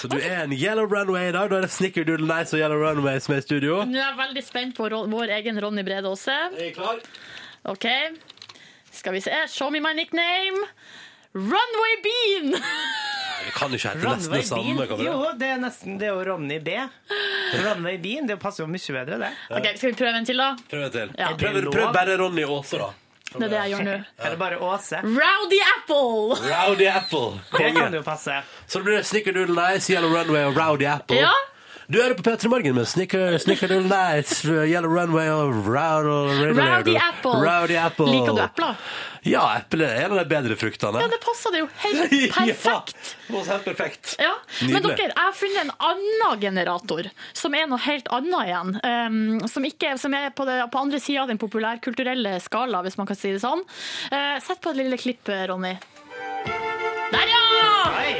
Så 0.00 0.08
du 0.08 0.16
er 0.16 0.46
en 0.46 0.52
Yellow 0.56 0.86
Runway 0.88 1.26
i 1.28 1.32
dag. 1.36 1.50
Da 1.52 1.58
er 1.58 1.66
det 1.66 1.72
Snickerdoodle 1.74 2.24
Nice 2.24 2.56
og 2.56 2.62
Yellow 2.62 2.80
Runway 2.80 3.18
som 3.20 3.34
er 3.34 3.42
i 3.42 3.44
studio. 3.44 3.82
Nå 3.84 3.98
er 3.98 4.06
jeg 4.06 4.16
veldig 4.16 4.44
spent 4.46 4.78
på 4.78 4.86
vår 4.88 5.32
egen 5.36 5.60
Ronny 5.60 5.84
Brede 5.84 6.08
Aase. 6.08 6.36
Er 6.56 6.62
jeg 6.70 6.72
klar? 6.78 7.02
OK. 7.68 7.84
Skal 8.96 9.12
vi 9.18 9.20
se. 9.20 9.42
Show 9.52 9.68
me 9.68 9.82
my 9.84 9.92
nickname. 9.98 10.64
Runway 11.36 11.96
Bean! 12.06 12.56
Det 13.40 13.52
kan 13.56 13.72
ikke 13.72 13.88
hete 13.88 14.04
nesten 14.04 14.34
det 14.36 14.40
samme. 14.46 14.86
Kan? 14.86 15.00
Jo, 15.04 15.14
det 15.40 15.46
er 15.48 15.60
nesten 15.62 15.94
det 16.00 16.08
er 16.10 16.16
jo 16.16 16.24
Ronny 16.28 16.58
B. 16.64 16.74
Runway 17.64 17.96
Bean, 18.02 18.28
det 18.28 18.36
passer 18.40 18.62
jo 18.62 18.68
mye 18.70 18.92
bedre, 18.94 19.16
det. 19.22 19.30
Ok, 19.56 19.68
Skal 19.80 19.92
vi 19.94 19.96
prøve 20.00 20.20
en 20.20 20.28
til, 20.28 20.40
da? 20.40 20.50
Prøv 20.70 20.84
en 20.84 20.92
til. 20.96 21.14
Ja. 21.18 21.30
Prøv, 21.40 21.56
prøv 21.72 21.92
bare 21.96 22.18
Ronny 22.20 22.44
Aase, 22.44 22.80
da. 22.82 22.90
Det 23.30 23.44
er 23.46 23.48
det 23.52 23.58
jeg 23.60 23.70
gjør 23.74 23.84
nå. 23.86 23.96
Er 24.24 24.32
det 24.34 24.38
bare 24.40 24.56
Åse? 24.58 25.00
Rowdy 25.04 25.60
Apple! 25.76 26.38
Rowdy 26.50 26.86
Apple. 26.90 27.28
Det 27.54 27.70
kan 27.76 27.94
jo 27.94 28.02
passe. 28.02 28.40
Så 28.66 28.80
det 28.80 28.84
blir 28.88 29.02
Snickerdoodle 29.06 29.54
Nice, 29.74 29.92
Yellow 29.92 30.10
Runway 30.16 30.48
og 30.50 30.56
Rowdy 30.58 30.88
Apple. 30.90 31.20
Ja. 31.22 31.30
Du 31.90 31.96
hører 31.98 32.14
på 32.14 32.22
P3 32.22 32.46
Morgen 32.46 32.76
med 32.76 32.86
Snicker, 32.86 33.34
Snickerdoodle 33.42 33.88
Lights, 33.90 34.44
Yellow 34.46 34.92
Runway 34.94 35.26
og 35.26 35.56
Rowdy, 35.66 36.52
Rowdy 36.54 36.92
Apple. 36.94 37.32
Rowdy 37.42 37.74
Apple. 37.74 38.06
Liker 38.06 38.36
du 38.36 38.42
epler? 38.44 38.76
Ja, 39.26 39.40
eple 39.58 39.88
er 39.88 40.04
en 40.04 40.14
av 40.14 40.20
de 40.20 40.24
bedre 40.30 40.54
fruktene. 40.60 41.00
Ja, 41.02 41.08
det 41.10 41.18
passer 41.24 41.50
det 41.50 41.64
jo 41.64 41.66
helt 41.82 42.14
perfekt. 42.36 43.16
Ja, 43.26 43.42
helt 43.48 43.66
perfekt. 43.66 44.12
Ja, 44.22 44.36
Men 44.68 44.86
dere, 44.86 45.08
jeg 45.08 45.16
har 45.18 45.34
funnet 45.34 45.64
en 45.64 45.72
annen 45.88 46.44
generator, 46.44 47.08
som 47.42 47.58
er 47.58 47.66
noe 47.72 47.82
helt 47.82 48.06
annet 48.14 48.52
igjen. 48.52 48.70
Um, 48.86 49.48
som, 49.50 49.66
ikke, 49.66 49.96
som 49.98 50.14
er 50.14 50.30
på, 50.30 50.46
det, 50.46 50.60
på 50.70 50.84
andre 50.84 51.02
sida 51.02 51.24
av 51.24 51.32
den 51.34 51.42
populærkulturelle 51.42 52.36
skala, 52.44 52.84
hvis 52.86 53.00
man 53.02 53.10
kan 53.10 53.18
si 53.18 53.34
det 53.34 53.42
sånn. 53.42 53.66
Uh, 54.14 54.38
sett 54.46 54.62
på 54.62 54.70
et 54.70 54.78
lille 54.84 55.00
klipp, 55.00 55.26
Ronny. 55.50 55.74
Der, 57.10 57.34
ja! 57.34 57.74
Oi! 57.98 58.14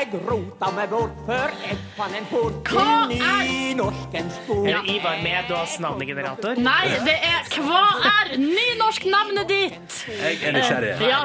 Jeg 0.00 0.16
rota 0.24 0.70
meg 0.72 0.88
bort 0.88 1.16
før 1.26 1.50
jeg 1.60 1.74
fant 1.92 2.14
en 2.16 2.26
port 2.30 2.70
inn 2.72 3.10
i 3.12 3.74
norskens 3.76 4.38
spor. 4.38 4.62
Er 4.64 4.78
det 4.78 4.94
Ivar 4.94 5.18
Medås 5.20 5.74
navnegenerator? 5.84 6.56
Nei, 6.56 6.86
det 7.04 7.18
er 7.20 7.50
Hva 7.60 7.82
er 8.08 8.30
nynorsknavnet 8.40 9.50
ditt? 9.50 9.96
Jeg 10.08 10.38
er 10.48 10.54
nysgjerrig. 10.56 10.94
Ja, 11.04 11.18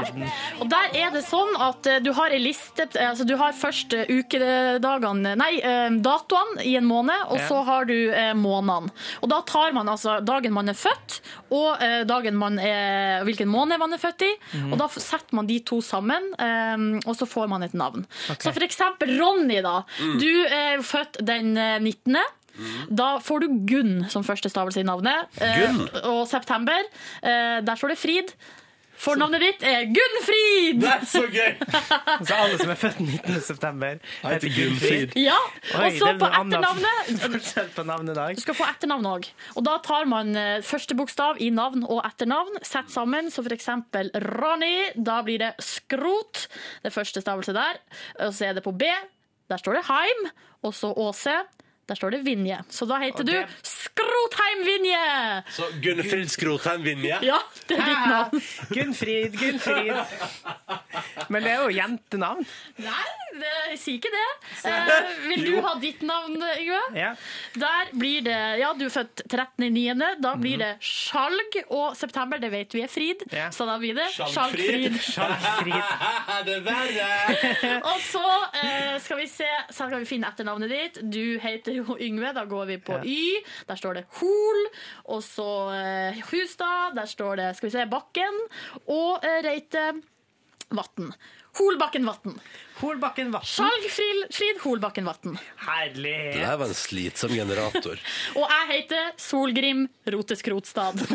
og 0.59 0.67
der 0.73 0.89
er 1.05 1.13
det 1.15 1.21
sånn 1.23 1.53
at 1.63 1.87
eh, 1.87 2.01
du 2.03 2.09
har 2.17 2.35
ei 2.35 2.41
liste 2.41 2.83
altså 2.99 3.23
Du 3.29 3.35
har 3.39 3.55
først 3.55 3.95
eh, 3.95 4.11
ukedagene 4.11 5.37
Nei, 5.39 5.53
eh, 5.63 5.95
datoene 6.03 6.65
i 6.67 6.75
en 6.75 6.87
måned, 6.89 7.29
og 7.31 7.39
så 7.47 7.61
har 7.69 7.87
du 7.87 7.95
eh, 7.95 8.33
månedene. 8.35 8.91
Og 9.23 9.31
da 9.31 9.39
tar 9.47 9.71
man 9.77 9.87
altså 9.93 10.17
dagen 10.25 10.51
man 10.55 10.73
er 10.73 10.75
født, 10.75 11.21
og 11.55 11.79
eh, 11.79 12.01
dagen 12.09 12.35
man 12.41 12.59
er, 12.59 13.23
hvilken 13.23 13.47
måned 13.51 13.79
man 13.79 13.95
er 13.95 14.03
født 14.03 14.27
i. 14.27 14.33
Og 14.67 14.75
da 14.83 14.89
setter 14.91 15.39
man 15.39 15.47
de 15.47 15.61
to 15.63 15.79
sammen, 15.85 16.27
eh, 16.35 16.85
og 17.05 17.15
så 17.15 17.29
får 17.29 17.47
man 17.55 17.63
et 17.63 17.77
navn. 17.77 18.03
Så 18.35 18.51
for 18.51 18.64
eksempel 18.65 19.15
Ronny, 19.19 19.61
da. 19.65 19.79
Du 20.21 20.31
er 20.45 20.83
født 20.85 21.21
den 21.25 21.55
eh, 21.57 21.77
19. 21.79 22.17
Da 22.95 23.07
får 23.23 23.43
du 23.43 23.55
Gunn 23.67 24.05
som 24.11 24.23
første 24.23 24.49
stavelse 24.51 24.79
i 24.81 24.87
navnet. 24.87 25.31
Eh, 25.43 25.57
Gunn? 25.61 25.81
Og 26.13 26.21
september, 26.29 26.85
eh, 27.21 27.59
der 27.65 27.79
står 27.79 27.93
det 27.93 27.99
Frid. 27.99 28.35
Fornavnet 29.05 29.43
ditt 29.43 29.65
er 29.65 29.85
Gunnfrid! 29.93 30.81
Det 30.81 30.91
er 30.91 31.05
så 31.09 31.23
gøy! 31.29 31.51
Så 32.25 32.37
alle 32.37 32.59
som 32.61 32.71
er 32.73 32.79
født 32.79 33.01
19. 33.03 33.41
september, 33.45 33.99
heter 34.25 34.53
Gunnfrid. 34.55 35.15
Ja, 35.19 35.37
og 35.77 35.99
så 35.99 36.13
på 36.19 36.29
etternavnet 36.29 37.75
på 37.75 37.85
navnedag. 37.85 38.35
Du 38.37 38.43
skal 38.43 38.57
få 38.57 38.67
etternavn 38.69 39.09
òg. 39.09 39.29
Og 39.55 39.65
da 39.67 39.77
tar 39.85 40.07
man 40.09 40.33
eh, 40.39 40.61
første 40.65 40.97
bokstav 40.97 41.39
i 41.43 41.51
navn 41.53 41.85
og 41.85 42.01
etternavn, 42.05 42.57
setter 42.61 42.93
sammen. 42.93 43.29
Så 43.33 43.45
eksempel 43.55 44.11
Ronny. 44.25 44.91
Da 44.95 45.21
blir 45.25 45.41
det 45.41 45.53
Skrot. 45.63 46.47
Det 46.83 46.93
første 46.93 47.21
stavelse 47.23 47.55
der. 47.55 47.79
Og 48.25 48.33
så 48.35 48.49
er 48.49 48.57
det 48.57 48.65
på 48.65 48.73
B. 48.75 48.89
Der 49.51 49.61
står 49.61 49.79
det 49.79 49.85
Heim. 49.89 50.27
Og 50.65 50.73
så 50.73 50.89
Åse. 50.97 51.37
Der 51.85 51.95
står 51.95 52.15
det 52.15 52.21
Vinje. 52.25 52.57
Så 52.69 52.85
da 52.89 52.97
heter 52.97 53.21
okay. 53.21 53.45
du 53.45 53.69
Skrotheim 53.69 54.63
Vinje! 54.65 55.01
Så 55.53 55.67
Gunnfrid 55.83 56.31
Skrotheim 56.31 56.81
Vinje? 56.83 57.19
Ja, 57.29 57.37
det 57.69 57.77
er 57.77 57.85
ditt 57.85 58.07
navn. 58.09 58.41
Gunnfrid, 58.75 59.37
Gunnfrid. 59.37 59.93
Men 61.29 61.45
det 61.45 61.51
er 61.51 61.61
jo 61.61 61.69
jentenavn. 61.73 62.41
Nei, 62.81 63.05
det, 63.37 63.51
jeg 63.71 63.79
sier 63.81 63.99
ikke 63.99 64.11
det. 64.13 64.25
Eh, 64.69 65.11
vil 65.29 65.45
du 65.45 65.53
ha 65.65 65.75
ditt 65.81 66.01
navn, 66.05 66.35
Yngve? 66.57 66.81
Ja. 66.97 67.11
Der 67.55 67.93
blir 67.93 68.25
det 68.25 68.39
Ja, 68.61 68.73
du 68.77 68.85
er 68.87 68.93
født 68.93 69.25
13.9. 69.29 70.09
Da 70.23 70.33
blir 70.41 70.61
det 70.61 70.71
Skjalg. 70.85 71.59
Og 71.69 71.95
september, 71.97 72.41
det 72.41 72.51
vet 72.53 72.73
vi 72.75 72.83
er 72.85 72.91
Frid. 72.91 73.25
Ja. 73.33 73.51
Så 73.53 73.67
da 73.69 73.77
blir 73.81 73.97
det 73.97 74.09
Skjalgfrid. 74.15 74.97
Skjalgfrid. 74.97 74.99
Skjalgfrid. 75.05 76.05
det 76.49 76.57
er 76.59 76.65
verre! 76.65 77.79
Og 77.91 78.01
så 78.09 78.25
eh, 78.61 78.97
skal 79.03 79.21
vi 79.21 79.29
se 79.29 79.49
Så 79.69 79.85
skal 79.85 79.99
vi 80.01 80.09
finne 80.09 80.33
etternavnet 80.33 80.71
ditt. 80.71 81.01
Du 81.13 81.37
heter 81.41 81.74
jo 81.79 81.97
Yngve. 82.01 82.33
Da 82.35 82.45
går 82.49 82.65
vi 82.71 82.77
på. 82.77 82.99
Y. 83.03 83.43
Der 83.67 83.79
står 83.79 83.99
det 83.99 84.05
Hol. 84.21 84.65
Og 85.11 85.23
så 85.23 85.49
eh, 85.75 86.23
Hustad. 86.31 86.95
Der 86.97 87.05
står 87.05 87.41
det 87.41 87.53
Skal 87.57 87.69
vi 87.69 87.77
se 87.77 87.87
Bakken. 87.91 88.43
Og 88.87 89.23
eh, 89.23 89.41
Reite 89.45 89.89
Vatn. 90.75 91.11
Holbakken 91.55 92.05
Vatn. 92.05 92.35
Holbakken 92.81 93.29
Vatn. 93.31 93.47
Skjalgfrid 93.47 94.25
Frid 94.35 94.57
Holbakken 94.65 95.05
Vatn. 95.07 95.37
Det 95.95 96.41
her 96.43 96.57
var 96.59 96.67
en 96.67 96.75
slitsom 96.75 97.31
generator. 97.31 98.01
Og 98.39 98.43
jeg 98.43 98.67
heter 98.73 99.13
Solgrim 99.21 99.85
Roteskrotstad. 100.11 100.99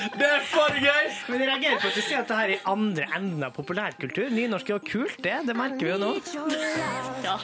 Det 0.00 0.26
er 0.26 0.44
for 0.48 0.74
gøy! 0.80 1.06
Men 1.28 1.42
jeg 1.42 1.48
reagerer 1.50 1.80
på 1.82 1.88
at 1.90 1.96
du 1.98 2.02
sier 2.02 2.22
at 2.22 2.28
det 2.30 2.36
her 2.38 2.48
er 2.48 2.54
i 2.54 2.60
andre 2.72 3.06
enden 3.18 3.42
av 3.44 3.52
populærkultur. 3.56 4.30
Nynorsk 4.32 4.70
er 4.70 4.78
jo 4.78 4.82
kult, 4.86 5.18
det. 5.24 5.34
Det 5.48 5.56
merker 5.58 5.84
vi 5.84 5.90
jo 5.92 5.98
nå. 6.00 6.12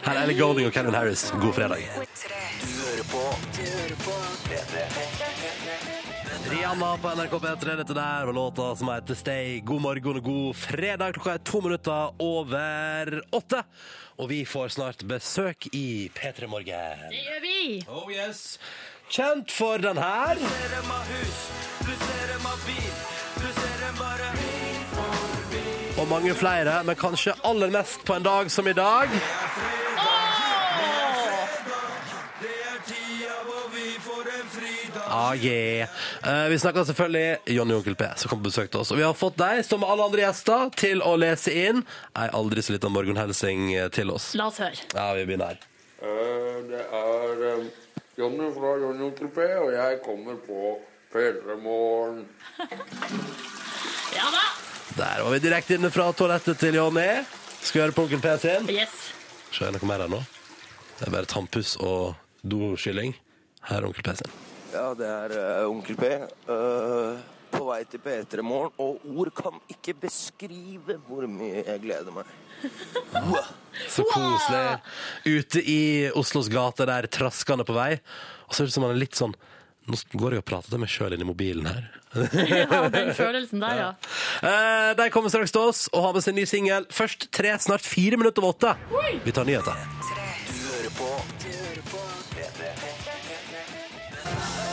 Her 0.06 0.12
er 0.14 0.22
Ellie 0.22 0.38
Golding 0.38 0.70
og 0.70 0.74
Calvin 0.74 0.96
Harris. 0.96 1.28
God 1.42 1.54
fredag. 1.58 1.84
Rihanna 6.50 6.96
på 7.02 7.08
NRK 7.08 7.30
P3. 7.30 7.76
Dette 7.76 7.94
der 7.94 8.26
var 8.26 8.32
låta 8.32 8.76
som 8.76 8.88
heter 8.88 9.14
Stay. 9.14 9.60
God 9.60 9.80
morgen 9.80 10.16
og 10.16 10.22
god 10.22 10.56
fredag. 10.56 11.12
Klokka 11.16 11.32
er 11.34 11.38
to 11.42 11.60
minutter 11.60 12.12
over 12.22 13.22
åtte. 13.34 13.62
Og 14.18 14.28
vi 14.30 14.44
får 14.46 14.68
snart 14.68 15.02
besøk 15.10 15.66
i 15.72 16.10
P3 16.14 16.46
Morgen. 16.46 17.02
Det 17.10 17.24
gjør 17.24 17.42
vi. 17.42 17.84
Oh 17.88 18.12
yes. 18.12 18.58
Kjent 19.10 19.50
for 19.52 19.82
den 19.82 19.98
her. 19.98 20.38
Og 25.98 26.08
mange 26.08 26.34
flere, 26.34 26.78
men 26.84 26.96
kanskje 26.96 27.34
aller 27.44 27.74
mest 27.74 28.06
på 28.06 28.14
en 28.14 28.22
dag 28.22 28.50
som 28.50 28.68
i 28.68 28.72
dag. 28.76 29.10
Ah, 35.08 35.34
yeah. 35.38 35.88
Eh, 36.26 36.48
vi 36.50 36.58
snakker 36.58 36.84
selvfølgelig 36.88 37.54
Jonny 37.54 37.74
og 37.76 37.78
Onkel 37.82 37.94
P, 37.98 38.08
som 38.18 38.30
kom 38.32 38.40
på 38.42 38.48
besøk 38.48 38.70
til 38.72 38.80
oss. 38.82 38.90
Og 38.90 38.98
vi 38.98 39.04
har 39.06 39.14
fått 39.14 39.36
deg, 39.38 39.62
som 39.66 39.84
alle 39.86 40.04
andre 40.08 40.24
gjester, 40.24 40.70
til 40.78 41.02
å 41.06 41.12
lese 41.20 41.52
inn 41.54 41.82
ei 42.18 42.26
aldri 42.34 42.64
så 42.66 42.74
lita 42.74 42.90
morgenhelsing 42.90 43.68
eh, 43.76 43.88
til 43.94 44.10
oss. 44.14 44.32
La 44.38 44.48
oss 44.50 44.58
høre. 44.62 44.82
Ja, 44.96 45.08
vi 45.18 45.26
begynner 45.28 45.54
her. 45.54 45.64
Eh, 46.02 46.58
Det 46.72 46.82
er 47.00 47.44
eh, 47.52 47.64
Jonny 48.18 48.50
fra 48.56 48.74
Jonny 48.82 49.06
Onkel 49.10 49.30
P, 49.36 49.46
og 49.62 49.70
jeg 49.76 50.00
kommer 50.06 50.40
på 50.46 50.74
P3morgen. 51.14 52.24
Ja 54.16 54.30
da. 54.32 54.44
Der 54.96 55.22
var 55.26 55.30
vi 55.34 55.38
direkte 55.44 55.74
inne 55.76 55.90
fra 55.92 56.06
toalettet 56.16 56.56
til 56.62 56.78
Jonny. 56.78 57.04
Skal 57.60 57.80
vi 57.80 57.82
høre 57.84 57.92
på 57.96 58.06
Onkel 58.06 58.22
P 58.24 58.32
sin? 58.40 58.68
Yes. 58.72 58.94
Se, 59.52 59.66
er 59.66 59.74
det 59.74 59.82
noe 59.82 59.90
mer 59.90 60.04
her 60.06 60.12
nå. 60.12 60.22
Det 60.96 61.08
er 61.10 61.12
bare 61.12 61.28
tannpuss 61.28 61.74
og 61.84 62.14
doskylling. 62.48 63.12
Her 63.68 63.82
er 63.82 63.88
Onkel 63.90 64.06
P 64.06 64.14
sin. 64.22 64.32
Ja, 64.76 64.90
det 64.96 65.08
er 65.08 65.32
uh, 65.64 65.70
Onkel 65.70 65.96
P. 65.96 66.12
Uh, 66.50 67.16
på 67.56 67.64
vei 67.64 67.78
til 67.88 68.02
P3 68.02 68.42
Morgen, 68.44 68.72
og 68.82 69.00
ord 69.16 69.30
kan 69.36 69.56
ikke 69.72 69.94
beskrive 70.02 70.98
hvor 71.06 71.24
mye 71.30 71.62
jeg 71.62 71.80
gleder 71.84 72.12
meg. 72.12 72.28
Så 73.88 74.04
koselig. 74.10 74.78
Ute 75.24 75.62
i 75.62 75.80
Oslos 76.16 76.50
gater 76.52 76.90
der, 76.90 77.08
traskende 77.08 77.64
på 77.64 77.76
vei. 77.76 77.94
Og 78.48 78.56
så 78.56 78.64
er 78.64 78.68
det 78.68 78.76
som 78.76 78.86
han 78.86 78.96
er 78.96 79.04
litt 79.04 79.18
sånn 79.18 79.36
Nå 79.86 79.94
går 80.18 80.34
jeg 80.34 80.42
og 80.42 80.46
prater 80.48 80.72
til 80.72 80.80
meg 80.82 80.90
sjøl 80.90 81.14
inni 81.14 81.28
mobilen 81.28 81.68
her. 81.70 81.84
Ja, 82.50 82.88
den 82.90 83.12
følelsen 83.14 83.62
der, 83.62 83.76
ja. 83.78 83.90
Eh, 84.42 84.90
de 84.98 85.06
kommer 85.14 85.30
straks 85.30 85.54
til 85.54 85.68
oss 85.68 85.84
og 85.92 86.08
har 86.08 86.16
med 86.16 86.26
seg 86.26 86.34
en 86.34 86.40
ny 86.40 86.46
singel. 86.50 86.90
Først 86.90 87.28
tre, 87.30 87.54
snart 87.62 87.86
fire 87.86 88.18
minutter 88.18 88.42
over 88.42 88.56
åtte. 88.56 88.74
Vi 89.22 89.36
tar 89.36 89.46
nyheter. 89.46 91.35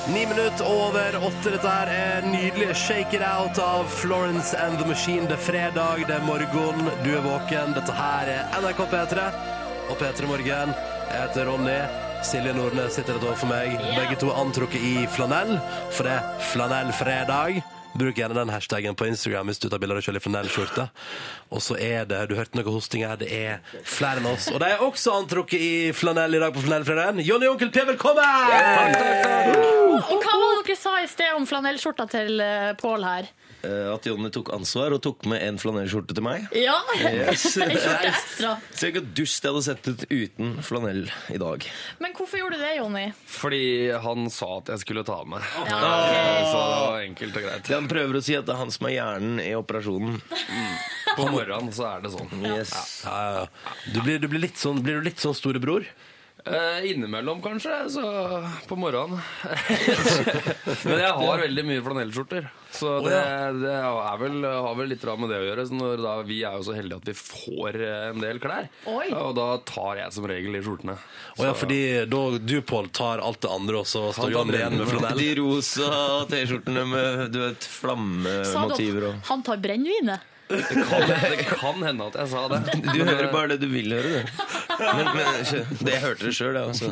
Ni 0.08 0.26
minutter 0.26 0.66
over 0.68 1.16
åtte. 1.16 1.51
Dette 1.54 1.70
her 1.70 1.88
er 1.88 2.26
nydelig 2.28 2.74
Shake 2.76 3.16
It 3.16 3.24
Out 3.24 3.60
av 3.64 3.88
Florence 3.88 4.58
and 4.60 4.78
the 4.78 4.88
Machine. 4.88 5.30
Det 5.30 5.38
er 5.38 5.43
fredag, 5.45 6.04
det 6.08 6.18
er 6.18 6.26
morgen, 6.28 6.89
du 7.06 7.12
er 7.16 7.24
våken. 7.24 7.72
Dette 7.78 7.95
her 7.95 8.32
er 8.34 8.58
NRK 8.60 8.82
P3 8.91 9.28
og 9.88 10.01
P3 10.01 10.28
Morgen. 10.28 10.74
Jeg 11.08 11.22
heter 11.22 11.47
Ronny. 11.47 11.78
Silje 12.24 12.51
Nordnes 12.56 12.97
sitter 12.97 13.16
rett 13.16 13.30
overfor 13.30 13.47
meg. 13.51 13.80
Begge 13.95 14.20
to 14.20 14.32
er 14.34 14.43
antrukket 14.43 14.84
i 14.84 15.08
flanell, 15.08 15.56
for 15.95 16.08
det 16.08 16.18
er 16.18 16.43
flanellfredag. 16.51 17.64
Bruk 17.94 18.18
gjerne 18.18 18.34
den 18.34 18.50
hashtaggen 18.50 18.96
på 18.98 19.06
Instagram 19.06 19.52
hvis 19.52 19.62
du 19.62 19.68
tar 19.70 19.82
bilde 19.82 19.94
av 19.94 20.00
deg 20.02 20.08
sjøl 20.08 20.18
i 20.18 20.24
flanellskjorte. 20.24 20.88
Og 21.54 21.62
så 21.62 21.78
er 21.78 22.08
det 22.10 22.24
Du 22.32 22.36
hørte 22.38 22.58
noe 22.58 22.74
hosting 22.74 23.06
her. 23.06 23.20
Det 23.22 23.30
er 23.30 23.62
flere 23.86 24.22
enn 24.22 24.30
oss. 24.32 24.50
Og 24.54 24.58
de 24.64 24.72
er 24.74 24.82
også 24.82 25.14
antrukket 25.22 25.62
i 25.62 25.74
flanell 25.94 26.34
i 26.34 26.41
dag 26.41 26.56
på 26.56 26.64
Flanellfredagen. 26.66 27.22
Jonny 27.26 27.50
og 27.50 27.58
Onkel 27.58 27.74
P, 27.74 27.86
velkommen! 27.94 28.24
Og 30.04 30.18
hva 30.18 30.34
var 30.34 30.58
det 30.58 30.66
dere 30.66 30.80
sa 30.80 30.98
i 31.04 31.08
sted 31.12 31.38
om 31.38 31.46
flanellskjorta 31.50 32.08
til 32.10 32.41
uh, 32.41 32.74
Pål 32.80 33.06
her? 33.06 33.30
Eh, 33.64 33.93
At 33.93 34.03
Jonny 34.09 34.28
tok 34.36 34.49
ansvar 34.55 34.91
og 34.91 34.99
tok 35.05 35.24
med 35.32 35.39
en 35.45 35.55
flanellskjorte 35.61 36.16
til 36.18 36.26
meg. 36.26 36.49
Ja, 36.59 36.76
Yes. 36.99 37.45
en 37.64 37.72
skjorte 37.72 38.09
ekstra. 38.09 38.49
Se 38.76 38.89
hvor 38.91 39.05
dust 39.16 39.45
jeg 39.47 39.53
hadde 39.53 39.64
sett 39.70 39.88
ut 39.88 40.03
uten 40.11 40.57
flanell 40.68 41.05
i 41.32 41.39
dag. 41.39 41.64
Men 42.03 42.11
hvorfor 42.18 42.41
gjorde 42.41 42.59
du 42.59 42.66
det, 42.66 42.74
Jonny? 42.82 43.05
Fordi 43.38 43.61
han 44.03 44.28
sa 44.34 44.49
at 44.59 44.74
jeg 44.74 44.84
skulle 44.84 45.05
ta 45.07 45.22
med. 45.24 45.39
Ja, 45.70 45.80
Så 46.43 46.59
det 46.59 46.80
var 46.84 46.99
enkelt 47.07 47.39
og 47.39 47.47
greit. 47.47 47.72
Han 47.78 47.88
prøver 47.91 48.20
å 48.20 48.24
si 48.28 48.36
at 48.36 48.45
det 48.49 48.55
er 48.57 48.61
han 48.66 48.74
som 48.76 48.89
er 48.91 48.97
hjernen 48.97 49.39
i 49.43 49.51
operasjonen. 49.55 50.20
På 51.16 51.28
morgenen 51.32 51.72
så 51.76 51.88
er 51.93 52.03
det 52.03 52.11
sånn. 52.18 52.32
Yes. 52.43 52.76
Ja. 53.05 53.45
Du 53.93 54.01
blir, 54.03 54.20
du 54.20 54.28
blir, 54.32 54.43
litt 54.49 54.59
sånn, 54.59 54.84
blir 54.84 54.99
du 54.99 55.07
litt 55.07 55.22
sånn 55.24 55.36
storebror? 55.38 55.86
Eh, 56.46 56.91
innimellom, 56.91 57.41
kanskje. 57.41 57.89
Så 57.89 58.02
på 58.68 58.76
morgenen. 58.76 59.20
Men 60.84 61.00
jeg 61.00 61.12
har 61.20 61.39
veldig 61.39 61.64
mye 61.70 61.84
flanellskjorter. 61.86 62.50
Så 62.74 62.98
det, 63.06 63.20
det 63.62 63.72
er 63.78 64.18
vel, 64.20 64.44
har 64.44 64.76
vel 64.76 64.89
litt 64.91 65.06
med 65.06 65.32
det 65.32 65.39
å 65.39 65.46
gjøre. 65.46 65.66
Så 65.70 65.78
når 65.78 66.04
da, 66.04 66.16
vi 66.28 66.41
er 66.44 66.58
jo 66.58 66.66
så 66.68 66.76
heldige 66.76 67.00
at 67.00 67.08
vi 67.12 67.16
får 67.20 67.80
eh, 67.80 68.10
en 68.10 68.20
del 68.26 68.41
klær. 68.44 68.68
Oi. 68.91 69.08
Og 69.16 69.32
da 69.39 69.48
tar 69.70 70.02
jeg 70.02 70.18
som 70.18 70.28
regel 70.28 70.58
de 70.58 70.64
skjortene. 70.66 70.98
Og 71.38 71.48
ja, 71.48 71.56
fordi 71.56 71.82
da 72.12 72.22
du, 72.41 72.58
Pål, 72.74 72.91
tar 72.96 73.24
alt 73.24 73.39
det 73.46 73.54
andre, 73.54 73.80
og 73.84 73.88
så 73.88 74.10
står 74.16 74.36
Jonny 74.36 74.60
igjen 74.60 74.78
med 74.82 74.91
flanell? 74.91 75.24
De 75.24 75.32
rosa 75.39 75.89
T-skjortene 76.32 76.86
med 76.89 77.26
du 77.34 77.39
vet, 77.44 77.72
flammemotiver 77.80 79.10
og 79.12 79.26
han 79.32 79.44
tar 79.46 79.64
brennevinet? 79.64 80.33
Det 80.48 80.60
kan, 80.70 81.04
det 81.08 81.46
kan 81.48 81.84
hende 81.86 82.08
at 82.12 82.18
jeg 82.20 82.30
sa 82.34 82.44
det. 82.52 82.60
Du 82.84 83.00
hører 83.00 83.30
bare 83.32 83.54
det 83.54 83.60
du 83.64 83.70
vil 83.72 83.94
høre, 83.96 84.22
du. 84.22 84.44
Men, 84.84 85.10
men 85.16 85.39
det 85.80 85.96
jeg 85.96 86.02
hørte 86.04 86.28
det 86.28 86.34
sjøl, 86.36 86.60
jeg, 86.60 86.74
også. 86.74 86.91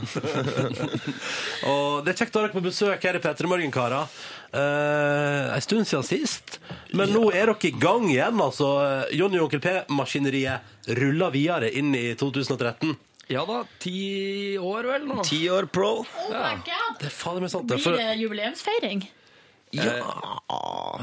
Og 1.72 2.02
det 2.06 2.14
er 2.14 2.20
kjekt 2.24 2.38
å 2.38 2.41
ha 2.41 2.47
dere 2.47 2.56
på 2.56 2.64
besøk 2.66 3.06
her 3.08 3.20
i 3.20 3.22
P3 3.24 3.52
Morgen, 3.52 3.74
karer. 3.74 4.10
Uh, 4.52 5.52
en 5.56 5.64
stund 5.64 5.88
siden 5.88 6.08
sist. 6.08 6.58
Men 6.95 7.14
nå 7.14 7.28
er 7.30 7.52
dere 7.52 7.70
i 7.70 7.74
gang 7.76 8.10
igjen, 8.10 8.41
altså. 8.43 8.72
Jonny 9.16 9.39
og 9.39 9.49
Onkel 9.49 9.64
P-maskineriet 9.64 10.91
ruller 10.97 11.34
videre 11.36 11.72
inn 11.78 11.93
i 11.97 12.12
2013. 12.20 12.95
Ja 13.32 13.45
da, 13.47 13.62
ti 13.80 14.58
år 14.60 14.89
vel 14.89 15.08
nå. 15.08 15.22
Ti 15.24 15.45
år 15.54 15.70
pro. 15.72 16.02
Oh 16.04 16.32
my 16.34 16.58
god! 16.68 16.97
Det 16.99 17.08
er 17.08 17.16
fader 17.16 17.43
meg 17.43 17.54
sant. 17.54 17.70
Blir 17.72 17.99
det 17.99 18.16
jubileumsfeiring? 18.20 19.06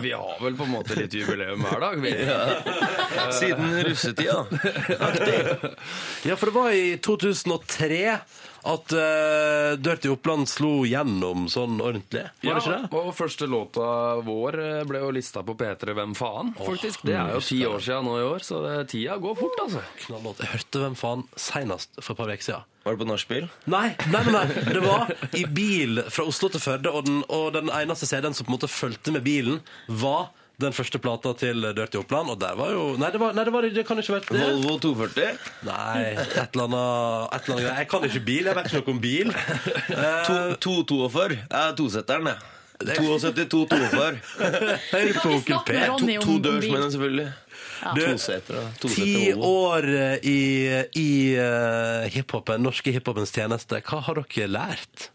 Vi 0.01 0.13
har 0.13 0.45
vel 0.45 0.57
på 0.57 0.65
en 0.65 0.71
måte 0.71 0.97
litt 0.99 1.15
jubileum 1.15 1.65
hver 1.65 1.81
dag. 1.81 2.01
Vi. 2.03 2.13
Siden 3.41 3.85
russetida. 3.85 4.45
ja, 6.29 6.37
for 6.37 6.47
det 6.51 6.55
var 6.55 6.71
i 6.71 6.99
2003 7.05 8.19
at 8.67 8.95
uh, 8.97 9.77
Dirty 9.79 10.11
Oppland 10.13 10.49
slo 10.51 10.83
gjennom 10.89 11.47
sånn 11.53 11.79
ordentlig. 11.81 12.25
Var 12.43 12.59
det 12.59 12.63
ikke 12.63 12.79
det? 12.79 12.89
og 12.99 13.13
første 13.17 13.49
låta 13.51 13.89
vår 14.27 14.59
eh, 14.63 14.81
ble 14.89 15.03
jo 15.03 15.11
lista 15.15 15.45
på 15.47 15.55
P3 15.59 15.95
Hvem 15.99 16.17
faen, 16.19 16.55
faktisk. 16.59 17.05
Det 17.07 17.15
er 17.17 17.37
jo 17.37 17.43
ti 17.45 17.61
år 17.69 17.85
siden 17.85 18.09
nå 18.09 18.17
i 18.19 18.25
år, 18.27 18.45
så 18.45 18.63
det, 18.65 18.75
tida 18.93 19.19
går 19.23 19.39
fort, 19.39 19.63
altså. 19.65 19.85
Knallåt. 20.07 20.43
Jeg 20.45 20.53
hørte 20.57 20.83
Hvem 20.85 20.99
faen 20.99 21.25
senest 21.39 22.01
for 22.01 22.15
et 22.15 22.21
par 22.23 22.35
uker 22.35 22.49
siden. 22.49 22.67
Var 22.89 22.97
det 22.97 23.03
på 23.03 23.09
nachspiel? 23.11 23.47
Nei, 23.69 23.87
nei, 24.09 24.23
nei, 24.25 24.33
nei, 24.49 24.65
det 24.73 24.83
var 24.85 25.11
i 25.37 25.45
bil 25.45 26.03
fra 26.09 26.25
Oslo 26.31 26.49
til 26.53 26.63
Førde, 26.63 26.93
og 26.95 27.05
den, 27.09 27.19
og 27.29 27.51
den 27.57 27.69
eneste 27.75 28.09
CD-en 28.09 28.37
som 28.37 28.47
på 28.47 28.55
en 28.55 28.57
måte 28.57 28.71
fulgte 28.73 29.13
med 29.13 29.27
bilen, 29.27 29.59
var 29.89 30.31
den 30.59 30.75
første 30.75 30.99
plata 30.99 31.31
til 31.39 31.63
Dirty 31.77 32.01
Oppland, 32.01 32.33
og 32.35 32.39
der 32.43 32.57
var 32.59 32.73
jo 32.75 32.85
Nei, 32.99 33.13
det, 33.15 33.21
var, 33.23 33.33
nei, 33.37 33.45
det, 33.47 33.53
var, 33.55 33.67
det 33.77 33.85
kan 33.87 34.01
ikke 34.03 34.17
vært 34.17 34.31
det. 34.35 34.41
Volvo 34.43 34.75
240? 34.83 35.37
Nei, 35.69 36.05
et 36.19 36.39
eller 36.43 36.65
annet, 36.67 37.35
et 37.37 37.49
eller 37.49 37.59
annet. 37.61 37.79
Jeg 37.79 37.89
kan 37.93 38.07
ikke 38.09 38.23
bil, 38.27 38.49
jeg 38.51 38.59
vet 38.59 38.71
ikke 38.73 38.81
noe 38.83 38.95
om 38.97 39.03
bil. 39.05 39.35
Eh, 39.99 40.55
242. 40.63 41.37
Jeg 41.39 41.59
er 41.59 41.77
tosetteren, 41.79 42.31
jeg. 42.33 42.55
72 42.79 43.47
242. 43.51 44.19
Hør 44.39 45.09
på 45.19 45.31
Onkel 45.35 45.43
snakke 45.43 45.73
P. 45.73 45.75
med 45.75 45.89
Ronny 45.91 46.15
To, 46.15 46.21
om- 46.21 46.27
to 46.27 46.35
bil. 46.35 46.43
dørsmenn, 46.47 46.91
selvfølgelig. 46.95 47.29
Du, 47.95 48.01
Tosetere. 48.03 48.65
Ti 48.83 49.13
år 49.35 49.89
eh, 49.95 50.27
i, 50.27 50.39
i 50.99 51.09
uh, 51.39 52.07
hiphopen, 52.15 52.63
norske 52.67 52.91
hiphopens 52.95 53.31
tjeneste. 53.35 53.79
Hva 53.87 54.01
har 54.07 54.19
dere 54.23 54.51
lært? 54.51 55.09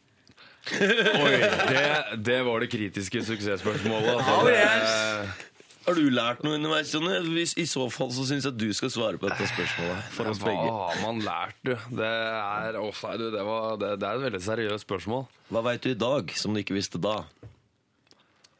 Oi, 0.72 1.40
det, 1.70 1.88
det 2.24 2.38
var 2.48 2.64
det 2.64 2.70
kritiske 2.72 3.24
suksessspørsmålet. 3.28 4.14
Altså. 4.16 4.38
Oh, 4.38 4.46
Det- 4.48 4.60
yes. 4.62 5.50
Har 5.84 5.98
du 6.00 6.06
lært 6.16 6.40
noe 6.46 6.56
underveis, 6.56 6.94
Jonny? 6.96 7.18
Hvis- 7.36 7.58
I 7.60 7.66
så 7.68 7.90
fall 7.92 8.08
så 8.16 8.24
syns 8.24 8.46
jeg 8.48 8.54
at 8.54 8.58
du 8.62 8.70
skal 8.72 8.90
svare 8.94 9.18
på 9.20 9.28
dette 9.28 9.44
spørsmålet. 9.52 10.06
For 10.16 10.30
oss 10.32 10.40
Hva 10.40 10.54
har 10.56 11.02
man 11.04 11.20
lært, 11.26 11.58
du? 11.68 11.74
Det 12.00 12.08
er, 12.08 12.78
oh, 12.80 12.94
nei, 13.04 13.18
du, 13.20 13.26
det, 13.36 13.44
var, 13.44 13.76
det, 13.82 13.90
det 14.00 14.08
er 14.08 14.16
et 14.16 14.24
veldig 14.32 14.42
seriøst 14.46 14.86
spørsmål. 14.88 15.26
Hva 15.52 15.64
veit 15.68 15.84
du 15.84 15.90
i 15.92 16.00
dag 16.00 16.32
som 16.40 16.54
du 16.56 16.62
ikke 16.64 16.78
visste 16.80 17.02
da? 17.04 17.18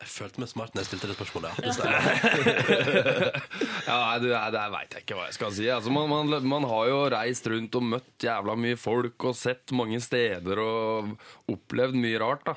Jeg 0.04 0.10
følte 0.12 0.42
meg 0.44 0.50
smart 0.52 0.74
når 0.76 0.84
jeg 0.84 0.90
stilte 0.90 1.08
det 1.10 1.16
spørsmålet. 1.16 1.50
Ja. 1.56 1.64
Det 1.64 1.74
stemmer. 1.78 3.42
Ja, 3.88 3.96
nei, 4.00 4.18
du, 4.24 4.28
nei, 4.32 4.50
Det 4.56 4.62
veit 4.74 4.94
jeg 4.96 5.04
ikke 5.04 5.18
hva 5.18 5.26
jeg 5.28 5.36
skal 5.38 5.52
si. 5.56 5.66
Altså, 5.72 5.92
man, 5.94 6.08
man, 6.12 6.48
man 6.48 6.68
har 6.70 6.88
jo 6.90 7.00
reist 7.14 7.48
rundt 7.52 7.76
og 7.80 7.84
møtt 7.94 8.26
jævla 8.28 8.56
mye 8.60 8.78
folk 8.80 9.26
og 9.30 9.36
sett 9.38 9.74
mange 9.76 10.00
steder 10.04 10.62
og 10.64 11.14
opplevd 11.52 11.98
mye 12.00 12.20
rart. 12.24 12.46
da. 12.48 12.56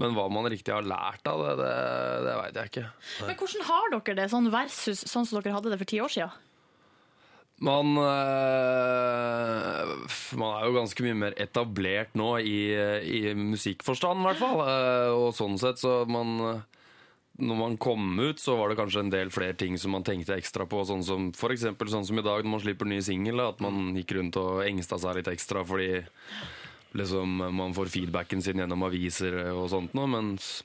Men 0.00 0.14
hva 0.16 0.28
man 0.32 0.46
riktig 0.52 0.74
har 0.74 0.86
lært 0.86 1.26
av 1.30 1.42
det, 1.42 1.54
det, 1.62 1.72
det 2.28 2.36
veit 2.42 2.60
jeg 2.62 2.72
ikke. 2.72 2.86
Men 3.26 3.38
hvordan 3.42 3.68
har 3.70 3.92
dere 3.96 4.18
det, 4.22 4.28
sånn 4.32 4.50
versus 4.54 5.04
sånn 5.10 5.26
som 5.28 5.40
dere 5.40 5.54
hadde 5.58 5.74
det 5.74 5.80
for 5.82 5.90
ti 5.94 6.02
år 6.02 6.14
siden? 6.14 6.38
Man, 7.62 7.94
øh, 7.94 9.90
man 10.34 10.54
er 10.56 10.64
jo 10.66 10.72
ganske 10.74 11.04
mye 11.06 11.14
mer 11.14 11.34
etablert 11.40 12.16
nå 12.18 12.32
i, 12.42 12.74
i 13.06 13.20
musikkforstand, 13.38 14.18
i 14.18 14.26
hvert 14.26 14.40
fall. 14.40 14.62
Eh, 14.66 15.10
og 15.14 15.30
sånn 15.36 15.54
sett 15.62 15.78
så 15.82 16.02
man 16.10 16.64
Når 17.38 17.56
man 17.56 17.76
kom 17.80 18.18
ut, 18.18 18.38
så 18.42 18.56
var 18.58 18.68
det 18.68 18.76
kanskje 18.80 19.00
en 19.06 19.14
del 19.14 19.30
flere 19.32 19.54
ting 19.58 19.78
som 19.78 19.94
man 19.94 20.04
tenkte 20.04 20.36
ekstra 20.36 20.66
på. 20.68 20.82
Sånn 20.84 21.06
som, 21.06 21.30
for 21.32 21.54
eksempel 21.54 21.88
sånn 21.88 22.04
som 22.06 22.18
i 22.18 22.26
dag, 22.26 22.42
når 22.42 22.52
man 22.56 22.64
slipper 22.66 22.86
ny 22.90 23.00
singel. 23.02 23.40
At 23.46 23.62
man 23.64 23.94
gikk 23.96 24.12
rundt 24.18 24.36
og 24.42 24.66
engsta 24.66 24.98
seg 25.00 25.16
litt 25.20 25.30
ekstra 25.32 25.64
fordi 25.64 26.02
liksom, 26.98 27.40
man 27.56 27.72
får 27.78 27.94
feedbacken 27.94 28.42
sin 28.44 28.60
gjennom 28.60 28.84
aviser 28.84 29.38
og 29.54 29.70
sånt 29.72 29.94
nå. 29.96 30.04
Mens 30.12 30.60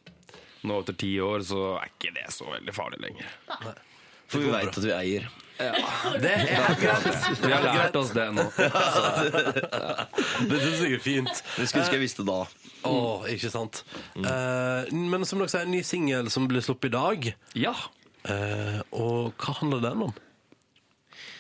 nå 0.68 0.82
etter 0.82 0.98
ti 0.98 1.14
år 1.24 1.46
så 1.48 1.78
er 1.78 1.92
ikke 1.94 2.16
det 2.18 2.28
så 2.36 2.50
veldig 2.52 2.76
farlig 2.76 3.00
lenger. 3.06 3.28
For 4.28 4.44
vi 4.44 4.52
veit 4.52 4.74
at 4.74 4.84
vi 4.84 4.96
eier. 4.98 5.30
Det 6.22 6.32
er 6.32 6.44
helt 6.46 6.82
greit. 6.82 7.08
Vi 7.42 7.52
har 7.52 7.66
lært 7.66 7.96
oss 7.98 8.12
det 8.16 8.28
nå. 8.36 8.46
Det 10.50 10.60
syns 10.62 10.84
jeg 10.84 10.98
er 10.98 11.02
fint. 11.04 11.34
Det 11.58 11.66
skulle 11.66 11.84
ønske 11.84 11.98
jeg 11.98 12.04
visste 12.04 12.26
da. 12.28 12.44
Å, 12.88 12.94
ikke 13.32 13.50
sant. 13.52 13.82
Eh, 14.22 14.94
men 14.94 15.26
som 15.28 15.42
dere 15.42 15.52
sier, 15.52 15.66
en 15.66 15.74
ny 15.74 15.82
singel 15.86 16.30
som 16.34 16.46
blir 16.50 16.64
sluppet 16.66 16.92
i 16.92 16.96
dag. 16.96 17.30
Ja. 17.58 17.74
Eh, 18.28 18.80
og 18.96 19.34
hva 19.42 19.58
handler 19.62 19.84
den 19.88 20.08
om? 20.10 20.16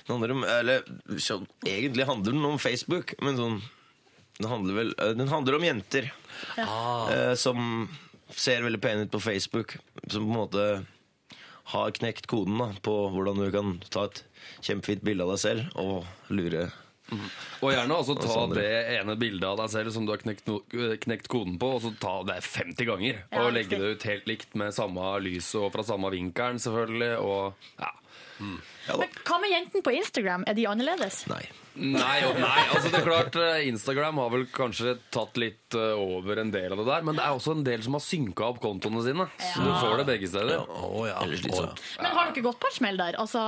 Det 0.07 0.13
handler 0.13 0.35
om, 0.37 0.43
eller, 0.47 0.83
så, 1.19 1.41
egentlig 1.67 2.07
handler 2.07 2.31
den 2.31 2.45
om 2.47 2.59
Facebook, 2.61 3.11
men 3.19 3.35
sånn 3.35 3.57
Den 4.37 4.47
handler 4.47 4.77
vel 4.77 4.91
eh, 4.95 5.15
Den 5.17 5.27
handler 5.27 5.57
om 5.57 5.65
jenter 5.65 6.07
eh, 6.61 7.33
som 7.35 7.89
ser 8.31 8.63
veldig 8.63 8.79
pene 8.83 9.07
ut 9.07 9.11
på 9.11 9.21
Facebook. 9.23 9.75
Som 10.07 10.27
på 10.27 10.31
en 10.31 10.37
måte 10.37 10.67
har 11.73 11.93
knekt 11.97 12.27
koden 12.31 12.59
da, 12.61 12.71
på 12.83 12.95
hvordan 13.13 13.39
du 13.41 13.47
kan 13.53 13.77
ta 13.91 14.07
et 14.07 14.23
kjempefint 14.63 15.03
bilde 15.05 15.25
av 15.25 15.33
deg 15.35 15.41
selv 15.43 15.79
og 15.81 16.31
lure 16.31 16.69
Og 17.63 17.71
gjerne 17.71 17.95
også 17.95 18.17
ta 18.19 18.33
Og 18.41 18.55
det 18.57 18.67
ene 18.97 19.15
bildet 19.19 19.45
av 19.47 19.59
deg 19.61 19.71
selv 19.71 19.93
som 19.95 20.07
du 20.07 20.11
har 20.11 20.21
knekt, 20.21 20.47
no 20.49 20.59
knekt 21.03 21.29
koden 21.31 21.55
på, 21.59 21.69
og 21.77 21.85
så 21.85 21.93
ta 22.01 22.15
det 22.27 22.41
50 22.43 22.89
ganger. 22.89 23.21
Ja, 23.31 23.45
og 23.45 23.53
legge 23.55 23.79
det 23.79 23.93
ut 23.95 24.07
helt 24.09 24.27
likt 24.27 24.57
med 24.59 24.75
samme 24.75 25.13
lys 25.23 25.53
og 25.59 25.71
fra 25.75 25.85
samme 25.87 26.11
vinkelen, 26.13 26.59
selvfølgelig. 26.59 27.13
Og 27.23 27.79
ja. 27.79 27.93
Men 28.39 29.15
hva 29.27 29.39
med 29.43 29.51
jentene 29.51 29.83
på 29.83 29.95
Instagram? 29.97 30.43
Er 30.47 30.57
de 30.57 30.67
annerledes? 30.69 31.23
Nei. 31.31 31.45
Nei, 31.77 32.23
og 32.25 32.39
nei, 32.41 32.61
altså 32.73 32.89
det 32.89 32.97
er 32.97 33.05
klart 33.05 33.35
eh, 33.37 33.67
Instagram 33.69 34.17
har 34.17 34.31
vel 34.33 34.45
kanskje 34.49 34.95
tatt 35.13 35.35
litt 35.37 35.75
eh, 35.77 35.91
over 35.93 36.39
en 36.41 36.49
del 36.49 36.73
av 36.73 36.79
det 36.81 36.87
der, 36.87 37.03
men 37.05 37.19
det 37.19 37.21
er 37.21 37.35
også 37.37 37.53
en 37.53 37.61
del 37.67 37.83
som 37.85 37.93
har 37.93 38.01
synka 38.01 38.47
opp 38.47 38.57
kontoene 38.63 39.03
sine. 39.05 39.27
Så 39.37 39.61
du 39.61 39.69
får 39.75 40.01
det 40.01 40.07
begge 40.07 40.29
steder. 40.31 40.55
Ja. 40.55 40.63
Oh, 40.87 41.05
slitsomt. 41.35 41.83
Men 42.01 42.15
har 42.17 42.31
dere 42.31 42.45
gått 42.47 42.57
på 42.63 42.71
en 42.71 42.75
smell 42.79 42.97
der? 42.97 43.19
Altså, 43.21 43.43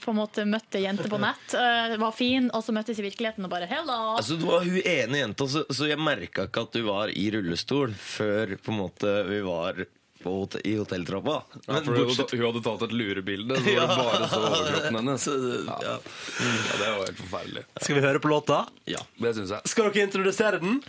på 0.00 0.14
en 0.14 0.20
måte 0.22 0.46
møtte 0.48 0.80
jenter 0.80 1.12
på 1.12 1.20
nett, 1.20 1.58
eh, 1.60 1.98
var 2.00 2.16
fin, 2.16 2.48
og 2.56 2.64
så 2.64 2.72
møttes 2.72 3.02
i 3.02 3.04
virkeligheten 3.04 3.44
og 3.44 3.52
bare 3.52 3.68
hello! 3.68 3.98
Altså, 4.16 4.40
Du 4.40 4.48
var 4.48 4.64
hun 4.64 4.80
ene 4.80 5.20
jenta, 5.26 5.50
så, 5.52 5.66
så 5.68 5.90
jeg 5.92 6.00
merka 6.00 6.48
ikke 6.48 6.64
at 6.64 6.72
du 6.80 6.86
var 6.88 7.12
i 7.12 7.28
rullestol 7.36 7.92
før 7.92 8.56
på 8.64 8.72
en 8.72 8.80
måte 8.80 9.12
vi 9.28 9.42
var 9.44 9.84
på 10.22 10.32
hot 10.34 10.56
i 10.64 10.74
hotelltrappa. 10.78 11.36
Ja, 11.66 11.80
for 11.84 11.94
hun, 11.94 12.10
hun 12.10 12.42
hadde 12.46 12.62
tatt 12.64 12.82
et 12.88 12.94
lurebilde, 12.96 13.58
så 13.62 13.74
var 13.78 13.92
det 13.92 13.98
bare 14.02 14.28
så 14.32 14.40
overkroppen 14.48 14.98
hennes. 15.00 15.28
Ja. 15.28 15.78
Ja, 15.84 16.74
det 16.80 16.88
var 16.88 17.04
helt 17.06 17.22
forferdelig. 17.22 17.64
Skal 17.82 17.98
vi 18.00 18.04
høre 18.08 18.22
på 18.24 18.32
låta? 18.34 18.64
ja. 18.90 19.04
Det 19.18 19.34
synes 19.38 19.50
jeg. 19.56 19.72
Skal 19.74 19.88
dere 19.92 20.06
introdusere 20.08 20.60
den? 20.62 20.80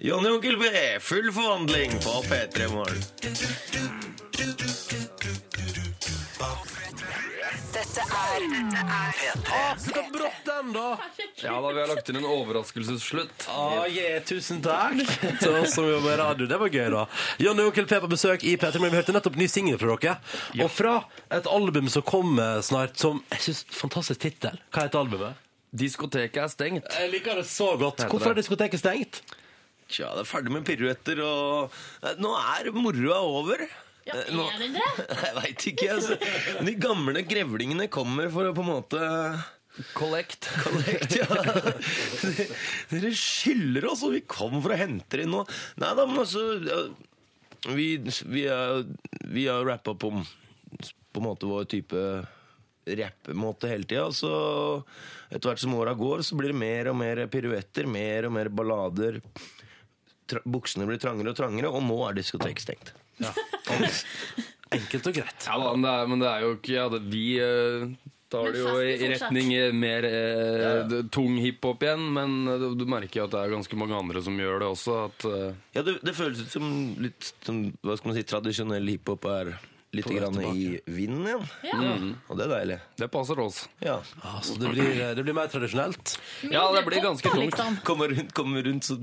Jonny 0.00 0.28
Onkel 0.28 0.56
B, 0.56 0.64
full 1.00 1.32
forvandling 1.32 1.90
på 1.90 2.10
P3 2.22 2.68
Morgen. 2.68 3.02
Dette 7.72 8.04
er 8.04 8.44
Å, 9.46 9.62
så 9.80 10.02
brått 10.12 10.42
den, 10.44 10.74
da! 10.74 10.98
Ja 11.40 11.54
da, 11.60 11.70
vi 11.72 11.80
har 11.80 11.88
lagt 11.88 12.10
inn 12.12 12.18
en 12.20 12.26
overraskelsesslutt. 12.28 13.46
Ah, 13.48 13.86
yeah, 13.88 14.20
tusen 14.24 14.60
takk 14.64 15.00
til 15.40 15.56
oss 15.62 15.72
som 15.78 15.88
jobber 15.88 16.10
med 16.10 16.20
radio. 16.20 16.50
Det 16.50 16.60
var 16.60 16.72
gøy, 16.76 16.90
da. 16.92 17.06
Jonny 17.40 17.64
og 17.64 17.72
Onkel 17.72 17.88
P 17.88 18.02
på 18.04 18.12
besøk 18.12 18.44
i 18.44 18.52
P3 18.60 18.76
Morgen. 18.76 18.92
Vi 18.92 19.00
hørte 19.00 19.16
nettopp 19.16 19.40
ny 19.40 19.48
singel 19.48 19.80
fra 19.80 19.96
dere. 19.96 20.18
Og 20.60 20.70
fra 20.76 20.98
et 21.40 21.48
album 21.48 21.88
som 21.92 22.04
kommer 22.04 22.60
snart, 22.64 23.00
som 23.00 23.24
jeg 23.32 23.48
synes, 23.48 23.64
Fantastisk 23.80 24.20
tittel. 24.28 24.60
Hva 24.76 24.84
heter 24.90 25.00
albumet? 25.00 25.42
Diskoteket 25.76 26.44
er 26.44 26.52
stengt. 26.52 26.92
Jeg 27.00 27.12
liker 27.16 27.40
det 27.40 27.48
så 27.48 27.72
godt. 27.80 28.04
Hvorfor 28.12 28.36
er 28.36 28.40
diskoteket 28.44 28.84
stengt? 28.84 29.24
Tja, 29.88 30.08
det 30.16 30.24
er 30.24 30.28
ferdig 30.28 30.50
med 30.54 30.64
piruetter, 30.66 31.20
og 31.22 31.74
nå 32.22 32.32
er 32.40 32.70
moroa 32.74 33.20
over. 33.22 33.62
Ja, 34.06 34.14
Eh, 34.20 34.28
nå- 34.34 34.44
er 34.54 34.60
den 34.62 34.74
det? 34.78 34.86
Jeg 35.26 35.34
veit 35.34 35.64
ikke. 35.72 35.86
Altså. 35.96 36.16
De 36.66 36.74
gamle 36.78 37.22
grevlingene 37.26 37.88
kommer 37.90 38.28
for 38.30 38.46
å 38.46 38.52
på 38.54 38.62
en 38.62 38.68
måte 38.70 39.00
Collect. 39.98 40.46
Collect, 40.62 41.16
ja. 41.18 41.26
Dere- 41.26 42.46
Dere 42.92 43.10
skylder 43.18 43.88
oss, 43.90 44.04
og 44.06 44.14
vi 44.14 44.22
kom 44.30 44.60
for 44.62 44.72
å 44.72 44.78
hente 44.78 45.18
det 45.18 45.26
inn 45.26 45.34
nå. 45.34 45.42
Nei 45.82 45.90
da, 45.98 46.06
men 46.08 46.22
altså 46.22 46.44
Vi, 47.74 47.88
vi, 48.30 48.46
er, 48.46 48.86
vi 49.26 49.48
har 49.50 49.66
rappa 49.66 49.96
på, 49.98 50.12
på 50.14 51.20
en 51.20 51.26
måte 51.26 51.50
vår 51.50 51.66
type 51.74 52.06
rappemåte 52.86 53.68
hele 53.74 53.90
tida. 53.90 54.06
Så 54.14 54.30
etter 55.34 55.50
hvert 55.50 55.64
som 55.66 55.74
åra 55.74 55.96
går, 55.98 56.22
så 56.22 56.38
blir 56.38 56.54
det 56.54 56.60
mer 56.62 56.92
og 56.92 57.00
mer 57.02 57.24
piruetter, 57.32 57.90
mer 57.90 58.30
og 58.30 58.36
mer 58.38 58.48
ballader. 58.54 59.18
Tra 60.26 60.40
buksene 60.44 60.86
blir 60.88 60.98
trangere 60.98 61.30
og 61.30 61.36
trangere, 61.38 61.68
og 61.70 61.84
nå 61.86 61.96
er 62.08 62.16
diskoteket 62.18 62.64
stengt. 62.66 62.92
Enkelt 64.76 65.06
og 65.06 65.14
greit. 65.20 65.46
Ja 65.46 65.56
da, 65.62 65.70
men 65.76 65.84
det 65.86 65.92
er, 65.94 66.08
men 66.10 66.22
det 66.24 66.28
er 66.32 66.44
jo 66.44 66.52
ikke 66.56 66.72
ja, 66.74 66.86
det, 66.90 66.98
Vi 67.12 67.24
eh, 67.38 67.84
tar 68.34 68.48
det 68.50 68.62
jo 68.64 68.72
i 68.82 69.10
retning 69.12 69.52
eh, 69.54 69.68
mer 69.76 70.06
eh, 70.08 70.80
d- 70.90 71.04
tung 71.14 71.36
hiphop 71.38 71.84
igjen, 71.86 72.02
men 72.16 72.34
eh, 72.50 72.58
du, 72.64 72.66
du 72.80 72.82
merker 72.90 73.22
jo 73.22 73.28
at 73.28 73.36
det 73.36 73.44
er 73.44 73.54
ganske 73.54 73.78
mange 73.78 73.94
andre 74.00 74.24
som 74.26 74.34
gjør 74.42 74.64
det 74.64 74.70
også. 74.72 74.96
At, 75.06 75.28
eh, 75.30 75.54
Ja, 75.78 75.84
det, 75.86 75.94
det 76.02 76.16
føles 76.18 76.42
ut 76.42 76.50
som 76.58 76.66
litt 77.06 77.30
som, 77.46 77.62
hva 77.86 77.94
skal 78.00 78.10
man 78.10 78.18
si, 78.18 78.26
tradisjonell 78.26 78.90
hiphop 78.96 79.30
er 79.30 79.54
litt 79.96 80.10
grann 80.10 80.34
i 80.50 80.74
vinden 80.92 81.30
igjen. 81.30 81.46
Mm. 81.70 82.10
Og 82.26 82.36
det 82.36 82.48
er 82.48 82.54
deilig. 82.56 82.80
det 83.00 83.06
passer 83.14 83.38
oss. 83.46 83.62
Ja. 83.80 84.00
Ah, 84.20 84.42
så 84.44 84.58
det 84.60 84.74
blir, 84.74 84.90
det 85.16 85.22
blir 85.24 85.38
mer 85.38 85.46
tradisjonelt. 85.48 86.18
Ja, 86.50 86.66
det 86.74 86.82
blir 86.90 87.00
ganske 87.06 87.30
tungt. 87.30 87.46
liksom. 87.54 87.78
Kommer 87.86 88.10
rundt, 88.12 88.34
kommer 88.36 88.66
rundt, 88.66 88.90
så 88.90 88.98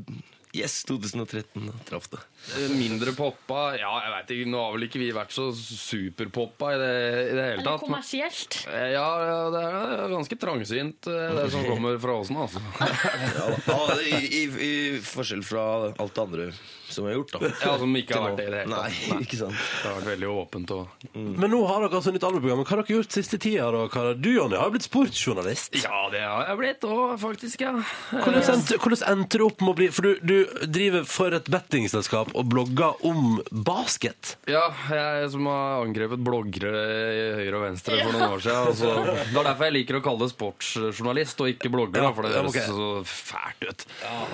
Yes, 0.54 0.84
2013. 0.86 1.66
Da 1.66 1.74
traff 1.88 2.06
det. 2.14 2.20
Eh, 2.60 2.70
Mindre 2.78 3.14
poppa 3.18 3.72
Ja, 3.80 3.90
jeg 4.06 4.12
vet 4.14 4.34
ikke, 4.36 4.50
nå 4.54 4.60
har 4.62 4.76
vel 4.76 4.86
ikke 4.86 5.00
vi 5.02 5.08
vært 5.16 5.34
så 5.34 5.48
superpoppa 5.56 6.76
i 6.76 6.78
det, 6.78 6.92
i 7.32 7.34
det 7.40 7.46
hele 7.48 7.64
tatt. 7.64 7.72
Eller 7.72 7.82
kommersielt. 7.88 8.60
Eh, 8.70 8.92
Ja, 8.94 9.08
ja, 9.26 9.40
det 9.56 9.64
er 9.66 10.14
ganske 10.14 10.38
trangsynt, 10.44 11.10
eh, 11.10 11.34
det 11.40 11.48
som 11.56 11.66
kommer 11.72 11.98
fra 12.04 12.20
Åsen, 12.22 12.38
altså. 12.38 12.62
Ja, 12.80 13.50
da. 13.66 14.00
I, 14.06 14.22
i, 14.30 14.44
I 14.70 14.72
forskjell 15.02 15.42
fra 15.48 15.66
alt 15.98 16.14
det 16.14 16.26
andre 16.28 16.48
som 16.94 17.06
har 17.10 17.16
gjort, 17.18 17.34
da. 17.36 17.52
Ja, 17.64 17.74
Som 17.82 17.96
ikke 18.00 18.16
har 18.18 18.30
vært 18.30 18.38
det 18.40 18.48
i 18.48 18.52
det 18.54 18.60
hele 18.64 18.76
Nei, 18.78 18.92
tatt. 19.10 19.22
ikke 19.26 19.40
sant. 19.42 19.58
Det 19.58 19.90
har 19.90 19.96
vært 20.00 20.10
veldig 20.14 20.30
åpent 20.34 20.74
og 20.76 21.08
Men 21.16 21.50
nå 21.54 21.60
har 21.68 21.84
dere 21.88 22.00
altså 22.00 22.14
nytt 22.16 22.24
albumprogram. 22.28 22.64
Hva 22.64 22.70
har 22.76 22.82
dere 22.84 22.98
gjort 22.98 23.18
siste 23.18 23.40
tida? 23.42 23.70
da? 23.74 23.84
Hva- 23.94 24.14
Du, 24.22 24.30
Jonny, 24.34 24.56
har 24.58 24.70
jo 24.70 24.76
blitt 24.78 24.88
sportsjournalist. 24.88 25.76
Ja, 25.84 26.04
det 26.14 26.22
har 26.22 26.48
jeg 26.48 26.58
blitt 26.62 26.86
òg, 26.88 27.18
faktisk, 27.22 27.62
ja. 27.66 27.74
Hvordan 28.14 28.44
endte, 28.54 28.78
hvordan 28.84 29.04
endte 29.12 29.38
du 29.42 29.46
opp 29.48 29.62
med 29.62 29.74
å 29.74 29.78
bli 29.82 29.88
For 29.94 30.02
du, 30.02 30.14
du 30.24 30.68
driver 30.68 31.06
for 31.10 31.34
et 31.34 31.50
bettingselskap 31.52 32.32
og 32.36 32.48
blogger 32.52 33.00
om 33.06 33.42
basket. 33.52 34.36
Ja, 34.50 34.68
jeg 34.90 35.30
som 35.34 35.46
har 35.50 35.84
angrepet 35.84 36.22
bloggere 36.24 36.72
i 36.74 37.24
høyre 37.42 37.58
og 37.60 37.66
venstre 37.68 38.00
for 38.04 38.14
noen 38.16 38.36
år 38.38 38.44
siden. 38.44 38.68
Altså, 38.70 38.94
det 39.34 39.38
er 39.40 39.48
derfor 39.50 39.68
jeg 39.70 39.76
liker 39.80 40.00
å 40.00 40.04
kalle 40.06 40.26
det 40.28 40.34
sportsjournalist 40.34 41.42
og 41.44 41.52
ikke 41.54 41.72
blogger, 41.74 42.02
da, 42.04 42.12
for 42.14 42.28
det 42.28 42.34
Ja, 42.34 42.42
høres 42.44 42.56
ok. 42.56 42.62
så 42.68 42.90
fælt 43.08 43.68
ut. 43.70 43.86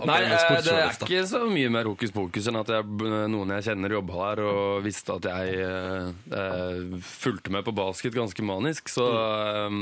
Nei, 0.09 0.17
eh, 0.19 0.29
det 0.29 0.35
er 0.35 0.43
sportsjournalist, 0.45 0.99
da. 0.99 1.09
ikke 1.09 1.23
så 1.29 1.41
mye 1.49 1.69
mer 1.73 1.89
hokus 1.91 2.11
pokus 2.15 2.48
enn 2.49 2.59
at 2.59 2.69
jeg, 2.73 2.85
noen 3.31 3.53
jeg 3.55 3.65
kjenner 3.69 3.93
jobba 3.95 4.17
her 4.19 4.41
og 4.45 4.83
visste 4.85 5.15
at 5.15 5.27
jeg 5.29 5.59
eh, 5.63 6.09
eh, 6.35 6.99
fulgte 7.05 7.53
med 7.53 7.65
på 7.67 7.73
basket 7.77 8.17
ganske 8.17 8.45
manisk, 8.45 8.91
så 8.91 9.05
eh, 9.13 9.77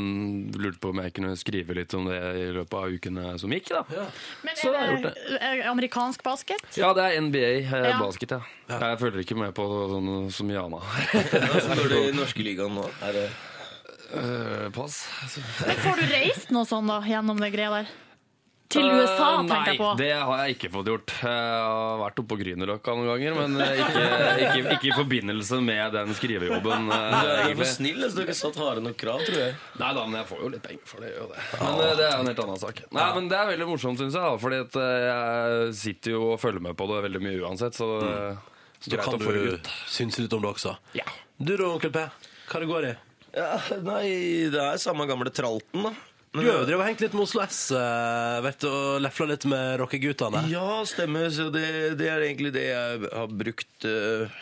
lurte 0.57 0.81
på 0.83 0.91
om 0.93 1.01
jeg 1.03 1.15
kunne 1.17 1.33
skrive 1.39 1.77
litt 1.79 1.95
om 1.97 2.07
det 2.11 2.19
i 2.19 2.47
løpet 2.59 2.77
av 2.79 2.93
ukene 2.97 3.33
som 3.41 3.53
gikk. 3.55 3.71
da. 3.73 4.05
Men 4.45 4.59
Så 4.59 4.71
er 4.73 4.77
det, 4.77 4.87
er 4.87 4.93
gjort 4.93 5.61
det 5.63 5.67
amerikansk 5.73 6.23
basket? 6.27 6.69
Ja, 6.79 6.93
det 6.97 7.07
er 7.09 7.21
NBA 7.27 7.45
eh, 7.65 7.75
Ja. 7.87 7.97
basket, 8.03 8.37
ja. 8.37 8.41
Jeg 8.67 8.99
følger 9.01 9.23
ikke 9.23 9.37
med 9.39 9.53
på 9.57 9.67
sånn 9.93 10.09
så 10.37 10.47
mye 10.47 10.63
annet. 10.67 10.89
Hvordan 11.33 11.83
går 11.83 11.93
det 11.95 12.01
i 12.09 12.17
norske 12.17 12.43
ligaen 12.45 12.75
nå? 12.77 12.87
Er 13.07 13.21
det 13.21 13.29
Uh, 14.07 14.69
pass. 14.71 15.01
Men 15.67 15.79
får 15.83 15.97
du 15.99 16.05
reist 16.13 16.51
noe 16.55 16.63
sånn 16.63 16.87
da, 16.87 17.01
gjennom 17.03 17.41
det 17.43 17.49
greia 17.51 17.73
der? 17.73 17.89
Til 18.67 18.83
USA, 18.83 19.27
uh, 19.39 19.45
tenkte 19.47 19.71
jeg 19.71 19.77
på. 19.79 19.85
Nei, 19.93 19.97
det 20.01 20.07
har 20.27 20.39
jeg 20.43 20.55
ikke 20.57 20.69
fått 20.73 20.87
gjort. 20.91 21.11
Jeg 21.23 21.59
har 21.63 21.99
vært 22.01 22.17
oppe 22.19 22.29
på 22.33 22.37
Grünerløkka 22.41 22.95
noen 22.97 23.07
ganger, 23.13 23.35
men 23.37 23.61
eh, 23.63 23.79
ikke, 23.79 24.01
ikke, 24.43 24.73
ikke 24.75 24.89
i 24.89 24.95
forbindelse 24.97 25.59
med 25.63 25.93
den 25.95 26.11
skrivejobben. 26.17 26.89
eh, 26.91 27.15
Du 27.15 27.29
er 27.31 27.43
ikke 27.45 27.59
for 27.61 27.71
snill, 27.71 28.01
så 28.03 28.11
Du 28.11 28.19
har 28.19 28.27
ikke 28.27 28.35
satt 28.41 28.59
harde 28.59 28.83
nok 28.83 28.97
krav, 28.99 29.23
tror 29.23 29.39
jeg. 29.39 29.55
Nei 29.79 29.91
da, 29.95 30.03
men 30.03 30.19
jeg 30.19 30.29
får 30.33 30.43
jo 30.43 30.51
litt 30.57 30.65
penger 30.67 30.91
for 30.91 31.05
det. 31.05 31.13
Jo 31.15 31.29
det. 31.31 31.45
Men 31.61 31.79
eh, 31.85 31.93
det 32.01 32.05
er 32.09 32.17
en 32.19 32.31
helt 32.33 32.43
annen 32.43 32.61
sak. 32.65 32.83
Nei, 32.99 33.07
men 33.15 33.31
Det 33.31 33.39
er 33.39 33.49
veldig 33.53 33.69
morsomt, 33.71 34.03
syns 34.03 34.19
jeg. 34.19 34.41
Fordi 34.43 34.59
at 34.65 34.77
eh, 34.83 35.07
jeg 35.07 35.73
sitter 35.85 36.17
jo 36.17 36.21
og 36.33 36.39
følger 36.43 36.65
med 36.67 36.75
på 36.79 36.89
det 36.91 36.99
veldig 37.07 37.23
mye 37.23 37.41
uansett. 37.47 37.79
Så 37.79 37.87
Mm. 37.97 38.37
Så 38.83 38.91
da 38.93 38.97
kan 39.01 39.15
å 39.15 39.23
få 39.23 39.31
det 39.33 39.39
du 39.41 39.53
ut. 39.55 39.67
synse 39.89 40.21
litt 40.21 40.33
om 40.37 40.43
det 40.43 40.49
også. 40.51 40.75
Ja. 40.93 41.07
Du 41.41 41.55
da, 41.57 41.65
onkel 41.71 41.89
P? 41.95 42.03
Hva 42.51 42.59
det 42.61 42.67
går 42.69 42.85
i? 42.91 42.91
Ja, 43.33 43.55
nei, 43.81 44.03
det 44.53 44.61
er 44.61 44.77
samme 44.77 45.07
gamle 45.09 45.31
tralten, 45.33 45.81
da. 45.87 45.91
Du 46.35 46.43
har 46.43 46.59
jo 46.61 46.65
drevet 46.67 46.81
og 46.81 46.85
hengt 46.85 47.01
litt 47.01 47.15
med 47.15 47.23
Oslo 47.23 47.41
S 47.45 47.59
eh, 47.73 48.37
vet 48.45 48.59
du, 48.61 48.67
og 48.69 49.01
lefla 49.01 49.29
litt 49.31 49.45
med 49.49 49.77
rockeguttene. 49.81 50.43
Ja, 50.51 50.81
stemmer. 50.89 51.29
Så 51.33 51.47
det, 51.53 51.67
det 51.99 52.09
er 52.11 52.25
egentlig 52.25 52.51
det 52.55 52.65
jeg 52.67 53.11
har 53.13 53.31
brukt 53.31 53.87
uh, 53.87 54.41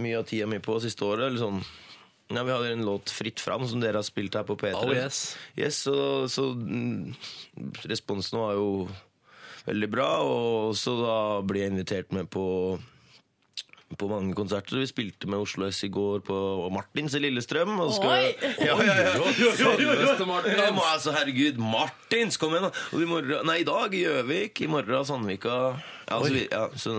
mye 0.00 0.20
av 0.20 0.28
tida 0.30 0.48
mi 0.50 0.60
på 0.64 0.78
siste 0.84 1.04
året. 1.06 1.26
Eller 1.28 1.42
sånn. 1.42 1.60
Ja, 2.32 2.42
vi 2.46 2.54
hadde 2.54 2.70
en 2.72 2.86
låt 2.86 3.12
'Fritt 3.12 3.42
fram' 3.42 3.66
som 3.68 3.82
dere 3.82 4.00
har 4.00 4.06
spilt 4.06 4.38
her 4.38 4.46
på 4.48 4.56
P3. 4.56 4.78
Oh, 4.80 4.94
yes. 4.94 5.36
Yes, 5.58 5.82
så, 5.84 6.24
så 6.32 6.48
mm, 6.54 7.12
responsen 7.90 8.40
var 8.40 8.56
jo 8.56 8.88
veldig 9.68 9.90
bra, 9.92 10.08
og 10.24 10.74
så 10.76 10.96
da 11.00 11.18
ble 11.44 11.62
jeg 11.62 11.74
invitert 11.74 12.16
med 12.16 12.30
på 12.32 12.46
på 13.98 14.08
mange 14.10 14.34
konserter. 14.36 14.78
Vi 14.80 14.88
spilte 14.90 15.28
med 15.30 15.42
Oslo 15.44 15.68
S 15.68 15.82
i 15.86 15.90
går 15.92 16.24
på 16.26 16.36
Martins 16.74 17.14
i 17.16 17.22
Lillestrøm. 17.22 17.76
Og 17.84 17.94
skal, 17.96 18.12
Oi! 18.12 18.52
Ja, 18.64 18.76
ja, 18.82 18.96
ja. 19.06 19.32
Selveste 19.58 20.28
Martins. 20.28 20.58
Ja, 20.58 20.68
men 20.74 20.84
altså, 20.90 21.14
herregud, 21.16 21.60
Martins, 21.62 22.38
kom 22.40 22.56
igjen 22.56 22.68
da! 22.68 22.72
Og 22.92 23.04
i 23.04 23.08
morgen, 23.10 23.48
nei, 23.48 23.60
i 23.62 23.68
dag 23.68 23.94
Gjøvik, 23.94 24.64
i 24.64 24.70
morgen 24.70 25.08
Sandvika. 25.08 25.56
Ja, 26.04 26.18
altså, 26.18 26.34
vi, 26.34 26.44
ja, 26.50 26.66
så, 26.76 26.96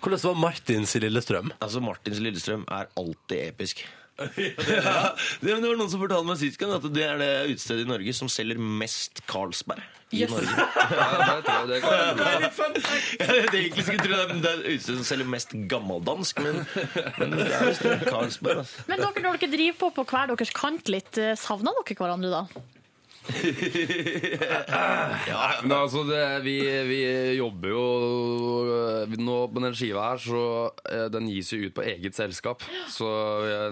Hvordan 0.00 0.24
var 0.24 0.42
Martins 0.48 0.96
i 0.96 1.04
Lillestrøm? 1.04 1.52
altså, 1.60 1.82
Martins 1.84 2.18
i 2.20 2.28
Lillestrøm 2.28 2.66
er 2.68 2.90
alltid 2.98 3.48
episk. 3.50 3.84
Ja, 4.20 5.14
det, 5.40 5.54
det 5.62 5.64
var 5.64 5.78
noen 5.80 5.88
som 5.90 6.02
fortalte 6.02 6.28
meg 6.28 6.40
sist 6.42 6.58
gang 6.60 6.74
at 6.76 6.84
det 6.92 7.06
er 7.06 7.20
det 7.20 7.30
utstedet 7.54 7.86
i 7.86 7.88
Norge 7.90 8.14
som 8.16 8.28
selger 8.32 8.60
mest 8.60 9.22
Carlsberg. 9.30 9.82
I 10.10 10.24
Yes. 10.24 10.32
Norge. 10.34 10.50
Ja, 10.90 11.36
det, 11.36 11.44
tror 11.46 11.58
jeg, 11.60 11.68
det 11.70 11.76
kan 11.84 11.92
jeg 12.42 12.50
på. 12.56 12.66
Jeg 13.20 13.44
egentlig 13.46 13.84
skulle 13.86 14.02
tro 14.02 14.16
det, 14.18 14.38
det 14.42 14.50
er 14.50 14.64
utstedet 14.74 14.98
som 14.98 15.06
selger 15.06 15.28
mest 15.30 15.54
gammeldansk, 15.70 16.40
men, 16.42 16.64
men 17.20 17.36
det 17.38 17.46
er 17.46 17.68
visst 17.68 17.86
det. 17.86 17.94
Carlsberg. 18.08 18.64
Altså. 18.64 18.84
Men 18.90 19.04
dere, 19.04 19.22
når 19.28 19.38
dere 19.44 19.52
driver 19.54 19.78
på 19.84 19.92
på 20.00 20.06
hver 20.10 20.32
deres 20.34 20.52
kant 20.56 20.90
litt, 20.90 21.14
eh, 21.22 21.36
savner 21.38 21.78
dere 21.78 21.98
hverandre 22.02 22.32
da? 22.34 22.42
Men 25.62 25.74
altså, 25.76 26.04
det, 26.08 26.22
vi, 26.44 26.56
vi 26.88 27.00
jobber 27.38 27.72
jo 27.72 27.84
Nå 29.20 29.36
på 29.52 29.62
den 29.62 29.74
skiva 29.76 30.10
her, 30.10 30.20
så 30.22 30.42
eh, 30.90 31.06
den 31.12 31.28
gis 31.30 31.50
jo 31.52 31.58
ut 31.66 31.74
på 31.76 31.84
eget 31.84 32.16
selskap. 32.16 32.62
Så 32.90 33.08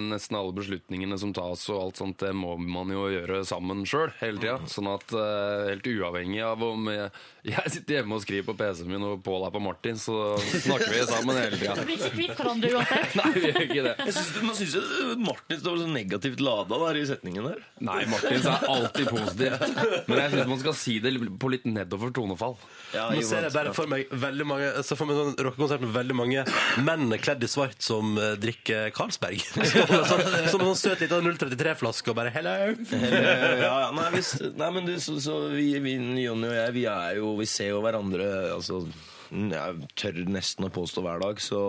nesten 0.03 0.37
alle 0.39 0.53
beslutningene 0.57 1.19
som 1.21 1.33
tas 1.37 1.63
og 1.73 1.83
alt 1.83 2.01
sånt, 2.01 2.19
det 2.21 2.33
må 2.37 2.57
man 2.61 2.91
jo 2.93 3.07
gjøre 3.13 3.43
sammen 3.49 3.85
sjøl 3.89 4.11
hele 4.21 4.41
tida. 4.43 4.59
Sånn 4.71 4.89
at 4.93 5.07
eh, 5.17 5.71
helt 5.73 5.89
uavhengig 5.89 6.43
av 6.45 6.63
om 6.65 6.89
jeg, 6.93 7.11
jeg 7.49 7.73
sitter 7.75 8.01
hjemme 8.01 8.19
og 8.19 8.25
skriver 8.25 8.49
på 8.51 8.57
PC-en 8.59 8.91
min 8.93 9.07
og 9.09 9.23
Pål 9.25 9.47
er 9.49 9.55
på 9.55 9.63
Martin, 9.63 9.99
så 10.01 10.17
snakker 10.39 10.93
vi 10.93 11.05
sammen 11.09 11.39
hele 11.39 11.59
tida. 11.61 11.77
Blir 11.85 11.97
ikke 11.99 12.13
kvitt 12.17 12.35
hverandre 12.39 12.73
uansett? 12.77 13.17
Nei, 13.19 13.31
vi 13.35 13.45
gjør 13.47 13.61
ikke 13.65 13.85
det. 13.89 13.95
Jeg 14.09 14.17
synes, 14.19 14.31
man 14.45 14.59
syns 14.59 14.77
jo 14.79 14.83
Martin 15.25 15.63
står 15.63 15.81
så 15.83 15.89
negativt 15.93 16.45
lada 16.45 16.81
der 16.85 17.01
i 17.01 17.07
setningen 17.09 17.49
der. 17.51 17.63
Nei, 17.89 18.01
Martin 18.11 18.49
er 18.53 18.67
alltid 18.75 19.11
positivt. 19.13 19.48
Men 20.09 20.21
jeg 20.23 20.33
syns 20.33 20.51
man 20.51 20.61
skal 20.63 20.77
si 20.79 20.97
det 21.03 21.13
på 21.41 21.51
litt 21.53 21.67
nedover 21.69 22.13
tonefall. 22.15 22.57
Ja, 22.95 23.09
Nå 23.13 23.23
ser 23.27 23.47
jeg 23.47 23.55
bare 23.55 23.75
for 23.77 23.91
meg 23.91 24.09
veldig 24.09 24.47
mange 24.49 24.69
Så 24.87 24.97
får 24.97 25.09
meg 25.11 25.19
sånn 25.19 25.35
rockekonsert 25.45 25.83
med 25.85 25.93
veldig 25.93 26.17
mange 26.17 26.45
menn 26.85 27.13
kledd 27.21 27.45
i 27.45 27.51
svart 27.51 27.77
som 27.85 28.17
eh, 28.21 28.37
drikker 28.41 28.93
Carlsberg. 28.97 29.43
Som 29.73 29.93
en 29.93 30.07
sånn, 30.09 30.25
en 30.39 30.51
sånn 30.53 30.79
søt 30.79 31.05
liten 31.05 31.29
033-flaske 31.29 32.13
og 32.13 32.19
bare 32.19 32.33
'hello'. 32.33 32.75
ja, 32.95 33.61
ja, 33.65 33.91
nei, 33.95 34.09
hvis, 34.15 34.35
nei, 34.57 34.71
men 34.75 34.89
du, 34.89 34.95
så, 35.03 35.19
så 35.23 35.39
vi, 35.53 35.71
vi, 35.85 35.97
Jonny 36.25 36.49
og 36.49 36.57
jeg, 36.57 36.75
vi 36.77 36.85
er 36.91 37.21
jo 37.21 37.35
Vi 37.39 37.47
ser 37.51 37.73
jo 37.75 37.83
hverandre 37.85 38.27
altså, 38.55 38.83
jeg 39.31 39.89
tør 39.99 40.21
nesten 40.33 40.69
å 40.69 40.73
påstå 40.73 41.05
hver 41.05 41.21
dag, 41.23 41.41
så, 41.43 41.63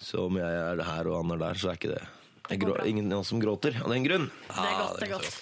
så 0.00 0.26
om 0.28 0.38
jeg 0.40 0.60
er 0.64 0.84
her 0.86 1.10
og 1.10 1.20
han 1.20 1.34
er 1.36 1.42
der, 1.48 1.60
så 1.60 1.72
er 1.72 1.80
ikke 1.80 1.92
det 1.96 2.04
jeg 2.50 2.60
grå, 2.60 2.74
ingen 2.84 3.12
av 3.12 3.22
oss 3.22 3.30
som 3.32 3.40
gråter 3.40 3.76
av 3.80 3.88
den 3.88 4.04
grunn. 4.04 4.26
Det 4.50 4.64
er 4.68 4.74
godt. 4.76 4.98
det 5.00 5.06
er 5.06 5.12
godt. 5.14 5.38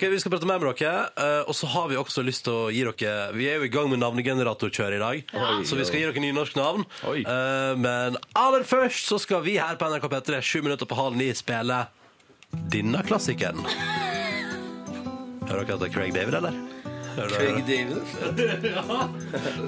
Dere, 0.00 0.10
Vi 0.14 0.20
skal 0.22 0.32
prate 0.32 0.48
mer 0.48 0.58
med 0.62 0.78
dere, 0.80 1.02
eh, 1.20 1.42
og 1.44 1.54
så 1.54 1.68
har 1.74 1.88
vi 1.90 1.98
også 2.00 2.24
lyst 2.24 2.44
til 2.46 2.54
å 2.56 2.70
gi 2.72 2.84
dere 2.88 3.32
Vi 3.36 3.48
er 3.50 3.58
jo 3.60 3.66
i 3.68 3.72
gang 3.72 3.90
med 3.92 4.00
navnegeneratorkjøret 4.00 4.96
i 4.96 5.02
dag, 5.02 5.36
så 5.68 5.76
vi 5.76 5.84
skal 5.84 6.00
gi 6.00 6.06
dere 6.08 6.24
nynorsk 6.24 6.56
navn. 6.56 6.86
Oi. 7.10 7.20
Eh, 7.20 7.74
Men 7.76 8.16
aller 8.34 8.64
først 8.64 9.06
så 9.12 9.20
skal 9.20 9.42
vi 9.44 9.58
her 9.60 9.76
på 9.76 9.90
NRK 9.92 10.08
P3 10.08 10.40
sju 10.40 10.62
minutter 10.62 10.86
på 10.88 10.96
halv 10.96 11.16
ni 11.20 11.28
spille 11.36 11.86
denne 12.72 13.02
klassikeren. 13.04 13.60
Hører 15.48 15.64
dere 15.64 15.74
at 15.76 15.80
det 15.84 15.88
er 15.90 15.94
Craig 15.94 16.14
David, 16.16 16.34
eller? 16.40 16.56
Hører 17.18 17.30
dere 17.38 17.62
det? 17.66 17.98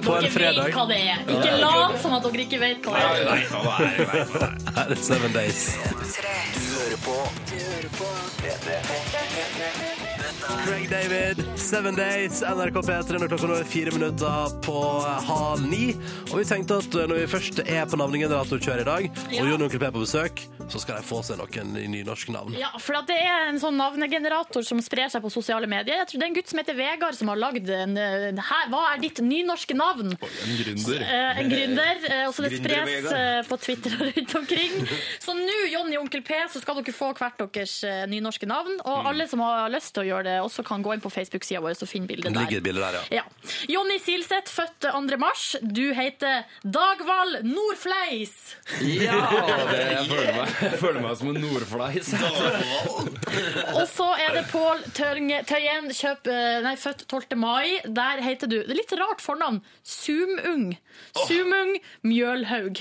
På 0.05 0.15
en 0.15 0.23
Dere 0.23 0.53
vet 0.55 0.75
hva 0.75 0.85
det 0.87 0.99
er. 1.03 1.23
Ikke 1.35 1.57
lat 1.59 1.97
som 2.01 2.15
at 2.15 2.23
dere 2.27 2.45
ikke 2.45 2.59
vet 2.61 2.85
hva 2.85 2.91
det 2.95 3.01
er. 3.27 3.39
Her 4.77 4.95
er 4.95 5.01
Seven 5.09 5.35
Days. 5.35 5.61
Craig 10.41 10.89
David, 10.89 11.37
Seven 11.59 11.95
Days, 11.95 12.41
NRK 12.41 12.79
P3 12.85 13.19
når 13.21 13.29
klokka 13.31 13.47
nå 13.49 13.57
er 13.61 13.67
fire 13.69 13.91
minutter 13.93 14.55
på 14.65 14.77
halv 15.27 15.63
ni. 15.69 15.91
Og 16.31 16.39
vi 16.41 16.45
tenkte 16.49 16.79
at 16.81 16.95
når 16.97 17.19
vi 17.23 17.27
først 17.29 17.61
er 17.65 17.85
på 17.89 17.99
navnegeneratorkjør 18.01 18.81
i 18.83 18.87
dag, 18.87 19.07
og 19.11 19.37
Jon 19.37 19.61
og 19.61 19.67
Onkel 19.67 19.81
P 19.83 19.87
er 19.89 19.93
på 19.95 20.01
besøk, 20.03 20.41
så 20.71 20.79
skal 20.79 21.01
de 21.01 21.05
få 21.05 21.19
seg 21.27 21.37
noen 21.41 21.73
nynorske 21.91 22.31
navn. 22.33 22.55
Ja, 22.57 22.69
for 22.79 22.95
det 23.09 23.17
er 23.19 23.49
en 23.51 23.59
sånn 23.61 23.75
navnegenerator 23.79 24.63
som 24.65 24.79
sprer 24.83 25.11
seg 25.11 25.23
på 25.25 25.31
sosiale 25.33 25.67
medier. 25.69 25.99
Jeg 26.01 26.09
tror 26.11 26.21
Det 26.21 26.25
er 26.27 26.31
en 26.31 26.37
gutt 26.37 26.51
som 26.53 26.61
heter 26.61 26.77
Vegard 26.77 27.17
som 27.17 27.31
har 27.33 27.39
lagd 27.41 27.69
en 27.75 27.97
eh, 27.99 28.41
her, 28.51 28.69
Hva 28.71 28.81
er 28.93 29.01
ditt 29.03 29.19
nynorske 29.25 29.75
navn? 29.77 30.13
En 30.15 30.55
gründer. 30.61 31.03
Eh, 31.03 31.41
en 31.43 31.51
gründer. 31.51 32.01
eh, 32.07 32.23
og 32.29 32.35
så 32.37 32.45
det 32.47 32.53
spres 32.61 33.09
eh, 33.11 33.41
på 33.49 33.59
Twitter 33.65 33.97
og 33.99 34.13
rundt 34.15 34.35
omkring. 34.41 34.77
Så 35.21 35.35
nå, 35.37 35.57
Jonny 35.73 35.97
og 35.99 36.05
Onkel 36.07 36.23
P, 36.25 36.39
så 36.53 36.63
skal 36.63 36.79
dere 36.81 36.95
få 36.95 37.11
hvert 37.19 37.43
deres 37.51 37.75
eh, 37.87 38.03
nynorske 38.11 38.47
navn. 38.49 38.79
Og 38.87 39.11
alle 39.11 39.27
som 39.31 39.43
har 39.43 39.67
lyst 39.75 39.91
til 39.97 40.05
å 40.05 40.09
gjøre 40.13 40.27
det, 40.29 40.30
også 40.39 40.63
kan 40.67 40.83
gå 40.85 40.93
inn 40.95 41.03
på 41.03 41.11
Facebook-sida 41.11 41.59
vår 41.63 41.75
og 41.81 41.89
finne 41.89 42.07
bildet 42.07 42.31
der. 42.31 42.39
ligger 42.39 42.57
et 42.57 42.63
der. 42.63 42.67
bilde 42.69 42.81
der, 42.81 42.97
ja. 43.11 43.21
Ja. 43.21 43.55
Jonny 43.69 43.97
Silseth, 44.01 44.51
født 44.51 44.87
2. 44.87 45.17
mars. 45.21 45.55
Du 45.61 45.83
heter 45.97 46.43
Dagvald 46.63 47.43
Nordfleis. 47.47 48.33
Ja, 48.81 49.19
det, 49.71 49.81
jeg, 49.81 50.05
føler 50.09 50.33
meg, 50.37 50.55
jeg 50.61 50.79
føler 50.79 51.01
meg 51.03 51.17
som 51.19 51.31
en 51.33 51.41
nordfleis. 51.43 52.13
Og 53.77 53.85
så 53.91 54.07
er 54.21 54.37
det 54.37 54.45
Pål 54.51 54.83
Tøyen, 54.95 55.91
kjøp, 55.95 56.27
eh, 56.31 56.61
nei, 56.65 56.75
født 56.79 57.05
12. 57.09 57.37
mai. 57.39 57.79
Der 57.85 58.21
heter 58.23 58.49
du 58.51 58.57
Det 58.61 58.71
er 58.71 58.79
litt 58.81 58.93
rart 58.99 59.21
fornavn. 59.23 59.61
Sumung. 59.83 60.71
Sumung 61.27 61.73
Mjølhaug. 62.07 62.79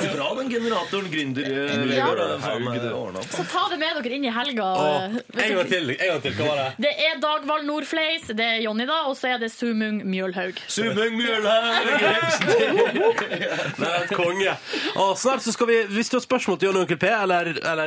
Så 0.00 0.06
bra 0.16 0.28
den 0.38 0.50
generatoren 0.50 1.10
gründer 1.12 1.46
eh, 1.46 1.96
Ja. 1.96 2.08
Ordnet 2.10 3.20
opp. 3.20 3.30
Så 3.34 3.44
ta 3.50 3.66
det 3.70 3.78
med 3.80 4.00
dere 4.02 4.14
inn 4.16 4.24
i 4.26 4.32
helga. 4.34 4.68
Åh, 4.80 5.04
eh, 5.04 5.44
en 5.46 5.56
gang 5.58 5.68
til, 5.70 5.90
en 5.94 6.08
gang 6.12 6.22
til, 6.24 6.34
hva 6.38 6.48
var 6.48 6.56
det? 6.62 6.68
Det 6.86 6.92
er 7.06 7.20
Dagvald 7.22 7.66
Nordfleis, 7.68 8.30
det 8.36 8.46
er 8.46 8.58
Jonny, 8.64 8.86
da, 8.88 9.02
og 9.10 9.16
så 9.18 9.34
er 9.34 9.38
det 9.42 9.50
Sumung 9.54 10.02
Mjølhaug. 10.06 10.58
Sumung 10.70 11.16
Mjølhaug! 11.18 11.84
Det 13.80 13.86
er 13.86 14.02
et 14.04 14.14
konge. 14.16 14.56
Og 14.96 15.14
snart 15.18 15.44
så 15.44 15.54
skal 15.54 15.70
vi, 15.70 15.78
hvis 15.94 16.10
du 16.10 16.18
har 16.18 16.24
spørsmål 16.26 16.58
til 16.58 16.70
Jonny 16.70 16.82
og 16.82 16.88
Onkel 16.88 17.00
P, 17.00 17.10
eller, 17.10 17.54
eller 17.62 17.86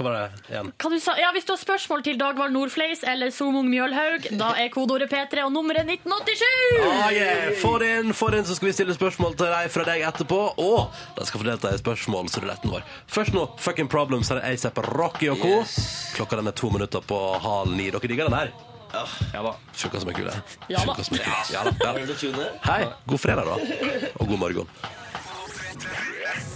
Hva 0.00 0.04
var 0.08 0.14
det 0.16 0.48
igjen? 0.48 0.68
Kan 0.80 0.92
du 0.94 1.00
sa? 1.00 1.12
Ja, 1.20 1.28
Hvis 1.36 1.44
du 1.44 1.52
har 1.52 1.58
spørsmål 1.60 2.02
til 2.06 2.16
Dagvald 2.16 2.54
Nordfleis 2.54 3.02
eller 3.04 3.28
Somung 3.36 3.66
Mjølhaug, 3.68 4.30
da 4.40 4.54
er 4.56 4.70
kodeordet 4.72 5.10
P3 5.12 5.42
og 5.44 5.52
nummeret 5.52 5.84
1987! 5.84 6.46
Ah, 6.88 7.10
yeah. 7.12 7.50
Få 7.60 7.74
det 7.82 7.90
inn, 7.98 8.14
få 8.16 8.30
det 8.32 8.40
inn, 8.40 8.46
så 8.48 8.56
skal 8.56 8.70
vi 8.70 8.72
stille 8.78 8.96
spørsmål 8.96 9.34
til 9.36 9.50
deg 9.52 9.68
fra 9.74 9.84
deg 9.84 10.06
etterpå. 10.08 10.38
Og 10.64 10.96
de 11.18 11.26
skal 11.28 11.42
få 11.42 11.48
delta 11.50 11.74
i 11.74 11.80
spørsmålsruletten 11.82 12.72
vår. 12.72 12.86
Først 13.12 13.36
nå, 13.36 13.44
Fucking 13.60 13.90
Problems 13.92 14.32
her 14.32 14.40
er 14.40 14.54
ASAP 14.54 14.80
Rocky 14.88 15.28
og 15.34 15.44
co. 15.44 15.52
Klokka 16.16 16.40
den 16.40 16.48
er 16.48 16.56
to 16.56 16.72
minutter 16.72 17.04
på 17.04 17.18
halv 17.44 17.76
ni. 17.76 17.90
Dere 17.92 18.08
digger 18.08 18.32
den 18.32 18.38
her? 18.38 18.54
Ja 19.34 19.44
da. 19.44 19.52
Som 19.76 20.08
er 20.08 20.16
kule. 20.16 20.32
Ja 20.72 20.80
da. 20.80 20.96
Hva 20.96 21.04
som 21.04 21.20
er 21.20 21.28
kult. 21.28 21.52
Ja 21.52 21.66
da. 21.68 21.92
Ja. 22.00 22.16
Tune? 22.24 22.48
Hei, 22.64 22.80
god 23.04 23.20
fredag, 23.20 23.52
da. 23.52 24.08
Og 24.16 24.32
god 24.32 24.42
morgen. 24.46 24.72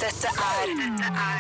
Dette 0.00 0.28
er 0.28 0.70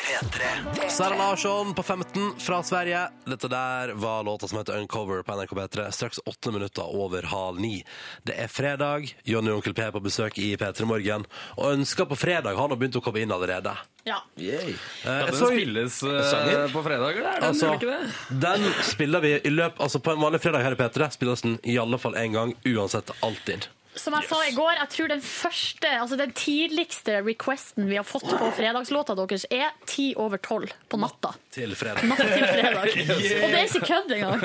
P3. 0.04 0.88
Sara 0.90 1.16
Larsson 1.16 1.74
på 1.74 1.82
15 1.82 2.34
fra 2.38 2.58
Sverige. 2.62 3.00
Dette 3.24 3.48
der 3.48 3.92
var 3.94 4.24
låta 4.24 4.48
som 4.48 4.58
heter 4.58 4.78
Uncover 4.78 5.22
på 5.22 5.32
NRK 5.36 5.52
P3. 5.56 5.90
Straks 5.90 6.20
åtte 6.26 6.52
minutter 6.52 6.82
over 6.96 7.22
halv 7.22 7.60
ni. 7.60 7.84
Det 8.22 8.36
er 8.40 8.48
fredag. 8.52 9.08
Jonny 9.24 9.50
og 9.52 9.60
Onkel 9.62 9.74
P 9.74 9.84
er 9.86 9.94
på 9.94 10.02
besøk 10.04 10.38
i 10.38 10.50
P3 10.60 10.84
Morgen. 10.88 11.24
Og 11.56 11.72
ønsker 11.72 12.08
på 12.10 12.18
fredag 12.20 12.56
har 12.58 12.68
nå 12.68 12.76
begynt 12.80 12.98
å 13.00 13.04
komme 13.04 13.22
inn 13.24 13.32
allerede. 13.32 13.72
Ja. 14.04 14.20
Yay. 14.36 14.74
Eh, 15.04 15.26
den 15.30 15.36
så- 15.40 15.48
spilles 15.52 16.02
uh, 16.02 16.68
på 16.72 16.82
fredager? 16.84 17.22
der. 17.22 17.40
den, 17.40 17.48
Altså, 17.48 17.70
den 17.70 17.78
ikke 17.80 17.94
det? 17.94 18.40
den 18.44 18.68
spiller 18.84 19.20
vi 19.24 19.30
i 19.40 19.50
løp 19.50 19.78
Altså 19.80 19.98
På 20.04 20.12
en 20.12 20.20
vanlig 20.20 20.42
fredag 20.44 20.60
her 20.60 20.76
i 20.76 20.76
P3 20.76 21.08
spilles 21.16 21.40
den 21.42 21.56
i 21.64 21.78
alle 21.80 21.98
fall 21.98 22.12
én 22.20 22.32
gang, 22.36 22.52
uansett 22.68 23.10
alltid. 23.22 23.68
Som 23.96 24.14
jeg 24.18 24.26
sa 24.26 24.38
i 24.48 24.54
går, 24.56 24.72
jeg 24.80 24.90
tror 24.90 25.10
den 25.12 25.20
første, 25.22 25.90
altså 26.00 26.16
den 26.18 26.32
tidligste 26.34 27.20
requesten 27.22 27.86
vi 27.86 27.98
har 27.98 28.06
fått 28.06 28.26
på 28.26 28.48
fredagslåta 28.56 29.14
deres, 29.18 29.46
er 29.54 29.70
ti 29.86 30.08
over 30.18 30.40
tolv 30.42 30.72
på 30.90 30.98
natta. 30.98 31.30
Til 31.54 31.76
fredag. 31.78 32.02
Natt 32.10 32.22
til 32.24 32.46
fredag. 32.48 32.88
Og 33.44 33.54
det 33.54 33.60
er 33.60 33.68
ikke 33.68 33.86
kødd 33.86 34.16
engang. 34.16 34.42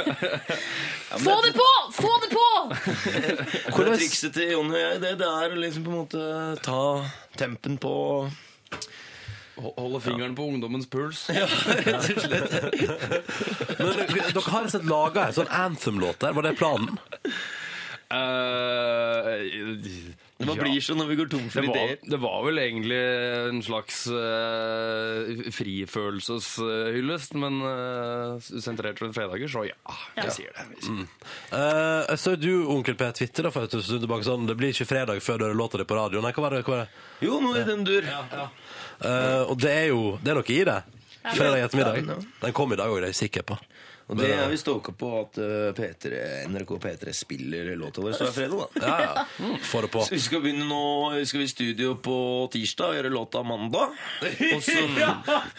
Få 1.25 1.37
det 1.45 1.53
på! 1.57 1.69
Få 1.97 2.13
det 2.25 2.29
på! 2.35 2.45
Det 3.79 3.97
trikset 3.97 4.33
til 4.35 4.51
Jonny 4.53 4.75
og 4.75 4.81
jeg, 4.81 4.99
det, 5.01 5.11
det 5.21 5.27
er 5.27 5.53
liksom 5.57 5.85
på 5.85 5.91
en 5.91 5.97
måte 6.03 6.23
ta 6.63 6.81
tempen 7.39 7.77
på 7.81 7.93
Holde 9.59 9.99
fingeren 9.99 10.35
på 10.37 10.45
ungdommens 10.47 10.85
puls. 10.87 11.25
Ja, 11.35 11.47
Rett 11.83 12.05
og 12.13 12.21
slett. 12.23 12.53
Men 13.79 13.89
dere 13.89 14.29
dere 14.31 14.43
har 14.53 14.69
sett 14.71 14.85
laga 14.87 15.25
en 15.27 15.35
sånn 15.35 15.49
anthem-låt 15.51 16.21
der. 16.23 16.35
Var 16.37 16.47
det 16.47 16.53
planen? 16.61 16.95
Eh, 18.09 19.43
Hva 20.39 20.53
ja. 20.55 20.61
blir 20.63 20.81
så 20.81 20.95
når 20.97 21.09
vi 21.11 21.15
går 21.19 21.27
tom 21.29 21.43
Det 21.45 21.51
for 21.53 21.67
var, 21.67 21.75
ideer? 21.77 21.97
det 22.09 22.19
var 22.23 22.39
vel 22.47 22.57
egentlig 22.63 22.97
en 23.51 23.59
slags 23.61 23.99
uh, 24.09 25.49
frifølelseshyllest, 25.53 27.35
men 27.37 27.59
uh, 27.61 28.39
sentrert 28.63 29.01
rundt 29.03 29.13
fredager, 29.17 29.51
så 29.51 29.65
ja, 29.67 29.77
jeg 30.17 30.33
sier 30.39 30.55
det. 30.55 30.65
Jeg 30.79 30.87
sier. 30.87 31.05
Eh, 31.53 32.01
jeg 32.09 32.21
så 32.23 32.33
du, 32.39 32.49
onkel 32.73 32.97
P, 32.97 33.11
Twitter 33.19 33.45
da, 33.45 33.53
for 33.53 33.67
et 33.67 33.75
stund 33.77 34.01
tilbake 34.05 34.25
sånn 34.25 34.47
Det 34.49 34.55
blir 34.57 34.73
ikke 34.73 34.89
fredag 34.89 35.21
før 35.21 35.37
du 35.37 35.45
hører 35.49 35.59
låta 35.59 35.81
di 35.81 35.85
på 35.89 35.97
radio. 35.99 36.23
Nei, 36.23 36.33
hva 36.33 36.47
var 36.47 36.55
det? 36.57 36.63
Hva 36.65 36.75
var 36.77 36.85
det? 36.85 37.03
Jo, 37.27 37.41
noe 37.43 37.59
i 37.61 37.67
den 37.67 37.83
dur. 37.87 38.07
Eh, 38.09 39.43
og 39.45 39.59
det 39.61 39.75
er 39.75 39.87
jo 39.91 40.01
Det 40.23 40.33
er 40.33 40.39
noe 40.39 40.55
i 40.55 40.63
det. 40.71 40.79
Fredag 41.29 41.67
ettermiddag. 41.67 42.25
Den 42.41 42.55
kom 42.55 42.73
i 42.73 42.79
dag 42.79 42.89
òg, 42.89 43.03
det 43.03 43.11
er 43.11 43.13
jeg 43.13 43.21
sikker 43.27 43.45
på. 43.51 43.59
Og 44.09 44.17
det 44.17 44.29
er 44.33 44.47
vi 44.49 44.57
stoka 44.57 44.89
på 44.97 45.07
at 45.19 45.37
eh, 45.37 45.69
P3, 45.77 46.19
NRK 46.49 46.71
P3 46.81 47.11
spiller 47.13 47.67
låta 47.77 48.01
vår 48.01 48.15
hver 48.17 48.31
fredag, 48.33 48.63
da. 48.73 48.79
Ja, 48.89 48.95
ja. 49.05 49.49
Få 49.69 49.81
det 49.85 49.91
på. 49.93 50.01
Så 50.07 50.15
vi 50.15 50.19
skal 50.23 50.41
begynne 50.41 50.65
nå 50.65 50.79
Vi 51.13 51.25
skal 51.29 51.43
i 51.45 51.49
studio 51.51 51.91
på 52.01 52.15
tirsdag 52.53 52.89
og 52.89 52.97
gjøre 52.97 53.11
låta 53.13 53.43
mandag. 53.45 53.93
Og 54.55 54.63
så 54.65 54.77
ja, 55.03 55.11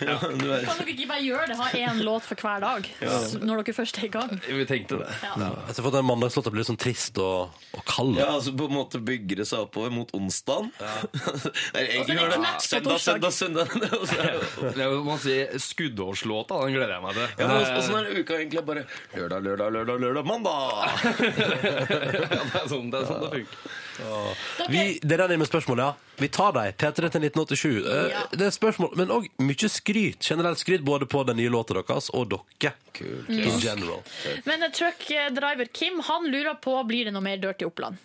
ja. 0.02 0.16
Kan 0.18 0.34
dere 0.42 0.90
ikke 0.96 1.06
bare 1.12 1.22
gjøre 1.22 1.46
det? 1.52 1.58
Ha 1.60 1.68
én 1.78 2.02
låt 2.06 2.26
for 2.26 2.42
hver 2.42 2.58
dag 2.64 2.88
når 3.40 3.62
dere 3.62 3.76
først 3.76 4.00
er 4.02 4.08
i 4.08 4.12
gang? 4.16 4.34
Vi 4.48 4.66
tenkte 4.66 4.98
det. 5.04 5.08
Jeg 5.22 5.76
ser 5.76 5.82
for 5.84 5.90
at 5.92 5.98
den 6.00 6.08
mandagslåta 6.10 6.50
blir 6.50 6.64
litt 6.64 6.70
sånn 6.72 6.80
trist 6.80 7.20
og, 7.22 7.54
og 7.78 7.84
kald. 7.86 8.18
Ja, 8.18 8.32
altså 8.34 8.52
på 8.58 8.66
en 8.66 8.74
måte 8.80 8.98
bygger 9.04 9.44
det 9.44 9.46
seg 9.50 9.62
oppover 9.68 9.94
mot 9.94 10.10
onsdagen. 10.16 10.72
Egentlig 11.74 12.00
Og 12.00 12.10
er 12.10 12.18
gjør 12.18 12.34
det 12.34 12.52
søndag, 12.66 12.98
søndag, 13.04 13.32
søndag. 13.36 13.74
Og 14.00 14.14
er 14.18 14.74
det- 14.74 14.90
må 14.90 15.04
man 15.12 15.22
si 15.22 15.38
skuddårslåta, 15.70 16.60
den 16.66 16.74
gleder 16.76 16.96
jeg 16.96 17.02
meg 17.06 17.14
til. 17.20 17.28
Ja, 17.38 17.46
men 17.46 17.56
også- 17.60 17.76
Åssen 17.80 17.98
er 18.00 18.20
uka 18.20 18.39
egentlig? 18.40 18.64
Bare 18.66 18.84
lørdag, 19.16 19.44
lørdag, 19.46 19.72
lørdag, 19.76 20.00
lørdag, 20.04 20.26
mandag! 20.26 20.60
Ja, 22.30 22.42
det 22.44 22.60
er 22.60 22.68
sånn 22.70 22.90
det, 22.92 23.00
er 23.00 23.08
sånn 23.08 23.22
det 23.24 23.30
funker. 23.34 24.70
Vi, 24.70 24.82
det 25.02 25.16
er 25.16 25.26
den 25.28 25.40
med 25.42 25.48
spørsmål, 25.48 25.82
ja. 25.82 25.90
Vi 26.20 26.28
tar 26.32 26.52
deg. 26.56 26.74
P3 26.80 27.10
til 27.12 27.26
1987. 27.28 27.70
Eh, 27.84 28.08
Ja. 28.10 28.24
Det 28.32 28.46
er 28.48 28.54
spørsmål, 28.54 28.92
men 29.00 29.12
òg 29.14 29.28
mye 29.44 29.70
skryt. 29.72 30.20
Generelt 30.24 30.60
skryt 30.60 30.84
både 30.86 31.08
på 31.10 31.22
den 31.28 31.40
nye 31.40 31.52
låta 31.52 31.76
deres 31.78 32.10
og 32.16 32.30
dere. 32.32 32.74
In 33.28 33.60
general. 33.62 34.02
Men 34.44 34.66
truck 34.72 34.98
truckdriver 35.06 35.70
Kim 35.72 36.00
han 36.08 36.28
lurer 36.30 36.58
på 36.60 36.76
blir 36.88 37.08
det 37.08 37.14
noe 37.16 37.24
mer 37.24 37.40
Dirty 37.40 37.68
Oppland. 37.68 38.00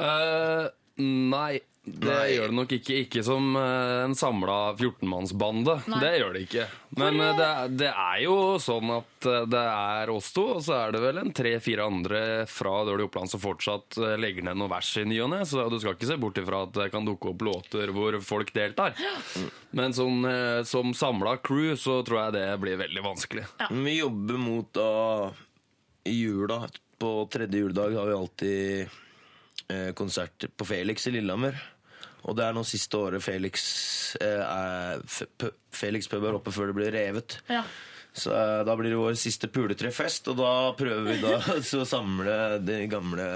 Uh, 0.00 0.68
nei, 1.00 1.60
det 1.82 2.10
Nei. 2.12 2.34
gjør 2.34 2.50
det 2.50 2.54
nok 2.58 2.72
ikke. 2.76 2.96
Ikke 3.06 3.22
som 3.24 3.54
eh, 3.56 4.02
en 4.04 4.12
samla 4.14 4.56
14-mannsbande. 4.76 5.78
Det 6.02 6.10
gjør 6.20 6.34
det 6.36 6.42
ikke. 6.44 6.66
Men 7.00 7.16
eh, 7.24 7.30
det, 7.38 7.46
er- 7.46 7.72
det 7.80 7.88
er 7.88 8.18
jo 8.26 8.34
sånn 8.60 8.92
at 8.98 9.28
eh, 9.30 9.46
det 9.48 9.62
er 9.64 10.12
oss 10.12 10.28
to, 10.36 10.44
og 10.58 10.60
så 10.66 10.76
er 10.76 10.92
det 10.94 11.00
vel 11.06 11.22
en 11.22 11.32
tre-fire 11.34 11.86
andre 11.88 12.20
fra 12.52 12.74
Dirty 12.86 13.06
Oppland 13.08 13.32
som 13.32 13.40
fortsatt 13.42 13.96
legger 14.20 14.44
ned 14.50 14.60
noe 14.60 14.68
vers 14.74 14.92
i 15.00 15.06
ny 15.08 15.22
og 15.24 15.32
ne, 15.32 15.40
så 15.48 15.64
du 15.72 15.78
skal 15.80 15.96
ikke 15.96 16.10
se 16.12 16.20
bort 16.20 16.38
ifra 16.44 16.62
at 16.68 16.76
det 16.76 16.90
kan 16.92 17.08
dukke 17.08 17.32
opp 17.32 17.46
låter 17.48 17.94
hvor 17.96 18.20
folk 18.28 18.52
deltar. 18.56 18.92
Men 19.72 19.96
sånn, 19.96 20.20
som 20.68 20.92
samla 20.94 21.38
crew 21.40 21.72
så 21.80 22.02
tror 22.06 22.26
jeg 22.26 22.36
det 22.38 22.46
blir 22.62 22.76
veldig 22.84 23.06
vanskelig. 23.08 23.48
Vi 23.72 23.96
jobber 24.02 24.38
mot 24.44 24.68
da 24.76 24.90
jula, 26.04 26.66
på 27.00 27.14
tredje 27.32 27.64
juledag, 27.64 27.94
har 27.96 28.06
vi 28.06 28.12
alltid 28.20 28.98
konsert 29.98 30.48
på 30.56 30.66
Felix 30.68 31.06
i 31.06 31.14
Lillehammer. 31.14 31.58
Og 32.28 32.36
det 32.36 32.44
er 32.44 32.56
nå 32.56 32.64
siste 32.68 32.98
året 33.00 33.24
Felix 33.24 33.62
eh, 34.20 34.42
er 34.44 35.00
Felix 35.72 36.10
pub 36.10 36.26
er 36.26 36.36
oppe 36.36 36.52
før 36.52 36.70
det 36.70 36.76
blir 36.76 36.92
revet. 36.94 37.38
Ja. 37.48 37.62
Så 38.12 38.34
eh, 38.34 38.60
da 38.66 38.76
blir 38.76 38.92
det 38.92 39.00
vår 39.00 39.16
siste 39.20 39.48
puletrefest, 39.52 40.28
og 40.32 40.40
da 40.40 40.52
prøver 40.78 41.06
vi 41.06 41.18
da 41.22 41.38
å 41.82 41.88
samle 41.88 42.36
de 42.64 42.82
gamle 42.90 43.28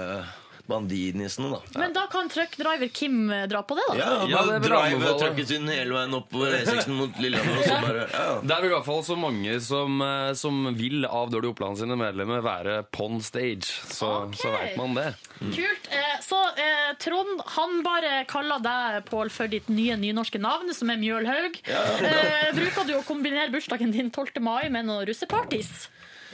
bandinissene, 0.69 1.49
da. 1.53 1.79
Men 1.79 1.93
da 1.95 2.05
kan 2.11 2.29
truckdriver 2.31 2.89
Kim 2.93 3.29
eh, 3.31 3.45
dra 3.51 3.61
på 3.63 3.77
det, 3.77 3.85
da? 3.91 3.95
Ja, 3.99 4.11
Ja, 4.29 4.41
jeg 4.55 4.63
drive 4.65 5.13
trucken 5.19 5.47
sin 5.49 5.67
hele 5.69 5.93
veien 5.95 6.15
oppover 6.17 6.55
E6 6.59 6.87
mot 6.93 7.19
Lillehammer, 7.21 7.59
og 7.61 7.67
så 7.67 7.79
bare 7.83 8.05
ja. 8.11 8.25
Det 8.41 8.55
er 8.55 8.63
vel 8.65 8.71
i 8.71 8.73
hvert 8.75 8.87
fall 8.87 9.03
så 9.05 9.17
mange 9.19 9.59
som, 9.65 10.01
eh, 10.01 10.31
som 10.39 10.61
vil 10.77 11.05
av 11.05 11.29
Dirty 11.33 11.51
Oppland 11.53 11.79
sine 11.81 11.97
medlemmer 11.99 12.41
være 12.45 12.79
pon 12.95 13.19
stage. 13.23 13.69
Så, 13.91 14.09
okay. 14.25 14.41
så 14.41 14.53
veit 14.55 14.77
man 14.81 14.97
det. 14.97 15.07
Kult. 15.39 15.89
Eh, 15.91 16.11
Så 16.25 16.39
eh, 16.57 16.93
Trond, 17.03 17.41
han 17.57 17.81
bare 17.85 18.23
kaller 18.29 18.61
deg, 18.63 19.01
Pål, 19.09 19.29
for 19.29 19.51
ditt 19.51 19.67
nye 19.69 19.97
nynorske 19.99 20.39
navn, 20.41 20.71
som 20.73 20.89
er 20.89 20.97
Mjølhaug. 21.01 21.59
Eh, 21.69 22.47
bruker 22.55 22.87
du 22.87 22.95
å 22.97 23.03
kombinere 23.05 23.51
bursdagen 23.53 23.91
din 23.93 24.09
12. 24.09 24.39
mai 24.41 24.69
med 24.73 24.87
noen 24.87 25.05
russeparties? 25.09 25.89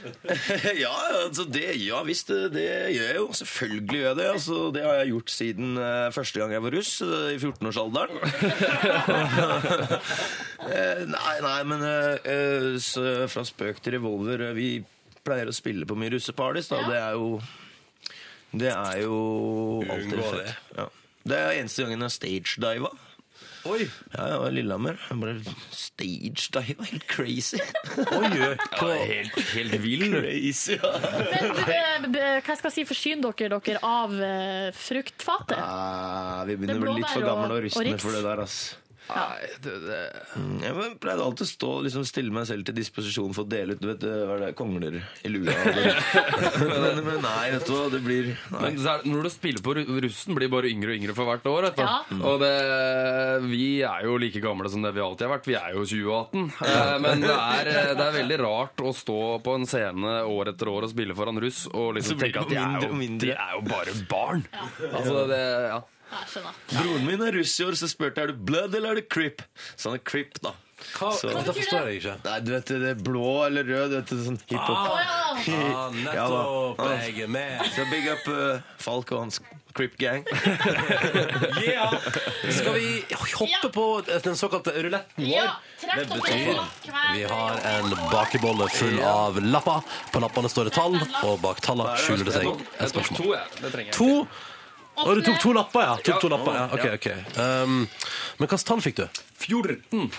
ja, 0.83 0.93
altså 1.25 1.45
det, 1.49 1.65
ja 1.81 2.01
visst, 2.07 2.31
det, 2.31 2.51
det 2.55 2.67
gjør 2.95 3.07
jeg 3.07 3.17
jo. 3.17 3.27
Selvfølgelig 3.41 3.97
gjør 3.99 4.07
jeg 4.07 4.17
det. 4.21 4.27
Altså, 4.31 4.61
det 4.75 4.85
har 4.85 4.99
jeg 5.01 5.11
gjort 5.13 5.33
siden 5.33 5.77
uh, 5.77 6.07
første 6.15 6.41
gang 6.41 6.55
jeg 6.55 6.65
var 6.65 6.75
russ, 6.77 6.93
uh, 7.05 7.29
i 7.31 7.37
14-årsalderen. 7.37 8.15
uh, 10.65 11.03
nei, 11.15 11.35
nei, 11.43 11.59
men 11.67 11.83
eh, 11.85 12.31
eh, 12.31 13.27
fra 13.31 13.43
spøk 13.47 13.81
til 13.83 13.97
revolver 13.97 14.47
eh, 14.47 14.55
Vi 14.57 14.69
pleier 15.25 15.49
å 15.49 15.55
spille 15.55 15.87
på 15.87 15.97
mye 15.99 16.13
russepartys, 16.15 16.71
da. 16.71 16.81
og 16.81 16.89
Det 16.91 16.99
er 17.01 17.13
jo 17.17 17.27
Det 18.51 18.71
er 18.73 18.97
jo 19.03 19.19
alltid 19.85 20.23
fett. 20.25 20.55
Ja. 20.77 20.87
Det 21.21 21.37
er 21.37 21.59
eneste 21.59 21.85
gangen 21.85 22.07
jeg 22.07 22.15
stagediva. 22.17 22.89
Oi! 23.69 23.85
Ja, 24.15 24.25
jeg 24.25 24.37
var 24.41 24.47
i 24.47 24.55
Lillehammer. 24.55 24.97
Jeg 25.09 25.19
bare 25.21 25.55
stagediva. 25.75 26.63
Helt 26.65 27.05
crazy. 27.09 27.59
Oi, 28.01 28.29
oi. 28.31 28.55
Ja, 28.57 28.87
helt, 29.11 29.37
helt 29.53 29.75
vill. 29.83 30.07
crazy, 30.15 30.77
ja. 30.79 30.93
Men 32.01 32.17
eh, 32.17 32.39
hva 32.41 32.57
skal 32.57 32.71
jeg 32.71 32.77
si, 32.79 32.87
forsyn 32.89 33.21
dere 33.21 33.59
dere 33.61 33.83
av 33.85 34.15
eh, 34.17 34.71
fruktfatet? 34.73 35.61
Ja, 35.61 36.41
vi 36.49 36.57
begynner 36.57 36.81
å 36.81 36.87
bli 36.87 37.03
litt 37.03 37.13
for 37.13 37.27
gamle 37.27 37.59
og 37.59 37.67
rustne 37.67 37.99
for 38.01 38.17
det 38.17 38.23
der, 38.25 38.43
ass. 38.47 38.57
Det, 39.61 39.71
det. 39.83 39.99
Mm, 40.39 40.59
Jeg 40.63 40.91
pleide 41.03 41.23
alltid 41.25 41.43
å 41.43 41.49
stå 41.49 41.69
liksom 41.83 42.05
stille 42.07 42.31
meg 42.33 42.45
selv 42.47 42.63
til 42.67 42.77
disposisjon 42.77 43.33
for 43.35 43.43
å 43.43 43.49
dele 43.51 43.75
ut 43.75 43.81
du 43.81 43.87
vet, 43.89 44.05
hva 44.05 44.35
er 44.37 44.43
det, 44.45 44.49
kongler 44.55 44.99
i 45.27 45.31
lua. 45.33 45.51
men, 46.71 47.01
men 47.03 47.17
nei, 47.25 47.49
vet 47.55 47.65
du 47.67 47.73
hva, 47.75 47.89
det 47.91 47.99
blir 48.05 48.29
nei. 48.31 48.61
Men 48.61 48.79
så 48.79 48.93
er, 48.93 49.03
når 49.11 49.27
du 49.27 49.31
spiller 49.33 49.65
på 49.65 49.75
russen, 50.05 50.37
blir 50.37 50.51
bare 50.53 50.71
yngre 50.71 50.93
og 50.93 51.01
yngre 51.01 51.15
for 51.17 51.27
hvert 51.27 51.49
år. 51.51 51.67
Vet 51.69 51.81
du. 51.81 51.83
Ja. 51.83 51.97
Og 52.31 52.39
det, 52.45 52.53
vi 53.49 53.65
er 53.87 54.07
jo 54.07 54.15
like 54.21 54.43
gamle 54.43 54.71
som 54.71 54.85
det 54.85 54.93
vi 54.95 55.03
alltid 55.03 55.27
har 55.27 55.33
vært. 55.35 55.49
Vi 55.51 55.57
er 55.59 55.75
jo 55.75 55.85
2018. 55.91 56.47
Ja. 56.71 56.83
Men 57.03 57.25
det 57.25 57.35
er, 57.35 57.71
det 57.97 58.07
er 58.07 58.17
veldig 58.21 58.39
rart 58.45 58.85
å 58.85 58.93
stå 58.95 59.19
på 59.43 59.57
en 59.59 59.67
scene 59.69 60.17
år 60.29 60.53
etter 60.53 60.71
år 60.71 60.87
og 60.87 60.93
spille 60.93 61.17
foran 61.17 61.41
russ 61.41 61.65
og 61.71 61.97
liksom 61.97 62.21
tenke 62.21 62.45
at 62.45 62.51
de 62.53 62.59
er, 62.61 62.85
jo, 62.87 63.09
de 63.25 63.33
er 63.35 63.57
jo 63.57 63.65
bare 63.67 63.97
barn. 64.11 64.45
Altså, 64.91 65.25
det, 65.31 65.41
ja. 65.73 65.81
Jeg 66.11 66.27
skjønner. 66.33 66.57
Broren 66.73 67.05
min 67.07 67.21
er 67.27 67.37
russ 67.39 67.53
i 67.59 67.63
år, 67.67 67.77
så 67.79 67.87
spurte 67.91 68.19
jeg 68.21 68.29
er 68.29 68.33
du 68.35 68.43
blood 68.51 68.75
eller 68.75 68.91
er 68.91 69.01
du 69.01 69.07
crip. 69.07 69.41
Så 69.75 69.89
han 69.91 69.99
er 69.99 70.03
crip, 70.03 70.37
da. 70.43 70.51
Hva, 70.97 71.11
Så- 71.13 71.29
det 71.29 71.53
forstår 71.53 71.87
jeg 71.91 71.99
ikke. 72.01 72.15
Nei, 72.25 72.39
du 72.41 72.51
vet 72.55 72.65
det 72.65 72.89
er 72.89 72.95
blå 73.05 73.45
eller 73.45 73.63
rød. 73.63 73.89
Du 73.91 73.95
vet, 73.99 74.07
det 74.09 74.17
er 74.17 74.23
sånn 74.31 74.39
hiphop. 74.49 74.77
Ja. 75.47 75.59
Ah, 75.77 75.89
nettopp. 76.05 76.79
Ja, 76.81 76.95
Jeg 77.05 77.19
er 77.21 77.27
med. 77.27 77.61
Så 77.75 77.85
big 77.91 78.07
up 78.09 78.27
eh, 78.33 78.61
Falk 78.81 79.11
og 79.13 79.19
hans 79.27 79.39
crip 79.77 79.93
gang. 80.01 80.25
Yeah. 81.61 81.93
Skal 82.49 82.73
vi 82.73 83.03
hoppe 83.37 83.69
på 83.73 83.83
den 84.23 84.35
såkalte 84.35 84.73
ruletten 84.83 85.21
vår? 85.21 85.29
Ja, 85.29 85.51
trekk 85.79 86.07
dere 86.09 86.17
betyr 86.17 86.57
hver 86.89 87.13
Vi 87.13 87.23
har 87.29 87.59
en 87.69 87.91
bakebolle 88.11 88.67
full 88.73 88.97
av 89.05 89.37
lapper. 89.45 89.83
På 90.11 90.21
lappene 90.23 90.49
står 90.51 90.69
det 90.69 90.73
tall, 90.75 90.97
og 91.21 91.37
bak 91.43 91.61
tallene 91.63 91.93
skjuler 92.01 92.25
det 92.27 92.33
seg 92.39 92.49
et 92.81 92.91
spørsmål. 92.91 93.91
to, 93.93 94.09
Og 95.01 95.15
du 95.17 95.21
tok 95.25 95.39
to 95.41 95.53
lapper, 95.55 95.85
ja? 95.87 95.93
Tok 96.05 96.19
to 96.21 96.29
lapper, 96.29 96.57
ja. 96.57 96.65
Ok, 96.75 96.85
ok. 96.97 97.07
Um, 97.39 97.77
men 98.37 98.43
hvilket 98.47 98.65
tall 98.67 98.81
fikk 98.83 98.99
du? 98.99 99.05
14. 99.39 100.11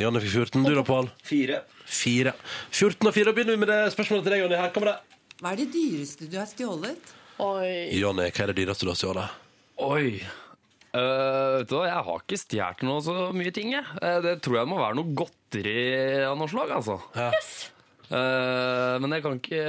Jonny 0.00 0.22
fikk 0.22 0.32
14. 0.46 0.64
Du 0.64 0.72
da, 0.74 0.84
Pål? 0.86 1.10
Fire. 1.26 1.60
Fire. 1.84 2.32
14 2.70 3.10
og 3.10 3.12
4. 3.14 3.26
Da 3.28 3.34
begynner 3.36 3.58
vi 3.58 3.62
med 3.64 3.70
det 3.72 3.80
spørsmålet 3.94 4.24
til 4.28 4.36
deg, 4.36 4.44
Jonny. 4.44 4.56
Her 4.62 4.72
kommer 4.74 4.92
det. 4.92 5.18
Hva 5.42 5.52
er 5.52 5.60
det 5.60 5.68
dyreste 5.74 6.30
du 6.30 6.38
har 6.38 6.48
stjålet? 6.48 7.12
Oi. 7.42 7.74
Jonny, 7.98 8.30
hva 8.30 8.46
er 8.46 8.52
det 8.54 8.58
dyreste 8.62 8.86
du 8.86 8.92
har 8.94 8.98
stjålet? 9.02 9.36
Oi. 9.84 10.08
Eh, 10.94 11.58
vet 11.58 11.68
du 11.68 11.74
hva, 11.74 11.84
Jeg 11.90 12.02
har 12.06 12.20
ikke 12.22 12.38
stjålet 12.38 12.86
noe 12.86 13.02
så 13.02 13.14
mye 13.34 13.52
ting. 13.54 13.74
Jeg. 13.74 13.84
Eh, 14.00 14.20
det 14.24 14.36
tror 14.46 14.60
jeg 14.60 14.70
må 14.70 14.78
være 14.78 14.98
noe 15.00 15.14
godteri 15.18 15.78
av 16.24 16.38
noe 16.38 16.50
slag. 16.50 16.70
altså. 16.78 17.00
Ja. 17.18 17.32
Eh, 18.12 18.94
men 19.00 19.14
jeg 19.16 19.22
kan 19.24 19.38
ikke 19.38 19.60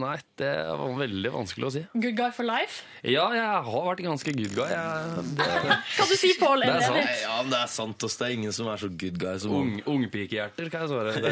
Nei, 0.00 0.14
det 0.40 0.52
var 0.78 0.94
veldig 0.96 1.32
vanskelig 1.34 1.66
å 1.68 1.72
si. 1.74 1.82
Good 1.92 2.16
guy 2.16 2.30
for 2.34 2.48
life? 2.48 2.84
Ja, 3.02 3.26
jeg 3.36 3.44
har 3.44 3.84
vært 3.90 4.00
ganske 4.06 4.32
good 4.36 4.54
guy. 4.56 4.68
Jeg, 4.72 5.24
det, 5.38 5.48
kan 5.98 6.08
du 6.08 6.14
si 6.16 6.32
Pål? 6.40 6.64
Det 6.64 6.72
er 6.72 6.86
sant. 6.86 7.12
ja, 7.24 7.36
det 7.50 7.58
er 7.60 7.72
sant. 7.72 8.06
ass. 8.08 8.16
Det 8.20 8.28
er 8.28 8.36
ingen 8.38 8.54
som 8.56 8.70
er 8.72 8.80
så 8.80 8.88
good 8.88 9.18
guy 9.20 9.36
som 9.42 9.56
ung, 9.58 9.74
Ungpikehjerter, 9.88 10.70
kan 10.72 10.86
jeg 10.86 10.92
svare. 10.94 11.16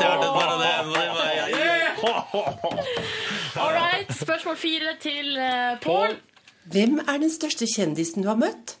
Det, 0.00 0.16
bare 0.36 0.56
det. 0.60 0.70
All 3.60 3.72
right. 3.74 4.08
Spørsmål 4.14 4.56
fire 4.56 4.94
til 5.00 5.36
uh, 5.38 5.76
Pål. 5.82 6.16
Hvem 6.70 7.00
er 7.06 7.18
den 7.22 7.32
største 7.32 7.66
kjendisen 7.68 8.24
du 8.24 8.30
har 8.30 8.38
møtt? 8.40 8.76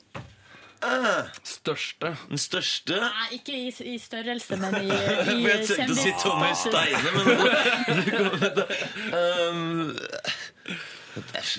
Største 1.46 2.10
Den 2.30 2.40
største 2.40 2.96
Nei, 3.02 3.26
ikke 3.36 3.52
i, 3.56 3.68
i 3.92 3.96
størrelse, 4.00 4.56
men 4.60 4.76
i, 4.80 4.88
i 5.34 5.36
jeg 5.44 5.66
tenkte 5.68 5.92
å 5.92 5.98
si 5.98 6.12
Tommy. 6.22 6.50
Steine, 6.56 7.10
men 7.16 7.26
um, 9.20 9.92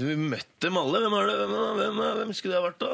Vi 0.02 0.16
møtte 0.18 0.68
dem 0.68 0.78
alle. 0.82 1.02
Hvem, 1.06 1.16
er 1.20 1.30
det? 1.32 1.38
Hvem, 1.44 1.56
er- 1.62 1.78
hvem, 1.82 2.04
er- 2.08 2.20
hvem 2.22 2.34
skulle 2.38 2.56
det 2.56 2.62
ha 2.62 2.68
vært, 2.70 2.82
da? 2.82 2.90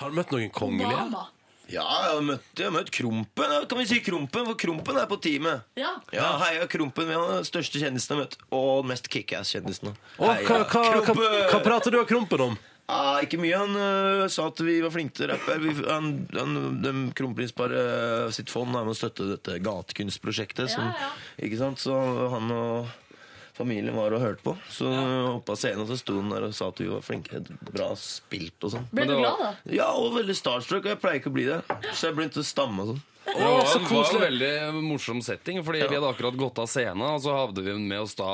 Har 0.00 0.10
du 0.10 0.18
møtt 0.18 0.32
noen 0.34 0.52
kongelige? 0.54 0.90
Obama. 0.96 1.26
Ja, 1.64 1.80
jeg 1.80 2.10
har 2.12 2.24
møtt, 2.26 2.48
jeg 2.60 2.66
har 2.68 2.72
møtt 2.74 2.90
Krompen. 2.92 3.52
Ja, 3.54 3.62
Kan 3.70 3.78
vi 3.80 3.86
si 3.88 3.96
Krompen? 4.04 4.44
For 4.50 4.58
Krompen 4.60 4.98
er 5.00 5.06
på 5.08 5.16
teamet. 5.24 5.62
Ja. 5.80 5.94
Ja, 6.12 6.26
Heia 6.42 6.66
Krompen. 6.68 7.08
Vi 7.08 7.14
har 7.16 7.30
den 7.38 7.46
største 7.48 7.80
kjendisen 7.80 8.12
jeg 8.12 8.18
har 8.18 8.26
møtt. 8.26 8.36
Og 8.52 8.84
mest 8.90 9.08
kickass-kjendisen. 9.08 9.94
Hva, 10.18 10.34
hva, 10.44 10.58
hva, 10.68 11.14
hva 11.54 11.60
prater 11.64 11.94
du 11.94 12.02
og 12.02 12.08
Krompen 12.10 12.44
om? 12.50 12.58
Ah, 12.86 13.22
ikke 13.24 13.38
mye. 13.40 13.56
Han 13.56 13.76
øh, 13.80 14.24
sa 14.28 14.48
at 14.50 14.60
vi 14.60 14.74
var 14.84 14.92
flinke 14.92 15.14
til 15.16 15.30
å 15.30 15.32
rappe. 15.32 15.54
Vi, 15.62 15.72
han, 15.88 17.12
Kronprinsparet 17.16 18.34
sitt 18.36 18.52
fond 18.52 18.74
er 18.76 18.84
med 18.84 18.92
å 18.92 18.98
støtte 18.98 19.28
dette 19.30 19.56
gatekunstprosjektet. 19.64 20.68
som- 20.74 20.84
Ja, 20.84 20.92
ja. 21.00 21.46
Ikke 21.46 21.58
sant? 21.58 21.78
Så 21.80 21.94
han 22.34 22.50
og 22.52 22.86
familien 23.54 23.94
var 23.96 24.12
og 24.12 24.20
hørte 24.20 24.42
på. 24.42 24.56
Så 24.68 24.90
ja. 24.90 25.32
av 25.38 25.56
scenen 25.56 25.86
så 25.88 25.96
sto 25.96 26.18
han 26.20 26.28
der 26.28 26.44
og 26.48 26.54
sa 26.54 26.68
at 26.68 26.78
vi 26.82 26.88
var 26.90 27.00
flinke. 27.06 27.40
Bra 27.72 27.94
spilt 27.96 28.66
og 28.66 28.74
sånn. 28.76 28.86
Ble 28.92 29.06
du 29.08 29.16
glad, 29.16 29.38
da? 29.40 29.54
Ja, 29.72 29.88
og 29.94 30.16
veldig 30.18 30.36
starstruck. 30.36 30.84
Og 30.84 30.92
jeg 30.92 31.00
pleier 31.00 31.20
ikke 31.22 31.32
å 31.32 31.38
bli 31.38 31.44
det. 31.48 31.62
Så 31.94 32.08
jeg 32.10 32.16
begynte 32.18 32.42
å 32.42 32.46
stamme 32.46 32.82
og 32.84 32.92
sånn. 32.92 33.02
Det 33.24 33.40
var, 33.40 33.64
så 33.64 33.78
det 33.80 33.88
var 33.88 34.14
en 34.14 34.20
veldig 34.20 34.82
morsom 34.84 35.20
setting, 35.24 35.58
fordi 35.64 35.80
vi 35.88 35.96
hadde 35.96 36.10
akkurat 36.12 36.36
gått 36.38 36.58
av 36.60 36.66
scenen, 36.68 37.00
og 37.08 37.22
så 37.24 37.32
hadde 37.34 37.62
vi 37.64 37.72
med 37.80 38.02
oss 38.04 38.12
da 38.18 38.28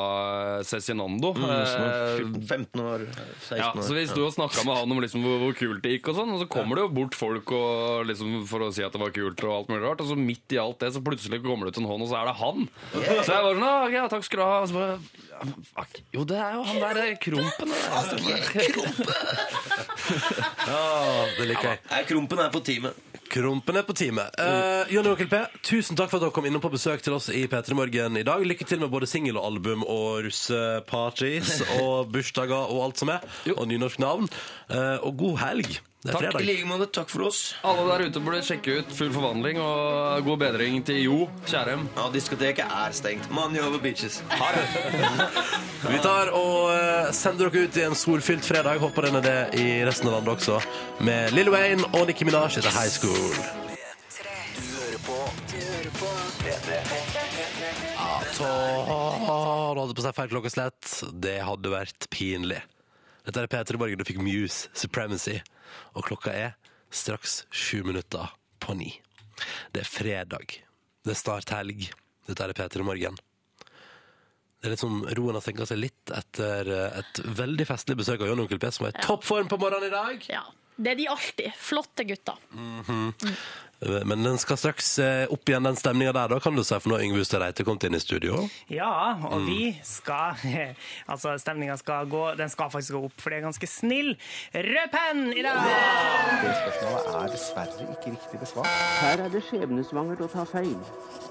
eh, 0.58 0.64
Cezinando. 0.66 1.30
Mm, 1.38 1.46
Eh, 1.50 2.18
15 2.48 2.80
år. 2.82 3.04
16 3.46 3.58
Ja, 3.60 3.68
år. 3.70 3.82
så 3.86 3.94
Vi 3.94 4.02
sto 4.10 4.24
og 4.26 4.34
snakka 4.34 4.64
med 4.66 4.76
han 4.80 4.92
om 4.92 5.00
liksom 5.00 5.22
hvor, 5.24 5.38
hvor 5.44 5.54
kult 5.56 5.82
det 5.84 5.94
gikk, 5.94 6.10
og 6.10 6.18
sånn, 6.18 6.34
og 6.34 6.42
så 6.42 6.48
kommer 6.50 6.76
det 6.80 6.84
jo 6.88 6.92
bort 6.98 7.14
folk 7.18 7.52
og 7.54 8.04
liksom 8.10 8.34
for 8.50 8.66
å 8.66 8.72
si 8.74 8.82
at 8.82 8.92
det 8.96 9.00
var 9.00 9.14
kult, 9.14 9.44
og 9.46 9.54
alt 9.60 9.70
mulig 9.72 9.84
rart, 9.86 10.02
og 10.04 10.10
så 10.10 10.18
midt 10.18 10.56
i 10.56 10.60
alt 10.60 10.80
det 10.82 10.90
så 10.96 11.02
plutselig 11.06 11.40
kommer 11.46 11.70
det 11.70 11.76
ut 11.76 11.82
en 11.84 11.88
hånd, 11.90 12.02
og 12.04 12.10
så 12.10 12.18
er 12.20 12.30
det 12.32 12.36
han. 12.42 12.68
Så 12.92 13.30
jeg 13.30 13.46
var 13.46 13.54
sånn 13.54 13.68
«Ah, 13.70 13.86
ja, 13.94 14.04
takk 14.10 14.26
skal 14.26 14.42
du 14.42 14.44
ha. 14.44 14.58
Og 14.64 14.68
så 14.68 14.74
bare, 14.74 14.98
fuck. 15.70 16.02
Jo, 16.18 16.24
det 16.28 16.36
er 16.42 16.58
jo 16.58 16.66
han 16.66 16.82
der 16.82 17.02
eh, 17.06 17.14
Krompen. 17.24 17.70
Ja, 20.66 21.26
det 21.38 21.46
liker 21.50 21.70
jeg. 21.72 21.78
Ja, 21.90 22.02
Krompen 22.08 22.42
er 22.42 22.50
på 22.52 22.60
teamet. 22.64 23.06
Krompen 23.30 23.76
er 23.78 23.84
på 23.86 23.94
teamet. 23.94 24.34
Uh, 24.80 24.86
Jonny 24.94 25.10
Onkel 25.10 25.28
P, 25.28 25.36
tusen 25.66 25.96
takk 25.98 26.08
for 26.08 26.16
at 26.20 26.24
dere 26.24 26.32
kom 26.34 26.46
innom 26.48 26.62
på 26.62 26.70
besøk 26.72 27.02
til 27.04 27.12
oss 27.16 27.26
i 27.34 27.42
P3 27.50 27.74
Morgen 27.76 28.16
i 28.16 28.24
dag. 28.24 28.44
Lykke 28.46 28.64
til 28.68 28.80
med 28.80 28.88
både 28.92 29.08
singel 29.10 29.36
og 29.40 29.44
album 29.50 29.82
og 29.84 30.22
russeparties 30.24 31.58
og 31.82 32.08
bursdager 32.14 32.70
og 32.70 32.84
alt 32.86 33.02
som 33.02 33.12
er. 33.12 33.24
Og 33.56 33.66
nynorsk 33.68 34.00
navn. 34.00 34.28
Eh, 34.70 34.96
og 35.04 35.16
god 35.20 35.38
helg. 35.42 35.80
Det 36.00 36.14
er 36.14 36.16
Takk, 36.16 36.22
I 36.22 36.30
fredag. 36.30 36.46
like 36.48 36.68
måte. 36.70 36.86
Takk 36.96 37.10
for 37.12 37.26
oss. 37.26 37.40
Alle 37.66 37.82
der 37.90 38.06
ute 38.08 38.22
burde 38.24 38.40
sjekke 38.46 38.78
ut 38.78 38.94
Full 38.96 39.10
forvandling 39.12 39.58
og 39.60 40.22
god 40.24 40.38
bedring 40.46 40.78
til 40.88 41.02
Jo 41.02 41.18
Kjærem. 41.44 41.84
Ja, 41.98 42.06
diskoteket 42.14 42.64
er 42.64 42.96
stengt. 42.96 43.28
Money 43.36 43.60
over 43.60 43.82
bitches. 43.84 44.22
Vi 45.84 46.00
tar 46.06 46.32
og 46.32 46.70
eh, 46.72 47.10
sender 47.16 47.50
dere 47.52 47.66
ut 47.68 47.76
i 47.82 47.84
en 47.90 47.98
solfylt 47.98 48.46
fredag. 48.48 48.80
Håper 48.80 49.10
den 49.10 49.20
er 49.20 49.28
det 49.28 49.38
i 49.60 49.68
resten 49.84 50.08
av 50.08 50.20
landet 50.20 50.38
også. 50.38 50.62
Med 51.04 51.34
Lil 51.36 51.52
Wayne 51.52 51.84
og 51.92 52.06
Nikki 52.08 52.24
Minaj 52.30 52.54
etter 52.54 52.72
High 52.72 52.94
School. 52.96 53.59
Nå 59.74 59.84
hadde 59.84 59.96
på 59.98 60.04
seg 60.04 60.16
feil 60.16 60.30
klokkeslett. 60.32 60.90
Det 61.22 61.36
hadde 61.46 61.72
vært 61.72 62.08
pinlig. 62.12 62.60
Dette 63.26 63.42
er 63.44 63.50
P3 63.52 63.78
Borgen, 63.80 64.00
du 64.00 64.06
fikk 64.08 64.20
Muse, 64.24 64.70
Supremacy. 64.76 65.36
Og 65.94 66.06
klokka 66.08 66.32
er 66.34 66.54
straks 66.90 67.44
sju 67.54 67.82
minutter 67.86 68.32
på 68.62 68.74
ni. 68.78 68.90
Det 69.72 69.84
er 69.84 69.88
fredag. 69.88 70.56
Det 71.04 71.14
er 71.14 71.20
snart 71.20 71.52
helg. 71.54 71.86
Dette 72.28 72.46
er 72.48 72.56
P3 72.56 72.84
Morgen. 72.86 73.18
Det 74.60 74.68
er 74.68 74.74
litt 74.74 74.82
som 74.82 74.98
roen 75.16 75.38
har 75.38 75.44
senka 75.44 75.64
seg 75.68 75.78
litt 75.80 76.10
etter 76.12 76.68
et 77.00 77.20
veldig 77.38 77.64
festlig 77.70 77.96
besøk 78.02 78.20
av 78.20 78.28
John 78.28 78.42
Onkel 78.42 78.60
P, 78.60 78.68
som 78.76 78.88
er 78.90 78.92
i 78.92 79.04
toppform 79.06 79.48
på 79.48 79.56
morgenen 79.62 79.88
i 79.88 79.94
dag. 79.94 80.26
Ja. 80.28 80.42
Det 80.80 80.92
er 80.94 80.98
de 80.98 81.06
alltid. 81.12 81.54
Flotte 81.60 82.04
gutter. 82.08 82.36
Mhm. 82.56 83.14
Men 83.80 84.22
den 84.26 84.36
skal 84.38 84.58
straks 84.60 84.98
eh, 85.00 85.24
opp 85.32 85.48
igjen, 85.48 85.64
den 85.64 85.76
stemninga 85.80 86.12
der, 86.12 86.28
da, 86.34 86.38
kan 86.44 86.52
du 86.56 86.60
si, 86.62 86.76
for 86.76 86.92
nå 86.92 86.98
har 86.98 87.04
Yngve 87.06 87.22
Hustad 87.22 87.40
Reite 87.40 87.64
kommet 87.64 87.86
inn 87.88 87.96
i 87.96 88.00
studio. 88.02 88.42
Ja, 88.68 88.90
og 89.24 89.38
Mm. 89.40 89.46
vi 89.46 89.80
skal 89.86 90.36
Altså, 91.12 91.32
stemninga 91.40 91.76
skal 91.80 92.04
gå 92.12 92.34
Den 92.36 92.50
skal 92.52 92.68
faktisk 92.70 92.92
gå 92.92 93.00
opp, 93.08 93.14
for 93.22 93.30
det 93.32 93.38
er 93.40 93.46
ganske 93.46 93.66
snill 93.70 94.10
rød 94.54 94.90
penn 94.92 95.22
i 95.32 95.42
dag! 95.46 95.62
Det 96.44 96.52
spørsmålet 96.60 97.08
er 97.22 97.32
dessverre 97.32 97.88
ikke 97.96 98.12
riktig 98.18 98.40
besvart. 98.42 98.68
Her 99.00 99.24
er 99.24 99.32
det 99.32 99.42
skjebnesvangert 99.48 100.20
å 100.26 100.28
ta 100.34 100.44
feil. 100.50 100.76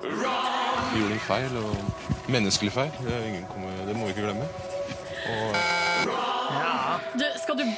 Vi 0.02 1.04
gjorde 1.04 1.14
en 1.20 1.24
feil, 1.28 1.58
og 1.62 2.30
menneskelig 2.34 2.72
feil. 2.74 2.92
Det, 3.04 3.14
er 3.14 3.30
ingen 3.30 3.46
kommer, 3.54 3.78
det 3.86 3.96
må 3.98 4.10
vi 4.10 4.16
ikke 4.16 4.26
glemme. 4.26 4.50
Og 5.30 5.89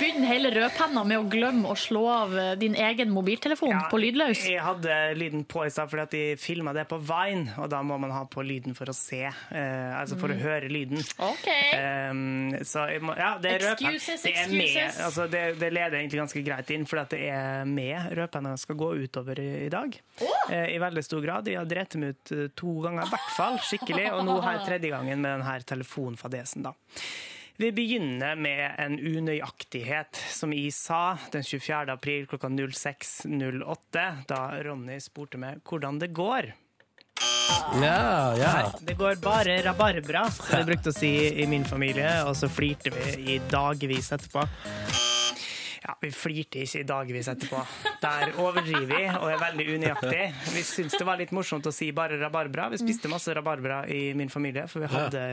begynne 0.01 0.27
hele 0.27 0.49
rødpenna 0.55 1.03
med 1.07 1.19
å 1.21 1.25
glemme 1.31 1.69
å 1.71 1.75
slå 1.77 2.01
av 2.11 2.33
eh, 2.41 2.51
din 2.59 2.73
egen 2.75 3.11
mobiltelefon 3.13 3.77
på 3.91 3.99
lydløs? 4.01 4.41
Jeg 4.49 4.63
hadde 4.65 4.97
lyden 5.19 5.45
på 5.47 5.63
i 5.67 5.71
stad 5.71 5.91
fordi 5.91 6.03
at 6.07 6.15
de 6.15 6.23
filma 6.41 6.73
det 6.75 6.87
på 6.89 6.97
Vine, 7.05 7.53
og 7.61 7.69
da 7.71 7.79
må 7.85 7.99
man 8.01 8.11
ha 8.15 8.23
på 8.29 8.43
lyden 8.45 8.73
for 8.77 8.89
å 8.91 8.95
se. 8.97 9.21
eh, 9.29 9.93
altså 10.01 10.17
for 10.19 10.33
å 10.33 10.35
Mm. 10.35 10.41
høre 10.41 10.69
lyden. 10.71 11.01
OK. 11.21 11.47
Um, 11.77 12.55
så 12.65 12.85
må, 13.03 13.13
ja, 13.19 13.35
det 13.43 13.51
er 13.55 13.65
rødpenn. 13.67 13.95
Excuses, 13.95 14.21
Det, 14.25 14.33
er 14.37 14.47
med, 14.49 14.99
altså 15.05 15.27
det, 15.29 15.41
det 15.59 15.71
leder 15.73 15.97
egentlig 15.99 16.21
ganske 16.21 16.43
greit 16.45 16.69
inn, 16.73 16.85
for 16.89 17.03
det 17.11 17.19
er 17.29 17.65
med 17.69 18.11
rødpenna 18.17 18.55
skal 18.57 18.75
gå 18.79 18.91
utover 19.05 19.39
i, 19.43 19.49
i 19.65 19.69
dag. 19.69 19.97
Eh, 20.49 20.75
I 20.75 20.79
veldig 20.81 21.03
stor 21.05 21.21
grad. 21.21 21.47
Jeg 21.51 21.59
har 21.61 21.69
drept 21.69 21.93
dem 21.97 22.07
ut 22.09 22.31
eh, 22.31 22.47
to 22.57 22.77
ganger, 22.85 23.05
i 23.05 23.13
hvert 23.13 23.35
fall 23.37 23.59
skikkelig, 23.67 24.07
og 24.15 24.25
nå 24.25 24.39
har 24.41 24.57
jeg 24.57 24.65
tredje 24.69 24.93
gangen 24.95 25.21
med 25.21 25.37
denne 25.39 25.59
telefonfadesen. 25.75 26.63
da. 26.69 26.73
Vi 27.61 27.71
begynner 27.71 28.35
med 28.35 28.71
en 28.81 28.95
unøyaktighet, 28.97 30.17
som 30.33 30.49
jeg 30.55 30.71
sa 30.73 31.13
den 31.29 31.43
24. 31.45 31.93
april 31.93 32.23
klokka 32.25 32.49
06.08, 32.49 34.05
da 34.25 34.39
Ronny 34.65 34.97
spurte 34.97 35.37
meg 35.37 35.61
hvordan 35.69 35.99
det 36.01 36.09
går. 36.09 36.49
Ja, 37.83 38.33
ja. 38.39 38.55
Det 38.81 38.97
går 38.97 39.21
bare 39.21 39.59
rabarbra, 39.67 40.25
som 40.33 40.55
vi 40.55 40.71
brukte 40.71 40.89
å 40.89 40.97
si 41.03 41.13
i 41.43 41.45
min 41.45 41.67
familie, 41.69 42.09
og 42.25 42.33
så 42.41 42.49
flirte 42.49 42.89
vi 42.97 43.35
i 43.35 43.39
dagevis 43.53 44.09
etterpå. 44.17 44.47
Ja, 45.81 45.95
vi 45.97 46.11
flirte 46.13 46.59
ikke 46.61 46.83
i 46.83 46.85
dagevis 46.85 47.27
etterpå. 47.31 47.61
Der 48.03 48.35
overdriver 48.41 48.85
vi 48.91 48.99
og 49.09 49.31
er 49.31 49.39
veldig 49.41 49.65
unøyaktig. 49.79 50.27
Vi 50.53 50.61
syntes 50.67 50.93
det 50.99 51.07
var 51.07 51.17
litt 51.17 51.33
morsomt 51.33 51.65
å 51.65 51.73
si 51.73 51.87
bare 51.97 52.19
rabarbra. 52.21 52.67
Vi 52.69 52.77
spiste 52.83 53.09
masse 53.09 53.33
rabarbra 53.33 53.79
i 53.89 54.11
min 54.17 54.29
familie, 54.29 54.67
for 54.69 54.85
vi 54.85 54.91
hadde 54.93 55.23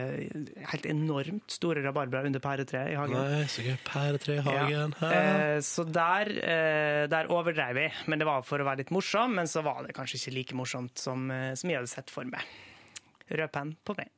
helt 0.73 0.89
enormt 0.89 1.53
store 1.53 1.85
rabarbra 1.85 2.25
under 2.25 2.41
pæretreet 2.41 2.95
i 2.95 2.97
hagen. 2.97 3.19
Nei, 3.19 3.45
så 3.53 3.67
gøy. 3.67 3.77
Pæretre 3.91 4.39
i 4.39 4.45
hagen. 4.49 4.97
Ja. 5.03 5.13
Eh, 5.21 5.61
så 5.69 5.85
der, 5.85 6.33
eh, 6.41 7.05
der 7.13 7.29
overdrev 7.35 7.77
vi, 7.77 7.89
men 8.09 8.23
det 8.23 8.29
var 8.29 8.41
for 8.49 8.65
å 8.65 8.69
være 8.71 8.87
litt 8.87 8.95
morsom. 8.95 9.37
Men 9.37 9.53
så 9.53 9.61
var 9.67 9.85
det 9.85 9.97
kanskje 10.01 10.23
ikke 10.23 10.37
like 10.39 10.57
morsomt 10.65 10.97
som, 10.99 11.29
eh, 11.31 11.53
som 11.61 11.69
jeg 11.69 11.83
hadde 11.83 11.93
sett 11.93 12.09
for 12.15 12.25
meg. 12.25 12.41
Rød 13.29 13.53
penn 13.53 13.77
på 13.85 14.01
meg. 14.01 14.09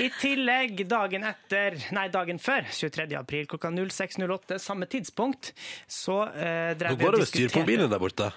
I 0.00 0.08
tillegg, 0.18 0.80
dagen 0.90 1.26
etter, 1.28 1.76
nei, 1.94 2.08
dagen 2.12 2.40
før, 2.42 2.66
23. 2.72 3.06
april 3.18 3.46
klokka 3.50 3.70
06.08, 3.70 4.58
samme 4.62 4.88
tidspunkt, 4.90 5.52
så 5.86 6.24
eh, 6.32 6.72
Nå 6.72 6.80
drev 6.80 6.96
vi 6.98 7.04
går 7.04 7.12
og 7.12 7.20
det 7.20 7.26
ved 7.26 7.30
styr 7.30 7.52
på 7.52 7.62
bilen 7.62 7.84
mobilen 7.84 7.94
der 7.94 8.02
borte. 8.02 8.32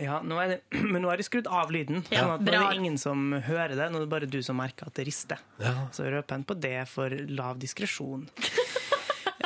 Ja, 0.00 0.20
nå 0.24 0.38
er 0.40 0.54
det, 0.54 0.58
men 0.92 1.02
nå 1.04 1.10
har 1.10 1.20
jeg 1.20 1.28
skrudd 1.28 1.50
av 1.52 1.72
lyden. 1.74 2.04
Ja, 2.08 2.24
sånn 2.24 2.34
at 2.38 2.46
nå 2.46 2.54
er 2.54 2.64
det 2.64 2.80
ingen 2.80 2.98
som 3.00 3.32
hører 3.34 3.76
det. 3.76 3.90
Nå 3.92 4.00
er 4.00 4.06
det 4.06 4.12
bare 4.14 4.30
du 4.30 4.40
som 4.44 4.56
merker 4.60 4.88
at 4.88 4.96
det 4.96 5.06
rister. 5.08 5.42
Ja. 5.60 5.74
Så 5.94 6.06
røper 6.08 6.38
en 6.38 6.46
på 6.48 6.56
det 6.56 6.78
for 6.92 7.22
lav 7.32 7.60
diskresjon. 7.62 8.28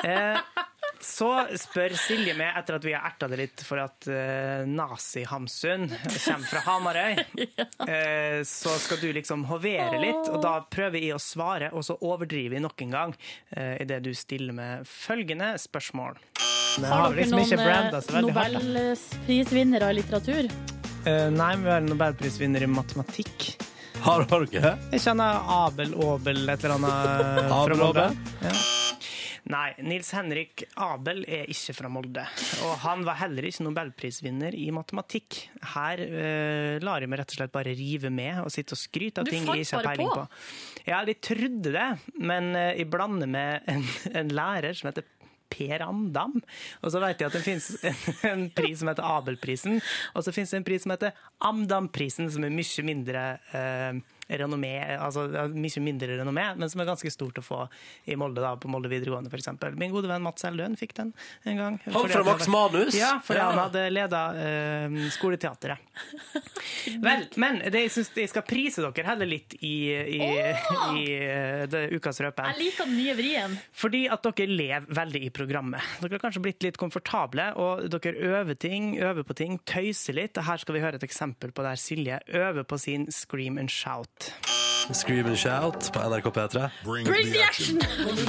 Eh, 0.07 0.37
så 1.05 1.30
spør 1.59 1.94
Silje 1.99 2.34
meg, 2.38 2.53
etter 2.59 2.78
at 2.78 2.86
vi 2.86 2.94
har 2.94 3.07
erta 3.09 3.28
det 3.30 3.38
litt 3.40 3.64
for 3.66 3.80
at 3.82 4.09
uh, 4.11 4.64
Nazi-Hamsun 4.68 5.88
kommer 5.90 6.49
fra 6.51 6.62
Hamarøy, 6.66 7.20
eh, 7.90 8.40
så 8.47 8.74
skal 8.80 9.01
du 9.03 9.11
liksom 9.16 9.47
hovere 9.51 10.01
litt, 10.03 10.30
og 10.30 10.40
da 10.44 10.59
prøver 10.70 11.03
jeg 11.03 11.16
å 11.16 11.22
svare, 11.22 11.72
og 11.72 11.86
så 11.86 11.99
overdriver 12.01 12.59
jeg 12.59 12.66
nok 12.66 12.86
en 12.86 12.97
gang 12.97 13.16
uh, 13.16 13.76
idet 13.82 14.03
du 14.07 14.12
stiller 14.16 14.57
med 14.57 14.88
følgende 14.88 15.55
spørsmål. 15.61 16.20
Nei, 16.76 16.90
Har 16.90 17.14
dere 17.14 17.22
liksom 17.22 17.38
noen 17.40 17.61
eh, 17.62 17.92
da. 17.94 18.20
nobelprisvinnere 18.26 19.92
i 19.92 19.97
litteratur? 19.97 20.51
Uh, 21.07 21.28
nei, 21.32 21.53
vi 21.62 21.70
har 21.70 21.80
en 21.80 21.88
nobelprisvinner 21.88 22.66
i 22.66 22.68
matematikk. 22.68 23.55
Har, 24.05 24.26
har 24.30 24.44
dere? 24.53 24.74
Jeg 24.92 25.03
kjenner 25.07 25.47
Abel 25.51 25.94
Aabel, 25.97 26.44
et 26.53 26.66
eller 26.66 26.76
annet 26.76 27.09
eh, 27.09 27.38
fra 27.49 27.62
Abel 27.62 27.80
Molde. 27.80 28.11
Ja. 28.44 28.53
Nei, 29.47 29.68
Nils 29.86 30.09
Henrik 30.16 30.64
Abel 30.82 31.20
er 31.30 31.47
ikke 31.53 31.74
fra 31.76 31.90
Molde. 31.92 32.24
Og 32.66 32.72
han 32.82 33.05
var 33.07 33.20
heller 33.20 33.47
ikke 33.47 33.66
nobelprisvinner 33.66 34.57
i 34.59 34.66
matematikk. 34.74 35.38
Her 35.76 36.03
uh, 36.03 36.72
lar 36.82 37.05
jeg 37.05 37.12
meg 37.12 37.20
rett 37.22 37.34
og 37.34 37.38
slett 37.38 37.55
bare 37.55 37.74
rive 37.78 38.11
med 38.11 38.40
og 38.42 38.51
sitte 38.55 38.74
og 38.74 38.80
skryte 38.80 39.22
av 39.22 39.28
Du 39.28 39.30
ting 39.30 39.47
jeg 39.47 39.68
ikke 39.68 39.78
har 39.78 39.90
peiling 39.92 40.11
på. 40.11 40.24
på. 40.24 40.86
Ja, 40.90 41.05
de 41.07 41.14
trodde 41.22 41.74
det, 41.76 41.90
men 42.18 42.51
uh, 42.59 42.72
jeg 42.72 42.90
blander 42.90 43.30
med 43.30 43.70
en, 43.70 43.86
en 44.18 44.34
lærer 44.34 44.74
som 44.74 44.90
heter 44.90 45.07
Per 45.53 45.86
Amdam. 45.86 46.40
Og 46.82 46.90
så 46.90 47.01
vet 47.03 47.22
jeg 47.22 47.30
at 47.30 47.38
det 47.38 47.44
finnes 47.47 47.70
en, 47.86 48.03
en 48.32 48.44
pris 48.57 48.80
som 48.80 48.90
heter 48.90 49.07
Abelprisen, 49.07 49.78
og 50.14 50.26
så 50.26 50.34
finnes 50.34 50.51
det 50.51 50.59
en 50.59 50.66
pris 50.66 50.82
som 50.82 50.94
heter 50.97 51.14
Amdamprisen, 51.47 52.30
som 52.34 52.47
er 52.47 52.55
mye 52.55 52.86
mindre 52.86 53.26
eh, 53.55 54.03
renommé, 54.29 54.72
altså 54.99 55.27
mye 55.55 55.83
mindre 55.85 56.16
renommé, 56.18 56.49
men 56.59 56.70
som 56.72 56.81
er 56.83 56.89
ganske 56.89 57.11
stort 57.14 57.39
å 57.39 57.45
få 57.45 57.61
i 58.11 58.16
Molde, 58.18 58.41
da, 58.43 58.55
på 58.59 58.68
Molde 58.72 58.91
videregående 58.91 59.31
f.eks. 59.31 59.53
Min 59.79 59.93
gode 59.95 60.11
venn 60.11 60.24
Mats 60.24 60.45
Eldøen 60.49 60.74
fikk 60.79 60.95
den 60.99 61.12
en 61.47 61.61
gang. 61.61 61.79
Han 61.87 62.09
fra 62.11 62.24
Max 62.27 62.49
Manus? 62.51 62.95
Ja, 62.99 63.16
fordi 63.24 63.41
Ja. 63.41 63.51
han 63.51 63.59
hadde 63.61 63.85
leda 63.93 64.22
uh, 64.35 64.97
skoleteateret. 65.14 65.79
Vel, 67.07 67.27
men 67.41 67.61
det, 67.70 67.85
jeg 67.87 67.93
syns 67.95 68.11
jeg 68.16 68.31
skal 68.33 68.45
prise 68.47 68.83
dere 68.85 69.07
heller 69.11 69.29
litt 69.31 69.55
i, 69.61 69.74
i, 69.93 70.20
i 70.20 71.05
eh, 71.20 71.62
det 71.70 71.83
ukas 71.97 72.20
røpe. 72.24 72.47
Jeg 72.53 72.61
liker 72.62 72.89
den 72.89 72.97
nye 72.99 73.14
vrien. 73.18 73.57
Fordi 73.77 74.05
at 74.12 74.27
dere 74.27 74.49
lever 74.51 74.89
veldig 75.01 75.22
i 75.29 75.31
programmet. 75.35 75.85
Dere 76.03 76.16
har 76.18 76.24
kanskje 76.27 76.43
blitt 76.45 76.66
litt 76.66 76.81
komfortable, 76.81 77.49
og 77.61 77.87
dere 77.93 78.14
øver 78.41 78.59
ting, 78.61 78.95
øver 79.03 79.27
på 79.27 79.37
ting, 79.39 79.59
tøyser 79.68 80.16
litt. 80.18 80.39
Her 80.47 80.62
skal 80.62 80.77
vi 80.79 80.83
høre 80.85 81.01
et 81.01 81.07
eksempel 81.07 81.53
på 81.57 81.64
der 81.66 81.79
Silje 81.81 82.20
øver 82.35 82.66
på 82.68 82.79
sin 82.81 83.09
scream 83.12 83.59
and 83.61 83.70
shout. 83.72 84.16
Scream 84.95 85.27
and 85.27 85.37
shout 85.39 85.91
på 85.93 85.99
NRK 86.01 86.25
P3. 86.31 86.69
Bring 86.85 87.07
the 87.33 87.43
action! 87.43 87.81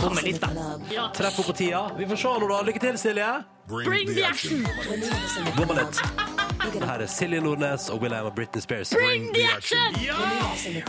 Kommer 0.01 0.21
litt, 0.25 0.41
da. 0.41 0.49
Ja. 0.91 1.09
Treff 1.13 1.39
opp 1.39 1.45
på 1.51 1.53
tida. 1.53 1.83
Vi 1.97 2.07
får 2.09 2.15
se 2.23 2.31
nå, 2.41 2.47
da. 2.49 2.61
Lykke 2.65 2.81
til, 2.81 2.97
Silje. 2.97 3.27
Bring 3.69 4.09
the 4.15 4.23
action! 4.25 4.63
Bomma 5.57 5.75
litt. 5.77 6.01
Her 6.81 7.03
er 7.03 7.07
Silje 7.11 7.39
Nordnes 7.45 7.85
og 7.93 8.01
Will.i.am 8.01 8.25
og 8.31 8.33
Britney 8.35 8.63
Spears. 8.63 8.89
Bring 8.97 9.29
the 9.35 9.45
action! 9.53 9.99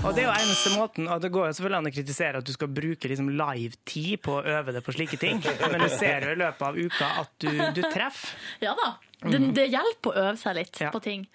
Og 0.09 0.17
det 0.17 0.25
er 0.25 0.31
jo 0.31 0.33
eneste 0.33 0.73
måten, 0.79 1.09
og 1.13 1.21
det 1.23 1.31
går 1.37 1.51
jo 1.51 1.59
selvfølgelig 1.59 1.79
an 1.83 1.91
å 1.91 1.95
kritisere 1.99 2.41
at 2.41 2.49
du 2.49 2.55
skal 2.57 2.71
bruke 2.81 3.11
liksom 3.13 3.29
live-tid 3.39 4.23
på 4.25 4.39
å 4.41 4.45
øve 4.57 4.73
deg 4.79 4.87
på 4.89 4.95
slike 4.97 5.21
ting, 5.21 5.43
men 5.45 5.85
du 5.85 5.91
ser 5.93 6.25
jo 6.31 6.33
i 6.33 6.41
løpet 6.41 6.65
av 6.71 6.81
uka 6.81 7.11
at 7.27 7.35
du, 7.45 7.51
du 7.77 7.83
treffer. 7.93 8.33
Ja 8.65 8.73
da. 8.79 8.95
Det, 9.19 9.39
det 9.55 9.65
hjelper 9.75 10.13
å 10.15 10.29
øve 10.31 10.39
seg 10.41 10.57
litt 10.63 10.81
Ja. 10.81 10.91
på 10.95 11.01
ting. 11.03 11.29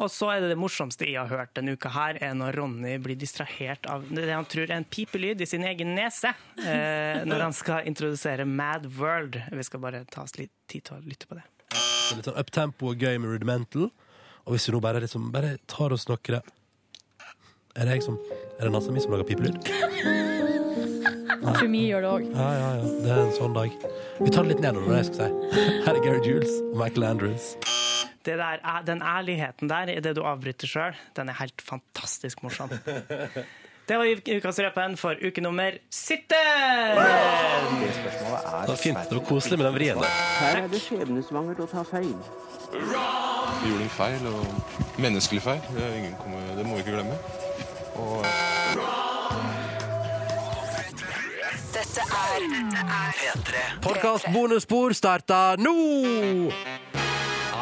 Og 0.00 0.08
så 0.10 0.30
er 0.32 0.42
det 0.42 0.52
det 0.52 0.58
morsomste 0.60 1.08
jeg 1.08 1.20
har 1.20 1.30
hørt 1.30 1.52
denne 1.56 1.74
uka 1.76 1.90
her, 1.92 2.18
er 2.22 2.36
når 2.38 2.56
Ronny 2.60 2.94
blir 3.02 3.18
distrahert 3.18 3.86
av 3.90 4.06
det 4.08 4.28
han 4.30 4.48
tror 4.48 4.70
er 4.70 4.78
en 4.78 4.88
pipelyd 4.88 5.42
i 5.44 5.48
sin 5.48 5.66
egen 5.68 5.94
nese, 5.96 6.32
eh, 6.62 7.22
når 7.28 7.46
han 7.48 7.56
skal 7.56 7.88
introdusere 7.88 8.46
Mad 8.48 8.88
World. 8.98 9.40
Vi 9.52 9.66
skal 9.68 9.82
bare 9.84 10.04
ta 10.10 10.24
oss 10.24 10.38
litt 10.40 10.52
tid 10.70 10.88
til 10.88 10.98
å 10.98 11.02
lytte 11.04 11.28
på 11.28 11.36
det. 11.38 11.44
det 11.72 12.16
Litt 12.16 12.30
sånn 12.30 12.40
uptempo 12.40 12.92
og 12.92 13.04
gøy 13.04 13.20
med 13.20 13.34
rudimental. 13.34 13.90
Og 14.42 14.56
hvis 14.56 14.66
vi 14.68 14.74
nå 14.74 14.80
bare, 14.82 15.02
liksom, 15.04 15.28
bare 15.34 15.56
tar 15.70 15.94
oss 15.94 16.08
noen 16.08 16.40
Er 16.40 17.86
det 17.86 17.92
jeg 17.94 18.02
som 18.02 18.18
Er 18.58 18.66
det 18.66 18.72
nesa 18.74 18.92
mi 18.92 19.00
som 19.00 19.14
lager 19.14 19.28
pipelyd? 19.28 19.60
Tror 21.42 21.68
vi 21.70 21.86
gjør 21.88 22.04
det 22.04 22.10
òg. 22.10 22.26
Ja, 22.32 22.48
ja, 22.54 22.68
ja. 22.78 22.90
Det 23.02 23.10
er 23.10 23.22
en 23.24 23.32
sånn 23.34 23.54
dag. 23.56 23.74
Vi 24.20 24.30
tar 24.30 24.46
det 24.46 24.54
litt 24.54 24.62
nedover, 24.62 24.92
det 24.92 25.00
jeg 25.02 25.10
skal 25.10 25.30
si. 25.30 25.62
Her 25.86 25.96
er 25.98 26.04
Gary 26.04 26.22
Jules 26.26 26.58
og 26.70 26.76
Michael 26.78 27.08
Andrews. 27.10 27.54
Det 28.24 28.38
der, 28.38 28.58
er- 28.62 28.84
den 28.86 29.02
ærligheten 29.02 29.68
der 29.70 29.90
i 29.92 30.00
det 30.00 30.14
du 30.16 30.22
avbryter 30.26 30.66
sjøl, 30.70 30.96
den 31.16 31.28
er 31.28 31.38
helt 31.42 31.62
fantastisk 31.62 32.42
morsom. 32.42 32.70
Det 33.88 33.96
var 33.98 34.06
ukas 34.36 34.58
røpen 34.62 34.92
for 34.96 35.18
uke 35.26 35.40
nummer 35.42 35.74
17! 35.90 36.28
Det 36.30 36.36
er 36.96 38.66
var 38.68 38.76
fint. 38.78 38.98
Var 39.10 39.18
koselig 39.26 39.58
med 39.58 39.66
den 39.66 39.74
vrien 39.74 39.98
der. 39.98 40.12
Her 40.38 40.60
er 40.62 40.68
det 40.70 40.80
skjebnesvangert 40.84 41.60
å 41.64 41.66
ta 41.66 41.82
feil. 41.82 42.14
vi 42.70 42.78
gjorde 43.72 43.82
en 43.82 43.90
feil, 43.96 44.26
og 44.30 44.46
menneskelig 45.02 45.42
feil. 45.42 45.60
Det, 45.74 45.82
er 45.82 45.98
ingen 45.98 46.14
kommer, 46.22 46.46
det 46.56 46.66
må 46.66 46.78
vi 46.78 46.84
ikke 46.86 46.94
glemme. 46.94 47.18
Og 47.98 48.22
Dette 51.74 52.06
er 52.06 52.48
P3. 53.18 53.66
Podkast 53.82 54.30
bonusspor 54.32 54.94
starter 54.94 55.58
nå! 55.58 55.76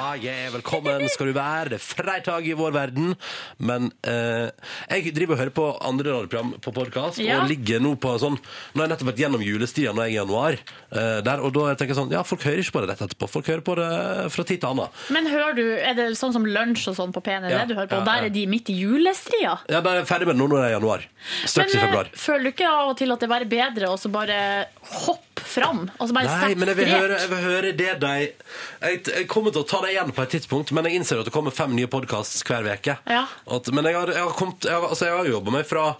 Ah, 0.00 0.14
yeah, 0.16 0.46
velkommen 0.54 1.02
skal 1.12 1.28
du 1.28 1.34
være. 1.36 1.74
Det 1.74 1.76
er 1.76 1.82
fredag 1.84 2.46
i 2.48 2.54
vår 2.56 2.72
verden. 2.72 3.10
Men 3.60 3.90
eh, 4.08 4.48
jeg 4.88 5.10
driver 5.12 5.34
og 5.36 5.40
hører 5.42 5.52
på 5.58 5.66
andre 5.90 6.14
radioprogram 6.14 6.54
på 6.64 6.72
podkast, 6.72 7.18
Ja. 7.20 7.42
og 7.42 7.50
ligger 7.50 7.82
nå 7.84 7.92
på 8.00 8.14
sånn 8.22 8.38
Nå 8.38 8.80
har 8.80 8.86
jeg 8.86 8.92
nettopp 8.94 9.10
vært 9.10 9.20
gjennom 9.20 9.44
julestria 9.44 9.92
nå 9.92 10.00
er 10.00 10.08
jeg 10.08 10.14
i 10.14 10.18
januar, 10.22 10.56
eh, 10.56 11.20
der, 11.26 11.42
og 11.44 11.52
da 11.52 11.74
tenker 11.74 11.92
jeg 11.92 11.98
sånn 12.00 12.14
Ja, 12.14 12.22
folk 12.24 12.46
hører 12.48 12.62
ikke 12.64 12.76
på 12.78 12.82
det 12.86 12.90
rett 12.94 13.02
etterpå. 13.10 13.28
Folk 13.34 13.50
hører 13.52 13.64
på 13.66 13.76
det 13.76 13.90
fra 14.32 14.46
tid 14.48 14.62
til 14.64 14.70
annen. 14.70 14.88
Men 15.12 15.28
hører 15.28 15.58
du, 15.58 15.64
er 15.76 15.94
det 15.98 16.08
sånn 16.16 16.32
som 16.38 16.48
lunsj 16.48 16.88
og 16.94 16.96
sånn 17.02 17.12
på 17.12 17.20
P1, 17.26 17.44
er 17.50 17.56
Ja, 17.58 17.58
det 17.66 17.74
du 17.74 17.76
hører 17.76 17.92
på? 17.92 18.00
ja, 18.00 18.04
Der 18.08 18.24
ja. 18.24 18.30
er 18.30 18.36
de 18.38 18.46
midt 18.56 18.70
i 18.72 18.78
julestria. 18.80 19.58
Ja, 19.68 19.82
da 19.84 19.92
er 19.98 20.00
jeg 20.00 20.08
ferdig 20.14 20.30
med 20.30 20.38
det 20.38 20.44
nå 20.46 20.48
når 20.54 20.62
det 20.64 20.68
er 20.70 20.76
januar. 20.78 21.04
Straks 21.44 21.74
i 21.74 21.76
Men 21.76 21.84
eh, 21.84 21.88
februar. 21.90 22.12
føler 22.24 22.48
du 22.48 22.52
ikke 22.54 22.72
av 22.72 22.94
og 22.94 22.96
til 23.02 23.12
at 23.12 23.20
det 23.20 23.28
er 23.28 23.34
bare 23.36 23.50
bedre 23.52 23.92
å 23.92 24.00
så 24.00 24.08
bare 24.16 24.40
hoppe 25.04 25.44
fram? 25.50 25.84
Og 25.98 26.08
så 26.08 26.14
bare 26.16 26.30
Nei, 26.30 26.40
sette 26.48 26.58
men 26.60 26.68
jeg 26.72 26.76
vil, 26.80 26.88
strek? 26.88 27.00
høre, 27.04 27.20
jeg 27.20 27.30
vil 27.34 27.44
høre 27.50 27.72
det 27.76 27.92
de 28.00 28.14
jeg, 28.20 29.04
jeg 29.10 29.26
kommer 29.28 29.52
til 29.52 29.64
å 29.64 29.68
ta 29.68 29.80
det 29.90 29.96
igjen 29.98 30.12
på 30.16 30.22
et 30.24 30.34
tidspunkt, 30.38 30.70
men 30.76 30.86
jeg 30.88 31.00
innser 31.00 31.20
at 31.20 31.28
det 31.28 31.34
kommer 31.34 31.52
fem 31.54 31.74
nye 31.76 31.90
podkasts 31.90 32.44
hver 32.46 32.70
uke. 32.72 32.96
Ja. 33.10 33.24
At- 33.50 33.72
Men 33.74 33.84
jeg 33.90 33.98
har, 33.98 34.14
jeg 34.14 34.22
har, 34.22 34.32
kommet, 34.38 34.64
jeg 34.64 34.72
har, 34.78 34.88
altså 34.88 35.10
jeg 35.10 35.18
har 35.18 35.34
jobba 35.36 35.58
meg 35.60 35.66
fra 35.68 35.90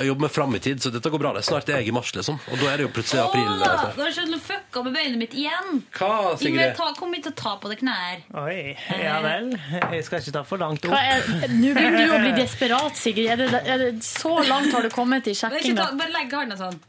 jeg 0.00 0.06
jobber 0.06 0.22
meg 0.22 0.30
fram 0.32 0.54
i 0.54 0.58
tid, 0.62 0.78
så 0.80 0.88
dette 0.94 1.10
går 1.12 1.18
bra. 1.20 1.32
Det 1.34 1.40
er 1.42 1.44
snart 1.50 1.68
er 1.68 1.80
jeg 1.82 1.88
i 1.90 1.92
mars, 1.92 2.12
liksom. 2.14 2.38
Og 2.48 2.60
da 2.62 2.68
er 2.70 2.78
det 2.80 2.84
jo 2.86 2.90
plutselig 2.94 3.20
april. 3.20 3.42
Åh, 3.42 3.64
altså. 3.66 3.88
nå 3.98 4.04
har 4.06 4.12
jeg 4.16 4.38
fucka 4.46 4.82
med 4.86 4.94
beinet 4.96 5.18
mitt 5.20 5.34
igjen. 5.36 5.82
Hva, 5.98 6.10
Sigrid? 6.40 6.54
Ingrid, 6.54 6.76
ta, 6.78 6.86
kom 6.96 7.12
hit 7.12 7.26
og 7.28 7.34
ta 7.36 7.52
på 7.60 7.68
deg 7.68 7.82
knær. 7.82 8.22
Oi, 8.44 8.76
ja 9.02 9.18
vel. 9.26 9.50
Jeg 9.96 10.06
skal 10.06 10.22
ikke 10.22 10.32
ta 10.38 10.42
for 10.46 10.62
langt 10.62 10.86
opp. 10.88 10.94
Er, 10.96 11.26
nå 11.52 11.74
begynner 11.76 12.06
du 12.06 12.14
å 12.16 12.20
bli 12.22 12.32
desperat, 12.44 12.96
Sigrid. 12.96 13.28
Er 13.34 13.42
det, 13.42 13.50
er 13.66 13.82
det, 13.82 13.90
så 14.06 14.38
langt 14.48 14.72
har 14.72 14.86
du 14.86 14.88
kommet 14.94 15.26
i 15.28 15.34
Bare, 15.34 15.58
ikke 15.58 15.74
sjekkinga. 15.74 15.90
ta, 15.90 15.98
bare 16.00 16.14
legg 16.16 16.38
handa 16.38 16.56
sånn. 16.62 16.80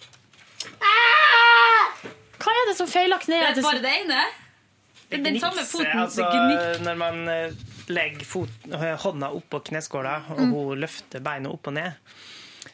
Hva 2.41 2.53
er 2.61 2.69
det 2.71 2.77
som 2.79 2.87
feiler 2.89 3.19
Det 3.19 3.27
kneet? 3.27 3.57
er 3.57 3.65
bare 3.65 3.83
det 3.83 3.91
ene. 4.05 4.21
Det 5.11 5.19
er 5.19 5.23
den 5.27 5.39
samme 5.43 5.63
foten. 5.67 6.01
Altså, 6.05 6.27
når 6.87 6.99
man 7.05 7.21
eh, 7.29 7.51
legger 7.91 8.25
fot, 8.25 8.49
hånda 9.05 9.31
oppå 9.35 9.59
kneskåla, 9.71 10.17
og 10.31 10.39
Mm. 10.39 10.53
hun 10.55 10.79
løfter 10.85 11.19
beinet 11.23 11.51
opp 11.51 11.67
og 11.67 11.73
ned, 11.75 11.91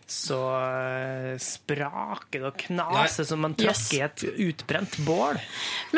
så 0.07 0.37
eh, 0.55 1.33
spraker 1.43 2.39
det 2.39 2.45
og 2.47 2.57
knaser 2.61 3.25
som 3.27 3.41
man 3.43 3.55
tråkker 3.59 3.73
Yes. 3.73 3.93
i 3.93 3.99
et 4.05 4.23
utbrent 4.47 4.95
bål. 5.07 5.39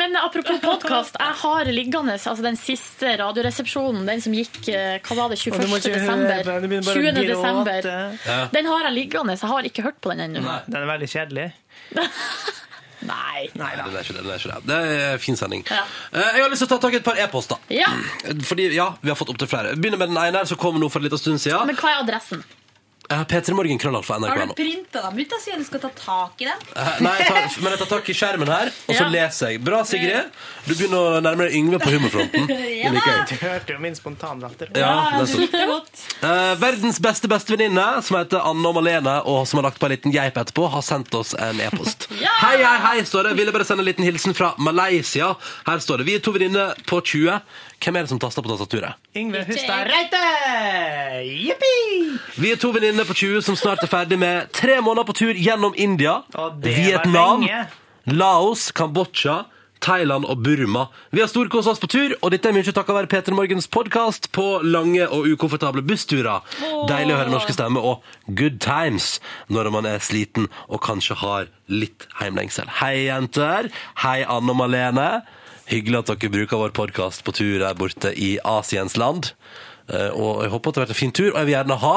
Men 0.00 0.16
apropos 0.18 0.58
podkast, 0.70 1.14
jeg 1.20 1.36
har 1.42 1.64
liggende 1.70 2.16
altså 2.16 2.42
den 2.42 2.56
siste 2.58 3.12
Radioresepsjonen, 3.20 4.06
den 4.08 4.20
som 4.24 4.34
gikk 4.34 4.66
eh, 4.72 4.96
hva 5.06 5.16
var 5.20 5.28
det, 5.34 5.38
21. 5.38 5.62
ikke 5.78 5.94
desember. 5.94 6.42
på 6.42 6.50
den, 6.50 6.62
du 6.62 6.68
begynner 6.72 6.88
bare 6.88 6.98
å 6.98 7.14
20. 7.14 7.28
desember. 7.34 7.90
Ja. 8.26 8.40
Den 8.56 8.66
har 8.72 8.88
jeg 8.88 8.96
liggende, 8.98 9.36
jeg 9.38 9.52
har 9.52 9.70
ikke 9.70 9.86
hørt 9.86 10.00
på 10.02 10.10
den 10.14 10.26
ennå. 10.26 10.58
Den 10.66 10.80
er 10.82 10.90
veldig 10.94 11.10
kjedelig. 11.14 11.48
Nei. 13.08 13.48
Nei, 13.56 13.70
den 13.76 13.94
er 13.96 14.00
ikke 14.04 14.12
det. 14.18 14.22
Den 14.24 14.30
er 14.34 14.38
ikke 14.42 14.52
det. 14.52 14.62
det 14.68 14.76
er 14.76 15.12
en 15.14 15.18
fin 15.24 15.36
sending. 15.36 15.64
Ja. 15.70 15.82
Eh, 16.12 16.20
Jeg 16.36 16.42
har 16.44 16.50
lyst 16.52 16.60
til 16.64 16.68
å 16.68 16.72
ta 16.74 16.78
tak 16.86 16.92
i 16.92 17.00
et 17.00 17.04
par 17.06 17.16
e-poster. 17.16 17.56
Ja. 17.72 17.88
Fordi, 18.44 18.68
ja, 18.76 18.90
vi 19.00 19.08
har 19.12 19.16
fått 19.16 19.32
opptil 19.32 19.48
flere. 19.48 19.74
Begynner 19.76 19.98
med 20.02 20.12
den 20.12 20.18
ene 20.20 20.42
her, 20.42 20.44
som 20.50 20.58
kom 20.60 20.76
nå 20.80 20.90
for 20.92 21.00
en 21.00 21.08
liten 21.08 21.18
stund 21.22 21.40
siden. 21.40 21.64
Men 21.70 21.76
hva 21.80 21.94
er 21.94 22.02
adressen? 22.04 22.44
Eh, 23.10 23.24
P3 23.26 23.54
Morgen 23.58 23.78
krøllalt 23.82 24.06
for 24.06 24.22
Har 24.22 24.46
du 24.46 24.52
printa 24.54 25.00
dem 25.02 25.16
ut 25.18 25.30
da, 25.32 25.38
siden 25.42 25.64
du 25.64 25.66
skal 25.66 25.80
ta 25.82 25.88
tak 25.98 26.42
i 26.44 26.46
dem? 26.46 26.60
Eh, 26.78 26.90
Nei, 27.02 27.14
jeg 27.18 27.26
tar, 27.26 27.48
men 27.64 27.72
jeg 27.74 27.80
tar 27.80 27.88
tak 27.90 28.10
i 28.12 28.14
skjermen 28.14 28.46
her, 28.52 28.70
og 28.70 28.94
så 28.94 29.02
Ja. 29.02 29.08
leser 29.10 29.50
jeg. 29.50 29.64
Bra, 29.66 29.80
Sigrid. 29.82 30.28
Du 30.68 30.74
begynner 30.76 31.18
å 31.18 31.20
nærme 31.24 31.48
deg 31.48 31.56
Yngve 31.58 31.80
på 31.82 31.90
humorfronten. 31.96 32.46
Det 32.46 32.58
liker 32.94 33.10
jeg. 33.10 33.26
Du 33.32 33.34
hørte 33.46 33.72
jo 33.74 33.78
min 33.82 33.96
spontanlatter. 33.98 34.70
Ja, 34.78 35.18
det 35.18 35.26
er 35.26 35.46
Det 35.50 35.60
er 35.60 35.66
godt. 35.66 36.04
Eh, 36.22 36.54
verdens 36.62 37.00
beste 37.02 37.26
bestevenninne, 37.26 37.88
som 38.06 38.16
heter 38.20 38.46
Anne 38.46 38.68
og 38.70 38.74
Malene, 38.78 39.16
og 39.26 39.42
som 39.48 39.58
har 39.58 39.70
lagt 39.70 39.80
på 39.82 39.86
en 39.90 39.96
liten 39.96 40.12
geip 40.14 40.38
etterpå, 40.38 40.70
har 40.70 40.82
sendt 40.86 41.12
oss 41.18 41.34
en 41.34 41.58
e-post. 41.60 42.06
Hei, 42.40 42.56
hei, 42.62 42.78
hei, 42.86 43.02
står 43.02 43.24
det. 43.30 43.36
Ville 43.36 43.50
bare 43.52 43.64
sende 43.66 43.82
en 43.82 43.90
liten 43.90 44.04
hilsen 44.06 44.34
fra 44.38 44.54
Malaysia. 44.56 45.34
Her 45.66 45.78
står 45.82 45.98
det. 45.98 46.06
Vi 46.06 46.14
er 46.14 46.22
to 46.22 46.30
venninner 46.32 46.78
på 46.86 47.02
20. 47.02 47.40
Hvem 47.80 47.96
er 47.96 48.02
det 48.04 48.10
som 48.12 48.18
taster 48.20 48.42
på 48.44 48.50
tastaturet? 48.52 48.94
Yngve 49.16 49.40
Hustad 49.48 49.88
Reite! 49.88 50.20
Jippi! 51.24 52.18
Vi 52.36 52.50
er 52.52 52.56
to 52.60 52.70
venninner 52.76 52.99
på 53.08 53.14
20 53.16 53.42
som 53.46 53.56
snart 53.56 53.82
er 53.84 53.90
ferdig 53.90 54.18
med 54.20 54.50
tre 54.56 54.80
måneder 54.82 55.06
på 55.08 55.16
tur 55.16 55.38
gjennom 55.38 55.74
India, 55.76 56.20
det 56.30 56.40
var 56.40 56.58
Vietnam, 56.64 57.44
lenge. 57.44 57.64
Laos, 58.10 58.70
Kambodsja, 58.76 59.44
Thailand 59.80 60.26
og 60.28 60.42
Burma. 60.44 60.86
Vi 61.10 61.22
har 61.22 61.28
storkost 61.30 61.70
oss 61.70 61.80
på 61.80 61.88
tur, 61.90 62.14
og 62.20 62.32
dette 62.34 62.50
er 62.50 62.56
mye 62.56 62.66
takket 62.66 62.96
være 62.96 63.10
Peter 63.10 63.36
Morgens 63.36 63.68
podkast 63.72 64.30
på 64.36 64.46
lange 64.66 65.06
og 65.08 65.28
ukomfortable 65.30 65.84
bussturer. 65.86 66.44
Deilig 66.90 67.16
å 67.16 67.20
høre 67.22 67.32
norske 67.32 67.56
stemmer 67.56 67.86
og 67.92 68.04
good 68.28 68.60
times 68.60 69.18
når 69.48 69.72
man 69.72 69.88
er 69.88 70.04
sliten 70.04 70.50
og 70.68 70.82
kanskje 70.84 71.16
har 71.22 71.48
litt 71.72 72.08
heimlengsel. 72.20 72.68
Hei, 72.82 73.06
jenter. 73.08 73.70
Hei, 74.04 74.20
Anne 74.28 74.52
og 74.52 74.60
Malene. 74.60 75.10
Hyggelig 75.70 76.02
at 76.02 76.12
dere 76.12 76.34
bruker 76.34 76.60
vår 76.60 76.76
podkast 76.76 77.24
på 77.24 77.32
tur 77.36 77.60
der 77.62 77.76
borte 77.78 78.12
i 78.12 78.34
Asiens 78.44 78.98
land. 79.00 79.32
Eh, 79.90 80.10
Og 80.14 80.42
jeg 80.44 80.50
håper 80.52 80.68
at 80.70 80.74
det 80.74 80.80
har 80.80 80.86
vært 80.86 80.94
en 80.96 81.00
fin 81.00 81.12
tur, 81.12 81.30
og 81.32 81.38
jeg 81.40 81.48
vil 81.50 81.54
gjerne 81.56 81.76
ha 81.82 81.96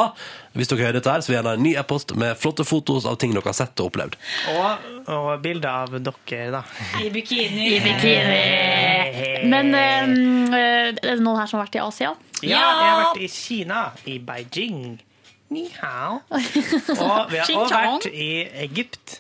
hvis 0.54 0.70
dere 0.70 0.84
hører 0.86 0.98
dette 1.00 1.10
her, 1.10 1.22
så 1.22 1.30
vil 1.32 1.36
jeg 1.36 1.40
gjerne 1.44 1.54
ha 1.54 1.58
en 1.60 1.64
ny 1.66 1.74
e-post 1.82 2.12
med 2.22 2.38
flotte 2.38 2.66
fotos 2.66 3.06
av 3.10 3.16
ting 3.22 3.32
dere 3.34 3.46
har 3.48 3.56
sett 3.58 3.80
og 3.82 3.90
opplevd. 3.90 4.18
Og, 4.54 4.84
og 5.16 5.30
bilder 5.42 5.70
av 5.70 5.96
dere, 5.98 6.52
da. 6.54 6.62
I 7.02 7.10
bikini. 7.14 7.70
I 7.74 7.80
bikini. 7.82 9.48
Men 9.50 9.74
um, 9.74 10.54
er 10.54 10.92
det 11.00 11.18
noen 11.24 11.40
her 11.42 11.50
som 11.50 11.58
har 11.60 11.66
vært 11.68 11.80
i 11.80 11.84
Asia? 11.86 12.14
Ja, 12.44 12.60
jeg 12.60 12.92
har 12.92 13.02
vært 13.08 13.24
i 13.26 13.32
Kina, 13.34 13.82
i 14.06 14.20
Beijing. 14.22 15.02
Ni 15.54 15.68
hao. 15.82 16.20
Og 16.34 17.34
vi 17.34 17.38
har 17.42 17.50
også 17.50 17.82
vært 17.82 18.08
i 18.14 18.30
Egypt. 18.68 19.20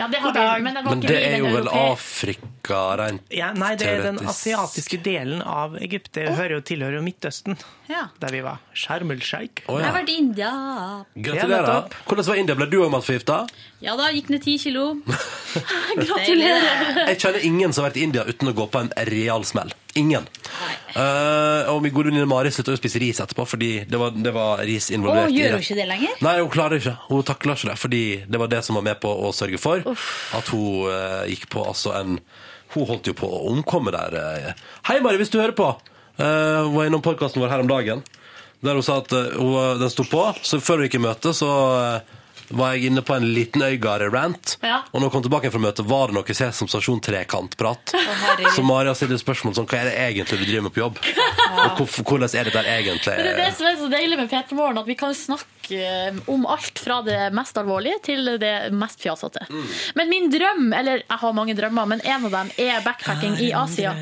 Ja, 0.00 0.06
det 0.08 0.18
har 0.22 0.30
God 0.30 0.34
dag. 0.40 0.54
vi, 0.56 0.62
men 0.64 0.74
det 0.78 0.82
var 0.86 0.94
Men 0.96 1.02
ikke 1.04 1.12
det 1.12 1.20
er 1.28 1.36
jo 1.42 1.50
vel 1.52 1.68
Afrika 1.76 2.78
rent 3.00 3.34
Ja, 3.36 3.50
nei, 3.52 3.74
det 3.76 3.86
er 3.90 4.00
den 4.06 4.20
asiatiske 4.32 4.98
delen 5.04 5.42
av 5.44 5.76
Egypt. 5.76 6.08
Det 6.16 6.24
hører 6.38 6.56
jo 6.56 6.60
tilhører 6.70 6.96
jo 6.98 7.02
Midtøsten, 7.04 7.58
Ja. 7.90 8.06
der 8.22 8.32
vi 8.32 8.40
var. 8.46 8.58
Sharm 8.72 9.10
el 9.12 9.20
Sheikh. 9.20 9.66
Å, 9.68 9.76
Jeg 9.78 9.86
har 9.90 9.98
vært 10.00 10.08
i 10.08 10.16
India. 10.22 10.50
Gratulerer. 11.14 11.90
Hvordan 12.08 12.26
var 12.32 12.40
India? 12.40 12.54
Ble 12.56 12.66
du 12.72 12.78
òg 12.80 12.90
matforgifta? 12.96 13.42
Ja 13.84 13.94
da, 14.00 14.08
gikk 14.14 14.30
ned 14.32 14.42
ti 14.44 14.56
kilo. 14.58 14.88
Gratulerer. 16.00 17.04
Jeg 17.10 17.18
kjenner 17.20 17.44
ingen 17.46 17.72
som 17.72 17.84
har 17.84 17.90
vært 17.90 18.00
i 18.00 18.04
India 18.08 18.24
uten 18.28 18.50
å 18.50 18.54
gå 18.56 18.66
på 18.72 18.82
en 18.84 18.92
real 19.10 19.44
smell. 19.48 19.72
Ingen. 19.98 20.26
Uh, 20.94 21.66
og 21.72 21.80
min 21.82 21.92
gode 21.94 22.10
venninne 22.10 22.28
Mari 22.30 22.50
slutta 22.54 22.74
å 22.74 22.78
spise 22.78 23.00
ris 23.02 23.18
etterpå 23.22 23.46
fordi 23.48 23.70
det 23.90 23.98
var, 23.98 24.14
det 24.14 24.32
var 24.34 24.62
ris 24.66 24.90
involvert. 24.94 25.30
Oh, 25.30 25.34
gjør 25.34 25.56
hun 25.56 25.64
ikke 25.64 25.78
det 25.78 25.86
lenger? 25.90 26.20
Nei, 26.26 26.36
hun 26.38 26.52
klarer 26.52 26.78
ikke. 26.82 26.94
Hun 27.08 27.24
takler 27.26 27.58
ikke 27.58 27.70
det, 27.72 27.76
fordi 27.82 28.02
det 28.30 28.40
var 28.42 28.52
det 28.52 28.62
som 28.66 28.78
var 28.78 28.86
med 28.86 29.00
på 29.02 29.10
å 29.10 29.32
sørge 29.34 29.58
for 29.62 29.82
at 29.90 30.52
hun 30.54 30.86
uh, 30.90 31.24
gikk 31.30 31.48
på 31.50 31.64
altså 31.66 31.94
en 31.98 32.20
Hun 32.70 32.86
holdt 32.86 33.08
jo 33.10 33.16
på 33.18 33.26
å 33.26 33.40
omkomme 33.50 33.90
der. 33.90 34.14
eh. 34.14 34.52
Hei, 34.86 35.00
Mari, 35.02 35.18
hvis 35.18 35.32
du 35.34 35.40
hører 35.40 35.56
på. 35.58 35.72
Uh, 36.20 36.68
hun 36.68 36.76
var 36.76 36.86
innom 36.86 37.02
podkasten 37.02 37.42
vår 37.42 37.50
her 37.50 37.64
om 37.64 37.70
dagen, 37.70 38.04
der 38.62 38.78
hun 38.78 38.84
sa 38.86 39.00
at 39.02 39.10
hun, 39.10 39.56
den 39.80 39.90
sto 39.90 40.04
på. 40.06 40.22
Så 40.46 40.60
før 40.62 40.78
hun 40.78 40.86
gikk 40.86 41.00
i 41.00 41.02
møte, 41.02 41.32
så 41.34 41.48
eh, 41.80 42.19
var 42.50 42.74
jeg 42.74 42.90
inne 42.90 43.02
på 43.06 43.14
en 43.14 43.26
liten 43.34 43.62
Øygard-rant. 43.62 44.56
Ja. 44.64 44.82
Og 44.90 45.00
når 45.00 45.08
jeg 45.08 45.14
kom 45.14 45.24
tilbake 45.26 45.52
fra 45.54 45.62
møtet, 45.62 45.86
var 45.88 46.10
det 46.10 46.16
noe 46.18 46.36
Sesam 46.36 46.70
Stasjon 46.70 47.02
trekantprat. 47.04 47.94
herregud. 47.94 48.52
så 48.56 48.64
Maria 48.66 48.94
stilt 48.98 49.22
spørsmål 49.22 49.56
som 49.58 49.68
hva 49.70 49.80
er 49.80 49.90
det 49.90 49.96
egentlig 50.02 50.40
du 50.40 50.46
driver 50.46 50.66
med 50.68 50.74
på 50.74 50.82
jobb? 50.84 51.00
Og 51.50 51.80
hvor, 51.80 51.88
hvordan 52.10 52.34
er 52.40 52.48
det 52.48 52.54
der 52.54 52.70
egentlig? 52.74 53.16
Men 53.16 53.26
det 53.26 53.32
er 53.34 53.42
det 53.44 53.50
som 53.58 53.68
er 53.70 53.78
så 53.80 53.90
deilig 53.92 54.20
med 54.20 54.30
Peter 54.32 54.58
Morgen, 54.58 54.80
at 54.82 54.88
vi 54.88 54.96
kan 54.98 55.14
snakke 55.16 55.80
eh, 55.80 56.22
om 56.30 56.46
alt 56.50 56.82
fra 56.82 57.00
det 57.06 57.18
mest 57.36 57.58
alvorlige 57.60 58.00
til 58.10 58.32
det 58.42 58.54
mest 58.74 59.02
fjasete. 59.02 59.46
Mm. 59.50 59.68
Men 60.00 60.12
min 60.14 60.30
drøm, 60.32 60.72
eller 60.76 61.04
jeg 61.04 61.20
har 61.24 61.36
mange 61.36 61.56
drømmer, 61.58 61.90
men 61.94 62.02
en 62.04 62.26
av 62.30 62.34
dem 62.38 62.54
er 62.58 62.82
backpacking 62.86 63.38
i 63.42 63.52
Asia. 63.56 63.94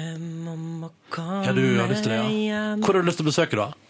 Ja, 1.18 1.52
du 1.56 1.64
har 1.80 1.88
lyst 1.88 2.04
til 2.04 2.12
det, 2.12 2.22
ja. 2.48 2.64
Hvor 2.82 2.94
har 2.94 3.02
du 3.02 3.08
lyst 3.08 3.20
til 3.20 3.26
å 3.26 3.32
besøke, 3.32 3.58
da? 3.58 3.87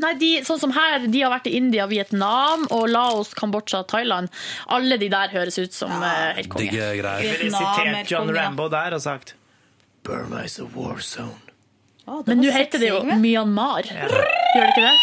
Nei, 0.00 0.14
de, 0.16 0.28
sånn 0.46 0.60
som 0.62 0.70
her, 0.72 1.02
de 1.10 1.20
har 1.20 1.32
vært 1.32 1.48
i 1.50 1.56
India, 1.58 1.84
Vietnam 1.90 2.62
og 2.70 2.86
Laos, 2.88 3.34
Kambodsja, 3.36 3.82
Thailand. 3.90 4.30
Alle 4.72 4.96
de 5.00 5.10
der 5.12 5.32
høres 5.34 5.58
ut 5.58 5.74
som 5.76 5.90
ja, 5.92 6.32
helt 6.38 6.48
konge. 6.52 6.70
Digge 6.70 6.88
greier. 7.00 7.26
Jeg 7.26 7.40
ville 7.42 7.58
er 7.58 7.76
sitert 7.84 8.12
John. 8.14 8.32
Rambo 8.36 8.68
der 8.72 8.96
og 8.96 9.02
sagt 9.04 9.34
Burma 10.06 10.44
is 10.46 10.58
a 10.62 10.64
war 10.74 11.02
zone. 11.04 11.36
Men 12.26 12.40
nå 12.42 12.50
heter 12.54 12.80
det 12.82 12.88
jo 12.88 13.02
Myanmar. 13.20 13.86
Gjør 13.86 14.64
det 14.64 14.70
ikke 14.72 14.86
det? 14.86 14.94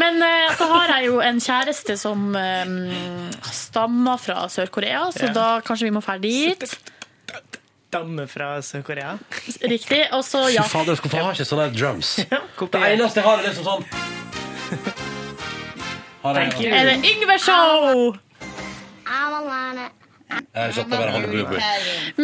Men 0.00 0.16
uh, 0.24 0.54
så 0.56 0.66
har 0.70 0.94
jeg 0.96 1.10
jo 1.10 1.20
en 1.22 1.38
kjæreste 1.42 1.98
som 2.00 2.32
um, 2.32 2.72
stammer 3.52 4.18
fra 4.18 4.46
Sør-Korea, 4.50 5.04
så 5.14 5.28
Ja. 5.28 5.34
da 5.36 5.46
kanskje 5.66 5.90
vi 5.90 5.94
må 5.94 6.00
dra 6.02 6.16
dit. 6.18 6.64
Damme 7.92 8.24
fra 8.26 8.54
Sør-Korea. 8.64 9.18
Riktig. 9.68 10.00
Og 10.16 10.24
så, 10.24 10.46
ja. 10.54 10.62
Fy 10.64 10.72
fader, 10.78 10.96
hvorfor 10.96 11.18
har 11.18 11.34
jeg 11.34 11.42
ikke 11.42 11.48
sånne 11.50 11.66
drums? 11.76 12.12
drums? 12.56 12.72
Det 12.72 12.82
eneste 12.94 13.20
jeg 13.20 13.26
har, 13.28 13.42
er 13.42 13.50
liksom 13.50 13.66
sånn 13.68 13.84
har 16.22 16.38
jeg. 16.38 16.72
Er 16.72 16.88
det 16.88 16.96
Yngve 17.10 17.36
Show? 17.42 18.14
Jeg 20.52 20.74
satt 20.76 20.88
bare 20.88 21.20
Boo 21.28 21.44
på 21.50 21.60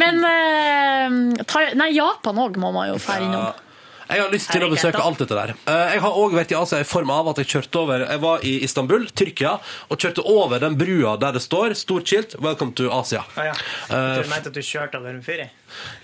Men 0.01 0.23
eh, 0.25 1.45
Thai, 1.51 1.65
Nei, 1.77 1.91
Japan 1.97 2.41
òg 2.41 2.57
må 2.63 2.71
man 2.73 2.89
jo 2.95 2.97
dra 3.03 3.19
innom. 3.21 3.65
Jeg 4.09 4.23
har 4.23 4.33
lyst 4.33 4.49
til 4.49 4.65
å 4.65 4.71
besøke 4.73 5.03
alt 5.05 5.21
dette 5.21 5.37
der. 5.37 5.51
Eh, 5.69 5.91
Jeg 5.99 6.01
har 6.01 6.17
òg 6.17 6.33
vært 6.39 6.55
i 6.55 6.57
Asia 6.57 6.81
i 6.81 6.87
form 6.89 7.13
av 7.13 7.29
at 7.35 7.43
jeg 7.43 7.51
kjørte 7.53 7.83
over 7.83 8.07
Jeg 8.07 8.23
var 8.25 8.47
i 8.49 8.55
Istanbul, 8.65 9.05
Tyrkia, 9.13 9.59
og 9.93 10.01
kjørte 10.01 10.25
over 10.25 10.63
den 10.65 10.79
brua 10.81 11.19
der 11.21 11.37
det 11.37 11.45
står 11.45 11.77
stort 11.77 12.09
skilt 12.09 12.39
'Welcome 12.41 12.73
to 12.81 12.89
Asia'. 12.89 13.27
Ah, 13.37 13.51
ja. 13.51 13.57
Eh, 13.93 14.23
Du 14.23 14.29
mente 14.33 14.49
at 14.49 14.55
du 14.57 14.63
kjørte 14.65 14.97
over 15.03 15.11
en 15.13 15.23
fyr? 15.23 15.45
jeg? 15.45 15.51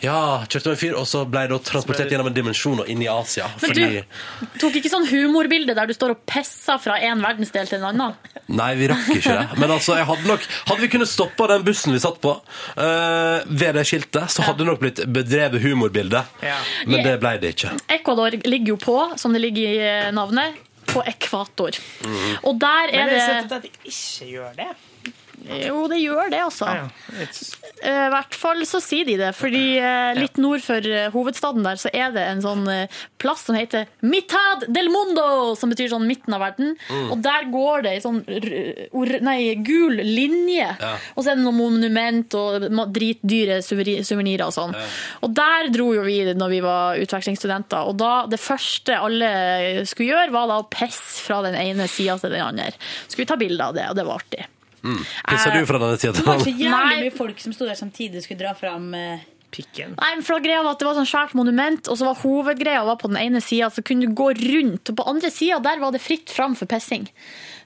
Ja, 0.04 0.44
kjørte 0.50 0.74
med 0.74 0.80
fyr, 0.80 0.94
og 0.98 1.06
så 1.08 1.24
ble 1.28 1.44
jeg 1.44 1.52
da 1.54 1.58
transportert 1.64 2.12
gjennom 2.12 2.28
en 2.30 2.36
dimensjon 2.36 2.82
og 2.84 2.90
inn 2.90 3.02
i 3.04 3.08
Asia. 3.10 3.48
Men 3.60 3.64
Fordi 3.64 3.86
Tok 4.60 4.78
ikke 4.80 4.92
sånn 4.92 5.06
humorbilde 5.08 5.76
der 5.76 5.88
du 5.88 5.94
står 5.96 6.14
og 6.16 6.24
pisser 6.28 6.80
fra 6.82 6.98
en 7.08 7.22
verdensdel 7.24 7.70
til 7.70 7.80
en 7.80 7.88
annen? 7.92 8.18
Nei, 8.52 8.70
vi 8.78 8.90
rakk 8.92 9.08
ikke 9.14 9.36
det. 9.38 9.58
Men 9.60 9.72
altså, 9.76 9.96
jeg 9.96 10.08
hadde 10.10 10.28
nok 10.28 10.44
Hadde 10.68 10.80
vi 10.82 10.90
kunnet 10.92 11.08
stoppa 11.08 11.46
den 11.48 11.64
bussen 11.64 11.94
vi 11.94 12.00
satt 12.02 12.20
på, 12.24 12.34
uh, 12.76 13.38
ved 13.48 13.76
det 13.78 13.84
skiltet, 13.88 14.30
så 14.32 14.44
hadde 14.46 14.62
det 14.62 14.68
nok 14.68 14.80
blitt 14.82 15.02
bedrevet 15.08 15.62
humorbilde. 15.64 16.24
Men 16.86 17.04
det 17.04 17.16
ble 17.22 17.36
det 17.42 17.54
ikke. 17.56 17.74
Ecuador 17.98 18.36
ligger 18.44 18.74
jo 18.74 18.78
på, 18.80 18.98
som 19.20 19.34
det 19.34 19.42
ligger 19.44 19.64
i 19.64 19.84
eh, 19.84 20.10
navnet, 20.14 20.58
på 20.88 21.02
ekvator. 21.08 21.76
Mm. 22.04 22.32
Og 22.42 22.58
der 22.60 22.90
Men 22.90 23.00
er 23.00 23.12
det 23.12 23.14
er 23.14 23.14
det 23.14 23.22
sant 23.30 23.54
at 23.56 23.64
de 23.64 23.92
ikke 23.92 24.28
gjør 24.34 24.58
det. 24.58 24.72
Jo, 25.44 25.84
det 25.90 26.00
gjør 26.00 26.30
det, 26.32 26.40
altså. 26.44 26.68
Ja. 26.70 26.84
Eh, 27.84 28.06
I 28.06 28.12
hvert 28.12 28.36
fall 28.38 28.62
så 28.68 28.80
sier 28.82 29.06
de 29.08 29.16
det, 29.20 29.30
fordi 29.36 29.76
eh, 29.76 30.16
litt 30.16 30.38
nord 30.40 30.62
for 30.64 30.84
eh, 30.88 31.10
hovedstaden 31.12 31.66
der 31.66 31.80
så 31.80 31.90
er 31.92 32.14
det 32.14 32.24
en 32.30 32.42
sånn 32.44 32.64
plass 33.20 33.44
som 33.48 33.58
heter 33.58 33.88
Mitad 34.04 34.64
del 34.72 34.88
Mundo, 34.92 35.52
som 35.58 35.72
betyr 35.72 35.90
sånn 35.92 36.06
midten 36.08 36.36
av 36.36 36.44
verden. 36.44 36.74
Mm. 36.88 37.10
Og 37.12 37.20
der 37.24 37.48
går 37.52 37.84
det 37.84 37.94
ei 37.94 38.02
sånn 38.04 38.22
nei, 39.24 39.38
gul 39.66 40.00
linje. 40.00 40.70
Ja. 40.80 40.94
Og 41.14 41.24
så 41.24 41.32
er 41.32 41.38
det 41.38 41.44
noen 41.44 41.60
monument 41.60 42.38
og 42.38 42.68
dritdyre 42.94 43.60
suvenirer 43.64 44.46
og 44.48 44.56
sånn. 44.56 44.74
Og 45.24 45.36
der 45.36 45.70
dro 45.74 45.90
jo 45.96 46.06
vi 46.06 46.20
når 46.34 46.52
vi 46.54 46.62
var 46.64 47.00
utvekslingsstudenter, 47.04 47.90
og 47.90 47.98
da 48.00 48.14
det 48.30 48.40
første 48.40 48.96
alle 48.96 49.84
skulle 49.88 50.12
gjøre, 50.14 50.32
var 50.34 50.50
da 50.50 50.60
å 50.62 50.68
pisse 50.72 51.24
fra 51.24 51.42
den 51.44 51.56
ene 51.58 51.88
sida 51.90 52.16
til 52.20 52.32
den 52.32 52.44
andre. 52.44 52.72
Skulle 53.06 53.24
vi 53.24 53.32
ta 53.32 53.40
bilde 53.40 53.70
av 53.70 53.76
det, 53.76 53.88
og 53.90 53.98
det 53.98 54.08
var 54.08 54.22
artig. 54.22 54.44
Mm. 54.84 55.04
Pisser 55.30 55.54
du 55.56 55.66
fra 55.68 55.80
denne 55.80 56.00
tida 56.00 56.12
Det 56.12 56.26
var 56.26 56.42
så 56.44 56.52
jævlig 56.52 57.06
mye 57.06 57.14
folk 57.16 57.38
som 57.40 57.54
sto 57.56 57.68
der 57.68 57.78
samtidig 57.78 58.20
og 58.20 58.26
skulle 58.26 58.42
dra 58.42 58.52
fram 58.58 58.90
eh, 58.98 59.22
Pikken. 59.54 59.94
Nei, 59.94 60.10
men 60.16 60.24
for 60.26 60.42
greia 60.42 60.64
var 60.64 60.74
at 60.74 60.82
Det 60.82 60.86
var 60.88 60.96
sånn 60.98 61.06
svært 61.06 61.34
monument, 61.38 61.86
og 61.90 61.98
så 62.00 62.08
var 62.08 62.18
hovedgreia 62.24 62.82
var 62.88 62.98
på 62.98 63.10
den 63.12 63.20
ene 63.20 63.42
sida, 63.44 63.68
så 63.70 63.84
kunne 63.86 64.08
du 64.08 64.16
gå 64.18 64.32
rundt. 64.34 64.90
Og 64.90 64.98
på 64.98 65.06
andre 65.12 65.30
sida 65.30 65.60
der 65.62 65.82
var 65.82 65.94
det 65.94 66.02
fritt 66.02 66.32
fram 66.34 66.56
for 66.58 66.70
pissing. 66.70 67.06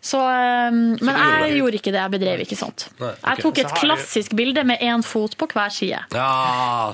Så, 0.05 0.21
um, 0.21 0.99
men 1.01 1.17
gjorde 1.17 1.31
jeg 1.33 1.49
det? 1.49 1.57
gjorde 1.59 1.81
ikke 1.81 1.95
det. 1.95 2.03
Jeg 2.03 2.15
bedrev 2.15 2.45
ikke 2.45 2.59
sånt. 2.61 2.87
Nei, 3.01 3.15
okay. 3.15 3.31
Jeg 3.31 3.45
tok 3.47 3.63
et 3.65 3.73
klassisk 3.81 4.37
bilde 4.39 4.67
med 4.69 4.85
én 4.85 5.03
fot 5.07 5.35
på 5.41 5.49
hver 5.55 5.73
side. 5.75 6.05
Ja, 6.13 6.29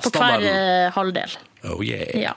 På 0.01 0.13
hver 0.15 0.47
eh, 0.47 0.87
halvdel. 0.95 1.37
Oh 1.67 1.83
yeah. 1.83 2.07
Ja. 2.29 2.33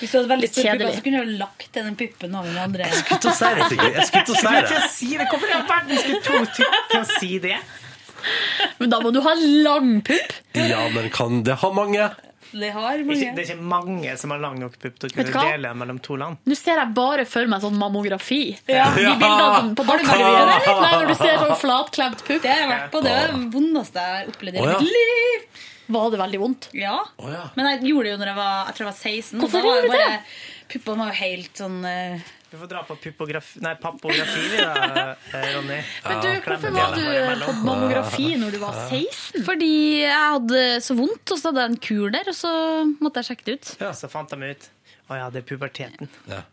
Hvis 0.00 0.10
du 0.12 0.18
hadde 0.18 0.30
veldig 0.32 0.48
stor 0.52 0.68
pupp, 0.82 0.94
så 0.96 1.04
kunne 1.06 1.22
du 1.26 1.36
lagt 1.42 1.68
den 1.78 1.94
puppen 2.00 2.34
over 2.40 2.48
den 2.50 2.58
andre. 2.64 2.88
Jeg 2.90 3.02
skulle 3.04 3.20
til 3.26 3.30
å 3.30 3.36
si 3.38 3.52
det, 3.58 3.68
Sigrid. 3.72 3.94
Jeg 4.00 4.08
skulle 4.10 4.24
til 4.24 4.34
å 4.34 4.40
si 4.42 4.56
det. 4.56 4.64
til 4.72 4.80
å 4.80 4.90
si 4.96 5.12
det. 5.20 5.28
Hvorfor 5.30 5.52
i 5.52 5.54
all 5.58 5.68
verden 5.70 6.02
skulle 6.02 6.20
to 6.26 6.42
tykke 6.58 6.82
til 6.90 7.00
å 7.00 7.06
si 7.18 7.32
det? 7.46 7.60
Men 8.78 8.92
da 8.92 9.00
må 9.02 9.10
du 9.14 9.20
ha 9.24 9.32
lang 9.38 9.96
pupp. 10.06 10.36
Ja, 10.58 10.84
men 10.94 11.08
kan 11.14 11.42
det 11.46 11.58
ha 11.62 11.72
mange? 11.74 12.10
Det 12.52 12.68
har 12.74 12.98
Ikke, 13.00 13.30
det 13.32 13.46
er 13.46 13.46
ikke 13.54 13.64
mange 13.64 14.12
som 14.20 14.32
har 14.34 14.40
lang 14.42 14.58
nok 14.60 14.74
pupp 14.76 14.98
til 15.00 15.08
å 15.08 15.14
kunne 15.14 15.44
dele 15.48 15.70
mellom 15.80 15.98
to 16.04 16.18
land. 16.20 16.36
Nå 16.44 16.56
ser 16.58 16.76
jeg 16.82 16.92
bare 16.92 17.24
for 17.24 17.48
meg 17.48 17.62
sånn 17.64 17.78
mammografi. 17.80 18.42
Ja. 18.68 18.90
De 18.92 19.06
bildene 19.08 19.46
som 19.56 19.70
på 19.78 19.86
det? 19.88 19.96
Nei, 20.04 20.90
når 21.00 21.08
du 21.08 21.14
ser 21.16 21.38
sånn 21.40 21.56
flatklemt 21.62 22.20
pupp. 22.26 22.42
Det 22.44 22.52
har 22.52 22.60
jeg 22.60 22.70
vært 22.74 22.90
på. 22.92 23.00
Det 23.06 23.14
var 23.16 23.32
det 23.32 23.46
vondeste 23.54 24.04
jeg 24.04 24.18
har 24.18 24.32
opplevd 24.34 24.60
i 24.60 24.66
mitt 24.68 24.84
liv. 24.98 25.62
Var 25.86 26.12
det 26.12 26.20
veldig 26.20 26.40
vondt? 26.42 26.68
Ja. 26.76 26.98
Men 27.56 27.68
jeg 27.72 27.90
gjorde 27.90 28.06
det 28.06 28.12
jo 28.14 28.20
når 28.20 28.30
jeg 28.32 28.38
var, 28.38 28.54
jeg 28.68 28.76
tror 28.76 28.84
jeg 28.86 28.92
var 28.92 29.00
16. 29.00 29.40
Hvorfor 29.42 29.58
da 29.58 29.72
var 29.72 29.80
gjorde 29.80 29.98
du 29.98 30.04
det? 30.04 30.20
Puppene 30.72 31.02
var 31.02 31.10
jo 31.12 31.18
helt 31.18 31.60
sånn 31.62 31.82
uh... 31.84 32.30
Du 32.52 32.58
får 32.60 32.68
dra 32.68 32.82
på 32.84 32.96
nei, 33.64 33.70
pappografi, 33.80 34.42
da, 34.58 35.14
eh, 35.32 35.46
Ronny. 35.54 35.78
Men 36.04 36.18
du, 36.20 36.26
Ja, 36.28 36.40
hvorfor 36.44 36.74
var 36.76 36.98
du 36.98 37.44
på 37.46 37.54
mammografi 37.64 38.34
når 38.36 38.52
du 38.52 38.58
var 38.60 38.76
16? 38.90 39.40
Fordi 39.46 39.70
jeg 40.02 40.26
hadde 40.34 40.60
så 40.84 40.96
vondt, 40.98 41.32
og 41.32 41.40
så 41.40 41.48
hadde 41.48 41.64
jeg 41.64 41.72
en 41.72 41.80
kur 41.88 42.12
der, 42.12 42.28
og 42.28 42.36
så 42.36 42.52
måtte 43.00 43.22
jeg 43.22 43.30
sjekke 43.30 43.48
det 43.48 43.56
ut. 43.56 43.72
Ja, 43.80 43.94
så 43.96 44.12
fant 44.12 44.36
de 44.36 44.52
ut 44.52 44.68
Å 45.10 45.16
ja, 45.18 45.24
det 45.34 45.42
er 45.42 45.46
puberteten. 45.48 46.08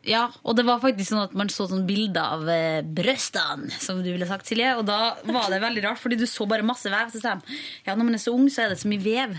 Ja, 0.09 0.23
og 0.41 0.55
det 0.57 0.65
var 0.67 0.81
faktisk 0.83 1.11
sånn 1.11 1.21
at 1.21 1.35
man 1.37 1.51
så 1.53 1.67
sånn 1.69 1.85
bilder 1.87 2.33
av 2.39 2.49
eh, 2.49 2.79
brøstene, 2.83 3.69
som 3.79 4.01
du 4.03 4.09
ville 4.09 4.27
sagt, 4.27 4.49
Silje. 4.49 4.73
Og 4.79 4.87
da 4.89 5.13
var 5.29 5.51
det 5.53 5.61
veldig 5.63 5.83
rart, 5.85 6.01
fordi 6.01 6.17
du 6.19 6.25
så 6.27 6.47
bare 6.49 6.65
masse 6.65 6.89
vev. 6.91 7.13
Så 7.13 7.21
sa 7.21 7.37
de 7.37 7.59
ja, 7.85 7.93
når 7.93 8.03
man 8.09 8.17
er 8.17 8.23
så 8.23 8.33
ung, 8.35 8.49
så 8.51 8.65
er 8.65 8.73
det 8.73 8.81
så 8.81 8.89
mye 8.91 9.05
vev. 9.05 9.37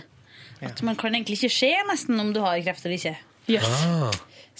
At 0.65 0.81
man 0.87 0.97
kan 1.01 1.15
egentlig 1.16 1.41
ikke 1.41 1.53
se 1.57 1.73
nesten 1.89 2.20
om 2.23 2.32
du 2.37 2.41
har 2.45 2.61
kreft 2.65 2.87
eller 2.87 3.01
ikke. 3.01 3.16
Ah, 3.66 4.11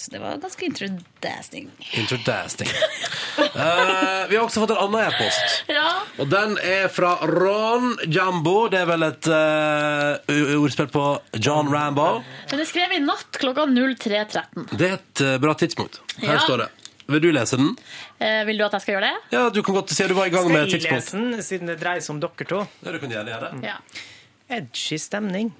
Så 0.01 0.09
det 0.11 0.19
var 0.23 0.37
ganske 0.41 0.65
introdasting. 0.65 1.67
Introdasting. 1.93 2.67
Eh, 3.37 4.27
vi 4.29 4.35
har 4.37 4.43
også 4.47 4.63
fått 4.63 4.71
en 4.73 4.79
annen 4.81 5.03
e-post. 5.11 5.59
Ja. 5.69 5.83
Og 6.17 6.29
den 6.31 6.55
er 6.65 6.87
fra 6.89 7.11
Ron 7.29 7.91
Jambo. 8.09 8.55
Det 8.73 8.79
er 8.81 8.87
vel 8.89 9.05
et 9.05 9.29
eh, 9.29 10.57
ordspill 10.57 10.89
på 10.89 11.03
John 11.37 11.69
Rambo. 11.73 12.07
Men 12.49 12.61
det 12.63 12.65
skrev 12.71 12.95
i 12.97 13.01
natt 13.03 13.37
klokka 13.41 13.67
03.13. 13.69 14.65
Det 14.73 14.87
er 14.89 14.95
et 14.97 15.21
eh, 15.27 15.35
bra 15.43 15.53
tidspunkt. 15.59 16.01
Her 16.17 16.33
Ja. 16.39 16.39
står 16.47 16.63
det. 16.65 16.69
Vil 17.11 17.21
du 17.27 17.29
lese 17.35 17.57
den? 17.61 17.75
Eh, 18.23 18.41
vil 18.47 18.57
du 18.57 18.65
at 18.65 18.73
jeg 18.79 18.85
skal 18.87 18.95
gjøre 18.97 19.11
det? 19.11 19.37
Ja, 19.37 19.45
du 19.53 19.61
kan 19.67 19.75
godt 19.77 19.93
si 19.93 20.01
at 20.05 20.09
du 20.09 20.15
var 20.17 20.31
i 20.31 20.33
gang 20.33 20.47
Skal 20.47 20.53
med 20.55 20.61
jeg 20.65 20.69
Skal 20.69 20.79
tidspunkt. 20.79 21.13
lese 21.13 21.37
den, 21.37 21.45
siden 21.51 21.73
det 21.73 21.77
dreier 21.81 22.01
seg 22.01 22.15
om 22.15 22.21
dere 22.25 22.49
to? 22.55 22.63
Ja, 22.85 22.91
du 22.95 22.99
kan 23.03 23.13
gjerne 23.13 23.35
gjøre 23.35 23.51
det. 23.53 23.69
Ja. 23.69 23.77
Edgy 24.57 24.97
stemning. 25.01 25.53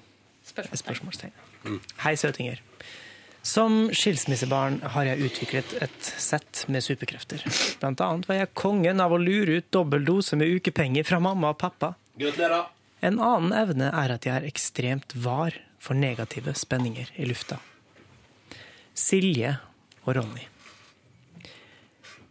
Spørsmålstegn. 0.50 1.30
Hei, 2.02 2.14
søtinger. 2.18 2.58
Som 3.42 3.88
skilsmissebarn 3.90 4.78
har 4.94 5.08
jeg 5.08 5.26
utviklet 5.26 5.72
et 5.82 6.10
sett 6.22 6.62
med 6.70 6.84
superkrefter. 6.84 7.42
Blant 7.82 8.02
annet 8.04 8.28
var 8.30 8.38
jeg 8.38 8.52
kongen 8.54 9.02
av 9.02 9.14
å 9.14 9.18
lure 9.18 9.58
ut 9.58 9.72
dobbel 9.74 10.06
dose 10.06 10.38
med 10.38 10.52
ukepenger 10.60 11.06
fra 11.08 11.18
mamma 11.22 11.50
og 11.50 11.58
pappa. 11.58 11.96
Gratulerer. 12.14 12.70
En 13.02 13.18
annen 13.18 13.50
evne 13.58 13.90
er 13.90 14.14
at 14.14 14.28
jeg 14.28 14.36
er 14.38 14.46
ekstremt 14.46 15.16
var 15.18 15.56
for 15.82 15.98
negative 15.98 16.54
spenninger 16.54 17.10
i 17.18 17.26
lufta. 17.26 17.58
Silje 18.94 19.56
og 20.04 20.14
Ronny. 20.20 20.46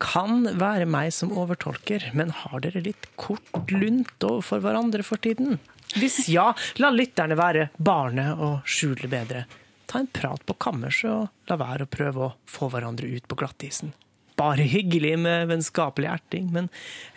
Kan 0.01 0.47
være 0.57 0.87
meg 0.89 1.11
som 1.13 1.33
overtolker, 1.37 2.07
men 2.17 2.31
har 2.33 2.63
dere 2.63 2.81
litt 2.87 3.09
kort 3.19 3.51
lunt 3.69 4.23
overfor 4.23 4.63
hverandre 4.63 5.03
for 5.05 5.21
tiden? 5.21 5.59
Hvis 5.99 6.23
ja, 6.31 6.53
la 6.79 6.89
lytterne 6.95 7.35
være 7.35 7.67
barnet 7.77 8.39
og 8.39 8.63
skjule 8.63 9.11
bedre. 9.11 9.43
Ta 9.91 9.99
en 9.99 10.07
prat 10.07 10.45
på 10.47 10.55
kammerset 10.55 11.11
og 11.11 11.51
la 11.51 11.57
være 11.59 11.83
å 11.83 11.91
prøve 11.91 12.23
å 12.23 12.31
få 12.47 12.69
hverandre 12.71 13.09
ut 13.11 13.25
på 13.27 13.35
glattisen. 13.41 13.91
Bare 14.39 14.63
hyggelig 14.63 15.17
med 15.19 15.49
vennskapelig 15.49 16.07
erting, 16.07 16.47
men 16.55 16.69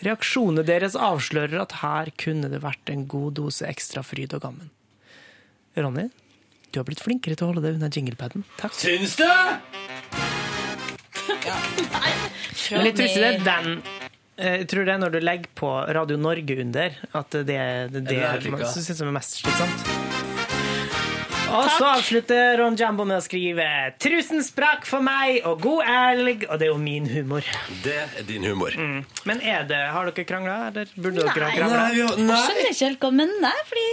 reaksjonene 0.02 0.64
deres 0.66 0.96
avslører 0.98 1.62
at 1.62 1.76
her 1.84 2.10
kunne 2.18 2.51
det 2.51 2.64
vært 2.64 2.90
en 2.90 3.06
god 3.09 3.38
dose 3.38 3.68
ekstra 3.68 4.02
fryd 4.02 4.34
og 4.34 4.42
gammen. 4.42 4.72
Ronny, 5.78 6.09
du 6.74 6.80
har 6.80 6.88
blitt 6.88 7.05
flinkere 7.05 7.38
til 7.38 7.46
å 7.46 7.52
holde 7.52 7.62
deg 7.62 7.78
unna 7.78 7.92
jinglepaden. 7.94 8.42
Takk. 8.59 8.74
Syns 8.74 9.14
du? 9.22 9.26
Men 12.74 12.90
jeg 12.90 12.98
tror 12.98 13.06
ikke 13.06 13.22
det 13.22 13.30
er 13.30 13.40
den 13.46 13.70
eh, 14.36 14.56
Jeg 14.59 14.66
tror 14.72 14.86
det 14.86 14.92
er 14.94 15.01
når 15.01 15.14
du 15.14 15.20
legger 15.22 15.55
på 15.55 15.70
Radio 15.94 16.18
Norge 16.18 16.59
under, 16.66 16.98
at 17.14 17.38
det, 17.38 17.59
det, 17.94 18.06
det, 18.10 18.22
synes 18.74 18.90
det 18.90 18.98
er 19.06 19.14
mest 19.14 19.38
slitsomt. 19.38 20.34
Og 21.55 21.68
så 21.76 21.90
avslutter 21.93 22.59
Ron 22.59 22.76
Jambo 22.78 23.06
med 23.09 23.20
å 23.20 23.24
skrive 23.24 23.66
'Trusen 24.02 24.43
sprakk 24.44 24.89
for 24.89 25.05
meg, 25.05 25.43
og 25.47 25.62
god 25.62 25.85
elg'. 25.90 26.48
Og 26.48 26.59
det 26.59 26.68
er 26.68 26.72
jo 26.72 26.81
min 26.81 27.06
humor. 27.10 27.47
Det 27.85 27.94
er 27.94 28.26
din 28.26 28.44
humor. 28.44 28.74
Men 29.24 29.40
er 29.40 29.68
det, 29.68 29.78
har 29.94 30.10
dere 30.10 30.26
krangla, 30.26 30.56
eller 30.72 30.90
burde 30.97 31.22
dere 31.22 31.31
ha 31.31 31.52
Nei, 31.52 31.55
krangla? 31.59 31.85
Nei, 31.85 31.94
ja, 32.01 32.09
Jeg 32.09 32.43
skjønner 32.48 32.72
ikke 32.72 32.89
helt 32.89 33.01
hva 33.01 33.12
han 33.12 33.22
mener, 33.22 33.62
fordi 33.70 33.86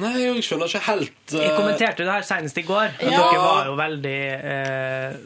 Nei, 0.00 0.12
jeg 0.22 0.44
skjønner 0.46 0.70
ikke 0.70 0.84
helt 0.86 1.34
uh... 1.34 1.40
Jeg 1.42 1.54
kommenterte 1.56 2.04
det 2.06 2.12
her 2.14 2.26
senest 2.26 2.58
i 2.60 2.62
går. 2.62 2.92
Ja. 3.02 3.10
Dere 3.10 3.40
var 3.42 3.66
jo 3.66 3.74
veldig 3.80 4.18
eh, 4.54 5.16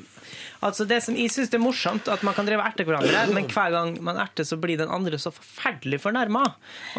Altså 0.64 0.86
det 0.88 1.00
som 1.04 1.16
Jeg 1.18 1.32
syns 1.32 1.50
det 1.52 1.58
er 1.58 1.62
morsomt 1.62 2.08
at 2.08 2.22
man 2.26 2.36
kan 2.36 2.46
drive 2.48 2.64
erte 2.64 2.86
hverandre, 2.88 3.24
men 3.34 3.48
hver 3.52 3.72
gang 3.74 3.94
man 4.04 4.18
erter, 4.20 4.46
så 4.48 4.56
blir 4.60 4.80
den 4.80 4.92
andre 4.92 5.18
så 5.20 5.32
forferdelig 5.34 6.00
fornærma. 6.04 6.44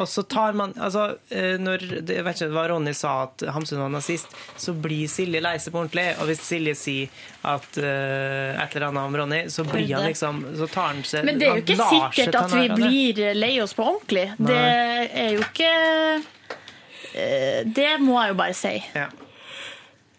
Og 0.01 0.09
så 0.09 0.25
tar 0.29 0.53
man 0.57 0.75
Altså, 0.75 1.17
eh, 1.33 1.55
når 1.61 1.85
Jeg 2.03 2.25
vet 2.25 2.41
ikke 2.41 2.51
hva 2.53 2.67
Ronny 2.69 2.93
sa, 2.97 3.15
at 3.25 3.45
Hamsun 3.55 3.81
var 3.81 3.93
nazist, 3.93 4.35
så 4.57 4.75
blir 4.77 5.09
Silje 5.11 5.41
lei 5.41 5.55
seg 5.61 5.73
på 5.73 5.81
ordentlig. 5.81 6.07
Og 6.19 6.29
hvis 6.29 6.43
Silje 6.45 6.75
sier 6.77 7.25
at 7.45 7.77
uh, 7.77 8.57
et 8.61 8.75
eller 8.75 8.87
annet 8.89 9.03
om 9.05 9.17
Ronny, 9.19 9.41
så 9.53 9.65
blir 9.67 9.89
han 9.93 10.07
liksom 10.09 10.41
Så 10.57 10.67
tar 10.71 10.93
han 10.93 11.03
seg 11.05 11.27
Men 11.27 11.41
det 11.41 11.49
er 11.49 11.59
jo 11.59 11.65
ikke 11.65 11.89
sikkert 11.89 12.39
at 12.39 12.55
vi 12.55 12.69
blir 12.73 13.35
lei 13.37 13.53
oss 13.63 13.75
på 13.77 13.85
ordentlig. 13.85 14.27
Nei. 14.39 14.49
Det 14.49 15.19
er 15.25 15.35
jo 15.35 15.43
ikke 15.45 15.73
eh, 17.13 17.59
Det 17.65 17.91
må 18.01 18.17
jeg 18.21 18.33
jo 18.33 18.39
bare 18.39 18.57
si. 18.57 18.73
Ja. 18.95 19.09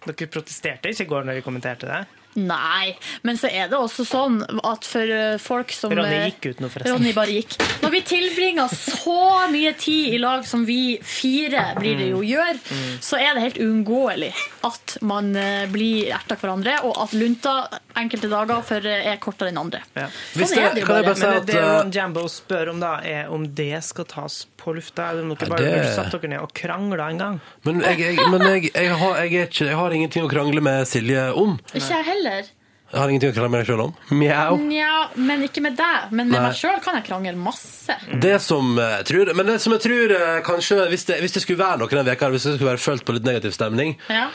Dere 0.07 0.31
protesterte 0.31 0.93
ikke 0.93 1.07
i 1.07 1.11
går 1.11 1.27
når 1.27 1.41
vi 1.41 1.47
kommenterte 1.47 1.91
det? 1.91 2.05
Nei, 2.37 2.93
men 3.25 3.39
så 3.41 3.49
er 3.49 3.71
det 3.73 3.79
også 3.79 4.05
sånn 4.07 4.39
at 4.67 4.85
for 4.85 5.09
eh, 5.13 5.37
folk 5.41 5.73
som 5.73 5.93
Ronny 5.97 6.19
eh, 6.19 6.27
gikk 6.31 6.51
ut 6.53 6.61
nå, 6.65 6.69
forresten. 6.73 6.93
Ronny 6.97 7.13
bare 7.17 7.37
gikk. 7.39 7.57
Når 7.83 7.95
vi 7.97 8.03
tilbringer 8.13 8.75
så 8.77 9.17
mye 9.53 9.73
tid 9.81 10.15
i 10.15 10.21
lag 10.23 10.45
som 10.47 10.67
vi 10.69 10.99
fire 11.01 11.71
blir 11.81 11.97
det 12.03 12.11
jo 12.13 12.21
gjør, 12.27 12.61
Mm. 12.67 12.99
så 13.05 13.19
er 13.21 13.35
det 13.37 13.43
helt 13.43 13.59
uunngåelig 13.63 14.33
at 14.67 14.97
man 15.07 15.29
eh, 15.37 15.67
blir 15.71 16.11
erta 16.17 16.37
hverandre, 16.41 16.79
og 16.89 16.97
at 17.05 17.13
lunta 17.17 17.53
enkelte 18.01 18.29
dager 18.33 18.63
for 18.67 18.87
eh, 18.89 19.07
er 19.13 19.21
kortere 19.23 19.53
enn 19.53 19.61
andre. 19.61 19.81
Ja. 19.97 20.07
Sånn 20.35 20.57
er 20.59 20.75
det 20.77 20.83
jo 20.85 20.89
bare. 20.91 21.15
Men 21.17 21.47
det 21.49 21.57
eh, 21.59 21.69
Ron 21.71 21.93
Jambo 21.95 22.27
spør 22.33 22.73
om, 22.75 22.81
da, 22.83 22.97
er 23.07 23.31
om 23.33 23.47
det 23.59 23.83
skal 23.87 24.09
tas 24.11 24.43
på 24.61 24.75
lufta. 24.77 25.11
Eller 25.13 25.27
om 25.27 25.33
dere 25.35 25.51
bare 25.55 25.71
det- 25.79 25.95
satt 25.97 26.13
dere 26.17 26.33
ned 26.35 26.45
og 26.45 26.53
krangla 26.57 27.11
en 27.15 27.23
gang. 27.25 27.41
Men, 27.69 27.81
jeg, 27.87 28.05
jeg, 28.19 28.29
men 28.33 28.47
jeg, 28.51 28.71
jeg, 28.75 28.93
har, 29.01 29.17
jeg, 29.25 29.35
er 29.35 29.51
ikke, 29.51 29.65
jeg 29.73 29.81
har 29.81 29.99
ingenting 30.01 30.27
å 30.29 30.31
krangle 30.33 30.63
med 30.65 30.87
Silje 30.91 31.31
om. 31.35 31.59
Ikke 31.73 31.91
jeg 31.95 32.09
heller. 32.13 32.53
Jeg 32.87 33.01
har 33.03 33.11
ingenting 33.11 33.33
å 33.33 33.35
krangle 33.35 33.51
med 33.51 33.65
deg 33.65 33.71
sjøl 33.73 33.81
om. 33.83 33.95
Mjau. 34.15 34.59
Nja, 34.63 34.91
men 35.19 35.41
ikke 35.43 35.63
med 35.65 35.75
deg. 35.77 36.05
Men 36.15 36.29
med 36.31 36.37
Nei. 36.39 36.43
meg 36.47 36.55
sjøl 36.61 36.77
kan 36.85 36.95
jeg 37.01 37.09
krangle 37.09 37.33
masse. 37.35 37.97
Det 38.23 38.37
som 38.45 38.77
jeg 38.79 39.09
tror, 39.09 39.33
men 39.35 39.51
det 39.51 39.57
som 39.65 39.75
jeg 39.75 39.83
tror 39.83 40.15
eh, 40.15 40.37
kanskje 40.47 40.85
Hvis 40.93 41.05
det, 41.09 41.17
hvis 41.25 41.35
det 41.35 41.43
skulle 41.43 41.59
være 41.65 41.81
noe 41.83 41.91
den 41.91 42.07
veka, 42.07 42.29
hvis 42.31 42.47
det 42.47 42.55
skulle 42.61 42.71
være 42.77 42.85
følt 42.85 43.03
på 43.09 43.17
litt 43.19 43.27
negativ 43.27 43.57
stemning, 43.59 43.97
Ja. 44.07 44.29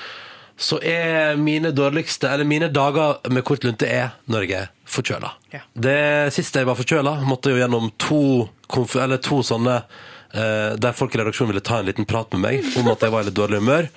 Så 0.62 0.78
er 0.86 1.40
mine 1.42 1.72
dårligste 1.74 2.30
Eller 2.30 2.46
mine 2.46 2.68
dager 2.70 3.18
med 3.34 3.44
kort 3.48 3.64
lunte 3.66 3.88
er 3.90 4.12
når 4.30 4.46
jeg 4.46 4.58
er 4.60 4.70
forkjøla. 4.92 5.32
Det 5.74 6.34
siste 6.36 6.62
jeg 6.62 6.68
var 6.68 6.78
forkjøla, 6.78 7.16
måtte 7.26 7.54
jo 7.54 7.62
gjennom 7.62 7.88
to, 8.02 8.50
eller 9.00 9.22
to 9.24 9.40
sånne 9.48 9.78
eh, 9.80 10.74
der 10.76 10.98
folk 10.98 11.16
i 11.16 11.22
redaksjonen 11.22 11.54
ville 11.54 11.64
ta 11.64 11.80
en 11.80 11.88
liten 11.88 12.08
prat 12.10 12.28
med 12.36 12.44
meg 12.44 12.76
om 12.82 12.90
at 12.92 13.06
jeg 13.06 13.14
var 13.14 13.24
i 13.24 13.30
litt 13.30 13.38
dårlig 13.40 13.62
humør. 13.64 13.88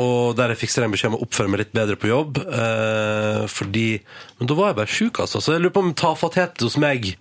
Og 0.00 0.32
der 0.38 0.50
jeg 0.54 0.62
fikk 0.64 0.72
streng 0.72 0.94
beskjed 0.94 1.12
om 1.12 1.18
å 1.20 1.26
oppføre 1.26 1.52
meg 1.52 1.60
litt 1.60 1.76
bedre 1.76 1.98
på 2.00 2.10
jobb. 2.10 2.40
Eh, 2.42 3.44
fordi 3.52 3.88
Men 4.40 4.50
da 4.50 4.56
var 4.58 4.72
jeg 4.72 4.80
bare 4.80 4.94
sjuk, 4.96 5.20
altså. 5.22 5.44
Så 5.44 5.54
jeg 5.54 5.62
lurer 5.62 5.76
på 5.76 5.84
om 5.84 5.94
tafatthet 5.94 6.64
hos 6.64 6.80
meg 6.80 7.14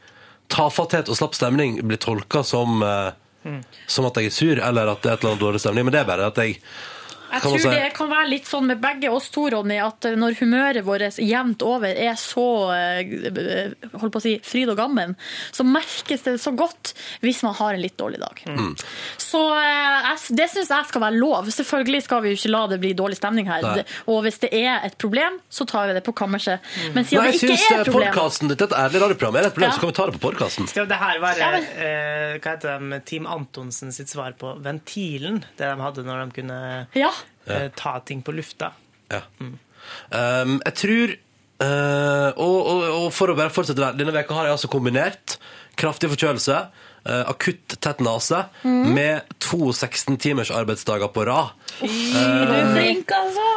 Tafatthet 0.52 1.08
og 1.10 1.16
slapp 1.18 1.38
stemning 1.38 1.78
blir 1.88 1.98
tolka 2.02 2.42
som 2.46 2.82
eh, 2.84 3.12
Som 3.92 4.08
at 4.10 4.18
jeg 4.20 4.32
er 4.32 4.36
sur, 4.36 4.60
eller 4.60 4.90
at 4.92 5.04
det 5.04 5.12
er 5.12 5.16
et 5.18 5.24
eller 5.24 5.36
annet 5.36 5.46
dårlig 5.46 5.62
stemning. 5.62 5.86
Men 5.86 5.96
det 5.96 6.02
er 6.02 6.10
bare 6.10 6.32
at 6.32 6.40
jeg 6.40 6.58
Jeg 7.34 7.42
tror 7.44 7.74
det 7.76 7.90
kan 7.98 8.12
være 8.12 8.30
litt 8.30 8.48
sånn 8.50 8.68
med 8.70 8.82
begge 8.84 9.12
oss 9.14 9.30
to, 9.34 9.48
Ronny, 9.54 9.80
at 9.84 10.08
når 10.20 10.38
humøret 10.40 10.86
vårt 10.86 11.20
jevnt 11.20 11.66
over 11.66 11.90
er 11.92 12.16
så 12.20 12.46
eh, 12.76 13.74
holdt 13.98 14.14
på 14.14 14.22
å 14.22 14.24
si, 14.24 14.38
fryd 14.46 14.72
og 14.74 14.80
gammen, 14.80 15.16
så 15.52 15.66
merkes 15.68 16.26
det 16.28 16.38
så 16.44 16.54
godt 16.56 16.94
hvis 17.24 17.44
man 17.46 17.56
har 17.60 17.76
en 17.76 17.84
litt 17.84 17.98
dårlig 18.00 18.22
dag. 18.24 18.44
Mm. 18.48 18.74
Så 19.20 19.44
eh, 19.58 20.10
det 20.38 20.50
syns 20.54 20.72
jeg 20.72 20.90
skal 20.92 21.06
være 21.08 21.20
lov. 21.20 21.52
Selvfølgelig 21.54 22.04
skal 22.08 22.24
vi 22.24 22.34
jo 22.34 22.40
ikke 22.40 22.54
la 22.54 22.64
det 22.72 22.80
bli 22.84 22.94
dårlig 22.98 23.20
stemning 23.20 23.50
her. 23.52 23.66
Nei. 23.66 23.86
Og 24.14 24.24
hvis 24.28 24.40
det 24.46 24.54
er 24.56 24.86
et 24.88 24.98
problem, 25.02 25.42
så 25.52 25.68
tar 25.70 25.90
vi 25.92 25.98
det 25.98 26.06
på 26.06 26.16
kammerset. 26.16 26.64
Men 26.96 27.08
siden 27.08 27.26
Nei, 27.26 27.34
det 27.34 27.42
ikke 27.42 27.58
er 27.58 27.84
et 27.84 27.92
problem 27.92 28.14
podkasten 28.14 28.52
ditt 28.52 28.62
er 28.62 28.70
et 28.70 28.78
ærlig 28.78 29.02
radioprogram. 29.04 29.38
Er 29.38 29.46
det 29.46 29.52
et 29.52 29.56
problem, 29.56 29.70
Ja. 29.70 29.76
så 29.76 29.80
kan 29.80 29.90
vi 29.90 29.96
ta 29.98 30.06
det 30.06 30.16
på 30.20 30.24
podkasten. 30.28 30.68
Skal 30.70 30.88
det 30.88 31.00
her 31.00 31.20
være 31.20 31.38
Ja, 31.40 31.52
eh, 31.58 32.40
hva 32.40 32.56
heter 32.56 32.80
de, 32.80 33.00
Team 33.06 33.26
Antonsen 33.28 33.92
sitt 33.92 34.10
svar 34.10 34.34
på 34.38 34.54
ventilen? 34.62 35.44
Det 35.58 35.66
de 35.68 35.82
hadde 35.82 36.04
når 36.04 36.26
de 36.26 36.42
kunne 36.42 36.88
Ja. 36.96 37.12
Eh, 37.48 37.68
ta 37.76 37.98
ting 38.06 38.24
på 38.26 38.36
lufta? 38.36 38.72
Ja. 39.12 39.24
Um, 39.40 40.60
jeg 40.64 40.76
tror 40.80 41.14
uh, 41.14 42.30
og, 42.40 42.58
og, 42.58 42.84
og 43.02 43.10
for 43.14 43.34
å 43.34 43.36
bare 43.36 43.52
fortsette 43.52 43.82
der 43.82 43.98
Denne 44.00 44.14
veka 44.16 44.38
har 44.38 44.48
jeg 44.48 44.56
altså 44.56 44.70
kombinert 44.72 45.38
kraftig 45.80 46.12
forkjølelse, 46.12 46.58
uh, 47.10 47.24
akutt 47.32 47.76
tett 47.82 48.02
nase, 48.06 48.44
mm. 48.62 48.94
med 48.94 49.36
to 49.42 49.72
16 49.74 50.20
timers 50.22 50.52
arbeidsdager 50.54 51.10
på 51.14 51.26
rad. 51.26 51.56
Du 51.80 51.88
er 52.54 52.70
flink, 52.76 53.10
altså! 53.10 53.48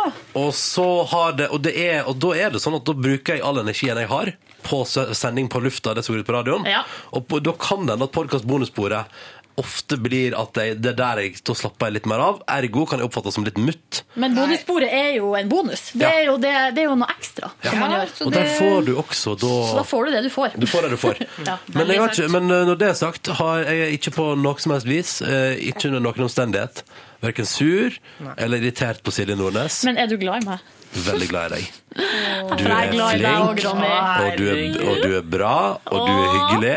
Og 0.40 0.48
så 0.56 0.86
har 1.12 1.36
det 1.36 1.50
Og, 1.52 1.60
det 1.66 1.74
er, 1.76 2.06
og 2.08 2.16
da 2.22 2.32
er 2.38 2.54
det 2.54 2.62
sånn 2.64 2.78
at 2.78 2.86
da 2.88 2.96
bruker 2.96 3.36
jeg 3.36 3.44
all 3.44 3.60
energien 3.60 4.00
jeg 4.00 4.08
har 4.08 4.32
på 4.66 4.80
sending 5.14 5.48
på 5.52 5.60
lufta, 5.60 5.94
det 5.94 6.02
som 6.02 6.14
går 6.14 6.24
ut 6.24 6.26
på 6.26 6.34
radioen. 6.34 6.64
Ja. 6.66 6.82
Og 7.14 7.28
på, 7.28 7.38
da 7.44 7.52
kan 7.60 7.86
det 7.86 7.94
hende 7.94 8.08
at 8.08 8.14
podkast-bonussporet 8.16 9.20
ofte 9.60 9.96
blir 10.02 10.34
at 10.36 10.58
jeg, 10.60 10.74
det 10.84 10.90
er 10.92 10.96
der 10.98 11.20
jeg 11.22 11.38
da 11.46 11.54
slapper 11.56 11.88
jeg 11.88 11.94
litt 11.96 12.08
mer 12.10 12.20
av. 12.20 12.40
Ergo 12.52 12.84
kan 12.88 13.00
jeg 13.00 13.08
oppfattes 13.08 13.36
som 13.38 13.44
litt 13.46 13.56
mutt. 13.62 14.02
Men 14.20 14.34
bonussporet 14.36 14.92
er 14.92 15.14
jo 15.16 15.30
en 15.38 15.48
bonus. 15.48 15.86
Det 15.94 16.04
Ja. 16.04 16.10
er 16.12 16.24
jo, 16.28 16.34
det, 16.42 16.52
det 16.76 16.82
er 16.84 16.90
jo 16.90 16.96
noe 17.00 17.08
ekstra 17.14 17.50
som 17.64 17.78
man 17.80 17.94
gjør. 17.96 18.12
Og 18.26 18.34
der 18.36 18.50
får 18.58 18.84
du 18.86 18.92
også 19.00 19.34
da 19.40 19.52
Så 19.70 19.78
da 19.80 19.84
får 19.88 20.04
du 20.06 20.12
det 20.16 20.22
du 20.26 20.30
får. 20.34 20.58
Du 20.60 20.66
får 20.68 20.86
det 20.86 20.90
du 20.92 21.00
får. 21.00 21.22
Ja, 21.46 21.56
Men, 21.72 21.88
jeg 21.88 22.00
har 22.02 22.12
ikke, 22.12 22.28
men 22.32 22.50
uh, 22.50 22.62
når 22.68 22.78
det 22.80 22.88
er 22.90 22.96
sagt, 22.98 23.32
har 23.40 23.64
jeg 23.70 23.96
ikke 24.00 24.12
på 24.16 24.28
noe 24.40 24.60
som 24.60 24.72
helst 24.76 24.88
vis, 24.88 25.16
uh, 25.24 25.54
ikke 25.56 25.88
under 25.90 26.04
noen 26.04 26.26
omstendighet, 26.26 26.82
verken 27.24 27.46
sur 27.48 27.94
eller 28.36 28.60
irritert 28.60 29.00
på 29.06 29.14
Silje 29.14 29.36
Nordnes. 29.38 29.82
Men 29.88 29.96
er 29.96 30.10
du 30.10 30.16
glad 30.20 30.42
i 30.44 30.50
meg? 30.52 30.72
Veldig 30.96 31.28
glad 31.28 31.52
i 31.52 31.56
deg. 31.56 31.70
Du 31.96 32.64
er 32.68 32.90
flink, 32.92 33.30
og 33.40 34.36
du, 34.38 34.44
er, 34.48 34.90
og 34.90 35.00
du 35.02 35.16
er 35.18 35.22
bra, 35.36 35.54
og 35.90 36.06
du 36.06 36.12
er 36.12 36.28
hyggelig 36.36 36.76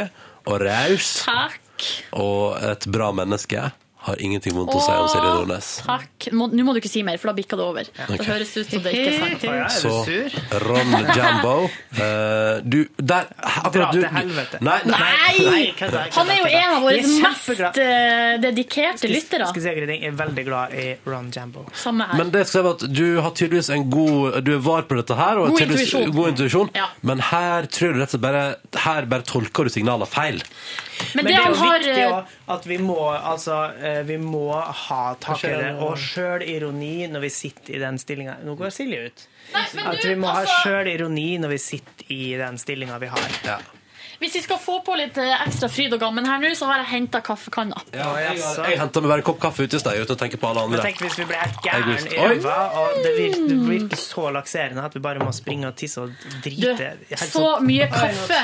og 0.49 0.61
raus, 0.63 1.09
Takk. 1.27 1.59
Og 2.11 2.57
et 2.71 2.89
bra 2.91 3.11
menneske. 3.15 3.69
Har 3.99 4.15
ingenting 4.23 4.53
vondt 4.55 4.71
å 4.71 4.79
si 4.79 4.93
om 4.95 5.07
Silje 5.11 5.31
Nordnes. 5.35 5.69
Takk. 5.83 6.29
Må, 6.31 6.45
nå 6.55 6.63
må 6.63 6.71
du 6.71 6.77
ikke 6.79 6.91
si 6.91 7.01
mer, 7.03 7.17
for 7.19 7.29
da 7.29 7.35
bikker 7.35 7.59
det 7.59 7.65
over. 7.65 7.89
Ok. 8.05 8.13
Det 8.13 8.27
høres 8.29 8.53
ut 8.55 8.71
som 8.71 8.85
det 8.85 8.93
ikke 8.95 9.09
er 9.11 9.17
sant. 9.19 9.43
Så 9.83 10.61
Ron 10.63 10.95
Jambo 11.17 11.51
uh, 11.67 12.61
Du, 12.63 12.77
der 12.95 13.27
akkurat 13.43 13.91
du, 13.91 14.05
helvete. 14.07 14.63
Nei, 14.63 14.77
nei. 14.87 15.01
Nei! 15.43 15.99
Han 16.15 16.31
er 16.31 16.39
jo 16.39 16.47
en 16.47 16.77
av 16.77 16.87
våre 16.87 17.03
mest 17.25 17.83
eh, 17.83 18.39
dedikerte 18.39 19.11
lyttere. 19.11 19.51
Skal 19.51 19.67
si 19.67 19.75
jeg 19.75 19.99
er 19.99 20.17
veldig 20.23 20.47
glad 20.47 20.79
i 20.79 20.89
Ron 21.03 21.27
Jambo. 21.35 21.67
Samme 21.75 22.07
her. 22.07 22.23
Men 22.23 22.31
det 22.31 22.47
skal 22.47 22.63
jeg 22.63 22.79
at 22.79 22.89
du 22.95 23.05
har 23.19 23.35
tydeligvis 23.35 23.73
en 23.75 23.89
god 23.91 24.39
Du 24.47 24.55
er 24.55 24.63
var 24.63 24.87
på 24.87 24.95
dette 25.01 25.19
her. 25.19 25.43
Og 25.43 25.57
God 25.57 25.65
intuisjon. 25.67 26.13
God 26.15 26.37
intuisjon. 26.37 26.71
Ja. 26.79 26.87
Men 27.03 27.27
her 27.33 27.67
tror 27.67 27.91
du 27.91 27.99
rett 27.99 28.13
og 28.13 28.15
slett 28.15 28.29
bare 28.29 28.45
Her 28.87 29.11
bare 29.11 29.27
tolker 29.27 29.67
du 29.67 29.75
signalene 29.75 30.07
feil. 30.07 30.39
Men 31.15 31.25
Men 31.25 31.25
det 31.25 31.33
det 31.33 31.39
er 31.39 31.49
jo 31.49 31.55
har, 31.55 31.79
viktig 31.79 32.03
eh, 32.03 32.11
også 32.13 32.53
at 32.55 32.67
vi 32.67 32.77
må, 32.77 32.97
altså, 33.13 33.57
eh, 33.79 34.01
vi 34.03 34.17
må 34.17 34.45
ha 34.85 35.01
tak 35.19 35.43
i 35.43 35.53
det 35.55 35.71
og 35.79 35.97
sjølironi 35.97 37.07
når 37.11 37.25
vi 37.25 37.29
sitter 37.33 37.75
i 37.75 37.79
den 37.79 37.97
stillinga. 38.01 38.37
Nå 38.43 38.55
går 38.59 38.69
Silje 38.75 39.05
ut. 39.07 39.27
men 39.75 39.87
At 39.87 40.05
vi 40.05 40.15
må 40.15 40.27
ha 40.27 40.41
altså- 40.43 40.61
sjølironi 40.63 41.29
når 41.39 41.55
vi 41.55 41.57
sitter 41.57 42.13
i 42.13 42.37
den 42.37 42.57
stillinga 42.57 42.99
vi 42.99 43.07
har. 43.07 43.61
Hvis 44.19 44.33
vi 44.35 44.41
skal 44.43 44.57
få 44.59 44.79
på 44.83 44.95
litt 44.99 45.17
eh, 45.17 45.31
ekstra 45.45 45.69
fryd 45.71 45.93
og 45.95 45.99
gammen 46.01 46.25
her 46.27 46.39
nå, 46.43 46.49
så 46.59 46.65
har 46.67 46.81
jeg 46.83 46.89
henta 46.91 47.21
kaffekanna. 47.23 47.77
jeg 47.93 48.03
har- 48.03 48.67
jeg 48.69 48.79
henta 48.79 49.01
meg 49.01 49.09
bare 49.13 49.21
en 49.23 49.27
kopp 49.29 49.39
kaffe 49.39 49.63
ute 49.63 49.75
i 49.77 49.79
sted 49.79 50.01
uten 50.01 50.15
å 50.15 50.19
tenke 50.19 50.37
på 50.41 50.49
alle 50.49 50.61
andre. 50.67 50.81
tenk 50.83 50.97
hvis 50.99 51.15
vi 51.19 51.25
ble 51.29 51.35
helt 51.39 51.63
Jeg 51.63 51.83
gærne 51.83 52.13
i 52.13 52.17
ræva, 52.17 52.57
og 52.81 52.99
det 53.03 53.13
virker, 53.17 53.47
det 53.47 53.59
virker 53.69 53.97
så 53.97 54.25
lakserende 54.35 54.83
at 54.83 54.93
vi 54.93 54.99
bare 54.99 55.19
må 55.23 55.31
springe 55.33 55.67
og 55.67 55.75
tisse 55.79 55.97
og 56.03 56.11
drite. 56.43 56.97
Du, 57.09 57.15
så 57.15 57.59
mye 57.63 57.87
kaffe. 57.87 58.41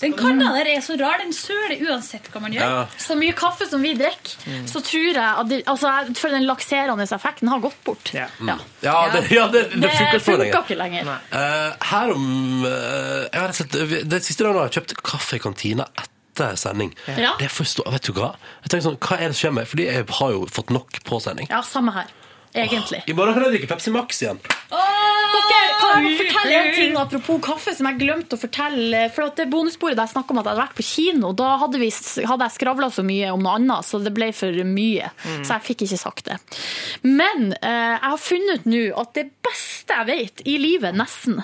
Den 0.00 0.12
kanna 0.18 0.50
der 0.58 0.70
er 0.74 0.80
så 0.84 0.96
rar. 1.00 1.18
Den 1.22 1.32
søler 1.32 1.78
uansett 1.88 2.28
hva 2.32 2.40
man 2.42 2.52
gjør. 2.52 2.88
Så 2.98 3.16
mye 3.18 3.32
kaffe 3.36 3.68
som 3.70 3.82
vi 3.82 3.94
drikker, 3.94 4.34
Mm. 4.44 4.66
så 4.68 4.80
tror 4.82 5.14
jeg 5.14 5.16
at 5.22 5.48
det, 5.48 5.62
altså, 5.66 5.88
jeg 6.06 6.14
tror 6.16 6.30
den 6.30 6.46
lakserende 6.46 7.02
effekten 7.14 7.48
har 7.48 7.60
gått 7.60 7.78
bort. 7.84 8.10
Ja. 8.14 8.26
Ja, 8.82 9.10
det, 9.12 9.30
ja, 9.30 9.46
det, 9.48 9.70
det, 9.80 9.90
funker 10.20 10.50
ikke 10.64 10.76
lenger. 10.76 11.08
Eh, 11.32 11.72
her 11.90 12.12
om 12.12 12.64
uh, 12.64 12.70
jeg 13.32 13.40
har 13.40 13.52
sett, 13.52 13.70
Det 14.08 14.20
siste 14.24 14.44
dagen 14.44 14.63
har 14.64 14.72
jeg 14.72 14.80
kjøpt 14.80 14.98
kaffe 15.06 15.38
i 15.38 15.44
kantina 15.44 15.86
etter 16.00 16.58
sending. 16.58 16.90
Ja. 17.06 17.36
Det 17.38 17.50
forstår, 17.52 17.86
vet 17.94 18.08
du 18.08 18.16
Hva 18.16 18.32
Jeg 18.64 18.72
tenker 18.72 18.88
sånn, 18.88 18.98
hva 18.98 19.20
er 19.20 19.30
det 19.30 19.36
som 19.36 19.42
skjer 19.44 19.52
med 19.54 19.68
Fordi 19.70 19.84
jeg 19.86 20.06
har 20.18 20.32
jo 20.34 20.46
fått 20.50 20.72
nok 20.74 20.98
på 21.06 21.20
sending. 21.22 21.46
Ja, 21.52 21.62
samme 21.66 21.94
her. 21.94 22.10
Egentlig. 22.54 23.02
I 23.10 23.14
morgen 23.18 23.34
kan 23.34 23.42
jeg 23.48 23.56
drikke 23.56 23.68
Pepsi 23.72 23.90
Max 23.90 24.20
igjen. 24.22 24.38
Dere, 24.70 25.62
kan 25.80 26.04
jeg 26.06 26.18
fortelle 26.20 26.58
en 26.60 26.68
ting 26.76 26.96
apropos 26.98 27.40
kaffe 27.42 27.74
som 27.74 27.88
jeg 27.90 27.98
glemte 27.98 28.36
å 28.36 28.40
fortelle? 28.40 29.00
For 29.14 29.26
at 29.26 29.40
det 29.40 29.48
bonussporet 29.50 29.98
der 29.98 30.06
jeg 30.06 30.14
snakket 30.14 30.34
om 30.34 30.40
at 30.40 30.46
jeg 30.46 30.54
hadde 30.54 30.62
vært 30.62 30.78
på 30.78 30.86
kino, 30.86 31.32
da 31.34 31.48
hadde, 31.64 31.80
vi, 31.82 31.90
hadde 32.30 32.46
jeg 32.46 32.54
skravla 32.54 32.90
så 32.94 33.04
mye 33.06 33.32
om 33.34 33.42
noe 33.42 33.56
annet, 33.58 33.88
så 33.88 33.98
det 34.02 34.14
ble 34.14 34.30
for 34.36 34.62
mye. 34.70 35.10
Mm. 35.24 35.42
Så 35.42 35.56
jeg 35.56 35.66
fikk 35.66 35.84
ikke 35.88 36.00
sagt 36.04 36.30
det. 36.30 36.38
Men 37.02 37.50
eh, 37.58 37.94
jeg 37.96 38.06
har 38.06 38.22
funnet 38.22 38.62
ut 38.62 38.70
nå 38.70 38.84
at 39.02 39.14
det 39.18 39.26
beste 39.44 39.98
jeg 39.98 40.10
vet 40.12 40.46
i 40.46 40.56
livet, 40.62 40.94
nesten 40.94 41.42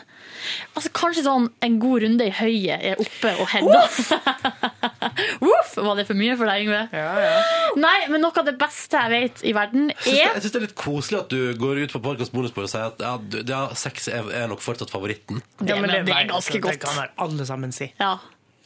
Altså 0.75 0.91
Kanskje 0.97 1.23
sånn 1.27 1.49
en 1.67 1.79
god 1.83 2.03
runde 2.05 2.27
i 2.27 2.33
høyet 2.35 2.85
er 2.93 3.01
oppe 3.03 3.33
og 3.43 3.49
hender. 3.53 3.89
Voff! 5.41 5.75
Var 5.87 5.97
det 5.99 6.07
for 6.09 6.19
mye 6.19 6.37
for 6.39 6.51
deg, 6.51 6.65
Yngve? 6.67 6.81
Nei, 7.81 7.97
men 8.13 8.23
noe 8.25 8.35
av 8.41 8.47
det 8.49 8.57
beste 8.61 9.01
jeg 9.01 9.13
vet 9.15 9.43
i 9.47 9.55
verden, 9.57 9.91
Jeg 9.93 9.99
syns 10.05 10.11
det, 10.11 10.21
er 10.21 10.35
jeg 10.35 10.43
synes 10.45 10.55
det 10.55 10.61
er 10.61 10.67
litt 10.67 10.77
koselig 10.81 11.21
at 11.23 11.33
du 11.35 11.41
går 11.61 11.83
ut 11.85 11.95
på 11.97 12.03
Parkas 12.05 12.33
bonusbord 12.35 12.67
og 12.69 12.73
sier 12.73 12.89
at 12.91 13.03
ja, 13.05 13.13
du, 13.21 13.39
ja, 13.49 13.63
sex 13.79 14.09
er, 14.13 14.31
er 14.43 14.49
nok 14.53 14.63
fortsatt 14.65 14.93
favoritten. 14.93 15.43
Det- 15.61 15.77
men 15.81 15.91
det 15.91 16.01
er 16.15 16.31
ganske 16.31 16.31
ganske 16.31 16.57
det 16.59 16.65
godt. 16.67 16.81
kan 16.85 16.99
vel 17.03 17.13
alle 17.27 17.47
sammen 17.49 17.73
si. 17.77 17.91
Ja. 18.01 18.17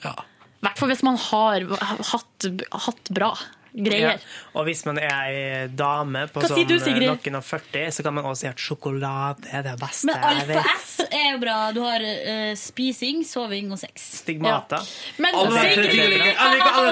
I 0.04 0.64
hvert 0.64 0.78
fall 0.80 0.88
hvis 0.94 1.02
man 1.04 1.18
har 1.20 1.64
hatt, 2.12 2.46
hatt 2.86 3.10
bra. 3.12 3.32
Greier. 3.74 4.14
Ja. 4.14 4.34
Og 4.54 4.68
hvis 4.68 4.84
man 4.86 4.98
er 5.02 5.10
ei 5.10 5.66
dame 5.74 6.26
på 6.30 6.40
Hva 6.42 6.48
sånn 6.52 6.66
du, 6.68 6.76
noen 6.78 7.38
og 7.40 7.44
40, 7.44 7.90
så 7.96 8.04
kan 8.06 8.14
man 8.14 8.24
også 8.30 8.44
si 8.44 8.50
at 8.50 8.62
sjokolade 8.62 9.50
er 9.50 9.64
det 9.66 9.74
beste 9.80 10.06
Men 10.08 10.22
alt 10.30 10.46
på. 10.48 10.62
S 10.78 10.94
er 11.10 11.32
jo 11.32 11.40
bra. 11.42 11.56
Du 11.74 11.80
har 11.84 12.04
uh, 12.04 12.52
spising, 12.58 13.24
soving 13.26 13.72
og 13.74 13.80
sex. 13.82 14.06
Stigmata. 14.22 14.80
Men, 15.18 15.34
Alle 15.34 15.64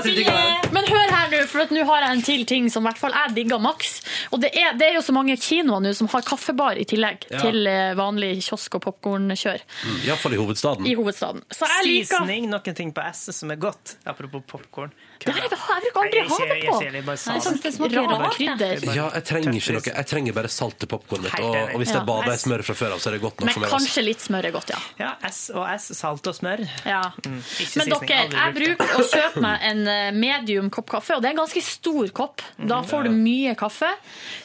Sigrid-. 0.03 0.73
Men 0.73 0.89
hør 0.89 1.13
her 1.15 1.31
nå, 1.33 1.43
for 1.51 1.65
at 1.65 1.73
nå 1.75 1.85
har 1.89 2.07
jeg 2.07 2.17
en 2.17 2.25
til 2.27 2.45
ting 2.49 2.69
som 2.73 2.85
i 2.85 2.91
hvert 2.91 3.01
fall 3.01 3.15
jeg 3.17 3.35
digger 3.39 3.63
maks. 3.63 4.01
Og 4.33 4.43
det 4.43 4.53
er, 4.59 4.75
det 4.79 4.91
er 4.91 4.99
jo 4.99 5.05
så 5.05 5.15
mange 5.17 5.37
kinoer 5.41 5.83
nå 5.85 5.93
som 5.97 6.11
har 6.13 6.25
kaffebar 6.27 6.81
i 6.81 6.87
tillegg 6.89 7.29
Ja. 7.33 7.39
til 7.45 7.67
eh, 7.69 7.93
vanlig 7.99 8.35
kiosk- 8.43 8.75
og 8.79 8.83
popkornkjør 8.89 9.63
Mm, 9.63 9.97
Iallfall 10.07 10.35
i 10.35 10.39
hovedstaden. 10.41 10.87
i 10.87 10.95
hovedstaden. 10.99 11.43
Så 11.53 11.67
jeg 11.69 11.87
liker 11.87 12.07
Seasoning, 12.17 12.49
noen 12.51 12.75
ting 12.77 12.93
på 12.95 13.03
S 13.13 13.29
som 13.37 13.51
er 13.51 13.57
godt. 13.61 13.97
Apropos 14.07 14.43
popkorn. 14.49 14.93
Det 15.23 15.33
har 15.33 15.43
jeg, 15.43 15.51
aldri 15.53 16.23
ha 16.29 16.39
det 16.53 17.03
på. 17.05 17.13
Jeg 17.15 17.43
synes 17.45 17.61
det 17.63 17.73
smaker 17.77 18.09
rart. 18.11 18.39
Ja, 18.43 19.07
jeg 19.15 19.25
trenger 19.29 19.57
ikke 19.59 19.75
noe. 19.77 19.83
Jeg 19.93 20.07
trenger 20.11 20.37
bare 20.37 20.51
salt 20.53 20.83
i 20.83 20.89
popkornet 20.91 21.29
mitt. 21.29 21.39
Og, 21.43 21.57
og 21.75 21.83
hvis 21.83 21.93
jeg 21.95 22.05
bader 22.09 22.33
i 22.35 22.41
smør 22.43 22.65
fra 22.67 22.77
før 22.83 22.95
av, 22.97 23.03
så 23.05 23.11
er 23.11 23.17
det 23.17 23.23
godt 23.23 23.41
nok 23.41 23.47
Men 23.49 23.55
for 23.55 23.61
meg. 23.65 23.69
altså. 23.71 23.79
kanskje 23.79 24.05
litt 24.07 24.25
smør 24.27 24.49
er 24.51 24.55
godt, 24.57 24.73
ja. 24.75 24.81
Ja, 25.03 25.11
S 25.31 25.41
og 25.55 25.65
S, 25.77 25.89
salt 25.99 26.27
og 26.33 26.37
smør. 26.39 26.65
Ja. 26.89 27.03
Mm. 27.27 27.39
Men 27.79 27.93
dere, 27.95 28.21
jeg 28.37 28.57
bruker 28.59 28.95
å 28.99 29.05
kjøpe 29.13 29.43
meg 29.45 29.67
en 29.73 29.83
eh, 29.95 30.11
medium 30.17 30.71
kopp 30.75 30.91
kaffe, 30.97 31.17
og 31.17 31.23
det 31.25 31.31
er 31.33 31.37
en 31.37 31.43
ganske 31.45 31.63
stor 31.67 32.13
kopp. 32.17 32.43
Da 32.59 32.83
får 32.87 33.09
du 33.09 33.15
mye 33.17 33.55
kaffe. 33.59 33.91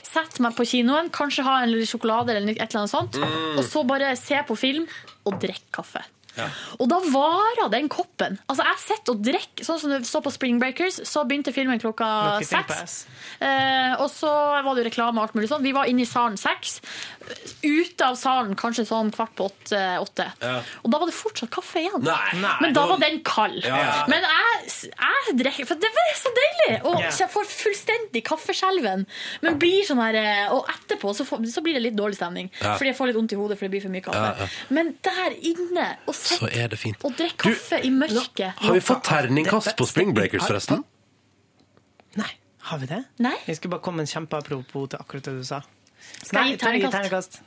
Sett 0.08 0.40
meg 0.44 0.56
på 0.58 0.64
kinoen, 0.66 1.10
kanskje 1.14 1.44
ha 1.46 1.58
en 1.66 1.72
liten 1.74 1.90
sjokolade 1.90 2.32
eller 2.38 2.54
et 2.56 2.62
eller 2.70 2.84
annet 2.86 2.94
sånt, 2.94 3.18
Mm. 3.18 3.58
og 3.60 3.64
så 3.66 3.82
bare 3.88 4.14
se 4.18 4.38
på 4.48 4.56
film 4.58 4.86
og 5.28 5.36
drikke 5.42 5.68
kaffe. 5.82 6.02
Og 6.78 6.90
da 6.92 7.00
varer 7.12 7.72
den 7.74 7.90
koppen. 7.92 8.38
Altså, 8.48 8.66
jeg 8.68 8.84
sitter 8.84 9.16
og 9.16 9.24
drikker 9.26 9.66
Sånn 9.68 9.80
som 9.82 9.92
du 9.92 10.06
så 10.08 10.22
på 10.24 10.32
Spring 10.32 10.60
Breakers, 10.62 11.00
så 11.08 11.24
begynte 11.28 11.52
filmen 11.56 11.80
klokka 11.82 12.08
seks. 12.46 13.06
Eh, 13.44 13.94
og 14.00 14.08
så 14.14 14.30
var 14.30 14.70
det 14.72 14.84
jo 14.84 14.88
reklame 14.90 15.20
og 15.20 15.28
alt 15.28 15.38
mulig 15.38 15.50
sånn. 15.52 15.66
Vi 15.66 15.74
var 15.76 15.90
inne 15.90 16.06
i 16.06 16.10
salen 16.10 16.38
seks. 16.40 16.78
Ute 17.64 18.06
av 18.06 18.16
salen 18.20 18.56
kanskje 18.60 18.86
sånn 18.88 19.10
kvart 19.16 19.34
på 19.38 19.50
åtte. 19.50 19.82
åtte. 20.04 20.28
Ja. 20.44 20.60
Og 20.84 20.94
da 20.94 21.02
var 21.02 21.10
det 21.10 21.16
fortsatt 21.18 21.52
kaffe 21.54 21.82
igjen. 21.82 22.06
Nei. 22.06 22.54
Men 22.64 22.76
da 22.78 22.86
var 22.90 23.02
den 23.02 23.20
kald. 23.28 23.60
Ja, 23.66 23.80
ja. 23.82 24.06
Men 24.12 24.24
jeg, 24.24 24.92
jeg 24.94 25.36
drikker 25.42 25.68
For 25.70 25.82
det 25.82 25.90
var 25.96 26.14
så 26.22 26.32
deilig! 26.38 26.78
Og 26.88 27.02
jeg 27.04 27.30
får 27.34 27.50
fullstendig 27.52 28.24
kaffeskjelven. 28.28 29.06
Men 29.44 29.60
blir 29.62 29.84
sånn 29.88 30.02
her 30.02 30.18
eh, 30.20 30.54
Og 30.56 30.68
etterpå 30.72 31.14
så, 31.18 31.26
får, 31.28 31.44
så 31.52 31.64
blir 31.66 31.78
det 31.78 31.86
litt 31.90 31.98
dårlig 31.98 32.20
stemning. 32.20 32.52
Ja. 32.62 32.76
Fordi 32.78 32.92
jeg 32.92 33.00
får 33.00 33.12
litt 33.12 33.20
vondt 33.20 33.36
i 33.36 33.40
hodet 33.40 33.58
fordi 33.60 33.70
det 33.70 33.76
blir 33.76 33.86
for 33.88 33.96
mye 33.96 34.06
kaffe. 34.06 34.24
Ja, 34.28 34.46
ja. 34.46 34.50
Men 34.78 34.94
der 35.06 35.38
inne, 35.52 35.88
å 36.28 36.40
Så 36.42 36.50
er 36.52 36.72
det 36.74 36.80
fint. 36.82 37.04
og 37.04 37.16
drikk 37.18 37.38
kaffe 37.46 37.80
i 37.84 37.90
mørket 37.94 38.64
Har 38.64 38.74
vi 38.74 38.84
fått 38.84 39.04
terningkast 39.08 39.76
på 39.78 39.88
Spring 39.90 40.14
Breakers, 40.16 40.46
forresten? 40.48 40.84
Nei, 42.18 42.32
har 42.70 42.82
vi 42.82 42.90
det? 42.90 43.04
Nei. 43.24 43.36
Jeg 43.48 43.60
skulle 43.60 43.78
bare 43.78 43.86
komme 43.86 44.04
en 44.04 44.10
kjempeapropos 44.10 44.90
til 44.94 45.00
akkurat 45.00 45.30
det 45.30 45.38
du 45.40 45.46
sa. 45.48 45.62
Skal 46.24 46.44
jeg 46.44 46.58
gi 46.58 46.64
terningkast? 46.64 46.98
terningkast? 46.98 47.42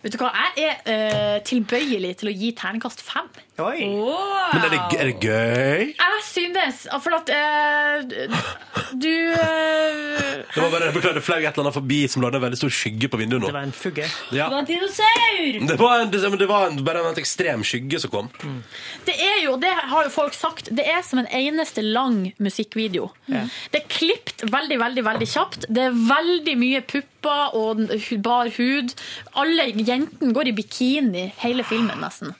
Vet 0.00 0.14
du 0.14 0.22
hva, 0.22 0.30
jeg 0.56 0.78
er 0.88 1.36
uh, 1.36 1.42
tilbøyelig 1.44 2.14
til 2.22 2.30
å 2.30 2.32
gi 2.32 2.54
terningkast 2.56 3.02
fem. 3.04 3.28
Oi! 3.60 3.84
Men 4.50 4.64
er 4.66 4.72
det, 4.72 4.80
er 4.96 5.10
det 5.10 5.16
gøy? 5.22 5.90
Jeg 5.94 6.22
synes 6.26 6.84
For 7.04 7.14
at 7.16 7.30
eh, 7.32 8.30
du 9.00 9.10
eh, 9.10 10.40
Det 10.50 10.62
var 10.62 10.70
bare 10.72 10.90
beklager, 10.94 11.18
det 11.18 11.24
fløy 11.24 11.38
et 11.40 11.50
eller 11.50 11.66
annet 11.66 11.76
forbi 11.76 12.00
som 12.10 12.24
lagde 12.24 12.40
en 12.40 12.44
veldig 12.44 12.60
stor 12.60 12.72
skygge 12.74 13.10
på 13.12 13.20
vinduet 13.20 13.42
nå. 13.42 13.50
Det 13.50 13.56
var 13.56 13.68
en 13.68 13.74
fugge. 13.76 14.06
Ja. 14.32 14.48
Det 14.48 14.54
var 14.54 14.58
en 14.62 14.70
dinosaur! 14.70 15.60
Det 15.70 15.78
var, 15.80 15.94
en, 16.04 16.12
det, 16.12 16.22
men 16.30 16.40
det 16.40 16.48
var 16.50 16.66
en, 16.68 16.80
bare 16.86 17.04
en 17.10 17.20
ekstrem 17.20 17.64
skygge 17.66 18.00
som 18.02 18.12
kom. 18.12 18.30
Det 19.06 19.16
er 19.16 19.38
jo, 19.44 19.56
det 19.60 19.72
har 19.92 20.08
jo 20.08 20.12
folk 20.14 20.36
sagt, 20.36 20.70
det 20.76 20.86
er 20.88 21.02
som 21.06 21.22
en 21.22 21.30
eneste 21.30 21.84
lang 21.84 22.22
musikkvideo. 22.42 23.10
Ja. 23.30 23.46
Det 23.72 23.84
er 23.84 23.88
klipt 23.92 24.44
veldig, 24.50 24.80
veldig, 24.82 25.06
veldig 25.06 25.30
kjapt. 25.30 25.68
Det 25.68 25.88
er 25.88 25.96
veldig 26.10 26.56
mye 26.60 26.84
pupper 26.86 27.56
og 27.58 27.86
bar 28.24 28.50
hud. 28.56 28.94
Alle 29.40 29.70
jentene 29.76 30.34
går 30.36 30.50
i 30.50 30.56
bikini 30.56 31.28
hele 31.42 31.66
filmen 31.66 32.00
nesten. 32.02 32.34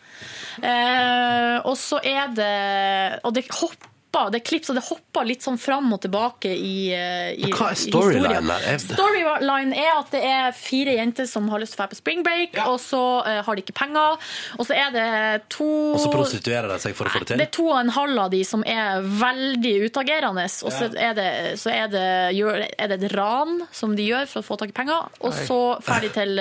Eh, 0.62 1.60
og 1.64 1.76
så 1.78 2.00
er 2.04 2.34
det 2.34 3.20
Og 3.24 3.32
det 3.34 3.46
hopper 3.50 3.90
det 4.10 4.40
er 4.42 4.74
det 4.74 4.82
hopper 4.88 5.24
litt 5.24 5.44
sånn 5.44 5.58
fram 5.60 5.92
og 5.94 6.00
tilbake 6.02 6.50
i, 6.50 6.90
eh, 6.92 7.30
i 7.38 7.52
hva 7.54 7.70
er 7.70 7.78
storylinen? 7.78 8.50
Er 8.50 8.78
det- 8.78 8.96
Storyline 8.96 9.72
er 9.76 9.98
at 10.00 10.10
det 10.10 10.22
er 10.24 10.50
fire 10.52 10.96
jenter 10.96 11.26
som 11.26 11.48
har 11.48 11.60
lyst 11.60 11.76
til 11.76 11.78
å 11.78 11.86
dra 11.86 11.86
på 11.92 11.96
spring 11.96 12.22
break, 12.24 12.58
og 12.66 12.80
så 12.80 13.22
uh, 13.24 13.42
har 13.42 13.54
de 13.54 13.62
ikke 13.62 13.72
penger. 13.78 14.18
Og 14.58 14.66
så 14.66 14.74
er 14.74 14.90
det 14.90 15.48
to 15.48 15.94
Og 15.94 16.00
så 16.00 16.10
prostituerer 16.10 16.68
de 16.68 16.78
seg 16.80 16.94
for 16.96 17.06
å 17.06 17.10
få 17.10 17.24
det 17.24 17.38
det 17.38 17.46
er 17.46 17.52
to 17.54 17.68
og 17.70 17.78
en 17.78 17.88
halv 17.94 18.18
av 18.18 18.30
de 18.30 18.42
som 18.44 18.64
er 18.66 19.00
veldig 19.00 19.74
utagerende, 19.86 20.44
og 20.64 20.72
så 20.74 20.90
er 20.98 21.14
det, 21.14 21.58
så 21.60 21.70
er 21.70 21.86
det, 21.88 22.34
gjør- 22.34 22.66
er 22.78 22.88
det 22.88 23.02
et 23.04 23.12
ran 23.14 23.60
som 23.70 23.94
de 23.94 24.08
gjør 24.10 24.26
for 24.26 24.42
å 24.42 24.44
få 24.44 24.58
tak 24.58 24.70
i 24.70 24.72
penger, 24.72 25.06
og 25.20 25.32
så 25.32 25.60
drar 25.86 26.00
de 26.00 26.08
til 26.08 26.34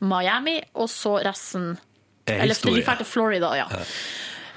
Miami, 0.00 0.60
og 0.74 0.88
så 0.88 1.16
resten 1.24 1.78
Er 2.26 2.42
Eller 2.44 2.54
historie. 2.54 2.82
de 2.82 2.86
drar 2.86 3.00
til 3.00 3.08
Florida, 3.08 3.54
ja. 3.58 3.68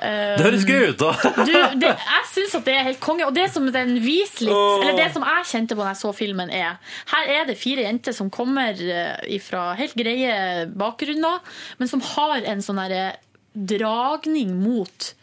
Det 0.03 0.43
høres 0.43 0.65
gøy 0.67 0.89
ut, 0.91 0.99
da! 0.99 1.13
Du, 1.47 1.53
det, 1.79 1.91
jeg 1.95 2.27
syns 2.33 2.57
at 2.59 2.65
det 2.67 2.75
er 2.75 2.87
helt 2.89 2.99
konge. 3.03 3.23
Og 3.27 3.35
det 3.35 3.47
som 3.53 3.69
den 3.71 3.95
viser 4.03 4.49
litt, 4.49 4.55
oh. 4.55 4.81
eller 4.81 4.97
det 4.99 5.09
som 5.15 5.23
jeg 5.23 5.47
kjente 5.53 5.77
på 5.77 5.83
da 5.85 5.93
jeg 5.93 6.01
så 6.01 6.11
filmen, 6.17 6.51
er 6.51 6.75
Her 7.13 7.31
er 7.37 7.47
det 7.47 7.55
fire 7.61 7.85
jenter 7.87 8.15
som 8.15 8.31
kommer 8.33 8.75
eh, 8.75 9.39
fra 9.43 9.69
helt 9.79 9.95
greie 9.95 10.67
bakgrunner, 10.67 11.39
men 11.79 11.91
som 11.91 12.03
har 12.13 12.43
en 12.43 12.63
sånn 12.65 12.81
derre 12.83 13.13
dragning 13.53 14.57
mot 14.59 15.13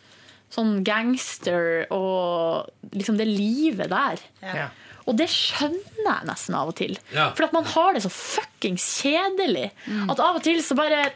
sånn 0.50 0.80
gangster 0.86 1.84
og 1.94 2.70
liksom 2.94 3.18
det 3.20 3.26
livet 3.28 3.90
der. 3.92 4.22
Ja. 4.42 4.70
Og 5.08 5.16
det 5.18 5.28
skjønner 5.32 6.06
jeg 6.06 6.28
nesten 6.28 6.56
av 6.58 6.70
og 6.70 6.76
til. 6.78 6.96
Ja. 7.14 7.30
For 7.34 7.46
at 7.46 7.54
man 7.54 7.66
har 7.72 7.94
det 7.94 8.04
så 8.04 8.12
fuckings 8.12 8.86
kjedelig. 9.02 9.70
At 10.10 10.22
av 10.22 10.38
og 10.38 10.44
til 10.46 10.60
så 10.62 10.76
bare 10.78 11.08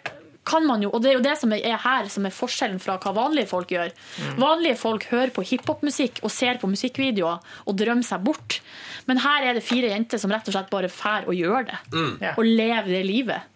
kan 0.45 0.67
man 0.69 0.83
jo, 0.85 0.91
og 0.93 1.03
det 1.03 1.11
er 1.11 1.17
jo 1.19 1.25
det 1.25 1.35
som 1.41 1.53
er 1.57 1.79
her 1.81 2.09
som 2.13 2.27
er 2.29 2.35
forskjellen 2.35 2.81
fra 2.83 2.99
hva 3.01 3.15
vanlige 3.17 3.49
folk 3.51 3.73
gjør. 3.73 3.95
Vanlige 4.41 4.77
folk 4.81 5.07
hører 5.13 5.33
på 5.35 5.45
hiphopmusikk 5.49 6.21
og 6.23 6.33
ser 6.33 6.61
på 6.61 6.69
musikkvideoer 6.71 7.41
og 7.65 7.79
drømmer 7.81 8.07
seg 8.07 8.25
bort. 8.27 8.61
Men 9.09 9.23
her 9.25 9.49
er 9.49 9.57
det 9.57 9.65
fire 9.65 9.93
jenter 9.93 10.21
som 10.21 10.33
rett 10.33 10.49
og 10.49 10.57
slett 10.57 10.71
bare 10.73 10.93
fær 10.93 11.29
og 11.29 11.39
gjør 11.39 11.69
det. 11.71 11.81
Mm. 11.95 12.13
Og 12.35 12.45
lever 12.45 12.93
det 12.93 13.03
livet. 13.09 13.51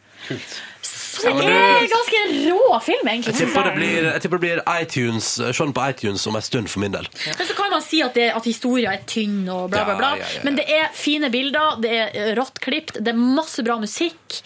Så 1.19 1.33
det 1.35 1.51
er 1.51 1.89
ganske 1.93 2.23
rå 2.49 2.81
film, 2.85 3.11
egentlig. 3.11 3.35
Jeg 3.35 3.49
tipper 3.49 3.69
det 3.69 3.75
blir, 3.77 4.09
jeg 4.09 4.25
tipper 4.25 4.41
det 4.41 4.45
blir 4.47 4.63
iTunes, 4.79 5.31
Sean 5.57 5.75
på 5.75 5.85
iTunes 5.91 6.27
om 6.31 6.39
en 6.39 6.47
stund 6.47 6.71
for 6.73 6.85
min 6.85 6.95
del. 6.95 7.09
Men 7.27 7.49
så 7.51 7.59
kan 7.59 7.71
man 7.75 7.85
si 7.85 8.03
at, 8.05 8.15
det, 8.19 8.31
at 8.39 8.49
historien 8.49 8.95
er 8.95 9.05
tynn 9.09 9.43
og 9.47 9.69
bla, 9.73 9.85
bla, 9.89 9.99
bla. 9.99 10.15
Ja, 10.17 10.25
ja, 10.25 10.33
ja, 10.33 10.41
ja. 10.41 10.47
Men 10.47 10.59
det 10.59 10.67
er 10.79 10.91
fine 10.97 11.31
bilder, 11.35 11.79
det 11.83 11.95
er 11.99 12.35
rått 12.39 12.61
klipt, 12.65 13.01
det 13.01 13.15
er 13.15 13.19
masse 13.19 13.65
bra 13.67 13.79
musikk. 13.83 14.43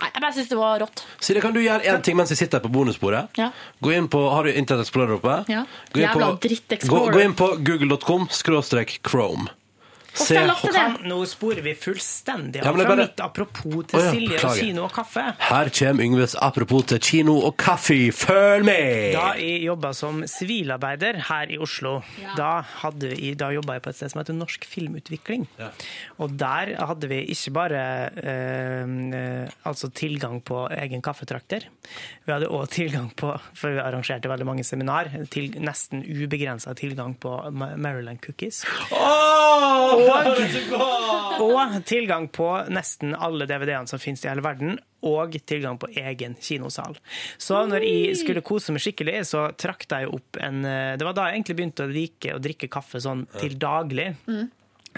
Nei, 0.00 0.10
jeg 0.10 0.22
bare 0.24 0.34
syns 0.36 0.50
det 0.50 0.58
var 0.58 0.80
rått. 0.82 1.04
Silje, 1.22 1.40
kan 1.44 1.54
du 1.54 1.60
gjøre 1.62 1.86
én 1.88 2.02
ting 2.04 2.16
mens 2.18 2.32
vi 2.34 2.38
sitter 2.38 2.58
her 2.58 2.64
på 2.66 2.72
bonusbordet? 2.74 3.26
Ja. 3.40 3.50
Gå 3.84 3.94
inn 3.94 4.08
på, 4.10 4.20
Har 4.34 4.44
du 4.44 4.52
Internett 4.52 4.88
Explorer 4.88 5.16
oppe? 5.16 5.36
Ja. 5.48 5.64
Gå 5.94 6.02
inn 6.02 6.08
Jævla 6.08 6.32
på-. 6.36 6.88
Gå, 6.90 7.02
gå 7.14 7.22
inn 7.22 7.36
på 7.38 7.52
google.com 7.64 8.26
skråstrek 8.34 8.98
chrome. 9.06 9.48
Se 10.14 10.38
Kan, 10.74 10.96
nå 11.08 11.16
sporer 11.26 11.62
vi 11.64 11.72
fullstendig 11.78 12.60
av 12.62 12.68
ja, 12.68 12.72
fra 12.72 12.86
bare- 12.86 13.04
mitt 13.04 13.20
apropos 13.22 13.86
til 13.90 13.98
oh, 13.98 14.04
ja, 14.04 14.12
Silje 14.14 14.38
og 14.46 14.58
kino 14.58 14.84
og 14.86 14.92
kaffe. 14.94 15.24
Her 15.42 15.70
kommer 15.74 16.06
Yngves 16.06 16.36
apropos 16.38 16.86
til 16.92 17.00
kino 17.02 17.34
og 17.48 17.56
kaffe. 17.58 17.96
Følg 18.14 18.66
med! 18.66 19.14
Da 19.16 19.32
jeg 19.40 19.64
jobba 19.66 19.90
som 19.96 20.22
sivilarbeider 20.30 21.18
her 21.28 21.50
i 21.54 21.58
Oslo, 21.62 21.96
da, 22.38 22.52
hadde 22.84 23.10
vi, 23.12 23.32
da 23.38 23.50
jobba 23.54 23.78
jeg 23.78 23.84
på 23.84 23.92
et 23.92 23.98
sted 23.98 24.12
som 24.12 24.22
heter 24.22 24.38
Norsk 24.38 24.66
Filmutvikling. 24.70 25.48
Og 26.22 26.38
der 26.38 26.74
hadde 26.78 27.10
vi 27.10 27.20
ikke 27.34 27.54
bare 27.58 27.82
eh, 28.22 28.94
eh, 29.18 29.54
altså 29.66 29.90
tilgang 29.94 30.40
på 30.46 30.64
egen 30.78 31.02
kaffetrakter. 31.04 31.66
Vi 32.24 32.32
hadde 32.32 32.48
òg 32.48 32.70
tilgang 32.72 33.10
på, 33.20 33.34
for 33.56 33.74
vi 33.74 33.80
arrangerte 33.82 34.30
veldig 34.30 34.46
mange 34.48 34.64
seminar, 34.64 35.10
til 35.32 35.52
nesten 35.60 36.00
ubegrensa 36.04 36.72
tilgang 36.78 37.12
på 37.20 37.32
Maryland 37.52 38.22
cookies. 38.24 38.62
Og, 38.94 40.08
og 41.44 41.76
tilgang 41.88 42.30
på 42.32 42.48
nesten 42.72 43.12
alle 43.14 43.48
DVD-ene 43.50 43.90
som 43.90 44.00
finnes 44.00 44.24
i 44.24 44.30
hele 44.30 44.44
verden, 44.44 44.78
og 45.04 45.36
tilgang 45.44 45.76
på 45.76 45.90
egen 46.00 46.38
kinosal. 46.40 46.96
Så 47.36 47.66
når 47.68 47.84
jeg 47.84 48.16
skulle 48.22 48.44
kose 48.46 48.72
meg 48.72 48.80
skikkelig, 48.86 49.18
så 49.28 49.50
trakk 49.60 49.84
jeg 49.90 50.08
opp 50.08 50.40
en 50.40 50.64
eh, 50.64 50.94
Det 50.96 51.04
var 51.04 51.18
da 51.18 51.28
jeg 51.28 51.42
egentlig 51.42 51.58
begynte 51.60 51.84
å 51.84 51.92
like 51.92 52.32
å 52.32 52.40
drikke 52.40 52.72
kaffe 52.72 53.02
sånn 53.04 53.26
til 53.36 53.58
daglig. 53.60 54.14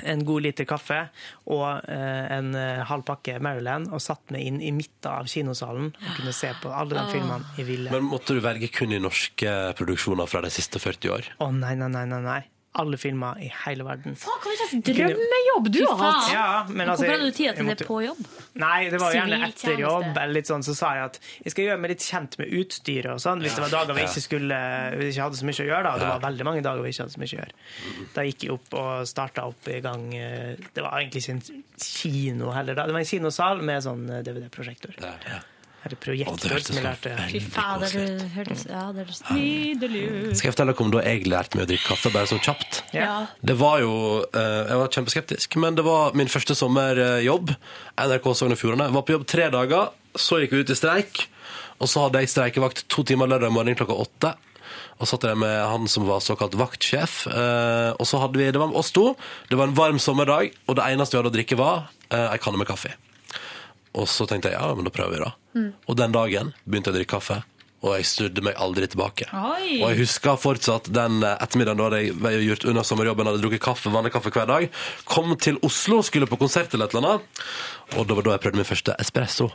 En 0.04 0.24
god 0.28 0.42
liter 0.42 0.64
kaffe 0.68 1.08
og 1.46 1.84
eh, 1.88 2.26
en 2.36 2.54
eh, 2.54 2.82
halv 2.84 3.04
pakke 3.08 3.38
Maryland, 3.40 3.88
og 3.92 4.00
satt 4.04 4.30
meg 4.34 4.44
inn 4.44 4.60
i 4.60 4.72
midten 4.72 5.08
av 5.10 5.26
kinosalen 5.30 5.92
og 5.94 6.10
kunne 6.18 6.32
se 6.36 6.50
på 6.62 6.68
alle 6.72 6.90
de 6.94 7.00
Ah. 7.00 7.08
filmene 7.12 7.44
jeg 7.56 7.66
ville. 7.66 7.90
Men 7.90 8.04
måtte 8.10 8.34
du 8.34 8.40
velge 8.44 8.68
kun 8.72 8.92
i 8.92 8.98
norske 9.00 9.54
produksjoner 9.78 10.26
fra 10.28 10.40
de 10.42 10.50
siste 10.50 10.78
40 10.82 11.10
år? 11.10 11.30
Å 11.40 11.48
nei, 11.54 11.74
nei, 11.74 11.88
nei, 11.88 12.04
nei, 12.04 12.20
nei. 12.20 12.42
Alle 12.80 12.98
filmer 13.00 13.38
i 13.42 13.48
hele 13.64 13.84
verden. 13.86 14.14
Faen, 14.20 14.38
hva 14.44 14.52
slags 14.60 14.74
drømmejobb 14.86 15.70
du 15.74 15.80
har 15.86 16.00
hatt! 16.02 16.28
Ja, 16.32 16.46
men 16.68 16.90
altså, 16.92 17.06
Hvorfor 17.06 17.16
hadde 17.16 17.30
du 17.30 17.36
tid 17.38 17.56
til 17.60 17.70
det 17.72 17.86
på 17.88 17.98
jobb? 18.04 18.20
Nei, 18.62 18.78
det 18.92 19.00
var 19.02 19.16
gjerne 19.16 19.38
etter 19.48 19.80
jobb. 19.80 20.10
Eller 20.12 20.34
litt 20.38 20.50
sånn, 20.50 20.64
så 20.66 20.74
sa 20.76 20.92
jeg 20.98 21.08
at 21.10 21.18
jeg 21.44 21.54
skal 21.54 21.68
gjøre 21.70 21.80
meg 21.82 21.94
litt 21.94 22.04
kjent 22.06 22.38
med 22.40 22.52
utstyret. 22.60 23.10
og 23.14 23.22
sånn, 23.24 23.42
Hvis 23.44 23.56
det 23.58 23.64
var 23.66 23.74
dager 23.74 23.98
vi 23.98 24.06
ikke, 24.06 24.24
skulle, 24.26 24.60
vi 25.00 25.10
ikke 25.10 25.26
hadde 25.26 25.40
så 25.40 25.48
mye 25.50 25.64
å 25.64 25.68
gjøre. 25.70 25.82
da, 25.88 25.96
Det 26.02 26.12
var 26.12 26.22
veldig 26.28 26.48
mange 26.50 26.64
dager 26.68 26.86
vi 26.86 26.94
ikke 26.94 27.04
hadde 27.06 27.16
så 27.16 27.24
mye 27.24 27.32
å 27.32 27.38
gjøre. 27.40 27.58
Da 28.14 28.26
gikk 28.28 28.46
jeg 28.46 28.54
opp 28.56 28.78
og 28.84 29.08
starta 29.08 29.48
opp 29.50 29.68
i 29.72 29.80
gang 29.84 30.06
eh, 30.14 30.54
Det 30.72 30.84
var 30.84 31.00
egentlig 31.00 31.24
ikke 31.24 31.36
en 31.36 31.64
kino 31.80 32.52
heller. 32.56 32.74
da, 32.78 32.86
Det 32.86 32.96
var 32.96 33.04
en 33.04 33.12
kinosal 33.12 33.62
med 33.62 33.84
sånn 33.86 34.08
eh, 34.10 34.24
DVD-prosjektor. 34.26 34.96
Eller 35.84 35.98
projektor, 36.02 36.58
som 36.64 36.78
jeg 36.78 36.82
lærte. 36.82 37.10
Fy 37.30 37.40
fader, 37.52 37.92
du 37.92 38.24
hørtes 38.34 38.64
ja, 38.66 38.80
det 38.94 39.04
hørtes 39.04 39.20
nydelig 39.30 40.00
ut. 40.08 40.32
Skal 40.38 40.48
jeg 40.48 40.54
fortelle 40.56 40.72
dere 40.74 40.86
om 40.86 40.94
da 40.96 41.02
jeg 41.06 41.28
lærte 41.30 41.58
meg 41.58 41.66
å 41.66 41.70
drikke 41.70 41.90
kaffe, 41.92 42.10
bare 42.14 42.30
sånn 42.30 42.42
kjapt? 42.42 42.80
Ja. 42.96 43.12
Det 43.38 43.54
var 43.60 43.78
jo 43.84 43.92
eh, 44.26 44.62
Jeg 44.72 44.80
var 44.80 44.90
kjempeskeptisk, 44.96 45.58
men 45.62 45.78
det 45.78 45.84
var 45.86 46.16
min 46.18 46.32
første 46.32 46.56
sommerjobb. 46.58 47.54
NRK 48.02 48.26
Sogn 48.34 48.56
og 48.56 48.60
Fjordane. 48.60 48.90
Var 48.96 49.06
på 49.06 49.14
jobb 49.14 49.28
tre 49.30 49.46
dager, 49.54 49.94
så 50.18 50.40
gikk 50.42 50.56
vi 50.56 50.64
ut 50.64 50.74
i 50.74 50.78
streik. 50.80 51.22
Og 51.78 51.90
så 51.92 52.06
hadde 52.06 52.24
jeg 52.24 52.32
streikevakt 52.32 52.86
to 52.90 53.04
timer 53.06 53.30
lørdag 53.30 53.54
morgen 53.54 53.78
klokka 53.78 53.94
åtte. 54.06 54.34
Og 54.96 55.06
satt 55.06 55.26
jeg 55.28 55.36
med 55.38 55.54
han 55.70 55.86
som 55.92 56.06
var 56.08 56.22
såkalt 56.24 56.56
vaktsjef. 56.58 57.26
Eh, 57.30 57.90
og 57.94 58.06
så 58.08 58.18
hadde 58.22 58.40
vi, 58.40 58.50
Det 58.50 58.58
var 58.58 58.74
oss 58.74 58.90
to. 58.96 59.10
Det 59.50 59.58
var 59.60 59.68
en 59.68 59.76
varm 59.76 59.98
sommerdag, 60.02 60.50
og 60.66 60.78
det 60.80 60.90
eneste 60.90 61.14
vi 61.14 61.22
hadde 61.22 61.34
å 61.34 61.36
drikke, 61.36 61.58
var 61.60 61.90
eh, 62.10 62.30
ei 62.32 62.38
kanne 62.42 62.58
med 62.58 62.66
kaffe. 62.66 62.94
Og 63.96 64.08
så 64.10 64.26
tenkte 64.28 64.50
jeg 64.50 64.58
ja, 64.58 64.74
men 64.76 64.88
da 64.88 64.92
prøver 64.92 65.14
vi, 65.14 65.24
da. 65.24 65.34
Mm. 65.56 65.68
Og 65.88 65.98
den 65.98 66.14
dagen 66.14 66.52
begynte 66.64 66.92
jeg 66.92 66.94
å 66.94 66.98
drikke 66.98 67.14
kaffe, 67.16 67.40
og 67.84 67.94
jeg 67.96 68.08
snudde 68.08 68.42
meg 68.44 68.58
aldri 68.60 68.88
tilbake. 68.90 69.28
Oi. 69.36 69.78
Og 69.78 69.90
jeg 69.92 70.00
husker 70.02 70.38
fortsatt 70.40 70.90
den 70.94 71.20
eh, 71.24 71.36
ettermiddagen 71.44 71.80
da 71.80 71.88
hadde 71.88 72.02
jeg 72.36 72.48
gjort 72.50 72.66
unna 72.72 72.84
sommerjobben, 72.86 73.30
hadde 73.30 73.42
drukket 73.44 73.64
kaffe, 73.64 73.92
vanlig 73.94 74.12
kaffe 74.14 74.32
hver 74.34 74.48
dag. 74.50 74.66
Kom 75.08 75.32
til 75.40 75.60
Oslo, 75.66 76.02
skulle 76.04 76.28
på 76.30 76.38
konsert 76.40 76.74
eller 76.74 76.90
et 76.90 76.96
eller 76.96 77.16
annet. 77.16 77.46
Og 77.96 78.08
det 78.08 78.18
var 78.18 78.28
da 78.28 78.36
jeg 78.36 78.44
prøvde 78.44 78.62
min 78.62 78.68
første 78.68 78.96
espresso. 79.02 79.50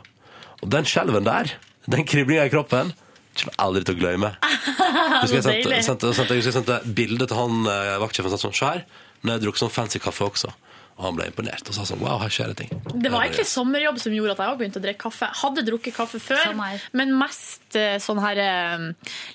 Og 0.62 0.70
den 0.72 0.88
skjelven 0.88 1.26
der, 1.26 1.54
den 1.90 2.06
kriblinga 2.08 2.46
i 2.46 2.52
kroppen, 2.52 2.94
kommer 3.38 3.56
aldri 3.64 3.86
til 3.86 3.96
å 3.96 4.00
glemme. 4.00 4.34
Husker 5.22 5.40
jeg 5.40 5.84
sendte, 5.86 6.12
sendte, 6.14 6.82
bilde 6.98 7.28
til 7.28 7.38
han 7.38 7.70
eh, 7.70 7.96
vaktsjefen 8.02 8.30
og 8.30 8.36
sa 8.36 8.46
sånn, 8.46 8.56
se 8.58 8.68
her, 8.68 8.84
nå 9.22 9.32
har 9.32 9.40
jeg 9.40 9.46
drukket 9.46 9.64
sånn 9.64 9.74
fancy 9.74 10.02
kaffe 10.02 10.26
også. 10.28 10.52
Og 10.98 11.06
han 11.06 11.16
ble 11.16 11.26
imponert 11.30 11.68
og 11.70 11.74
sa 11.76 11.86
sånn, 11.88 12.02
wow, 12.04 12.18
her 12.20 12.32
skjer 12.32 12.52
det 12.52 12.64
ting. 12.64 12.72
Det 12.92 13.10
var 13.10 13.24
egentlig 13.24 13.48
sommerjobb 13.48 13.98
som 14.02 14.12
gjorde 14.14 14.36
at 14.36 14.42
jeg 14.44 14.52
òg 14.52 14.60
begynte 14.60 14.82
å 14.82 14.84
drikke 14.84 15.02
kaffe. 15.06 15.30
Hadde 15.40 15.64
drukket 15.66 15.96
kaffe 15.96 16.20
før, 16.22 16.52
men 16.98 17.14
mest 17.16 17.78
eh, 17.78 17.96
sånn 18.02 18.20
her 18.22 18.40
eh, 18.42 18.86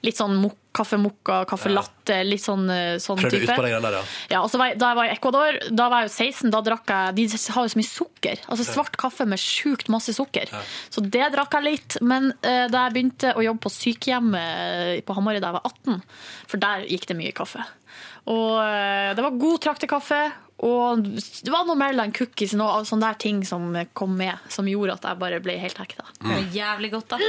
Litt 0.05 0.19
sånn 0.19 0.37
kaffe 0.77 0.99
mokka, 1.01 1.39
kaffe 1.49 1.71
latte, 1.73 2.19
litt 2.27 2.43
sånn, 2.43 2.67
eh, 2.69 2.97
sånn 3.01 3.19
Prøvde 3.19 3.41
ut 3.41 3.49
på 3.49 3.65
den 3.65 3.73
greia 3.73 3.81
der, 3.81 3.97
ja. 3.97 4.03
Ja, 4.35 4.41
og 4.45 4.51
så 4.53 4.61
var 4.61 4.71
jeg, 4.71 4.79
Da 4.81 4.91
jeg 4.91 4.99
var 4.99 5.09
i 5.09 5.13
Ecuador, 5.15 5.59
da 5.81 5.87
var 5.91 6.03
jeg 6.03 6.11
jo 6.11 6.15
16, 6.27 6.53
da 6.53 6.61
drakk 6.67 6.93
jeg 6.93 7.17
De 7.17 7.27
har 7.55 7.65
jo 7.65 7.73
så 7.73 7.81
mye 7.81 7.89
sukker. 7.89 8.43
Altså 8.45 8.67
svart 8.67 8.99
kaffe 9.01 9.27
med 9.29 9.41
sjukt 9.41 9.89
masse 9.93 10.13
sukker. 10.15 10.51
Så 10.93 11.03
det 11.03 11.31
drakk 11.33 11.57
jeg 11.57 11.65
litt. 11.65 11.97
Men 12.05 12.31
uh, 12.45 12.65
da 12.69 12.85
jeg 12.85 12.95
begynte 12.95 13.33
å 13.33 13.43
jobbe 13.45 13.65
på 13.65 13.73
sykehjemmet 13.73 15.05
på 15.07 15.17
Hamarøy 15.17 15.41
da 15.41 15.49
jeg 15.49 15.57
var 15.57 15.69
18, 15.71 16.01
for 16.51 16.61
der 16.61 16.85
gikk 16.91 17.07
det 17.09 17.17
mye 17.19 17.33
kaffe. 17.37 17.63
Og 18.29 18.59
uh, 18.59 19.15
det 19.17 19.25
var 19.25 19.41
god 19.41 19.63
traktekaffe. 19.65 20.21
Og 20.65 21.03
det 21.05 21.51
var 21.53 21.67
noe 21.67 21.77
Maryland 21.77 22.15
cookies 22.17 22.55
og 22.55 22.61
noe 22.63 22.85
sånne 22.87 23.11
der 23.11 23.19
ting 23.21 23.43
som 23.45 23.67
kom 23.97 24.15
med, 24.17 24.41
som 24.49 24.65
gjorde 24.69 24.95
at 24.97 25.05
jeg 25.05 25.21
bare 25.21 25.41
ble 25.43 25.57
helt 25.61 25.77
hekta. 25.77 26.07
Det 26.17 26.31
var 26.31 26.55
jævlig 26.55 26.89
godt, 26.95 27.13
da. 27.13 27.19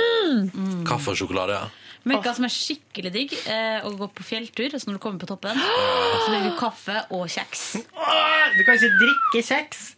Mm. 0.55 0.81
Kaffe 0.89 1.13
og 1.13 1.21
sjokolade, 1.21 1.59
ja. 1.59 1.69
Men 2.09 2.23
hva 2.25 2.33
som 2.33 2.47
er 2.47 2.55
skikkelig 2.55 3.13
digg, 3.13 3.35
eh, 3.53 3.85
å 3.85 3.93
gå 3.99 4.09
på 4.17 4.25
fjelltur 4.25 4.71
altså 4.71 4.89
når 4.89 4.97
du 4.97 5.03
kommer 5.03 5.21
på 5.21 5.29
toppen, 5.29 5.61
så 5.61 6.31
drikker 6.31 6.49
du 6.49 6.57
kaffe 6.57 7.05
og 7.13 7.27
kjeks. 7.29 7.65
Du 7.83 8.63
kan 8.65 8.79
ikke 8.79 8.95
drikke 9.03 9.45
kjeks! 9.45 9.89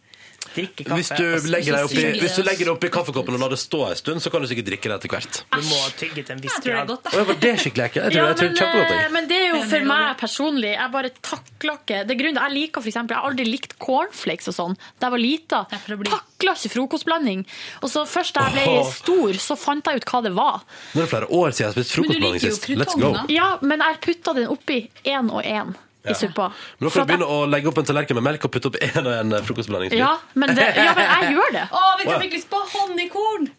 Drikke 0.51 0.83
kaffe. 0.83 0.97
Hvis 0.99 1.11
du, 1.15 1.49
legger 1.51 1.77
deg 1.77 1.85
oppi, 1.87 2.01
hvis 2.19 2.35
du 2.35 2.41
legger 2.43 2.67
det 2.67 2.73
oppi 2.73 2.89
kaffekoppen 2.91 3.37
og 3.37 3.43
lar 3.45 3.53
det 3.53 3.59
stå 3.61 3.81
en 3.87 3.99
stund, 3.99 4.23
så 4.23 4.31
kan 4.33 4.43
du 4.43 4.47
sikkert 4.51 4.67
drikke 4.67 4.89
det 4.91 4.97
etter 4.97 5.13
hvert. 5.13 5.39
Du 5.55 5.61
må 5.69 5.79
tygge 5.99 6.25
til 6.27 6.35
en 6.35 6.41
viss 6.43 6.57
det 6.59 6.71
grad. 6.73 6.91
Å, 6.91 6.97
ja, 7.15 7.23
var 7.29 7.39
det 7.45 7.53
skikkelig 7.63 7.85
ekkelt? 7.87 8.03
Jeg 8.03 8.11
tror, 8.11 8.21
Ja, 8.21 8.27
jeg 8.27 8.39
tror 8.41 8.49
men, 8.49 8.55
det 8.55 8.61
er 8.61 8.65
kjempegodt. 8.65 8.91
eh, 8.91 9.01
jeg. 9.01 9.11
men 9.15 9.29
det 9.31 9.37
er 9.39 9.47
jo 9.47 9.61
for 9.71 9.87
meg 9.91 10.17
personlig. 10.19 10.71
Jeg 10.75 10.91
bare 10.95 11.11
takler 11.21 11.77
ikke 11.81 11.99
Det 12.07 12.15
er 12.15 12.19
grunnen, 12.23 12.41
Jeg 12.41 12.55
liker 12.57 12.81
for 12.81 12.91
eksempel, 12.91 13.15
jeg 13.15 13.21
har 13.21 13.29
aldri 13.31 13.45
likt 13.47 13.77
cornflakes 13.79 14.51
og 14.51 14.57
sånn 14.57 14.75
da 14.99 15.07
jeg 15.07 15.15
var 15.15 15.23
lita. 15.23 15.61
Takla 15.71 16.55
ikke 16.57 16.73
frokostblanding. 16.75 17.45
Og 17.81 17.93
så 17.93 18.03
først 18.09 18.35
da 18.35 18.49
jeg 18.49 18.65
ble 18.67 18.83
stor, 18.91 19.39
så 19.47 19.57
fant 19.59 19.87
jeg 19.87 20.01
ut 20.01 20.09
hva 20.11 20.23
det 20.25 20.33
var. 20.35 20.65
Nå 20.95 20.99
er 21.01 21.05
det 21.05 21.11
flere 21.13 21.29
år 21.31 21.55
siden 21.55 21.63
jeg 21.63 21.71
har 21.71 21.77
spist 21.79 21.95
frokostblanding 21.95 22.43
sist. 22.43 22.67
Let's 22.75 22.97
go. 22.99 23.13
Ja, 23.31 23.53
men 23.61 23.79
jeg 23.85 24.01
putta 24.03 24.35
den 24.37 24.51
oppi 24.51 24.83
én 25.07 25.31
og 25.31 25.43
én 25.45 25.73
i 26.09 26.15
suppa. 26.17 26.49
Men 26.79 26.87
nå 26.87 26.91
kan 26.93 27.05
du 27.05 27.11
begynne 27.13 27.29
å 27.29 27.39
legge 27.49 27.69
opp 27.69 27.81
en 27.81 27.87
tallerken 27.87 28.17
med 28.17 28.25
melk 28.31 28.45
og 28.47 28.53
putte 28.53 28.71
opp 28.71 28.77
en 28.81 29.01
og 29.05 29.13
en 29.13 29.39
frokostblanding. 29.45 29.97
ja, 29.99 30.15
men 30.33 30.55
det, 30.57 30.69
ja, 30.87 30.93
men 30.97 31.09
jeg 31.09 31.33
gjør 31.37 31.57
det. 31.57 31.65
Å, 31.69 31.81
vi 31.99 32.07
kan 32.09 32.23
fikk 32.25 32.37
lyst 32.39 32.49
på 32.53 32.61
honningkorn! 32.75 33.51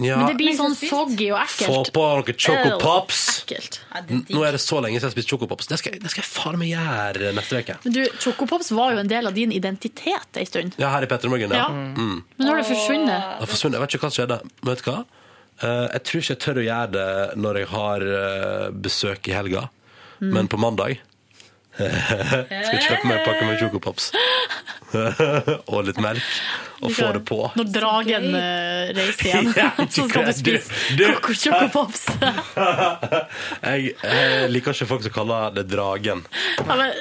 Ja. 0.00 0.16
Men 0.16 0.30
det 0.30 0.36
blir 0.40 0.54
sånn 0.56 0.72
soggy 0.72 1.26
og 1.34 1.42
ekkelt. 1.42 1.68
Få 1.68 1.80
på 1.92 2.04
noen 2.16 2.38
Choco 2.40 2.76
Pops. 2.80 3.18
Nå 4.32 4.44
er 4.48 4.56
det 4.56 4.60
så 4.62 4.78
lenge 4.80 4.96
siden 4.96 5.02
jeg 5.02 5.04
har 5.04 5.12
spist 5.12 5.32
Choco 5.32 5.48
Pops. 5.50 5.68
Det 5.68 5.76
skal, 5.80 5.98
det 6.00 6.12
skal 6.12 6.22
jeg 6.22 6.30
faen 6.30 6.56
meg 6.60 6.70
gjøre 6.72 7.32
neste 7.36 7.60
uke. 7.60 7.76
Men 7.84 7.96
du, 7.98 8.00
Chocopops 8.22 8.72
var 8.76 8.94
jo 8.96 9.02
en 9.02 9.10
del 9.10 9.28
av 9.28 9.36
din 9.36 9.52
identitet 9.52 10.40
ei 10.40 10.46
stund. 10.48 10.78
Ja, 10.80 10.88
her 10.94 11.04
i 11.04 11.10
Petter 11.10 11.32
Morgen, 11.32 11.52
ja. 11.52 11.66
Ja. 11.66 11.68
Mm. 11.68 12.22
Men 12.24 12.46
nå 12.46 12.54
har 12.54 12.62
det 12.62 12.68
forsvunnet. 12.70 13.12
Det 13.12 13.44
har 13.44 13.52
forsvunnet. 13.52 13.76
Jeg 13.76 13.84
vet 13.84 13.96
ikke 13.98 14.06
hva 14.06 14.12
som 14.12 14.22
skjedde. 14.22 14.40
Men 14.62 14.72
vet 14.72 14.84
du 14.84 14.88
hva? 14.88 14.98
Eh, 15.60 15.84
jeg 15.84 16.04
tror 16.08 16.24
ikke 16.24 16.32
jeg 16.32 16.42
tør 16.46 16.62
å 16.62 16.66
gjøre 16.70 16.90
det 16.96 17.12
når 17.44 17.60
jeg 17.60 17.70
har 17.74 18.08
eh, 18.16 18.66
besøk 18.88 19.28
i 19.28 19.36
helga. 19.36 19.66
Mm. 20.20 20.32
Men 20.38 20.48
på 20.52 20.60
mandag 20.60 20.96
skal 22.66 22.82
kjøpe 22.86 23.08
meg 23.08 23.14
en 23.18 23.24
pakke 23.26 23.46
med 23.48 23.60
sjokopops. 23.62 24.10
Og 25.72 25.84
litt 25.86 26.00
melk. 26.02 26.34
Og 26.80 26.94
få 26.96 27.10
det 27.14 27.22
på. 27.28 27.38
Når 27.58 27.70
dragen 27.74 28.26
eh, 28.38 28.90
reiser 28.96 29.28
igjen, 29.28 29.52
Ja, 29.60 29.70
så 29.84 30.06
skal 30.08 30.28
du 30.28 30.34
spise 30.38 31.40
sjokopops. 31.44 32.06
Jeg, 33.60 33.94
jeg 33.94 34.50
liker 34.54 34.76
ikke 34.76 34.90
folk 34.94 35.06
som 35.06 35.14
kaller 35.14 35.56
det 35.56 35.68
Dragen. 35.70 36.24
Ja, 36.64 36.76
men, 36.76 36.94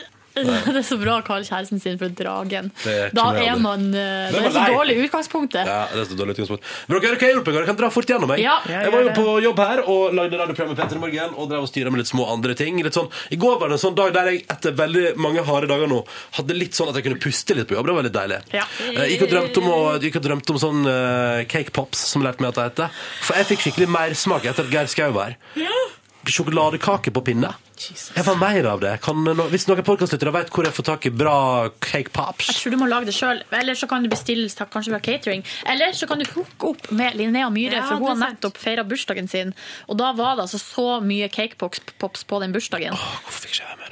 det 0.73 0.77
er 0.81 0.87
så 0.87 0.99
bra 1.01 1.19
å 1.19 1.25
kalle 1.25 1.47
kjæresten 1.47 1.81
sin 1.83 1.99
for 2.01 2.13
Dragen. 2.19 2.71
Er 2.89 3.13
Da 3.15 3.31
er 3.39 3.59
man 3.61 3.89
eh, 3.93 4.29
Det 4.33 4.43
er 4.43 4.53
så 4.55 4.67
dårlig 4.73 4.99
utgangspunkt 5.05 5.19
utgangspunktet. 5.19 5.67
Ja, 5.67 5.87
det 5.91 6.01
er 6.01 6.07
så 6.09 6.17
dårlig 6.17 6.35
utgangspunkt. 6.35 6.65
Men 6.87 7.01
dere 7.01 7.17
hva 7.19 7.29
jeg 7.29 7.43
på? 7.45 7.53
Jeg 7.55 7.67
kan 7.69 7.79
dra 7.79 7.89
fort 7.93 8.09
gjennom 8.09 8.31
meg. 8.31 8.41
Ja. 8.43 8.57
jeg 8.67 8.93
var 8.93 9.05
jo 9.05 9.13
på 9.17 9.35
jobb 9.43 9.61
her 9.63 9.81
og 9.85 10.15
lagde 10.17 10.39
radioprogrammet 10.39 10.79
Petter 10.79 10.99
i 10.99 11.03
morgen 11.03 11.35
og 11.35 11.49
drev 11.51 11.65
og 11.65 11.69
styra 11.71 11.93
med 11.93 12.03
litt 12.03 12.11
små 12.11 12.27
andre 12.33 12.55
ting. 12.59 12.79
Litt 12.85 12.97
sånn, 12.97 13.09
I 13.33 13.39
går 13.39 13.59
var 13.61 13.71
det 13.71 13.79
en 13.79 13.83
sånn 13.85 13.97
dag 13.97 14.13
der 14.15 14.31
jeg 14.31 14.43
etter 14.55 14.75
veldig 14.79 15.05
mange 15.21 15.45
harde 15.47 15.69
dager 15.71 15.91
nå 15.91 16.01
hadde 16.39 16.57
litt 16.57 16.77
sånn 16.77 16.91
at 16.91 16.99
jeg 16.99 17.07
kunne 17.07 17.21
puste 17.21 17.57
litt 17.57 17.69
på 17.69 17.77
jobb. 17.77 17.89
Det 17.89 17.95
var 17.95 18.01
veldig 18.03 18.15
deilig. 18.15 18.41
Ja. 18.55 18.65
Jeg 18.87 19.15
gikk 19.15 19.27
og 19.27 19.33
drømte 19.35 19.63
om, 19.63 19.71
og 19.75 20.09
drømte 20.29 20.55
om 20.55 20.61
sånn 20.61 20.81
uh, 20.87 21.45
cake 21.49 21.75
pops, 21.75 22.03
som 22.13 22.25
lærte 22.25 22.43
meg 22.43 22.53
at 22.53 22.59
det 22.59 22.67
heter. 22.69 22.99
For 23.25 23.39
jeg 23.39 23.51
fikk 23.53 23.67
skikkelig 23.67 23.93
mersmak 23.95 24.49
etter 24.49 24.67
at 24.67 24.73
Geir 24.73 24.91
Skau 24.91 25.11
var 25.15 25.33
her. 25.33 25.98
Sjokoladekake 26.27 27.13
på 27.15 27.21
pinne. 27.25 27.53
Jeg 27.79 28.25
får 28.27 28.35
mer 28.35 28.65
av 28.67 28.81
det. 28.83 28.91
Kan, 29.03 29.23
hvis 29.53 29.63
noen 29.69 29.85
podkastlyttere 29.87 30.33
vet 30.35 30.49
hvor 30.51 30.67
jeg 30.67 30.75
får 30.75 30.87
tak 30.89 31.05
i 31.07 31.11
bra 31.15 31.35
cake 31.79 32.11
pops 32.11 32.49
Jeg 32.51 32.57
tror 32.59 32.75
du 32.75 32.79
må 32.81 32.89
lage 32.91 33.07
det 33.07 33.15
sjøl. 33.15 33.39
Eller 33.55 33.77
så 33.79 33.87
kan 33.87 34.03
du 34.03 34.11
bestille 34.11 34.49
kanskje 34.51 34.91
fra 34.91 34.99
catering. 35.05 35.45
Eller 35.69 35.95
så 35.95 36.09
kan 36.09 36.19
du 36.19 36.27
hooke 36.33 36.73
opp 36.73 36.89
med 36.91 37.15
Linnea 37.15 37.47
Myhre, 37.53 37.79
Ja, 37.79 37.85
for 37.87 38.03
hun 38.03 38.11
har 38.11 38.33
nettopp 38.35 38.59
feira 38.59 38.83
bursdagen 38.83 39.31
sin. 39.31 39.55
Og 39.87 39.99
da 40.01 40.11
var 40.17 40.35
det 40.35 40.49
altså 40.49 40.59
så 40.59 40.89
mye 41.05 41.31
cakepops 41.31 41.85
pops 42.01 42.27
på 42.27 42.41
den 42.43 42.51
bursdagen. 42.55 42.99
Hvorfor 42.99 43.45
fikk 43.45 43.55
ikke 43.55 43.63
jeg 43.63 43.71
være 43.71 43.79
med? 43.85 43.88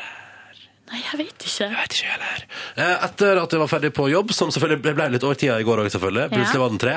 Nei, 0.88 1.01
jeg 1.03 1.18
vet 1.19 1.43
ikke. 1.43 1.65
Jeg 1.68 1.76
vet 1.76 1.95
ikke 1.97 2.11
heller. 2.14 2.43
Eh, 2.80 3.05
Etter 3.07 3.39
at 3.41 3.51
jeg 3.51 3.59
var 3.59 3.68
ferdig 3.68 3.89
på 3.97 4.05
jobb, 4.07 4.30
som 4.31 4.51
selvfølgelig 4.55 4.81
ble- 4.85 4.93
ble 4.95 5.07
litt 5.18 5.26
overtida 5.27 5.57
i 5.59 5.65
går 5.68 5.81
òg, 5.84 5.89
selvfølgelig. 5.91 6.30
Plutselig 6.31 6.61
var 6.64 6.69
den 6.72 6.80
tre. 6.84 6.93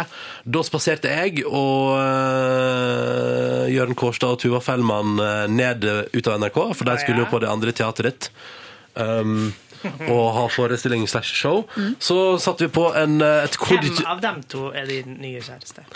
Da 0.56 0.62
spaserte 0.62 1.10
jeg 1.10 1.42
og 1.48 1.96
uh, 1.98 3.64
Jørn 3.74 3.96
Kårstad 3.98 4.36
og 4.36 4.38
Tuva 4.42 4.60
Fellmann 4.62 5.18
eh, 5.24 5.46
ned 5.50 5.84
eh, 5.90 6.04
ut 6.14 6.30
av 6.30 6.38
NRK, 6.42 6.60
for 6.78 6.86
de 6.88 6.96
skulle 7.02 7.24
jo 7.24 7.30
på 7.32 7.40
det 7.42 7.50
andre 7.50 7.74
teateret 7.76 8.14
ditt. 8.14 8.30
Um, 8.94 9.50
og 10.10 10.24
ha 10.36 10.42
forestilling 10.52 11.06
slash 11.08 11.32
show. 11.40 11.62
Så 12.04 12.16
satte 12.42 12.66
vi 12.66 12.72
på 12.74 12.88
en, 13.00 13.18
eh, 13.24 13.46
et 13.46 13.56
Hvem 13.56 14.02
av 14.10 14.20
dem 14.22 14.42
to 14.50 14.68
er 14.76 14.86
din 14.90 15.16
nye 15.22 15.40
kjæreste? 15.42 15.86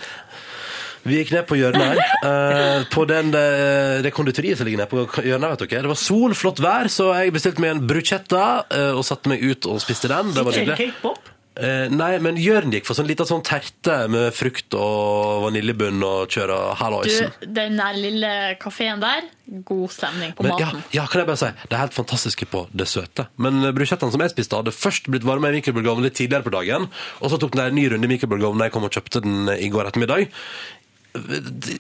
Vi 1.05 1.21
gikk 1.21 1.35
ned 1.35 1.47
på 1.49 1.59
hjørnet 1.61 1.85
her. 1.85 2.01
eh, 2.31 2.87
på 2.93 3.05
den, 3.09 3.31
eh, 3.37 4.01
det 4.05 4.15
konditoriet 4.17 4.61
som 4.61 4.69
ligger 4.69 4.85
nede 4.85 4.91
på 4.91 5.05
hjørnet. 5.25 5.55
vet 5.55 5.67
dere. 5.67 5.85
Det 5.85 5.93
var 5.93 6.01
sol, 6.01 6.35
flott 6.39 6.63
vær, 6.65 6.91
så 6.93 7.11
jeg 7.19 7.35
bestilte 7.37 7.65
meg 7.65 7.77
en 7.77 7.85
bruschetta 7.89 8.47
eh, 8.73 8.91
og 8.97 9.05
satte 9.07 9.33
meg 9.33 9.45
ut 9.45 9.71
og 9.71 9.81
spiste 9.85 10.11
den. 10.13 10.33
Det 10.35 10.47
var 10.47 10.57
nydelig. 10.57 10.91
K-pop? 10.97 11.31
Eh, 11.55 11.87
nei, 11.87 12.17
men 12.19 12.35
Jørn 12.41 12.73
gikk 12.75 12.89
for 12.89 12.99
sånn 12.99 13.07
liten 13.07 13.29
sånn 13.29 13.45
terte 13.47 14.09
med 14.11 14.35
frukt 14.35 14.75
og 14.75 15.45
vaniljebunn 15.45 16.03
og 16.03 16.33
kjøre 16.35 16.57
halloisen. 16.81 17.31
Du, 17.39 17.47
den 17.61 17.79
der 17.79 17.95
lille 17.95 18.31
kafeen 18.59 18.99
der, 19.03 19.29
god 19.69 19.93
stemning 19.95 20.33
på 20.35 20.43
Men 20.43 20.57
ja, 20.59 20.73
maten. 20.73 20.83
ja, 20.97 21.05
kan 21.07 21.23
jeg 21.23 21.29
bare 21.29 21.39
si, 21.45 21.51
det 21.63 21.77
er 21.77 21.85
helt 21.85 21.95
fantastiske 21.95 22.49
på 22.51 22.65
det 22.75 22.89
søte. 22.91 23.29
Men 23.39 23.63
eh, 23.63 23.75
bruschettaen 23.77 24.11
som 24.11 24.25
jeg 24.27 24.35
spiste, 24.35 24.59
hadde 24.59 24.75
først 24.75 25.07
blitt 25.15 25.27
varma 25.29 25.53
i 25.53 25.61
mikrobølgeovnen 25.61 26.09
litt 26.09 26.19
tidligere 26.19 26.49
på 26.49 26.57
dagen, 26.57 26.89
og 27.21 27.31
så 27.31 27.39
tok 27.39 27.55
den 27.55 27.63
der 27.63 27.71
en 27.71 27.79
ny 27.79 27.87
runde 27.93 28.11
i 28.11 28.15
mikrobølgeovnen 28.17 28.65
da 28.65 28.67
jeg 28.67 28.75
kom 28.75 28.89
og 28.89 28.99
kjøpte 28.99 29.23
den 29.23 29.55
i 29.55 29.71
går 29.71 29.93
ettermiddag. 29.93 30.35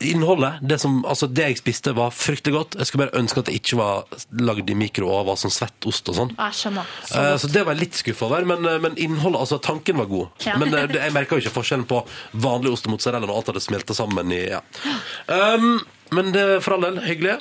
Innholdet, 0.00 0.52
det, 0.62 0.78
som, 0.78 1.00
altså 1.04 1.26
det 1.26 1.48
jeg 1.48 1.58
spiste, 1.58 1.94
var 1.96 2.12
fryktelig 2.14 2.54
godt. 2.54 2.76
Jeg 2.78 2.86
skulle 2.86 3.06
bare 3.06 3.18
ønske 3.18 3.42
at 3.42 3.48
det 3.48 3.56
ikke 3.58 3.78
var 3.80 4.04
lagd 4.38 4.70
i 4.70 4.76
mikro 4.78 5.08
og 5.10 5.26
var 5.26 5.40
sånn 5.40 5.54
svett 5.54 5.88
ost 5.90 6.10
og 6.12 6.18
sånn. 6.20 6.30
Jeg 6.38 6.58
skjønner. 6.60 6.92
Så 7.08 7.22
uh. 7.24 7.30
Så 7.42 7.50
det 7.50 7.64
var 7.66 7.74
jeg 7.74 7.88
litt 7.88 7.98
skuffa 7.98 8.28
over, 8.28 8.46
men, 8.46 8.62
eh, 8.70 8.78
men 8.82 8.94
innholdet, 8.94 9.42
altså 9.42 9.58
tanken 9.62 9.98
var 9.98 10.06
god. 10.12 10.44
Ja. 10.46 10.54
Men 10.62 10.70
eh, 10.70 10.86
det, 10.92 11.00
jeg 11.02 11.16
merka 11.16 11.34
jo 11.34 11.42
ikke 11.42 11.56
forskjellen 11.56 11.88
på 11.90 12.04
vanlig 12.46 12.76
ost 12.76 12.86
og 12.86 12.94
mozzarella 12.94 13.26
når 13.26 13.34
alt 13.40 13.50
hadde 13.52 13.64
smelta 13.64 13.96
sammen 13.96 14.30
i 14.34 14.44
ja. 14.52 14.62
um, 15.58 15.82
Men 16.14 16.30
det 16.34 16.46
for 16.62 16.76
all 16.76 16.86
del 16.86 17.02
hyggelig. 17.08 17.40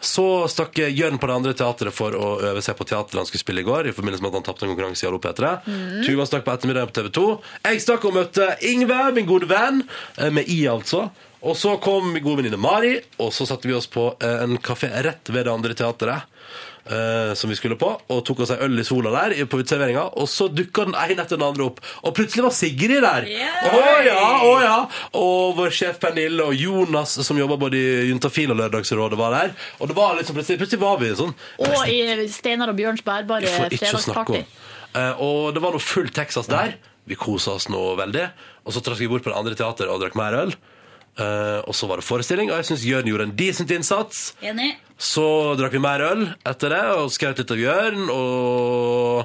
Så 0.00 0.24
stakk 0.50 0.78
Jørn 0.78 1.18
på 1.18 1.26
det 1.30 1.34
andre 1.36 1.54
teatret 1.58 1.94
for 1.94 2.14
å 2.14 2.28
øve 2.50 2.62
seg 2.64 2.76
på 2.78 2.86
teateret 2.88 3.20
han 3.22 3.26
skulle 3.28 3.42
spille 3.44 3.62
i 3.62 3.66
går. 3.68 3.88
I 3.90 3.94
forbindelse 3.96 4.22
med 4.24 4.32
at 4.32 4.38
han 4.40 4.46
tapte 4.48 4.66
en 4.66 4.72
konkurranse 4.74 5.04
i 5.04 5.08
Hallo 5.08 5.20
P3. 5.22 5.52
Mhm. 5.66 6.02
Tuva 6.06 6.26
stakk 6.26 6.44
på 6.46 6.54
ettermiddagen 6.54 6.90
på 6.92 6.98
TV 7.00 7.08
2. 7.18 7.26
Jeg 7.68 7.80
stakk 7.86 8.04
og 8.10 8.14
møtte 8.18 8.48
Ingve, 8.68 9.00
min 9.14 9.26
gode 9.26 9.48
venn. 9.50 9.82
eh, 10.18 10.30
Med 10.30 10.48
I, 10.48 10.66
altså. 10.66 11.10
Og 11.42 11.54
så 11.56 11.76
kom 11.80 12.12
min 12.12 12.22
gode 12.22 12.42
venninne 12.42 12.58
Mari, 12.58 12.96
og 13.22 13.30
så 13.32 13.46
satte 13.46 13.68
vi 13.68 13.74
oss 13.74 13.86
på 13.86 14.08
eh, 14.20 14.42
en 14.42 14.58
kafé 14.58 14.90
rett 15.04 15.28
ved 15.30 15.44
det 15.46 15.52
andre 15.52 15.74
teatret. 15.74 16.22
Eh, 16.90 17.34
som 17.34 17.50
vi 17.50 17.56
skulle 17.58 17.76
på, 17.78 17.88
og 18.08 18.24
tok 18.24 18.40
oss 18.44 18.50
ei 18.54 18.58
øl 18.64 18.78
i 18.80 18.84
sola 18.86 19.10
der 19.14 19.34
i- 19.36 19.44
på 19.44 19.60
uteserveringa. 19.60 20.06
Og 20.16 20.28
så 20.28 20.48
dukka 20.48 20.84
den 20.88 20.94
ene 20.94 21.22
etter 21.24 21.36
den 21.36 21.46
andre 21.46 21.64
opp, 21.68 21.80
og 22.02 22.14
plutselig 22.16 22.44
var 22.46 22.54
Sigrid 22.56 23.02
der! 23.04 23.28
Å 23.28 23.82
ja, 24.06 24.18
å 24.44 24.52
ja! 24.62 24.76
Og 25.20 25.56
vår 25.58 25.70
sjef 25.70 25.98
Pernille 26.00 26.40
og 26.48 26.54
Jonas, 26.54 27.16
som 27.26 27.36
jobba 27.38 27.56
både 27.60 27.76
i 27.76 28.08
Juntafil 28.10 28.50
og 28.54 28.56
Lørdagsrådet, 28.62 29.18
var 29.20 29.36
der. 29.36 29.52
Og 29.80 29.88
det 29.88 29.96
var 29.96 30.16
liksom 30.16 30.34
plutselig, 30.38 30.58
plutselig 30.62 30.80
var 30.80 30.96
vi 31.02 31.12
sånn 31.18 31.34
Og 31.58 31.88
i 31.88 32.28
Steinar 32.32 32.68
og 32.72 32.76
Bjørns 32.76 33.04
bærbare 33.04 33.46
snakke 33.48 33.78
fredagsparty. 33.78 34.42
om. 34.42 34.44
Eh, 34.94 35.12
og 35.20 35.52
det 35.54 35.62
var 35.62 35.72
noe 35.76 35.80
full 35.84 36.08
Texas 36.08 36.46
der. 36.48 36.74
Vi 37.08 37.14
kosa 37.16 37.52
oss 37.56 37.68
nå 37.68 37.96
veldig. 37.96 38.30
Og 38.66 38.72
så 38.74 38.80
trakk 38.84 38.98
vi 39.00 39.08
bort 39.08 39.22
på 39.24 39.30
det 39.32 39.38
andre 39.38 39.54
teateret 39.56 39.88
og 39.92 40.00
drakk 40.02 40.14
mer 40.16 40.32
øl. 40.42 40.52
Eh, 41.18 41.60
og 41.66 41.74
så 41.74 41.88
var 41.90 41.98
det 41.98 42.06
forestilling, 42.06 42.50
og 42.52 42.60
jeg 42.60 42.68
syns 42.70 42.84
Jørn 42.86 43.08
gjorde 43.10 43.24
en 43.26 43.36
decent 43.36 43.70
innsats. 43.74 44.20
Enig. 44.44 44.76
Så 44.98 45.24
drakk 45.58 45.74
vi 45.74 45.80
mer 45.82 46.02
øl 46.06 46.24
etter 46.46 46.70
det 46.74 46.82
og 46.94 47.10
skrøt 47.14 47.38
litt 47.42 47.50
av 47.54 47.58
Jørn. 47.58 48.04
Og 48.14 49.24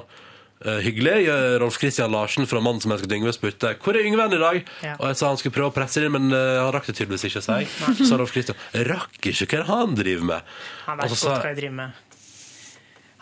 eh, 0.64 0.80
hyggelig. 0.86 1.28
Rolf 1.62 1.78
Christian 1.78 2.10
Larsen 2.14 2.46
fra 2.50 2.58
Mannen 2.64 2.82
som 2.82 2.94
elsket 2.94 3.14
Yngve 3.14 3.34
spurte 3.36 3.74
hvor 3.82 3.94
er 3.98 4.06
Yngve 4.08 4.26
i 4.34 4.40
dag. 4.42 4.60
Ja. 4.82 4.94
Og 4.98 5.06
jeg 5.12 5.20
sa 5.20 5.30
han 5.30 5.38
skulle 5.38 5.54
prøve 5.58 5.70
å 5.70 5.76
presse 5.76 6.02
det 6.02 6.10
inn, 6.10 6.16
men 6.18 6.34
eh, 6.34 6.58
han 6.64 6.72
rakk 6.74 6.90
det 6.90 6.96
tydeligvis 6.98 7.28
ikke. 7.30 7.42
sa 7.46 7.60
jeg. 7.62 7.70
Så 8.00 8.08
sa 8.10 8.18
Rolf 8.20 8.34
Christian 8.34 8.58
rakk 8.90 9.30
ikke 9.30 9.62
hva 9.62 9.80
han 9.84 9.94
driver 9.98 10.28
med. 10.34 10.54
Han 10.88 10.98
Og 10.98 11.06
vet 11.06 11.14
så 11.14 11.20
sa- 11.22 11.34
godt 11.36 11.46
hva 11.46 11.52
jeg 11.54 11.60
driver 11.62 11.78
med. 11.82 12.00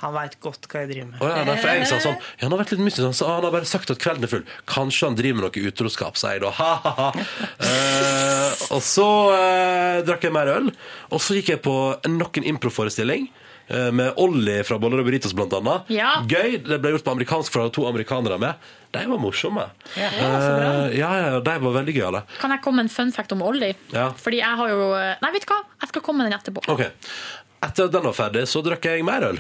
Han 0.03 0.15
vet 0.17 0.33
godt 0.43 0.67
hva 0.67 0.81
jeg 0.83 0.89
driver 0.91 1.11
med. 1.13 1.21
Oh, 1.23 1.29
ja, 1.31 1.45
derfor 1.47 1.69
jeg 1.77 1.87
sa 1.87 1.99
sånn 2.03 2.17
Ja, 2.19 2.41
han 2.43 2.51
har 2.57 2.59
vært 2.65 2.73
litt 2.75 2.81
mystisk. 2.83 3.05
Han 3.07 3.15
sa 3.15 3.29
han 3.37 3.45
har 3.47 3.53
bare 3.55 3.69
sagt 3.71 3.91
at 3.95 4.01
kvelden 4.03 4.27
er 4.27 4.33
full. 4.33 4.43
Kanskje 4.67 5.07
han 5.09 5.19
driver 5.19 5.39
med 5.39 5.47
noe 5.47 5.69
utroskap, 5.71 6.19
sier 6.19 6.37
jeg 6.41 6.43
da. 6.43 6.51
Ha-ha-ha. 6.59 7.11
Eh, 7.63 8.65
og 8.75 8.83
så 8.83 9.07
eh, 9.37 10.01
drakk 10.07 10.27
jeg 10.27 10.35
mer 10.35 10.51
øl. 10.57 10.73
Og 11.15 11.23
så 11.23 11.37
gikk 11.39 11.53
jeg 11.55 11.63
på 11.65 11.77
nok 12.11 12.41
en 12.43 12.49
improforestilling. 12.53 13.29
eh, 13.69 13.91
Med 13.95 14.19
Ollie 14.21 14.65
fra 14.67 14.79
Boller 14.83 15.01
og 15.03 15.07
Burritos, 15.09 15.35
blant 15.39 15.55
annet. 15.59 15.91
Ja. 15.95 16.17
Gøy. 16.29 16.59
Det 16.67 16.81
ble 16.83 16.95
gjort 16.97 17.07
på 17.07 17.15
amerikansk 17.15 17.55
fra 17.55 17.69
to 17.73 17.87
amerikanere 17.89 18.39
med. 18.43 18.55
De 18.93 19.05
var 19.09 19.23
morsomme. 19.23 19.69
Ja, 19.97 20.11
så. 20.11 20.27
Eh, 20.27 20.99
ja, 20.99 21.13
ja, 21.23 21.39
de 21.41 21.55
var 21.63 21.79
veldig 21.79 21.95
gøyale. 21.97 22.25
Kan 22.43 22.53
jeg 22.57 22.61
komme 22.67 22.83
med 22.83 22.91
en 22.91 22.97
fun 22.97 23.15
fact 23.15 23.33
om 23.39 23.47
Ollie? 23.47 23.77
Ja. 23.95 24.11
Fordi 24.19 24.43
jeg 24.43 24.59
har 24.61 24.75
jo 24.75 24.91
Nei, 25.23 25.31
vet 25.39 25.47
du 25.47 25.55
hva? 25.55 25.63
Jeg 25.81 25.95
skal 25.95 26.05
komme 26.11 26.25
med 26.27 26.33
den 26.33 26.41
etterpå. 26.41 26.67
Okay. 26.75 26.91
Etter 27.63 27.87
at 27.87 27.95
den 27.95 28.03
var 28.11 28.17
ferdig, 28.19 28.43
så 28.51 28.61
drakk 28.67 28.85
jeg 28.91 29.05
mer 29.07 29.23
øl. 29.31 29.39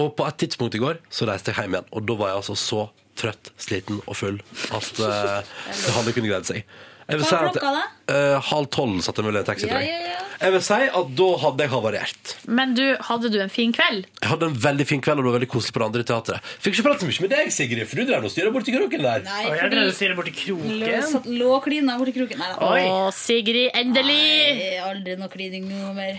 Og 0.00 0.14
på 0.18 0.26
et 0.26 0.38
tidspunkt 0.42 0.74
i 0.74 0.82
går 0.82 0.98
så 1.12 1.28
reiste 1.30 1.52
jeg 1.52 1.60
hjem 1.64 1.76
igjen. 1.78 1.90
Og 1.94 2.06
da 2.08 2.16
var 2.18 2.32
jeg 2.32 2.40
altså 2.42 2.56
så 2.58 2.88
trøtt, 3.14 3.52
sliten 3.62 4.00
og 4.10 4.16
full 4.18 4.40
at 4.74 4.98
eh, 5.06 5.54
det 5.70 5.94
hadde 5.94 6.16
kunnet 6.16 6.32
greid 6.32 6.48
seg. 6.50 6.64
Jeg 7.04 7.18
vil 7.20 7.26
Hva 7.26 7.28
si 7.28 7.36
er 7.36 7.46
at 7.50 7.52
klokka, 7.58 7.70
da? 7.76 8.14
eh, 8.16 8.34
halv 8.48 8.66
tolv 8.72 9.00
satt 9.04 9.18
jeg 9.20 9.26
vel 9.26 9.36
i 9.36 9.40
en 9.42 9.44
taxi, 9.46 9.66
Ja, 9.68 9.74
tror 9.74 9.82
jeg. 9.84 9.90
ja, 9.92 10.14
ja. 10.14 10.20
Jeg 10.40 10.52
vil 10.54 10.62
si 10.66 10.76
at 10.98 11.10
da 11.20 11.26
hadde 11.44 11.62
jeg 11.66 11.70
havarert. 11.70 12.30
Men 12.58 12.72
du, 12.74 12.82
hadde 13.06 13.28
du 13.30 13.36
en 13.44 13.52
fin 13.52 13.74
kveld? 13.76 14.06
Jeg 14.22 14.30
hadde 14.32 14.48
en 14.50 14.56
veldig 14.64 14.86
fin 14.88 15.02
kveld, 15.04 15.20
og 15.20 15.26
det 15.26 15.30
var 15.30 15.36
veldig 15.38 15.48
koselig 15.52 15.74
på 15.76 15.82
det 15.82 15.86
andre 15.90 16.04
teatret. 16.08 16.48
Fikk 16.64 16.74
ikke 16.78 16.86
prate 16.88 17.04
så 17.04 17.10
mye 17.12 17.24
med 17.26 17.32
deg, 17.36 17.52
Sigrid, 17.54 17.84
for 17.90 18.00
du 18.00 18.08
drev 18.08 18.24
og 18.26 18.32
styra 18.34 18.50
borti 18.56 18.74
kroken 18.74 19.04
der. 19.04 19.22
Nei, 19.28 19.44
Og 19.46 19.54
jeg 19.60 19.70
drev 19.76 19.90
og 19.92 19.94
styrer 20.00 20.18
borti 20.18 20.32
kroken. 20.40 20.72
Lå, 20.80 20.94
satt- 21.12 21.28
lå 21.30 21.50
og 21.54 21.62
klina 21.68 21.98
borti 22.00 22.16
kroken. 22.16 22.40
Nei 22.42 22.50
da. 22.56 22.72
Å, 22.72 23.12
Sigrid, 23.20 23.68
endelig! 23.78 24.18
Nei, 24.58 24.72
aldri 24.88 25.16
noe 25.20 25.30
klining 25.36 25.68
noe 25.70 25.92
mer. 26.00 26.18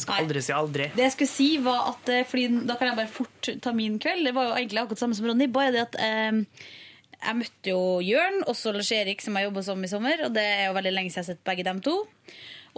Skal 0.00 0.22
aldri 0.24 0.42
si 0.44 0.52
aldri. 0.56 0.90
Det 0.96 1.04
jeg 1.06 1.14
skulle 1.16 1.32
si 1.32 1.48
var 1.64 1.88
at 1.94 2.08
eh, 2.12 2.24
fordi 2.28 2.46
Da 2.68 2.76
kan 2.80 2.88
jeg 2.90 2.98
bare 3.00 3.12
fort 3.12 3.50
ta 3.64 3.72
min 3.76 3.98
kveld. 4.02 4.24
Det 4.28 4.34
var 4.36 4.50
jo 4.50 4.54
egentlig 4.60 4.82
akkurat 4.84 5.02
samme 5.02 5.16
som 5.18 5.26
Ronny. 5.30 5.48
Bare 5.52 5.72
det 5.74 5.82
at 5.88 5.98
eh, 6.00 6.40
jeg 7.20 7.36
møtte 7.36 7.72
jo 7.74 7.80
Jørn 8.04 8.42
og 8.48 8.56
så 8.56 8.72
Lars 8.72 8.90
Erik, 8.96 9.20
som 9.24 9.36
jeg 9.36 9.48
jobba 9.50 9.62
som 9.66 9.82
i 9.84 9.90
sommer. 9.92 10.22
Og 10.28 10.32
det 10.36 10.44
er 10.46 10.66
jo 10.70 10.76
veldig 10.78 10.94
lenge 10.96 11.12
siden 11.12 11.20
jeg 11.24 11.28
har 11.28 11.34
sett 11.36 11.44
begge 11.50 11.66
dem 11.68 11.82
to. 11.84 11.96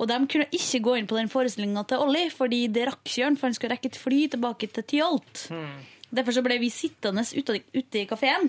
Og 0.00 0.08
de 0.08 0.16
kunne 0.32 0.48
ikke 0.56 0.80
gå 0.82 0.94
inn 0.98 1.06
på 1.10 1.18
den 1.20 1.28
forestillinga 1.28 1.82
til 1.90 2.00
Olli, 2.00 2.24
fordi 2.32 2.62
det 2.72 2.86
rakk 2.88 3.02
ikke 3.04 3.20
Jørn, 3.26 3.34
for 3.36 3.50
han 3.50 3.54
skulle 3.58 3.74
rekke 3.76 3.90
et 3.92 3.98
fly 4.00 4.22
tilbake 4.32 4.70
til 4.72 4.86
Tyholt. 4.88 5.42
Derfor 6.12 6.32
så 6.36 6.42
ble 6.44 6.56
vi 6.60 6.70
sittende 6.72 7.22
ute, 7.28 7.58
ute 7.76 8.00
i 8.00 8.06
kafeen. 8.08 8.48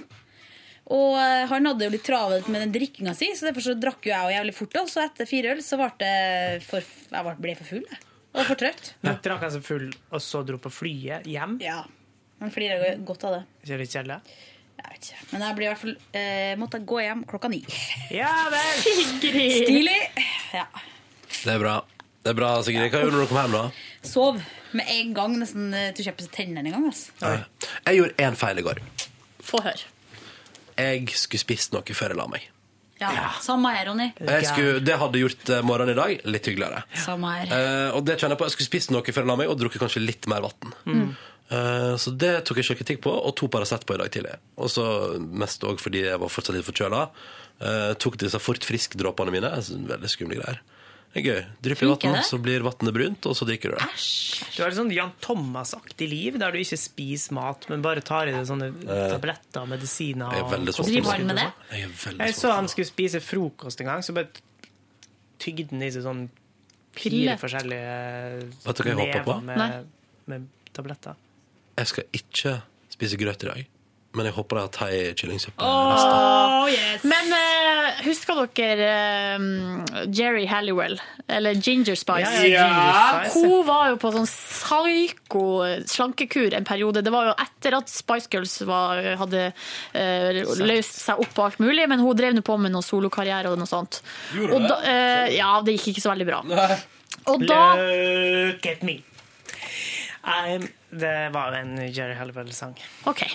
Og 0.93 1.13
eh, 1.19 1.43
han 1.51 1.67
hadde 1.69 1.85
jo 1.85 1.91
litt 1.93 2.03
travelt 2.07 2.47
med 2.51 2.63
den 2.63 2.71
drikkinga 2.73 3.13
si, 3.15 3.29
så 3.35 3.47
derfor 3.47 3.63
så 3.67 3.75
drakk 3.79 4.03
jo 4.07 4.11
jeg 4.11 4.23
jo 4.31 4.33
jævlig 4.37 4.55
fort. 4.57 4.79
Og 4.81 4.89
så 4.91 5.03
etter 5.05 5.27
fire 5.29 5.53
øl 5.53 5.61
så 5.63 5.77
ble 5.79 5.91
jeg 6.09 6.63
for, 6.67 6.89
jeg 7.11 7.27
ble- 7.27 7.37
ble 7.45 7.53
for 7.59 7.69
full. 7.75 7.85
Jeg. 7.91 8.01
Og 8.33 8.47
for 8.47 8.57
trøtt. 8.57 8.93
Men 9.05 9.19
drakk 9.23 9.43
han 9.45 9.53
seg 9.53 9.65
full, 9.65 9.91
og 10.09 10.23
så 10.23 10.41
dro 10.47 10.57
på 10.61 10.71
flyet 10.73 11.27
hjem? 11.29 11.59
Ja. 11.61 11.83
Han 12.41 12.51
flirer 12.53 12.97
godt 13.05 13.27
av 13.29 13.37
det. 13.37 13.43
Ikke 13.63 13.77
litt 13.83 13.93
kjedelig? 13.93 14.17
Jeg 14.73 14.89
vet 14.89 15.07
ikke. 15.07 15.25
Men 15.31 15.43
jeg 15.45 15.57
blir 15.57 15.67
i 15.67 15.69
hvert 15.69 15.81
fall 15.83 15.93
eh, 16.17 16.53
måtte 16.59 16.79
gå 16.89 16.99
hjem 17.03 17.21
klokka 17.29 17.51
ni. 17.53 17.61
Ja 18.11 18.31
vel! 18.51 18.81
Sigrid! 18.83 19.57
Stilig. 19.67 19.99
Ja. 20.55 20.65
Det 21.43 21.53
er 21.53 21.61
bra. 21.61 21.77
Det 22.23 22.31
er 22.33 22.37
bra, 22.39 22.49
Sigrid. 22.65 22.89
Hva 22.89 23.03
gjorde 23.03 23.13
du 23.13 23.19
når 23.19 23.27
du 23.27 23.31
kom 23.31 23.41
hjem, 23.43 23.55
da? 23.59 23.63
Sov 24.07 24.41
med 24.73 24.89
en 24.95 25.13
gang, 25.15 25.37
nesten 25.39 25.69
eh, 25.77 25.91
til 25.93 26.03
å 26.03 26.09
kjøpe 26.09 26.25
seg 26.25 26.33
tennene 26.39 26.65
en 26.71 26.77
gang. 26.79 26.89
Altså. 26.89 27.33
Jeg 27.85 27.99
gjorde 27.99 28.27
én 28.27 28.39
feil 28.39 28.63
i 28.63 28.65
går. 28.65 28.81
Få 29.43 29.61
høre. 29.63 29.91
Jeg 30.73 31.05
skulle 31.13 31.43
spist 31.43 31.75
noe 31.75 31.95
før 31.95 32.15
jeg 32.15 32.19
la 32.19 32.27
meg. 32.31 32.49
Ja. 33.03 33.27
Samme 33.43 33.73
her, 33.75 33.89
Ronny. 33.89 34.09
Jeg 34.15 34.47
skulle, 34.47 34.79
det 34.85 34.95
hadde 35.01 35.21
gjort 35.21 35.51
eh, 35.51 35.61
morgenen 35.65 35.93
i 35.95 35.99
dag 35.99 36.25
litt 36.29 36.49
hyggeligere. 36.49 36.83
Samme 37.03 37.35
her. 37.35 37.53
Eh, 37.57 37.89
og 37.97 38.07
det 38.07 38.17
kjenner 38.17 38.37
jeg 38.37 38.41
på. 38.41 38.49
Jeg 38.49 38.55
skulle 38.57 38.71
spist 38.71 38.93
noe 38.95 39.03
før 39.05 39.25
jeg 39.25 39.31
la 39.31 39.37
meg, 39.43 39.51
og 39.51 39.59
drukket 39.59 39.83
kanskje 39.83 40.03
litt 40.05 40.29
mer 40.31 40.45
vann. 40.45 40.75
Mm. 40.87 41.05
Eh, 41.53 41.93
så 41.99 42.13
det 42.15 42.33
tok 42.47 42.61
jeg 42.61 42.69
selvkritikk 42.71 43.03
på, 43.03 43.13
og 43.13 43.35
to 43.39 43.49
Paracet 43.51 43.85
på 43.87 43.97
i 43.97 44.01
dag 44.01 44.11
tidlig. 44.13 44.37
Og 44.57 44.71
så 44.71 44.85
mest 45.19 45.65
òg 45.67 45.81
fordi 45.83 46.05
jeg 46.07 46.21
var 46.21 46.31
fortsatt 46.31 46.57
litt 46.57 46.67
forkjøla. 46.69 47.07
Uh, 47.63 47.93
tok 48.01 48.17
disse 48.19 48.39
fort 48.41 48.65
frisk-dråpene 48.65 49.31
mine. 49.31 49.49
Veldig 49.87 50.09
skumle 50.11 50.39
greier. 50.39 50.57
Det 51.13 51.21
er 51.21 51.25
gøy. 51.27 51.41
Drypp 51.61 51.81
i 51.85 51.87
vann, 51.91 52.23
så 52.25 52.39
blir 52.41 52.63
vannet 52.65 52.93
brunt, 52.95 53.25
og 53.29 53.35
så 53.37 53.45
drikker 53.45 53.69
du 53.69 53.77
det. 53.77 53.87
Du 54.55 54.63
har 54.63 54.71
et 54.71 54.77
sånn 54.79 54.89
Jan 54.95 55.11
Thomas-aktig 55.21 56.07
liv, 56.09 56.39
der 56.41 56.55
du 56.55 56.57
ikke 56.57 56.79
spiser 56.81 57.35
mat, 57.37 57.67
men 57.69 57.83
bare 57.85 58.01
tar 58.01 58.31
i 58.31 58.33
deg 58.33 58.47
sånne 58.49 58.71
tabletter 58.79 59.11
tabletter, 59.13 59.67
medisiner 59.69 60.33
jeg 60.33 60.41
er 60.41 60.49
veldig 60.55 60.73
og 60.73 60.87
med 60.89 61.03
og 61.03 61.11
sånn. 61.11 61.43
Jeg 61.69 61.83
er 61.85 61.93
veldig 62.05 62.25
Jeg 62.25 62.37
så 62.39 62.55
han 62.55 62.69
skulle 62.71 62.89
spise 62.89 63.21
frokost 63.21 63.83
en 63.85 63.91
gang, 63.91 64.01
så 64.05 64.15
bare 64.17 64.31
tygde 65.43 65.69
han 65.69 65.85
i 65.85 65.91
seg 65.93 66.01
sånn 66.07 66.23
fire 66.97 67.37
forskjellige 67.41 67.93
Vet 68.65 68.81
du 68.81 68.83
hva 68.83 68.89
jeg 68.89 68.97
håper 69.01 69.23
på? 69.29 69.37
med, 69.51 69.93
med 70.33 70.49
tabletter. 70.73 71.13
Jeg 71.77 71.87
skal 71.93 72.03
ikke 72.23 72.57
spise 72.93 73.17
grøt 73.21 73.45
i 73.45 73.49
dag, 73.49 73.69
men 74.17 74.25
jeg 74.29 74.33
håper 74.33 74.57
jeg 74.59 74.65
har 74.67 74.73
thai 74.77 75.13
kyllingsuppe. 75.17 75.61
Åh, 75.61 76.69
Men 77.03 77.12
eh, 77.12 77.12
husker 78.05 78.39
dere 78.57 78.89
um, 79.37 79.83
Jerry 80.13 80.45
Halliwell, 80.49 80.97
eller 81.27 81.57
Ginger 81.57 81.95
Spice? 81.99 82.29
Ja, 82.29 82.45
ja, 82.47 82.65
Ginger 82.67 83.29
Spice. 83.29 83.43
Hun 83.47 83.65
var 83.67 83.91
jo 83.91 83.99
på 84.01 84.11
sånn 84.15 84.29
psyko 84.29 85.45
slankekur 85.89 86.57
en 86.57 86.67
periode. 86.67 87.03
Det 87.05 87.13
var 87.13 87.31
jo 87.31 87.35
etter 87.45 87.77
at 87.79 87.91
Spice 87.91 88.31
Girls 88.33 88.57
var, 88.69 89.01
hadde 89.21 89.45
uh, 89.53 90.41
løst 90.63 91.01
seg 91.03 91.23
opp 91.23 91.37
og 91.37 91.45
alt 91.47 91.63
mulig, 91.63 91.87
men 91.91 92.03
hun 92.03 92.17
drev 92.17 92.35
nå 92.37 92.43
på 92.45 92.57
med 92.61 92.73
noe 92.75 92.85
solokarriere 92.85 93.53
og 93.53 93.61
noe 93.61 93.69
sånt. 93.69 94.01
Gjorde 94.35 94.59
og 94.59 94.67
det? 94.67 94.73
da, 94.73 94.81
uh, 94.83 95.31
ja, 95.33 95.53
det 95.63 95.77
gikk 95.77 95.93
ikke 95.93 96.05
så 96.07 96.13
veldig 96.13 96.29
bra. 96.29 96.43
Og 97.31 97.43
da 97.47 97.63
Look 97.79 98.65
at 98.67 98.83
me. 98.83 98.99
I'm, 100.23 100.67
det 100.89 101.29
var 101.33 101.51
en 101.57 101.75
Jerry 101.91 102.13
Halliwell-sang. 102.15 102.77
Ok. 103.09 103.25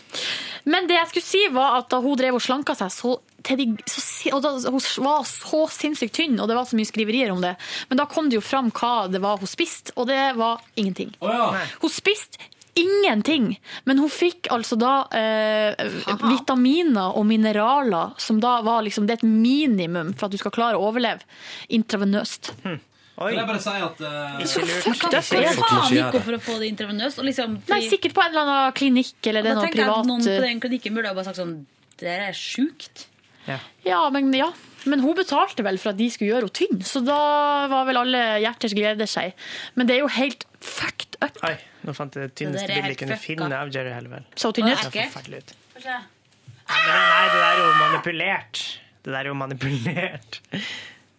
Men 0.64 0.88
det 0.88 0.96
jeg 0.96 1.10
skulle 1.10 1.26
si 1.26 1.42
var 1.52 1.78
at 1.82 1.90
da 1.92 2.00
hun 2.00 2.16
drev 2.16 2.38
og 2.38 2.44
slanka 2.44 2.76
seg 2.78 2.92
så 2.94 3.16
til 3.46 3.60
de, 3.60 3.66
så, 3.86 4.02
og 4.34 4.42
da, 4.42 4.50
Hun 4.66 4.82
var 5.04 5.26
så 5.28 5.60
sinnssykt 5.72 6.16
tynn, 6.16 6.38
og 6.40 6.48
det 6.50 6.56
var 6.58 6.66
så 6.68 6.76
mye 6.78 6.88
skriverier 6.88 7.30
om 7.32 7.42
det. 7.44 7.54
Men 7.90 8.00
da 8.00 8.08
kom 8.10 8.28
det 8.28 8.40
jo 8.40 8.44
fram 8.44 8.70
hva 8.74 9.08
det 9.12 9.20
var 9.24 9.40
hun 9.40 9.50
spiste, 9.50 9.94
og 9.96 10.08
det 10.10 10.20
var 10.38 10.64
ingenting. 10.76 11.12
Hun 11.20 11.92
spiste 11.92 12.40
ingenting, 12.78 13.60
men 13.84 13.98
hun 13.98 14.10
fikk 14.12 14.46
altså 14.54 14.76
da 14.78 14.92
eh, 15.18 15.88
vitaminer 16.28 17.16
og 17.18 17.26
mineraler 17.26 18.12
som 18.22 18.38
da 18.42 18.60
var 18.62 18.84
liksom 18.86 19.08
Det 19.08 19.16
er 19.16 19.22
et 19.22 19.26
minimum 19.26 20.12
for 20.14 20.28
at 20.28 20.34
du 20.36 20.38
skal 20.38 20.54
klare 20.54 20.78
å 20.78 20.86
overleve 20.90 21.26
intravenøst. 21.74 22.52
Kan 23.18 23.34
jeg 23.34 23.48
bare 23.48 23.60
si 23.62 23.74
at 23.82 24.00
uh, 24.04 24.38
Ikke 24.44 24.62
lurt. 24.68 24.88
Hva 25.02 25.22
faen 25.58 25.90
gikk 25.90 26.14
hun 26.14 26.24
for 26.28 26.36
å 26.36 26.40
få 26.44 26.56
det 26.62 26.70
intravenøst? 26.72 27.20
Liksom, 27.26 27.58
Nei, 27.66 27.80
sikkert 27.90 28.14
på 28.14 28.22
en 28.22 28.30
eller 28.30 28.44
annen 28.46 28.76
klinikk 28.78 29.30
eller 29.32 29.46
det 29.46 29.50
er 29.52 29.58
noe 29.58 29.70
privat 29.74 30.06
noen 30.06 30.22
på 30.22 30.34
eh, 30.36 30.42
den 30.44 30.62
klinikken 30.62 30.94
burde 30.98 31.10
ha 31.10 31.16
bare 31.18 31.26
sagt 31.30 31.40
sånn 31.40 31.54
Det 31.98 32.14
er 32.28 32.36
sjukt. 32.38 33.08
Ja, 33.86 34.02
men 34.12 34.28
ja. 34.36 34.50
Men 34.88 35.00
hun 35.02 35.16
betalte 35.18 35.64
vel 35.66 35.78
for 35.80 35.90
at 35.92 35.98
de 35.98 36.06
skulle 36.12 36.30
gjøre 36.30 36.46
henne 36.46 36.54
tynn, 36.54 36.82
så 36.86 37.00
da 37.04 37.16
var 37.72 37.88
vel 37.88 37.98
alle 38.00 38.20
hjerters 38.44 38.74
glede 38.76 39.08
seg. 39.10 39.34
Men 39.74 39.88
det 39.88 39.96
er 39.96 40.04
jo 40.04 40.10
helt 40.14 40.44
fucked 40.64 41.18
up. 41.24 41.40
Oi, 41.48 41.56
nå 41.88 41.94
fant 41.96 42.14
jeg 42.14 42.28
det 42.28 42.36
tynneste 42.38 42.68
er 42.68 42.76
bildet 42.76 42.94
jeg 42.94 43.00
kunne 43.02 43.18
finne 43.22 43.48
av 43.58 43.72
Jerry 43.74 43.94
Halliwell. 43.96 44.28
Så 44.38 44.52
tynn 44.54 44.70
ut? 44.70 44.84
Forferdelig 44.84 45.42
ut. 45.42 45.56
Nei, 45.88 46.78
nei, 46.84 47.24
det 47.32 47.40
der 47.40 47.48
er 47.48 47.60
jo 47.64 47.74
manipulert. 47.80 48.62
Det 49.02 49.12
der 49.14 49.20
er 49.24 49.32
jo 49.32 49.36
manipulert. 49.40 50.40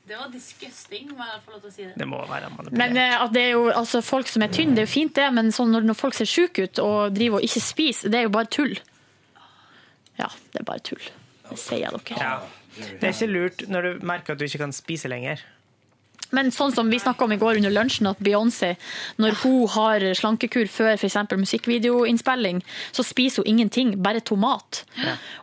Det 0.10 0.18
var 0.18 0.30
disgusting, 0.34 1.12
må 1.14 1.22
jeg 1.22 1.42
få 1.46 1.52
lov 1.54 1.60
til 1.62 1.70
å 1.70 1.74
si 1.74 1.84
det. 1.86 1.92
Det 2.02 2.06
må 2.10 2.20
være 2.26 2.48
manipulert. 2.50 2.78
Men 2.82 2.98
eh, 2.98 3.16
at 3.22 3.34
det 3.36 3.44
er 3.46 3.52
jo, 3.54 3.68
altså, 3.70 4.02
folk 4.02 4.32
som 4.32 4.42
er 4.42 4.50
tynne, 4.56 4.74
det 4.74 4.82
er 4.82 4.88
jo 4.88 4.94
fint 4.96 5.14
det, 5.20 5.28
men 5.36 5.52
sånn 5.54 5.70
når, 5.76 5.86
når 5.92 5.98
folk 6.00 6.18
ser 6.18 6.30
syke 6.30 6.66
ut 6.66 6.82
og 6.82 7.14
driver 7.14 7.38
og 7.38 7.46
ikke 7.46 7.62
spiser, 7.62 8.10
det 8.10 8.24
er 8.24 8.26
jo 8.26 8.32
bare 8.34 8.50
tull. 8.50 8.74
Ja, 10.18 10.32
det 10.50 10.64
er 10.64 10.66
bare 10.66 10.82
tull. 10.90 11.12
Det 11.52 11.60
sier 11.62 11.86
jeg 11.86 11.94
dere. 11.94 12.18
Ja. 12.26 12.34
Det 12.80 13.06
er 13.06 13.14
ikke 13.14 13.30
lurt 13.30 13.64
når 13.70 13.86
du 13.86 14.06
merker 14.10 14.34
at 14.34 14.42
du 14.42 14.48
ikke 14.48 14.64
kan 14.64 14.74
spise 14.74 15.12
lenger. 15.12 15.46
Men 16.32 16.52
sånn 16.54 16.74
som 16.76 16.90
vi 16.92 17.00
snakka 17.02 17.26
om 17.26 17.32
i 17.34 17.38
går 17.42 17.58
under 17.58 17.72
lunsjen, 17.74 18.08
at 18.12 18.20
Beyoncé, 18.22 18.76
når 19.18 19.38
hun 19.44 19.68
har 19.76 20.04
slankekur 20.14 20.68
før 20.70 20.94
f.eks. 20.94 21.16
musikkvideoinnspilling, 21.34 22.62
så 22.94 23.04
spiser 23.06 23.44
hun 23.44 23.50
ingenting, 23.56 23.96
bare 24.04 24.22
tomat. 24.22 24.84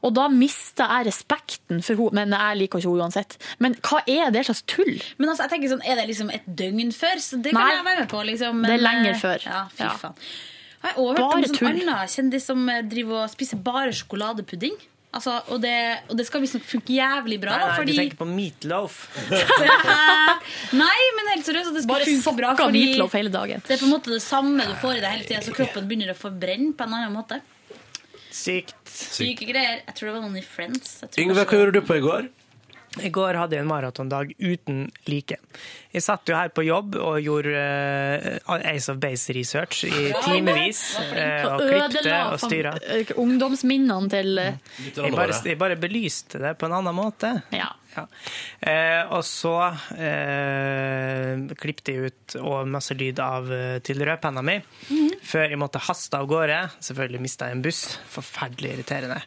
Og 0.06 0.14
da 0.14 0.28
mister 0.32 0.86
jeg 0.86 1.08
respekten 1.10 1.82
for 1.82 1.96
henne, 1.98 2.14
men 2.26 2.36
jeg 2.38 2.60
liker 2.62 2.78
ikke 2.82 2.90
henne 2.90 3.06
uansett. 3.06 3.38
Men 3.58 3.74
hva 3.82 4.02
er 4.06 4.30
det 4.34 4.44
slags 4.46 4.62
tull? 4.70 4.96
Men 5.18 5.30
altså, 5.32 5.46
jeg 5.46 5.54
tenker 5.56 5.74
sånn, 5.74 5.84
Er 5.86 5.96
det 6.00 6.08
liksom 6.08 6.30
et 6.34 6.46
døgn 6.46 6.92
før? 6.94 7.20
Så 7.22 7.38
det 7.42 7.52
kan 7.52 7.60
Nei. 7.62 7.74
jeg 7.76 7.84
være 7.84 8.00
med 8.00 8.08
på. 8.10 8.22
liksom. 8.26 8.62
Det 8.66 8.74
er 8.78 8.82
lenger 8.82 9.10
eh, 9.14 9.20
før. 9.20 9.46
Ja, 9.46 9.62
fy 9.74 9.82
Ja. 9.84 9.90
faen. 9.96 10.14
Jeg 10.86 10.92
har 10.92 10.98
også 11.02 11.08
hørt 11.08 11.16
Bare 11.18 11.32
om 11.32 11.42
en 11.42 11.54
sånn 11.56 11.68
annen 11.88 12.08
kjendis 12.08 12.44
som 12.46 12.68
eh, 12.68 12.82
driver 12.82 13.22
og 13.24 13.30
spiser 13.30 13.56
bare 13.58 13.90
sjokoladepudding. 13.92 14.76
Altså, 15.16 15.38
og, 15.48 15.60
det, 15.62 15.72
og 16.10 16.18
det 16.18 16.26
skal 16.28 16.42
visstnok 16.42 16.64
funke 16.68 16.92
jævlig 16.92 17.38
bra. 17.40 17.56
Nei, 17.56 17.66
nei, 17.70 17.76
fordi... 17.80 17.94
du 17.94 18.00
tenker 18.02 18.20
på 18.20 18.28
meatloaf. 18.28 18.98
Nei, 20.82 20.96
men 21.16 21.30
helt 21.32 21.48
seriøst, 21.48 21.72
det 21.72 21.84
skal 21.84 21.92
Bare 21.94 22.08
funke 22.10 22.34
bra. 22.42 22.54
Fordi 22.60 22.82
meatloaf 22.84 23.16
hele 23.16 23.32
dagen. 23.32 23.64
det 23.64 23.78
er 23.78 23.80
på 23.80 23.88
en 23.88 23.94
måte 23.94 24.12
det 24.12 24.22
samme 24.24 24.66
du 24.68 24.74
får 24.82 24.98
i 24.98 25.04
deg 25.04 25.14
hele 25.14 25.28
tida, 25.28 25.42
så 25.46 25.54
kroppen 25.56 25.88
begynner 25.88 26.12
å 26.12 26.18
forbrenne 26.18 26.74
på 26.76 26.88
en 26.88 26.98
annen 26.98 27.14
måte. 27.16 27.40
Sykt. 28.36 28.76
Syke 28.92 29.48
greier. 29.48 29.80
Jeg 29.86 29.96
tror 29.96 30.10
det 30.10 30.16
var 30.18 30.26
noen 30.26 30.40
i 30.40 30.44
Friends. 30.44 30.98
Jeg 31.00 31.14
tror 31.14 31.24
Yngve, 31.24 31.46
hva 31.46 31.62
gjorde 31.62 31.80
du 31.80 31.86
på 31.88 31.96
i 31.96 32.04
går? 32.04 32.28
I 33.04 33.10
går 33.12 33.36
hadde 33.36 33.56
jeg 33.56 33.64
en 33.64 33.68
maratondag 33.68 34.32
uten 34.40 34.86
like. 35.08 35.36
Jeg 35.96 36.04
satt 36.04 36.28
jo 36.28 36.36
her 36.36 36.50
på 36.52 36.60
jobb 36.66 36.98
og 37.00 37.16
gjorde 37.24 37.56
uh, 37.56 38.56
Ace 38.68 38.92
of 38.92 38.98
Base-research 39.00 39.86
i 39.88 40.10
timevis. 40.26 40.82
Uh, 41.00 41.46
og 41.54 41.62
klipte 41.64 42.18
og 42.34 42.36
styra. 42.42 42.74
eh, 42.84 43.14
ungdomsminnene 43.16 44.10
til 44.12 44.36
uh. 44.36 44.58
Jeg 44.92 45.14
bare, 45.16 45.40
jeg 45.48 45.56
bare 45.60 45.78
belyste 45.80 46.40
det 46.42 46.52
på 46.60 46.68
en 46.68 46.76
annen 46.82 46.96
måte. 46.96 47.32
Ja. 47.56 47.70
Ja. 47.96 48.02
Eh, 48.60 49.08
og 49.16 49.22
så 49.24 49.54
eh, 49.96 51.46
klippet 51.56 51.88
jeg 51.88 52.10
ut 52.10 52.34
og 52.42 52.68
masse 52.68 52.92
lyd 52.98 53.22
av 53.24 53.48
til 53.86 54.02
rødpenna 54.04 54.42
mi. 54.44 54.58
Før 55.24 55.46
jeg 55.54 55.60
måtte 55.62 55.80
haste 55.86 56.20
av 56.20 56.28
gårde. 56.28 56.58
Selvfølgelig 56.84 57.22
mista 57.24 57.48
jeg 57.48 57.56
en 57.56 57.62
buss. 57.64 57.80
Forferdelig 58.12 58.74
irriterende. 58.74 59.22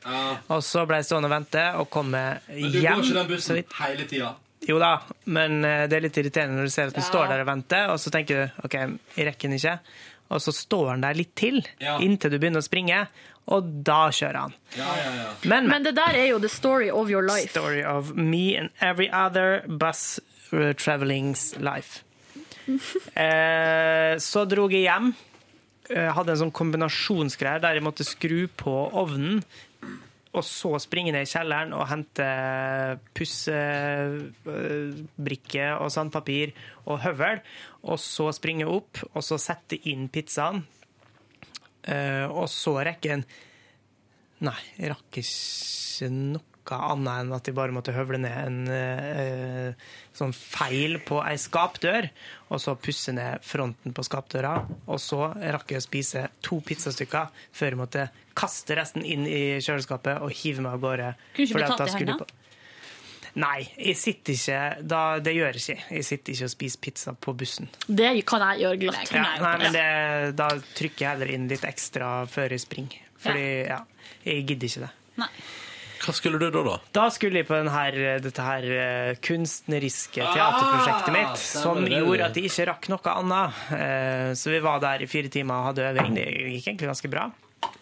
Og 0.53 0.61
så 0.65 0.85
ble 0.85 1.01
jeg 1.01 1.09
stående 1.09 1.31
og 1.31 1.33
vente 1.33 1.65
og 1.81 1.89
komme 1.97 2.21
hjem. 2.53 2.61
Men 2.61 2.77
du 2.77 2.79
går 2.83 3.33
ikke 3.39 3.41
så 3.47 3.57
vidt. 3.57 3.73
hele 3.81 4.05
tida? 4.13 4.35
Jo 4.67 4.77
da, 4.81 4.99
men 5.25 5.63
eh, 5.65 5.85
det 5.87 5.97
er 5.97 6.01
litt 6.07 6.17
irriterende 6.19 6.57
når 6.59 6.67
du 6.67 6.73
ser 6.73 6.87
at 6.89 6.93
den 6.97 7.03
Ja. 7.03 7.09
står 7.09 7.27
der 7.31 7.41
og 7.41 7.47
venter, 7.47 7.89
og 7.93 7.99
så 7.99 8.11
tenker 8.11 8.35
du 8.35 8.65
OK, 8.67 8.73
jeg 9.15 9.27
rekker 9.29 9.47
den 9.49 9.57
ikke. 9.57 9.79
Og 10.29 10.41
så 10.43 10.51
står 10.53 10.89
han 10.91 11.01
der 11.01 11.13
litt 11.17 11.35
til, 11.35 11.61
Ja. 11.79 11.97
inntil 11.99 12.29
du 12.31 12.37
begynner 12.39 12.59
å 12.61 12.67
springe, 12.67 13.07
og 13.47 13.69
da 13.83 14.09
kjører 14.13 14.35
han. 14.43 14.53
Ja, 14.77 14.91
Men, 15.45 15.67
Men 15.67 15.83
det 15.83 15.95
der 15.95 16.13
er 16.13 16.27
jo 16.27 16.39
the 16.39 16.49
story 16.49 16.89
of 16.91 17.09
your 17.09 17.23
life. 17.25 17.49
Story 17.49 17.81
of 17.83 18.13
me 18.15 18.55
and 18.55 18.69
every 18.81 19.09
other 19.09 19.63
bus 19.67 20.19
uh, 20.53 20.73
traveling's 20.73 21.55
life. 21.59 22.03
Eh, 23.15 24.17
så 24.21 24.45
drog 24.45 24.71
jeg 24.75 24.83
hjem. 24.85 25.13
Jeg 25.89 26.13
hadde 26.13 26.35
en 26.35 26.37
sånn 26.43 26.51
kombinasjonsgreie 26.53 27.61
der 27.63 27.73
jeg 27.79 27.83
måtte 27.85 28.05
skru 28.05 28.43
på 28.59 28.73
ovnen. 28.93 29.41
Og 30.37 30.43
så 30.45 30.69
springe 30.77 31.09
ned 31.15 31.25
i 31.25 31.31
kjelleren 31.31 31.71
og 31.73 31.87
hente 31.89 32.25
pussebrikke 33.17 35.71
og 35.81 35.89
sandpapir 35.93 36.51
og 36.85 36.99
høvel. 37.01 37.41
Og 37.89 37.97
så 38.01 38.31
springe 38.37 38.65
opp, 38.69 38.97
og 39.09 39.21
så 39.25 39.37
sette 39.41 39.75
inn 39.89 40.05
pizzaen. 40.13 40.61
Eh, 41.89 42.27
og 42.29 42.45
så 42.51 42.73
rekke 42.85 43.13
en 43.17 43.25
Nei, 44.39 44.55
jeg 44.77 44.89
rakk 44.93 45.17
ikke 45.19 45.35
noe 46.71 46.89
annet 46.93 47.23
enn 47.23 47.35
at 47.35 47.49
jeg 47.49 47.57
bare 47.57 47.75
måtte 47.75 47.93
høvle 47.95 48.19
ned 48.21 48.37
en 48.39 48.59
eh, 48.73 49.87
sånn 50.15 50.33
feil 50.35 50.99
på 51.05 51.21
ei 51.25 51.35
skapdør, 51.39 52.09
og 52.49 52.61
så 52.63 52.75
pusse 52.79 53.13
ned 53.15 53.43
fronten 53.45 53.95
på 53.95 54.05
skapdøra. 54.05 54.55
Og 54.89 55.01
så 55.03 55.29
rakk 55.35 55.75
jeg 55.75 55.83
å 55.83 55.85
spise 55.85 56.25
to 56.45 56.59
pizzastykker 56.65 57.31
før 57.55 57.73
jeg 57.73 57.81
måtte 57.81 58.09
kaste 58.39 58.77
resten 58.79 59.05
inn 59.05 59.25
i 59.27 59.59
kjøleskapet 59.63 60.21
og 60.23 60.33
hive 60.41 60.65
meg 60.65 60.77
av 60.77 60.85
gårde. 60.85 61.13
Kunne 61.35 61.47
ikke 61.47 61.57
fordi 61.57 61.65
bli 61.65 61.79
tatt 61.79 61.89
i 61.89 61.97
hendene? 62.03 62.35
Nei, 63.39 63.59
jeg 63.77 63.97
sitter 63.99 64.33
ikke 64.33 64.61
da, 64.89 65.01
Det 65.21 65.33
gjør 65.35 65.57
jeg 65.57 65.61
ikke. 65.61 65.95
Jeg 65.99 66.05
sitter 66.07 66.33
ikke 66.33 66.47
og 66.47 66.53
spiser 66.55 66.81
pizza 66.81 67.13
på 67.13 67.33
bussen. 67.37 67.69
Det 67.85 68.09
kan 68.27 68.45
jeg 68.47 68.63
gjøre 68.65 68.79
glatt. 68.81 69.13
Ja, 69.13 69.27
nei, 69.43 69.53
men 69.61 69.75
det, 69.75 69.85
da 70.39 70.49
trykker 70.57 71.05
jeg 71.05 71.11
heller 71.13 71.33
inn 71.35 71.47
litt 71.51 71.65
ekstra 71.67 72.09
før 72.29 72.55
jeg 72.55 72.65
springer. 72.65 73.05
Fordi, 73.19 73.47
ja, 73.69 73.81
jeg 74.25 74.45
gidder 74.47 74.71
ikke 74.71 74.87
det. 74.87 74.91
Hva 75.99 76.13
skulle 76.15 76.39
du 76.39 76.47
da, 76.49 76.61
da? 76.63 76.75
Da 76.95 77.05
skulle 77.11 77.41
jeg 77.41 77.47
på 77.49 77.57
denne, 77.57 78.19
dette 78.23 78.45
her 78.45 78.65
eh, 78.71 79.17
kunstneriske 79.25 80.23
teaterprosjektet 80.23 81.13
mitt, 81.15 81.35
Ah, 81.35 81.41
som 81.43 81.83
gjorde 81.85 82.29
at 82.29 82.39
jeg 82.39 82.47
ikke 82.49 82.67
rakk 82.71 82.87
noe 82.93 83.13
annet. 83.15 83.59
Eh, 83.75 84.31
Så 84.39 84.53
vi 84.53 84.59
var 84.63 84.79
der 84.83 85.03
i 85.03 85.09
fire 85.11 85.29
timer 85.33 85.59
og 85.59 85.67
hadde 85.71 85.89
øving. 85.91 86.15
Det 86.15 86.25
gikk 86.55 86.67
egentlig 86.71 86.89
ganske 86.93 87.11
bra. 87.11 87.27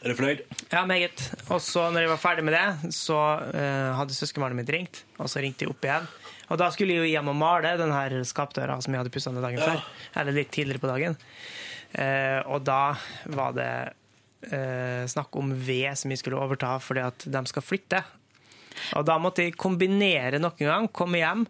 Er 0.02 0.10
du 0.10 0.16
fornøyd? 0.18 0.42
Ja, 0.74 0.82
meget. 0.90 1.22
Og 1.54 1.62
så 1.62 1.88
når 1.94 2.06
jeg 2.08 2.10
var 2.16 2.22
ferdig 2.24 2.44
med 2.48 2.56
det, 2.58 2.94
så 2.96 3.18
eh, 3.54 3.92
hadde 4.00 4.16
søskenbarnet 4.18 4.58
mitt 4.64 4.72
ringt, 4.74 5.04
og 5.22 5.30
så 5.30 5.44
ringte 5.44 5.66
jeg 5.68 5.74
opp 5.76 5.86
igjen. 5.86 6.08
Og 6.50 6.58
da 6.62 6.70
skulle 6.74 6.96
jeg 6.96 7.04
jo 7.04 7.12
hjem 7.12 7.30
og 7.34 7.36
male 7.38 7.76
den 7.78 7.92
her 7.94 8.18
skapdøra 8.26 8.80
som 8.82 8.94
jeg 8.96 9.02
hadde 9.04 9.12
pussa 9.14 9.34
ned 9.36 9.44
dagen 9.46 9.60
Ja. 9.62 9.70
før. 9.76 9.86
Eller 10.22 10.38
litt 10.40 10.50
tidligere 10.56 10.80
på 10.82 10.90
dagen. 10.90 11.18
Eh, 11.94 12.42
og 12.48 12.64
da 12.68 12.96
var 13.38 13.54
det 13.58 13.68
eh, 13.68 13.94
snakk 14.38 15.34
om 15.40 15.50
ved 15.66 15.98
som 15.98 16.12
vi 16.14 16.18
skulle 16.20 16.38
overta 16.38 16.76
fordi 16.84 17.02
at 17.02 17.24
de 17.34 17.42
skal 17.50 17.66
flytte. 17.66 18.04
Og 18.98 19.06
da 19.08 19.18
måtte 19.22 19.46
jeg 19.46 19.58
kombinere 19.58 20.40
noen 20.42 20.62
gang, 20.62 20.88
komme 20.94 21.22
hjem, 21.22 21.48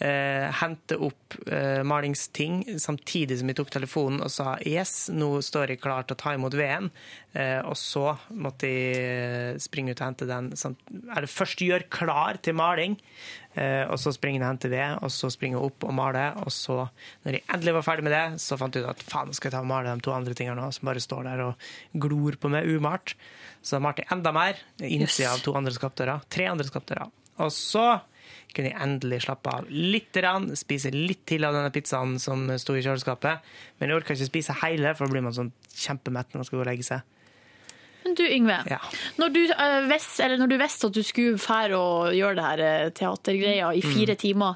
eh, 0.00 0.48
hente 0.60 0.96
opp 0.98 1.36
eh, 1.46 1.82
malingsting 1.86 2.62
samtidig 2.82 3.38
som 3.40 3.50
jeg 3.50 3.58
tok 3.60 3.70
telefonen 3.74 4.22
og 4.24 4.30
sa 4.32 4.56
yes, 4.66 5.08
nå 5.14 5.38
står 5.44 5.74
jeg 5.74 5.82
klar 5.84 6.06
til 6.08 6.16
å 6.16 6.20
ta 6.24 6.34
imot 6.34 6.56
veden. 6.58 6.90
Eh, 7.34 7.60
og 7.66 7.76
så 7.78 8.12
måtte 8.34 8.68
jeg 8.70 8.98
eh, 8.98 9.60
springe 9.62 9.94
ut 9.94 10.00
og 10.02 10.06
hente 10.08 10.28
den. 10.30 10.52
samt- 10.58 10.82
Eller 11.14 11.30
først 11.30 11.62
gjøre 11.64 11.88
klar 11.90 12.38
til 12.42 12.54
maling, 12.58 12.96
eh, 13.58 13.84
og 13.90 13.98
så 14.02 14.12
springe 14.14 14.42
og 14.42 14.48
hente 14.52 14.70
ved, 14.70 14.98
og 15.02 15.10
så 15.14 15.30
springe 15.34 15.58
opp 15.62 15.86
og 15.88 15.94
male. 15.94 16.26
Og 16.44 16.50
så, 16.54 16.84
når 17.24 17.38
jeg 17.40 17.46
endelig 17.54 17.74
var 17.78 17.86
ferdig 17.88 18.06
med 18.08 18.14
det, 18.16 18.24
så 18.42 18.58
fant 18.60 18.74
jeg 18.74 18.84
ut 18.86 18.92
at 18.94 19.02
faen, 19.10 19.34
skal 19.34 19.50
jeg 19.50 19.56
ta 19.58 19.62
og 19.64 19.70
male 19.70 19.94
de 19.94 20.06
to 20.06 20.14
andre 20.14 20.34
tingene 20.38 20.58
nå, 20.62 20.70
som 20.74 20.90
bare 20.90 21.02
står 21.02 21.26
der 21.30 21.44
og 21.48 21.68
glor 22.06 22.38
på 22.42 22.50
meg 22.54 22.66
umalt. 22.70 23.14
Så 23.64 23.78
da 23.78 23.84
malte 23.86 24.02
jeg 24.04 24.12
enda 24.12 24.30
mer. 24.36 24.58
Innsida 24.84 25.30
av 25.32 25.40
to 25.42 25.54
andre 25.56 25.72
skapdører. 25.72 26.26
Tre 26.30 26.50
andre 26.50 26.66
skapdører. 26.68 27.08
Og 27.42 27.50
så 27.50 27.86
kunne 28.54 28.70
jeg 28.70 28.80
endelig 28.84 29.22
slappe 29.24 29.50
av 29.50 29.70
litt, 29.70 30.14
spise 30.58 30.92
litt 30.94 31.24
til 31.26 31.46
av 31.48 31.56
denne 31.56 31.72
pizzaen 31.74 32.18
som 32.22 32.46
sto 32.60 32.76
i 32.76 32.82
kjøleskapet. 32.84 33.42
Men 33.78 33.90
jeg 33.90 34.00
orka 34.02 34.14
ikke 34.14 34.28
spise 34.30 34.56
hele, 34.62 34.94
for 34.94 35.06
da 35.06 35.14
blir 35.16 35.24
man 35.26 35.36
sånn 35.36 35.52
kjempemett 35.74 36.32
når 36.34 36.42
man 36.42 36.48
skal 36.50 36.58
gå 36.60 36.64
og 36.66 36.70
legge 36.70 36.86
seg. 36.86 37.10
Men 38.04 38.14
du, 38.18 38.24
Yngve. 38.28 38.58
Ja. 38.68 38.78
Når, 39.16 39.30
du, 39.32 39.40
eh, 39.48 39.78
visste 40.60 40.90
at 40.90 40.96
du 40.98 41.02
skulle 41.02 41.40
fære 41.40 41.78
og 41.78 42.12
gjøre 42.12 42.36
det 42.36 42.44
her 42.44 42.62
eh, 42.66 42.90
teatergreia 42.92 43.70
i 43.72 43.80
fire 43.80 44.12
Mm. 44.14 44.20
timer 44.20 44.54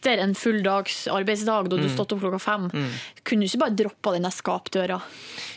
etter 0.00 0.18
en 0.24 0.32
full 0.34 0.62
dags 0.64 1.06
arbeidsdag, 1.12 1.68
da 1.68 1.76
du 1.76 1.82
Mm. 1.86 1.94
stått 1.94 2.12
opp 2.12 2.20
klokka 2.20 2.40
fem, 2.40 2.70
Mm. 2.72 2.90
kunne 3.22 3.40
du 3.40 3.46
ikke 3.46 3.58
bare 3.60 3.76
droppa 3.76 4.12
denne 4.16 4.30
skapdøra? 4.32 5.00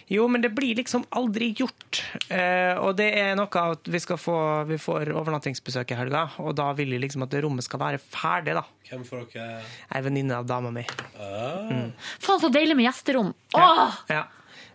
Jo, 0.10 0.28
men 0.28 0.42
det 0.42 0.54
blir 0.54 0.76
liksom 0.76 1.06
aldri 1.12 1.54
gjort. 1.56 2.04
Eh, 2.30 2.76
og 2.78 2.98
det 2.98 3.14
er 3.18 3.36
noe 3.36 3.48
av 3.56 3.72
at 3.72 3.84
vi, 3.88 3.98
skal 4.00 4.18
få, 4.18 4.68
vi 4.68 4.76
får 4.76 5.08
overnattingsbesøk 5.16 5.92
i 5.92 5.96
helga, 5.96 6.30
og 6.40 6.56
da 6.56 6.74
vil 6.74 6.90
jeg 6.92 7.02
liksom 7.02 7.24
at 7.24 7.30
det 7.30 7.44
rommet 7.44 7.64
skal 7.64 7.80
være 7.80 8.00
ferdig, 8.00 8.54
da. 8.54 8.64
Hvem 8.92 9.06
får 9.08 9.32
dere 9.34 9.62
Ei 9.96 10.02
venninne 10.02 10.32
av 10.36 10.46
dama 10.46 10.70
mi. 10.72 10.84
Mm. 11.18 11.94
Faen, 12.20 12.40
så 12.42 12.52
deilig 12.52 12.76
med 12.76 12.86
gjesterom! 12.92 13.34
Åh! 13.56 13.92
ja. 14.10 14.26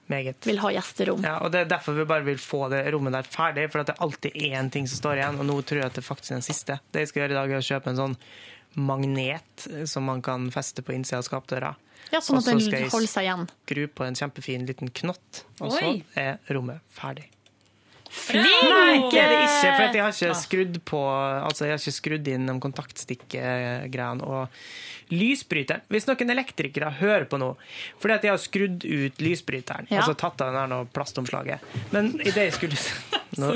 Meget. 0.09 0.41
Vil 0.47 0.57
ha 0.57 0.71
gjesterom. 0.73 1.21
Ja, 1.23 1.35
og 1.45 1.53
Det 1.53 1.61
er 1.61 1.77
derfor 1.77 1.93
vi 1.95 2.05
bare 2.09 2.25
vil 2.25 2.39
få 2.41 2.71
det 2.71 2.87
rommet 2.95 3.13
der 3.13 3.23
ferdig, 3.29 3.71
for 3.71 3.81
at 3.81 3.87
det 3.91 3.97
er 3.99 4.05
alltid 4.07 4.33
én 4.33 4.71
ting 4.73 4.87
som 4.89 4.97
står 5.03 5.19
igjen, 5.21 5.39
og 5.39 5.45
nå 5.45 5.61
tror 5.63 5.83
jeg 5.83 5.85
at 5.85 5.93
det 6.01 6.05
faktisk 6.05 6.31
er 6.33 6.35
den 6.41 6.47
siste. 6.49 6.81
Det 6.91 7.01
jeg 7.05 7.09
skal 7.09 7.23
gjøre 7.29 7.31
i 7.37 7.41
dag, 7.43 7.51
er 7.51 7.59
å 7.61 7.69
kjøpe 7.69 7.87
en 7.93 7.97
sånn 7.97 8.17
magnet 8.75 9.67
som 9.89 10.05
man 10.05 10.23
kan 10.23 10.51
feste 10.55 10.83
på 10.83 10.93
innsida 10.95 11.19
av 11.23 11.27
skapdøra. 11.29 11.75
Ja, 12.13 12.21
sånn 12.25 12.39
at 12.39 12.45
så 12.47 12.53
den 12.55 12.61
skal 12.65 12.81
jeg 12.87 12.91
holder 12.93 13.11
seg 13.11 13.27
igjen. 13.27 13.49
Skru 13.67 13.83
på 13.93 14.05
en 14.07 14.15
kjempefin 14.17 14.65
liten 14.69 14.89
knott, 14.97 15.43
og 15.61 15.75
så 15.75 15.83
Oi. 15.91 16.05
er 16.17 16.39
rommet 16.55 16.81
ferdig. 16.95 17.27
Nei, 18.33 19.03
det 19.13 19.19
er 19.21 19.29
det 19.29 19.41
ikke, 19.45 19.73
for 19.77 19.83
jeg 19.93 20.01
har 20.01 20.15
ikke 20.15 20.37
skrudd 20.41 20.77
på 20.89 21.01
Altså, 21.45 21.67
jeg 21.67 21.75
har 21.75 21.83
ikke 21.83 21.93
skrudd 21.93 22.29
inn 22.33 22.47
de 22.49 22.55
kontaktstikkgreiene 22.65 24.25
og 24.25 24.49
lysbryteren. 25.13 25.85
Hvis 25.93 26.07
noen 26.09 26.33
elektrikere 26.33 26.89
hører 27.01 27.27
på 27.29 27.37
nå, 27.41 27.51
fordi 28.01 28.15
at 28.17 28.25
jeg 28.25 28.33
har 28.33 28.41
skrudd 28.41 28.85
ut 28.89 29.21
lysbryteren, 29.25 29.89
Ja. 29.91 30.01
altså 30.01 30.17
tatt 30.17 30.41
av 30.41 30.53
den 30.57 30.73
her 30.73 30.89
plastomslaget, 30.97 31.61
men 31.93 32.15
i 32.21 32.31
det 32.33 32.49
jeg 32.49 32.57
skulle 32.57 32.81
nå, 33.43 33.53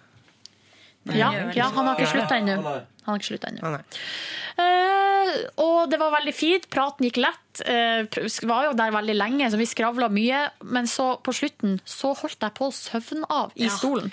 Ja, 1.18 1.30
ja, 1.56 1.66
han 1.74 1.86
har 1.90 1.98
ikke 1.98 2.12
slutta 2.12 2.38
ennå. 2.38 2.56
Han 2.60 3.10
har 3.14 3.18
ikke 3.18 3.30
sluttet 3.32 3.50
ennå. 3.50 3.72
Eh, 4.60 5.30
og 5.64 5.90
det 5.90 5.98
var 6.00 6.14
veldig 6.18 6.34
fint. 6.36 6.68
Praten 6.72 7.06
gikk 7.08 7.20
lett. 7.24 7.39
Eh, 7.66 8.46
var 8.48 8.68
jo 8.68 8.72
der 8.78 8.92
veldig 8.94 9.16
lenge, 9.16 9.50
så 9.50 9.58
vi 9.60 9.66
skravla 9.68 10.08
mye. 10.12 10.42
Men 10.62 10.88
så 10.90 11.12
på 11.22 11.34
slutten 11.36 11.78
så 11.88 12.12
holdt 12.18 12.40
jeg 12.40 12.54
på 12.56 12.68
å 12.70 12.74
søvne 12.74 13.28
av 13.30 13.54
i 13.56 13.68
stolen. 13.72 14.12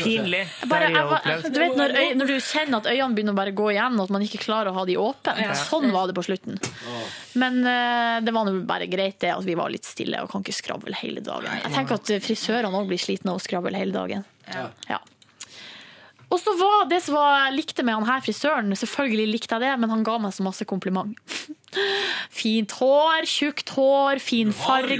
Pinlig. 0.00 0.44
Jeg 0.46 0.70
Bare, 0.70 0.90
Det 0.90 1.00
har 1.00 1.26
jeg, 1.30 1.42
jeg 1.44 1.54
du 1.54 1.60
vet 1.60 1.76
når, 1.80 1.96
øy, 1.96 2.08
når 2.20 2.32
du 2.32 2.36
kjenner 2.36 2.78
at 2.80 2.90
øynene 2.90 3.16
begynner 3.16 3.36
å 3.36 3.40
bare 3.40 3.56
gå 3.56 3.70
igjen, 3.74 3.98
og 3.98 4.08
at 4.08 4.14
man 4.16 4.26
ikke 4.26 4.42
klarer 4.44 4.72
å 4.72 4.76
ha 4.80 4.86
de 4.88 4.98
åpne. 5.00 5.36
Ja. 5.46 5.56
Sånn 5.58 5.88
var 5.94 6.10
det 6.10 6.16
på 6.18 6.26
slutten. 6.26 6.60
Men 7.40 7.60
uh, 7.64 8.22
det 8.24 8.34
var 8.34 8.48
nå 8.48 8.56
bare 8.68 8.88
greit 8.90 9.20
det 9.22 9.34
at 9.34 9.44
vi 9.46 9.56
var 9.58 9.72
litt 9.72 9.88
stille 9.88 10.22
og 10.24 10.30
kan 10.32 10.44
ikke 10.44 10.56
skravle 10.56 10.96
hele 11.00 11.24
dagen. 11.24 11.50
Jeg 11.64 11.74
tenker 11.74 12.00
at 12.00 12.14
frisørene 12.24 12.72
òg 12.76 12.88
blir 12.90 13.00
slitne 13.00 13.34
av 13.34 13.40
å 13.40 13.44
skravle 13.44 13.76
hele 13.76 13.94
dagen. 13.96 14.26
Ja. 14.52 15.00
Og 16.26 16.40
så 16.42 16.52
var 16.58 16.88
det 16.90 16.98
som 17.04 17.14
jeg 17.20 17.54
likte 17.54 17.84
med 17.86 17.94
han 18.00 18.06
her 18.08 18.22
frisøren, 18.24 18.72
selvfølgelig 18.74 19.26
likte 19.30 19.54
jeg 19.54 19.62
det, 19.62 19.74
men 19.78 19.92
han 19.92 20.02
ga 20.06 20.16
meg 20.24 20.34
så 20.34 20.42
masse 20.46 20.66
kompliment. 20.66 21.14
Fint 22.40 22.72
hår, 22.80 23.26
tjukt 23.30 23.70
hår, 23.76 24.18
fin 24.22 24.50
farge. 24.56 24.96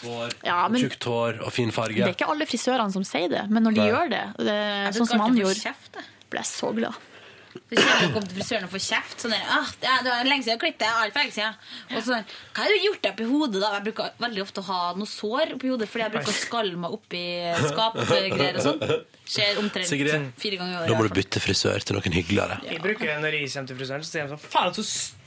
Du 0.00 0.08
har 0.08 0.30
jo 0.32 0.46
Ja, 0.46 0.58
men 0.72 0.80
Tjukt 0.82 1.06
hår 1.06 1.42
og 1.44 1.52
fin 1.54 1.70
farge. 1.74 2.00
det 2.00 2.08
er 2.08 2.16
ikke 2.16 2.30
alle 2.32 2.48
frisørene 2.50 2.94
som 2.94 3.04
sier 3.06 3.30
det, 3.30 3.44
men 3.52 3.66
når 3.66 3.76
de 3.76 3.82
Nei. 3.84 3.88
gjør 3.92 4.12
det, 4.14 4.24
det 4.48 4.58
sånn 4.96 5.10
som 5.12 5.22
han 5.26 5.38
gjorde, 5.38 5.60
kjeft, 5.68 6.00
ble 6.32 6.42
jeg 6.42 6.50
så 6.50 6.72
glad. 6.74 7.05
Det 7.70 7.78
kommer 7.80 8.06
å 8.06 8.12
komme 8.14 8.28
til 8.30 8.38
frisøren 8.38 8.66
og 8.68 8.72
få 8.72 8.80
kjeft. 8.82 9.16
Sånn 9.22 9.34
der, 9.34 9.42
ah, 9.56 9.72
det, 9.82 9.90
er, 9.90 10.04
det 10.06 10.12
er 10.14 10.30
lenge 10.30 10.46
siden 10.46 10.54
jeg 10.54 10.62
klippet 10.64 10.84
deg. 10.84 11.00
Altfor 11.02 11.22
lenge 11.24 11.36
siden. 11.36 11.58
Og 11.90 11.98
så 11.98 12.04
sånn, 12.08 12.30
hva 12.52 12.64
har 12.64 12.72
du 12.72 12.86
gjort 12.86 13.10
oppi 13.10 13.28
hodet? 13.32 13.62
da? 13.64 13.72
Jeg 13.76 13.86
bruker 13.88 14.22
veldig 14.26 14.44
ofte 14.46 14.64
å 14.64 14.66
ha 14.70 14.80
noe 15.00 15.10
sår 15.10 15.54
oppi 15.56 15.72
hodet 15.72 15.90
fordi 15.92 16.06
jeg 16.06 16.14
bruker 16.16 16.32
å 16.32 16.38
skalle 16.40 16.80
meg 16.86 16.96
oppi 16.96 17.24
skapgreier 17.66 18.60
og 18.60 18.66
sånn. 18.66 18.96
Skjer 19.26 19.60
omtrent 19.60 19.90
Sigrid, 19.90 20.32
fire 20.38 20.58
ganger 20.60 20.72
i 20.72 20.80
året. 20.80 20.90
Da 20.92 20.98
må 20.98 21.06
du 21.06 21.14
bytte 21.16 21.42
frisør 21.42 21.82
til 21.82 21.98
noen 21.98 22.14
hyggeligere. 22.14 22.60
Jeg 22.68 22.82
bruker 22.84 23.16
når 23.22 23.40
jeg 23.40 23.52
kommer 23.54 23.72
til 23.72 23.80
frisøren, 23.80 24.06
så 24.06 24.12
sier 24.14 24.28
de 24.28 24.36
sånn 24.36 24.44
Faen, 24.46 24.76
så 24.76 24.84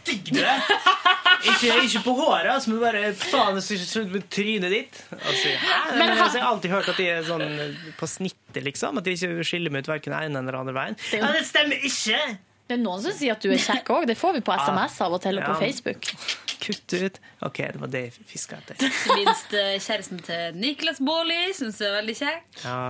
stygg 0.09 0.33
du 0.35 0.41
er! 0.43 0.59
Ikke, 1.39 1.71
ikke 1.85 2.01
på 2.03 2.13
håret, 2.17 2.49
altså, 2.51 2.73
men 2.73 2.81
bare 2.83 3.13
faen, 3.15 3.61
så 3.63 3.77
slutt 3.79 4.09
med 4.11 4.25
trynet 4.33 4.73
ditt. 4.73 4.97
Altså, 5.15 5.53
hæ? 5.55 5.77
Men 5.93 6.01
men, 6.01 6.17
altså, 6.17 6.35
jeg 6.35 6.43
har 6.43 6.51
alltid 6.51 6.73
hørt 6.73 6.89
at 6.91 6.97
de 6.99 7.05
er 7.13 7.23
sånn 7.29 7.45
på 8.01 8.09
snittet, 8.11 8.59
liksom. 8.65 8.99
At 8.99 9.07
de 9.07 9.13
ikke 9.15 9.45
skiller 9.47 9.71
meg 9.71 9.85
ut 9.87 9.91
verken 9.93 10.11
den 10.17 10.27
ene 10.33 10.41
eller 10.43 10.59
andre 10.59 10.75
veien. 10.75 10.97
Det 11.13 11.21
Ja, 11.21 11.29
det 11.37 11.45
stemmer 11.47 11.79
ikke! 11.79 12.19
Det 12.69 12.75
er 12.75 12.81
noen 12.83 13.01
som 13.01 13.15
sier 13.17 13.33
at 13.33 13.41
du 13.41 13.47
er 13.49 13.57
kjekk 13.63 13.87
òg. 13.95 14.03
Det 14.11 14.13
får 14.19 14.35
vi 14.35 14.41
på 14.45 14.53
SMS 14.59 14.99
av 15.01 15.15
og 15.15 15.21
til 15.23 15.39
og 15.39 15.47
på 15.47 15.53
Ja. 15.55 15.59
Facebook. 15.63 16.09
Kutt 16.59 16.93
ut. 16.99 17.15
OK, 17.47 17.57
det 17.71 17.79
var 17.81 17.93
det 17.95 18.01
jeg 18.03 18.27
fiska 18.29 18.59
etter. 18.59 18.83
Minst 19.15 19.55
eh, 19.57 19.77
kjæresten 19.81 20.19
til 20.27 20.59
Niklas 20.59 20.99
Baarli 21.01 21.39
syns 21.57 21.79
jeg 21.81 21.87
er 21.89 21.95
veldig 22.01 22.17
kjekk. 22.19 22.43
Ja. 22.65 22.81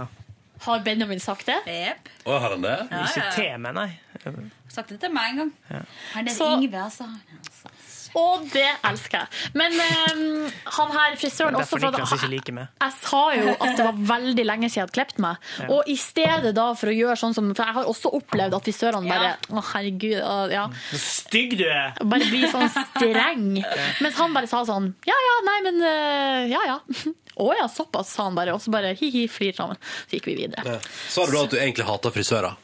Har 0.65 0.80
Benjamin 0.84 1.19
sagt 1.23 1.45
det? 1.48 1.57
Yep. 1.68 2.10
Å, 2.26 2.40
har 2.40 2.49
han 2.56 2.61
det? 2.65 2.76
Ja, 2.91 3.03
Ikke 3.06 3.23
ja. 3.23 3.31
til 3.36 3.60
meg, 3.64 3.73
nei. 3.77 4.49
Sagt 4.69 4.90
det 4.94 4.99
til 5.02 5.14
meg 5.15 5.31
en 5.31 5.38
gang. 5.44 5.52
Her 6.14 6.22
nede 6.26 6.36
Så- 6.36 6.49
Yngve, 6.57 6.81
altså. 6.84 7.07
Og 8.18 8.45
det 8.53 8.68
elsker 8.88 9.22
jeg. 9.22 9.49
Men 9.60 9.76
um, 9.77 10.48
han 10.77 10.94
her 10.95 11.18
frisøren 11.19 11.57
også 11.60 11.80
fra 11.80 11.91
meg. 11.94 12.69
Jeg 12.81 12.95
sa 13.03 13.22
jo 13.36 13.53
at 13.53 13.77
det 13.77 13.86
var 13.86 14.02
veldig 14.14 14.45
lenge 14.48 14.69
siden 14.69 14.80
jeg 14.80 14.86
hadde 14.88 14.95
klippet 14.98 15.22
meg. 15.23 15.48
Ja. 15.60 15.69
Og 15.76 15.91
i 15.91 15.98
stedet 15.99 16.53
da 16.57 16.69
for 16.80 16.91
å 16.91 16.95
gjøre 16.95 17.18
sånn 17.19 17.36
som 17.38 17.49
For 17.57 17.65
jeg 17.65 17.77
har 17.80 17.90
også 17.91 18.11
opplevd 18.18 18.57
at 18.57 18.68
frisørene 18.69 19.10
bare 19.10 19.31
Å, 19.52 19.64
herregud. 19.73 20.18
Ja. 20.53 20.65
Så 20.91 21.02
stygg 21.03 21.57
du 21.60 21.65
er! 21.68 21.98
Bare 21.99 22.30
blir 22.30 22.49
sånn 22.52 22.69
streng. 22.73 23.48
Mens 24.03 24.19
han 24.19 24.36
bare 24.36 24.49
sa 24.49 24.64
sånn 24.68 24.94
Ja 25.07 25.18
ja, 25.26 25.36
nei, 25.48 25.57
men 25.68 25.81
eh, 25.86 26.44
Ja 26.53 26.64
ja. 26.68 26.80
Å 27.40 27.53
ja, 27.56 27.69
såpass, 27.72 28.11
sa 28.18 28.26
han 28.27 28.36
bare. 28.36 28.52
Og 28.52 28.60
så 28.60 28.72
bare 28.73 28.91
hi-hi, 28.99 29.23
flir 29.31 29.56
sammen. 29.56 29.80
Så 30.10 30.18
gikk 30.18 30.27
vi 30.27 30.34
videre. 30.41 30.80
Sa 31.07 31.23
du 31.23 31.31
da 31.31 31.45
at 31.45 31.53
du 31.53 31.56
egentlig 31.56 31.86
hater 31.88 32.11
frisører? 32.11 32.57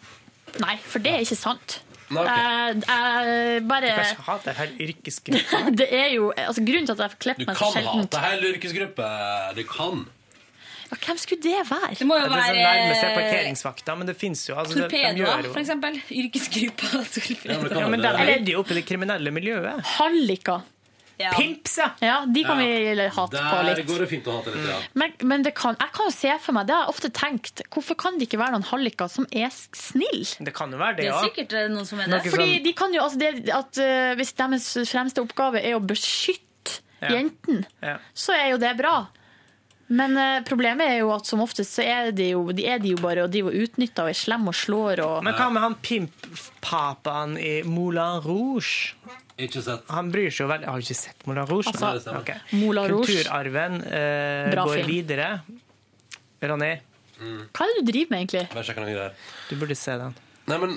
Nei, 0.60 0.76
for 0.84 1.04
det 1.04 1.14
er 1.16 1.24
ikke 1.24 1.38
sant. 1.40 1.78
Nei. 2.14 2.24
Eh, 2.30 2.82
jeg 2.86 3.62
bare 3.66 3.88
Jeg 3.90 4.18
hater 4.28 4.58
hele 4.60 4.90
yrkesgruppa. 4.90 5.62
Det 5.80 5.88
er 5.90 6.12
jo 6.14 6.28
altså, 6.38 6.62
Grunnen 6.68 6.86
til 6.86 6.94
at 6.94 7.02
jeg 7.02 7.16
Du 7.16 7.24
klipper 7.26 7.48
meg 7.50 7.58
så 7.58 7.72
kan 7.74 7.88
hate 7.90 8.20
en 8.20 8.28
hele 8.28 8.52
yrkesgruppe. 8.54 9.08
Du 9.58 9.64
kan. 9.72 10.04
ja, 10.92 11.00
Hvem 11.08 11.22
skulle 11.24 11.42
det 11.48 11.64
være? 11.72 11.96
Det 11.98 12.08
må 12.08 12.20
jo 12.20 12.28
Det 12.28 12.30
sånn 12.30 12.44
være 12.44 12.62
nærmest 12.62 13.08
er 13.08 13.18
parkeringsvakta, 13.18 13.98
men 13.98 14.12
det 14.12 14.18
fins 14.22 14.46
jo. 14.50 14.60
Altså, 14.62 14.86
torpedoer, 14.86 15.50
for 15.50 15.64
eksempel. 15.64 16.00
Yrkesgruppa 16.22 16.94
torpedoer. 17.16 17.82
Ja, 17.82 17.90
men 17.90 18.06
de 18.06 18.14
redder 18.22 18.54
jo 18.54 18.62
opp 18.62 18.72
i 18.76 18.80
det 18.80 18.86
kriminelle 18.86 19.34
miljøet. 19.34 19.82
Halliker. 19.98 20.62
Ja. 21.18 21.32
Pimps, 21.32 21.78
ja! 21.80 21.90
Ja, 22.04 22.16
de 22.28 22.44
kan 22.44 22.58
vi 22.60 22.68
hate 22.92 23.40
på 23.40 23.56
Der 23.56 23.70
litt. 23.70 23.88
går 23.88 24.02
det 24.04 24.08
fint 24.12 24.26
å 24.28 24.34
hate 24.36 24.52
litt, 24.52 24.66
ja. 24.68 24.80
Men, 25.00 25.14
men 25.24 25.46
det 25.46 25.54
kan, 25.56 25.78
jeg 25.80 25.94
kan 25.96 26.10
jo 26.10 26.14
se 26.16 26.34
for 26.44 26.58
meg, 26.58 26.68
det 26.68 26.76
har 26.76 26.82
jeg 26.84 26.94
ofte 26.96 27.12
tenkt, 27.16 27.62
hvorfor 27.72 27.96
kan 27.96 28.18
det 28.20 28.28
ikke 28.28 28.40
være 28.42 28.58
noen 28.58 28.68
halliker 28.68 29.08
som 29.12 29.28
er 29.32 29.48
snille? 29.56 30.44
Det 30.44 30.54
kan 30.58 30.74
jo 30.76 30.80
være 30.82 30.98
Det 31.00 31.06
ja. 31.08 31.14
det 31.16 31.22
er 31.22 31.30
sikkert 31.30 31.56
eh, 31.56 31.68
noen 31.72 31.88
som 31.88 32.02
er 32.04 32.12
det. 32.12 32.24
Fordi 32.34 32.58
de 32.66 32.74
kan 32.76 32.96
jo, 32.96 33.04
altså 33.06 33.22
det, 33.22 33.50
at 33.56 33.80
uh, 33.80 34.16
Hvis 34.20 34.34
deres 34.36 34.68
fremste 34.92 35.24
oppgave 35.24 35.64
er 35.64 35.78
å 35.78 35.84
beskytte 35.84 36.42
Ja. 37.04 37.10
jenten, 37.16 37.64
Ja. 37.84 37.98
så 38.16 38.34
er 38.36 38.50
jo 38.56 38.58
det 38.60 38.74
bra. 38.80 39.06
Men 39.88 40.16
uh, 40.18 40.40
problemet 40.48 40.88
er 40.90 41.00
jo 41.04 41.12
at 41.14 41.28
som 41.30 41.44
oftest 41.44 41.76
så 41.78 41.84
er 41.86 42.12
de 42.16 42.32
jo, 42.32 42.48
de 42.56 42.66
er 42.68 42.80
de 42.82 42.96
jo 42.96 42.98
bare 43.04 43.24
og 43.28 43.32
de 43.32 43.44
er 43.46 43.58
utnytta 43.68 44.08
og 44.08 44.10
er 44.10 44.18
slemme 44.18 44.50
og 44.50 44.56
slår 44.58 45.04
og 45.06 45.20
Men 45.28 45.36
hva 45.38 45.52
med 45.54 45.62
han 45.62 45.76
pimp-papaen 45.86 47.38
i 47.38 47.62
Moulin 47.68 48.20
Rouge? 48.26 48.96
Ikke 49.36 49.62
sett. 49.62 49.84
Han 49.92 50.12
bryr 50.14 50.30
seg 50.32 50.46
jo 50.46 50.48
veldig 50.48 50.68
Har 50.70 50.80
du 50.80 50.86
ikke 50.86 50.96
sett 50.96 51.26
Moulin 51.28 51.48
Rouge? 51.50 51.68
Altså, 51.68 51.86
Nei, 51.86 51.94
det 51.98 52.04
stemmer. 52.06 52.22
Ok. 52.22 52.54
Moulin 52.56 52.92
Rouge. 52.92 53.08
Kulturarven 53.12 53.80
eh, 53.84 54.52
Bra 54.54 54.64
går 54.70 54.78
film. 54.80 54.88
videre. 54.94 55.30
Ronny, 56.46 56.72
Hva 57.20 57.66
er 57.66 57.74
det 57.74 57.82
du 57.82 57.90
driver 57.92 58.14
med, 58.14 58.22
egentlig? 58.24 58.46
Du 59.50 59.56
burde 59.60 59.76
se 59.80 59.98
den. 60.00 60.16
Nei, 60.46 60.58
men 60.62 60.76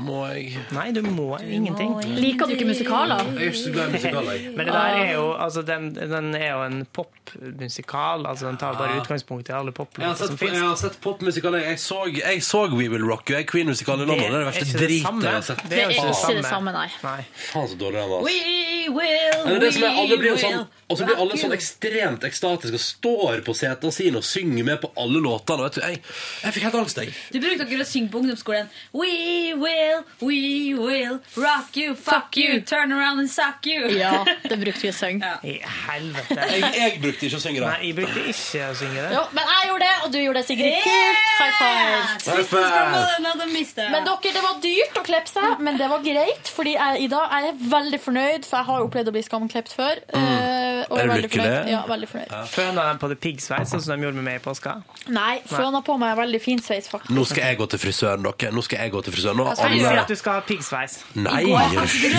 Må 0.00 0.22
jeg 0.32 0.62
Nei, 0.72 0.86
du 0.96 1.02
må 1.04 1.36
ingenting. 1.44 1.92
Liker 2.16 2.48
du 2.48 2.54
ikke 2.54 2.66
musikaler? 2.70 3.20
Jeg 3.36 3.50
er 3.50 3.50
ikke 3.50 3.60
så 3.60 3.72
glad 3.74 3.90
i 3.90 3.98
musikaler, 3.98 4.30
jeg. 4.32 4.52
Men 4.56 4.66
det 4.70 4.74
der 4.74 4.96
er 5.00 5.10
jo, 5.12 5.26
altså, 5.44 5.62
den, 5.68 5.90
den 5.94 6.30
er 6.38 6.46
jo 6.54 6.62
en 6.64 6.78
popmusikal. 6.96 8.24
Altså, 8.26 8.48
den 8.48 8.56
tar 8.62 8.78
bare 8.80 8.96
utgangspunkt 9.02 9.52
i 9.52 9.52
alle 9.52 9.74
Jeg 9.74 9.76
har 9.76 9.84
poplåter 9.84 10.14
som 10.16 10.32
sett, 10.32 10.40
jeg 10.40 10.54
fins. 10.54 10.62
har 10.64 10.80
sett 10.80 11.00
popmusikaler. 11.04 11.66
Jeg 11.68 11.78
så, 11.84 12.00
jeg 12.16 12.42
så 12.42 12.64
We 12.72 12.88
Will 12.88 13.04
Rock 13.04 13.30
You, 13.30 13.36
jeg 13.36 13.48
Queen-musikal 13.52 14.00
i 14.00 14.08
London. 14.08 14.24
Det 14.24 14.32
er 14.32 14.38
det 14.38 14.46
verste 14.46 14.78
dritet 14.78 15.24
jeg 15.28 15.34
har 15.36 15.48
sett. 15.50 15.64
Det 15.68 15.78
er 15.78 15.84
jo 15.84 15.98
ikke 15.98 16.38
det 16.40 16.46
samme. 16.48 16.72
nei. 16.72 16.88
nei. 17.04 17.18
Faen, 17.50 17.68
så 17.68 17.80
dårlig 17.84 18.00
den 18.00 18.10
var. 18.10 18.24
ass. 18.24 18.32
We 18.32 18.88
will, 18.88 19.46
Eller 19.46 19.60
det 19.60 19.74
som 19.74 19.84
er, 19.84 20.00
alle 20.00 20.16
blir 20.20 20.32
jo 20.32 20.38
we 20.38 20.42
sånn, 20.42 20.58
will 20.64 20.84
og 20.84 20.98
så 20.98 21.06
blir 21.08 21.20
alle 21.22 21.38
sånn 21.40 21.54
ekstremt 21.56 22.24
ekstatiske 22.28 22.76
og 22.76 22.82
står 22.84 23.40
på 23.46 23.54
setene 23.56 23.94
sine 23.94 24.20
og 24.20 24.26
synger 24.28 24.66
med 24.68 24.80
på 24.82 24.90
alle 25.00 25.22
låtene. 25.24 25.64
og 25.64 25.70
Vet 25.70 25.78
du, 25.78 25.80
jeg, 25.86 26.00
jeg 26.44 26.56
fikk 26.56 26.66
helt 26.68 26.76
angst, 26.82 27.00
jeg. 27.00 27.14
Du 27.32 27.38
brukte 27.40 27.66
dere 27.70 27.86
å 27.86 27.88
synge 27.88 28.12
på 28.12 28.20
ungdomsskolen 28.20 28.68
We 28.94 29.54
will, 29.58 30.04
we 30.22 30.72
will 30.74 31.18
rock 31.36 31.76
you, 31.76 31.96
fuck 31.96 32.36
you, 32.36 32.60
turn 32.60 32.92
around 32.92 33.18
and 33.18 33.28
suck 33.30 33.66
you. 33.66 33.88
Ja, 34.04 34.24
det 34.50 34.56
brukte 34.60 34.80
vi 34.86 34.90
å 34.92 34.94
synge. 34.94 35.30
I 35.42 35.54
helvete. 35.64 36.36
Jeg, 36.54 36.68
jeg 36.78 37.00
brukte 37.02 37.26
ikke 37.26 37.38
å 37.40 37.42
synge 37.42 37.62
det. 37.62 37.70
Nei, 37.72 37.88
jeg 37.88 37.96
brukte 37.98 38.22
ikke 38.30 38.68
å 38.68 38.76
synge 38.78 39.02
det. 39.02 39.10
Jo, 39.16 39.22
men 39.34 39.50
jeg 39.50 39.68
gjorde 39.70 39.88
det, 39.88 39.96
og 40.04 40.12
du 40.14 40.18
gjorde 40.20 40.40
det, 40.42 40.46
Sigrid. 40.48 40.76
Kult! 40.84 41.24
High 41.34 41.56
five. 41.58 42.04
High 42.30 42.46
five. 42.52 43.90
Men 43.90 44.06
dere, 44.06 44.32
det 44.36 44.42
var 44.44 44.60
dyrt 44.62 44.98
å 45.00 45.04
klippe 45.06 45.30
seg, 45.32 45.58
men 45.66 45.78
det 45.80 45.88
var 45.90 46.04
greit. 46.04 46.50
Fordi 46.54 46.76
jeg, 46.76 47.02
i 47.04 47.10
dag 47.10 47.34
jeg 47.34 47.50
er 47.50 47.60
veldig 47.74 48.00
fornøyd, 48.04 48.46
for 48.46 48.60
jeg 48.60 48.68
har 48.70 48.86
opplevd 48.86 49.10
å 49.10 49.14
bli 49.16 49.24
skamklipt 49.26 49.74
før. 49.74 50.02
Mm. 50.14 50.84
og 50.90 50.98
Er 51.00 51.10
du 51.10 51.14
lykkelig? 51.24 51.48
fornøyd. 51.48 51.70
Ja, 51.72 51.82
veldig 51.90 52.10
fornøyd. 52.12 52.34
Føna 52.54 52.86
dem 52.90 53.00
på 53.02 53.10
det 53.10 53.18
piggsveis, 53.24 53.72
sånn 53.74 53.82
som 53.84 53.94
de 53.98 54.06
gjorde 54.06 54.20
med 54.20 54.28
meg 54.28 54.40
i 54.40 54.44
påska? 54.44 54.76
Nei, 55.14 55.40
føna 55.50 55.82
på 55.86 55.96
meg 56.00 56.14
veldig 56.20 56.40
fin 56.44 56.62
sveis, 56.62 56.88
faktisk. 56.92 57.14
Nå 57.16 57.26
skal 57.28 57.48
jeg 57.50 57.60
gå 57.62 57.68
til 57.74 57.82
frisøren, 57.82 58.24
dere. 58.26 58.52
Nå 58.54 58.62
skal 58.66 58.83
jeg 58.83 58.83
gå 58.92 59.00
til 59.06 59.14
frisøren. 59.14 59.40
Og 59.40 59.46
Hva 59.46 59.54
har 59.54 59.60
skal 59.60 59.78
du 59.78 59.84
si 59.84 60.00
at 60.02 60.10
du 60.12 60.18
skal 60.20 60.36
ha 60.40 60.42
piggsveis? 60.48 60.98
Nei, 61.16 61.40
I 61.44 61.52
går, 61.52 61.78
altså. 61.84 62.10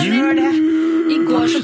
I 1.06 1.18
går, 1.28 1.46
så, 1.52 1.60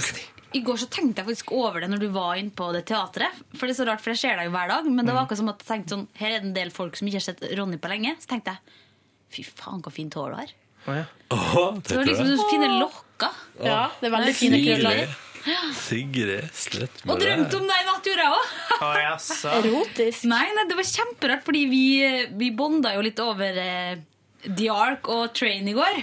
I 0.52 0.62
går 0.66 0.80
så 0.82 0.88
tenkte 0.92 1.22
jeg 1.22 1.28
faktisk 1.32 1.52
over 1.56 1.80
det 1.82 1.90
når 1.90 2.04
du 2.04 2.08
var 2.14 2.36
inne 2.38 2.54
på 2.54 2.68
det 2.76 2.84
teatret. 2.90 3.42
For 3.56 3.66
det 3.66 3.74
er 3.74 3.80
så 3.80 3.88
rart, 3.88 4.04
for 4.04 4.14
jeg 4.14 4.22
ser 4.22 4.38
deg 4.38 4.50
jo 4.50 4.54
hver 4.54 4.70
dag. 4.70 4.86
Men 4.90 5.08
det 5.08 5.16
var 5.16 5.24
akkurat 5.26 5.42
som 5.42 5.50
at 5.52 5.64
jeg 5.64 5.70
tenkte 5.72 5.96
sånn 5.96 6.06
Her 6.20 6.36
er 6.36 6.38
det 6.40 6.48
en 6.50 6.56
del 6.60 6.70
folk 6.74 6.98
som 6.98 7.08
ikke 7.10 7.20
har 7.22 7.26
sett 7.30 7.44
Ronny 7.58 7.80
på 7.82 7.90
lenge. 7.90 8.14
Så 8.22 8.30
tenkte 8.34 8.54
jeg 8.54 8.78
fy 9.32 9.46
faen, 9.48 9.80
så 9.82 9.90
fint 9.94 10.14
hår 10.18 10.30
du 10.34 10.40
har. 10.42 10.54
Åh, 10.82 11.76
Så 11.78 11.80
det 11.88 11.96
var 11.96 12.08
liksom 12.10 12.32
så 12.36 12.48
fine 12.50 12.70
lokker. 12.80 13.36
Ja, 13.62 13.82
det 14.00 14.08
er 14.10 14.16
veldig 14.16 14.34
fine 14.38 14.58
krøller. 14.66 15.12
Sigrid, 15.74 16.44
slutt 16.54 17.00
Og 17.10 17.18
drømte 17.18 17.58
om 17.58 17.64
deg 17.66 17.80
i 17.80 17.86
natt, 17.88 18.06
gjorde 18.06 18.26
jeg 18.26 18.36
òg. 18.36 18.52
Erotisk. 19.58 20.26
Nei, 20.30 20.44
nei, 20.54 20.64
det 20.70 20.76
var 20.78 20.86
kjemperart, 20.86 21.42
fordi 21.46 21.62
vi, 21.70 21.82
vi 22.38 22.50
bonda 22.54 22.92
jo 22.94 23.02
litt 23.02 23.18
over 23.22 23.58
eh, 23.58 23.96
The 24.46 24.68
Ark 24.74 25.08
og 25.12 25.32
Train 25.38 25.68
i 25.70 25.74
går. 25.76 26.02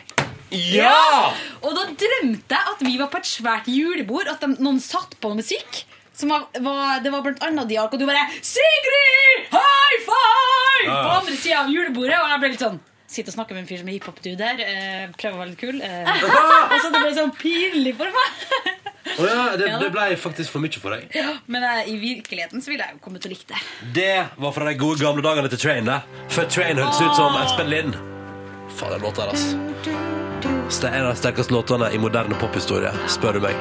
Ja! 0.55 1.29
Og 1.61 1.75
da 1.77 1.85
drømte 1.91 2.55
jeg 2.55 2.73
at 2.73 2.83
vi 2.85 2.97
var 2.99 3.11
på 3.11 3.19
et 3.21 3.29
svært 3.29 3.69
julebord, 3.69 4.29
at 4.31 4.41
de, 4.41 4.55
noen 4.63 4.79
satt 4.83 5.17
på 5.21 5.33
musikk. 5.37 5.83
Som 6.19 6.33
var, 6.33 6.49
var, 6.59 6.99
det 7.03 7.13
var 7.13 7.23
blant 7.23 7.43
annet 7.47 7.69
The 7.69 7.79
Ark, 7.79 7.93
og 7.95 8.01
du 8.01 8.07
bare 8.09 8.25
'Sigrid! 8.41 9.47
High 9.53 9.99
five!' 10.07 10.87
Ja. 10.87 10.95
På 11.03 11.17
andre 11.19 11.35
sida 11.35 11.63
av 11.63 11.71
julebordet. 11.71 12.17
Og 12.19 12.31
jeg 12.31 12.39
ble 12.43 12.53
litt 12.55 12.63
sånn 12.67 12.79
Sitter 13.09 13.31
og 13.31 13.39
snakker 13.39 13.57
med 13.57 13.63
en 13.63 13.67
fyr 13.71 13.79
som 13.81 13.87
er 13.89 13.95
hiphop-dude 13.95 14.45
her. 14.45 14.59
Eh, 14.61 15.05
prøver 15.17 15.33
å 15.33 15.39
være 15.39 15.49
litt 15.49 15.61
kul. 15.63 15.79
Eh, 15.81 16.11
og 16.69 16.75
så 16.77 16.91
det 16.93 16.99
ble 17.01 17.13
sånn 17.17 17.31
pinlig 17.39 17.95
for 17.97 18.13
meg. 18.13 18.43
oh 19.15 19.25
ja, 19.25 19.47
det, 19.57 19.65
Ja 19.71 19.79
det 19.81 19.89
ble 19.95 20.11
faktisk 20.21 20.53
for 20.53 20.61
mye 20.61 20.77
for 20.83 20.93
deg. 20.93 21.17
Men 21.49 21.65
eh, 21.71 21.89
i 21.89 21.97
virkeligheten 21.97 22.61
så 22.61 22.69
ville 22.69 22.85
jeg 22.85 22.99
jo 22.99 23.01
kommet 23.07 23.25
til 23.25 23.33
å 23.33 23.33
like 23.33 23.49
det. 23.49 23.63
Det 23.97 24.13
var 24.37 24.53
fra 24.53 24.69
de 24.69 24.77
gode 24.77 25.01
gamle 25.01 25.25
dagene 25.25 25.49
til 25.49 25.63
Train. 25.65 25.89
det. 25.89 25.97
Før 26.29 26.53
Train 26.53 26.77
hørtes 26.77 27.01
ut 27.01 27.17
som 27.17 27.41
Espen 27.41 27.73
Lind. 27.73 27.97
Faen, 28.79 28.91
den 28.95 29.01
låta 29.01 29.21
her, 29.21 29.29
altså. 29.29 29.57
Det 30.81 30.89
er 30.89 30.93
en 30.99 31.05
av 31.05 31.11
de 31.11 31.19
sterkeste 31.19 31.53
låtene 31.53 31.89
i 31.91 31.97
moderne 31.99 32.35
pophistorie, 32.39 32.91
spør 33.11 33.39
du 33.39 33.43
meg. 33.43 33.55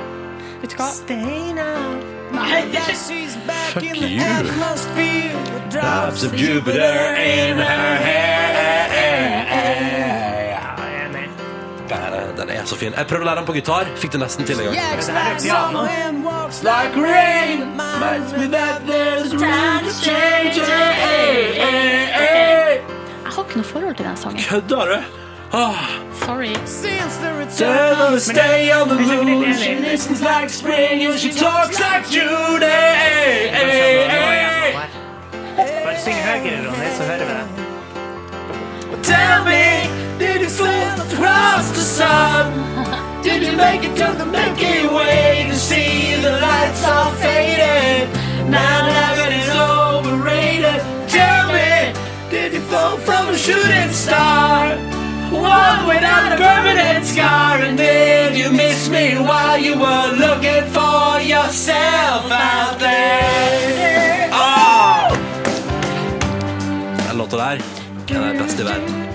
Vet 0.62 0.70
du 0.70 0.78
hva? 0.78 0.90
Nei, 2.28 2.62
Fuck 3.72 3.84
you. 3.84 4.20
Drops 5.72 6.24
of 6.24 6.34
Jupiter 6.34 7.16
in 7.16 7.58
her 7.58 7.96
hair. 7.96 8.38
Den 12.38 12.50
er 12.50 12.64
så 12.64 12.76
fin. 12.76 12.92
Jeg 12.96 13.06
prøvde 13.06 13.24
å 13.24 13.28
lære 13.28 13.40
den 13.40 13.46
på 13.48 13.54
gitar. 13.56 13.88
Fikk 13.98 14.12
det 14.14 14.20
nesten 14.22 14.46
til 14.46 14.60
en 14.60 14.68
gang. 14.68 14.74
Det 14.74 14.82
her 14.82 15.32
er 15.32 15.38
piano. 15.42 15.82
Like 16.62 16.96
rain, 16.96 17.60
reminds 17.60 18.32
me 18.32 18.46
that 18.54 18.86
there's 18.86 19.32
room 19.34 19.84
to 19.84 19.92
change. 20.04 20.56
Jeg 21.58 22.97
har 23.38 23.44
ikke 23.48 23.56
noe 23.60 23.64
forhold 23.64 23.96
til 23.96 24.06
den 24.06 24.16
sangen. 24.16 24.40
Kødder 24.50 24.84
du? 24.92 24.98
Ah. 25.52 25.84
Sorry. 26.24 26.52
Tell 27.56 27.94
her 27.96 28.10
to 28.10 28.20
stay 28.20 28.70
on 28.72 28.88
the 28.88 28.98
moon. 29.00 29.54
She 29.54 29.74
listens 29.90 30.20
like 30.20 30.50
spring 30.50 31.06
and 31.06 31.18
she 31.18 31.30
talks 31.32 31.78
like 31.80 32.04
June. 32.10 32.60
Hey, 32.60 33.48
hey, 33.48 34.08
hey. 34.08 34.74
Bare 35.84 35.98
syng 36.04 36.18
høyere, 36.28 36.58
Ronny, 36.68 36.90
så 36.96 37.02
hører 37.02 37.24
vi 37.28 37.32
det. 37.38 37.46
Tell 39.02 39.44
me, 39.44 39.64
did 40.18 40.40
you 40.42 40.50
fall 40.60 41.00
across 41.06 41.66
the 41.78 41.84
sun? 41.98 42.44
Did 43.24 43.42
you 43.46 43.56
make 43.56 43.82
it 43.88 43.96
to 43.96 44.08
the 44.20 44.26
Milky 44.36 44.86
Way 44.96 45.46
to 45.50 45.56
see 45.56 46.14
the 46.22 46.32
lights 46.46 46.84
all 46.84 47.10
faded? 47.22 48.08
Now 48.50 48.78
that 48.88 49.32
is 49.32 49.48
overrated. 49.48 49.87
From 53.08 53.28
a 53.34 53.38
shooting 53.38 53.92
star? 53.92 54.76
One 55.32 55.80
without 55.92 56.32
a 56.32 56.36
permanent 56.36 57.06
scar, 57.06 57.56
and 57.66 57.76
did 57.78 58.36
you 58.36 58.50
miss 58.52 58.88
me 58.88 59.16
while 59.28 59.58
you 59.66 59.74
were 59.84 60.08
looking 60.24 60.64
for 60.76 61.20
yourself 61.32 62.24
out 62.30 62.76
there? 62.78 64.30
Oh! 64.32 65.16
Den 67.08 67.16
låta 67.18 67.36
der 67.36 67.62
den 68.08 68.24
er 68.24 68.42
best 68.42 68.60
i 68.60 68.62
verden. 68.62 69.08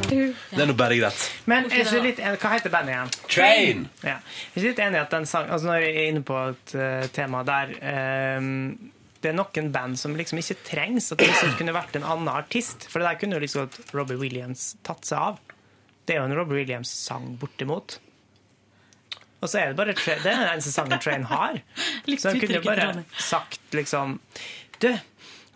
Det 0.49 0.61
er 0.61 0.67
nå 0.69 0.73
bare 0.77 0.97
greit. 0.97 1.21
Men 1.45 1.65
jeg 1.71 1.81
er 1.81 1.87
ikke 1.87 2.01
litt 2.03 2.19
hva 2.21 2.51
heter 2.53 2.73
bandet 2.73 2.93
igjen? 2.93 3.13
Train. 3.29 3.87
Ja. 4.03 4.17
Jeg 4.17 4.53
er 4.53 4.59
ikke 4.59 4.67
litt 4.67 4.81
enig 4.85 4.99
i 4.99 5.01
at 5.01 5.15
den 5.15 5.25
sang, 5.25 5.49
altså 5.49 5.67
Når 5.69 5.81
jeg 5.81 5.95
er 5.95 6.09
inne 6.11 6.21
på 6.25 6.37
et 6.51 6.75
uh, 6.77 7.07
tema 7.15 7.41
der 7.47 7.73
ehm, 7.81 8.59
Det 9.23 9.31
er 9.31 9.35
noen 9.37 9.69
band 9.71 9.95
som 9.99 10.15
liksom 10.19 10.41
ikke 10.41 10.57
trengs. 10.67 11.11
At 11.15 11.21
det 11.23 11.29
liksom 11.31 11.53
kunne 11.59 11.73
vært 11.75 11.95
en 11.95 12.03
annen 12.03 12.27
artist. 12.33 12.89
For 12.91 12.99
det 12.99 13.07
der 13.13 13.19
kunne 13.21 13.37
jo 13.39 13.43
liksom 13.45 13.69
Robbie 13.95 14.19
Williams 14.19 14.73
tatt 14.83 15.07
seg 15.07 15.17
av. 15.31 15.37
Det 16.03 16.17
er 16.17 16.19
jo 16.19 16.25
en 16.27 16.35
Robbie 16.35 16.59
Williams-sang 16.59 17.37
bortimot. 17.39 17.97
Og 19.43 19.49
så 19.51 19.59
er 19.59 19.71
det 19.71 19.75
bare 19.79 19.93
Det 19.95 20.07
er 20.15 20.21
den 20.23 20.49
eneste 20.53 20.71
sangen 20.71 20.99
Train 21.03 21.23
har. 21.27 21.57
Så 22.19 22.29
han 22.31 22.39
kunne 22.39 22.59
jo 22.59 22.63
bare 22.63 23.03
sagt 23.19 23.73
liksom 23.75 24.13
Du, 24.79 24.87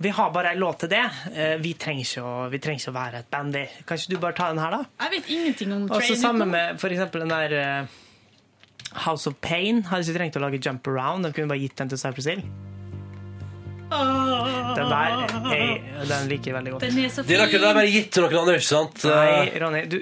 vi 0.04 0.10
har 0.16 0.32
bare 0.36 0.52
en 0.56 0.60
låt 0.60 0.82
til 0.84 0.92
det. 0.92 1.04
Eh, 1.32 1.56
Vi 1.64 1.72
trenger 1.80 2.04
ikke 2.04 2.24
å, 2.24 2.34
vi 2.52 2.60
trenger 2.64 2.84
ikke 2.84 2.92
å 2.92 2.98
være 2.98 3.22
et 3.24 3.30
band. 3.32 3.56
vi. 3.56 3.64
Kan 3.88 3.98
ikke 4.02 4.12
du 4.12 4.20
bare 4.24 4.36
ta 4.40 4.50
den 4.52 4.60
her, 4.64 4.76
da? 4.76 4.82
Jeg 5.06 5.14
vet 5.16 5.32
ingenting 5.38 5.72
om 5.78 5.88
Og 5.92 6.04
så 6.04 6.16
sammen 6.20 6.52
med 6.52 6.80
for 6.84 6.92
eksempel 6.96 7.24
den 7.24 7.32
der 7.32 7.56
eh, 7.62 7.96
House 9.08 9.28
of 9.32 9.40
Pain. 9.44 9.84
Hadde 9.88 10.04
ikke 10.08 10.20
trengt 10.20 10.40
å 10.40 10.44
lage 10.44 10.60
Jump 10.64 10.88
Around. 10.92 11.28
De 11.28 11.32
kunne 11.36 11.52
bare 11.52 11.64
gitt 11.64 11.76
den 11.80 11.92
til 11.92 12.00
Cypress 12.04 12.28
Hill. 12.32 12.44
Den 13.90 14.90
der 14.90 14.96
er, 14.96 16.08
den 16.10 16.28
liker 16.30 16.52
jeg 16.52 16.56
veldig 16.58 16.72
godt. 16.74 16.82
Den 16.88 16.98
er 17.06 17.10
så 17.14 17.24
De 17.24 17.38
har 17.40 17.48
fin. 17.48 17.62
bare 17.62 17.86
gitt 17.92 18.12
til 18.12 18.24
noen 18.26 18.36
andre, 18.42 18.58
ikke 18.60 18.68
sant? 18.68 19.04
Nei, 19.08 19.52
Ronny, 19.64 19.86
du 19.92 19.98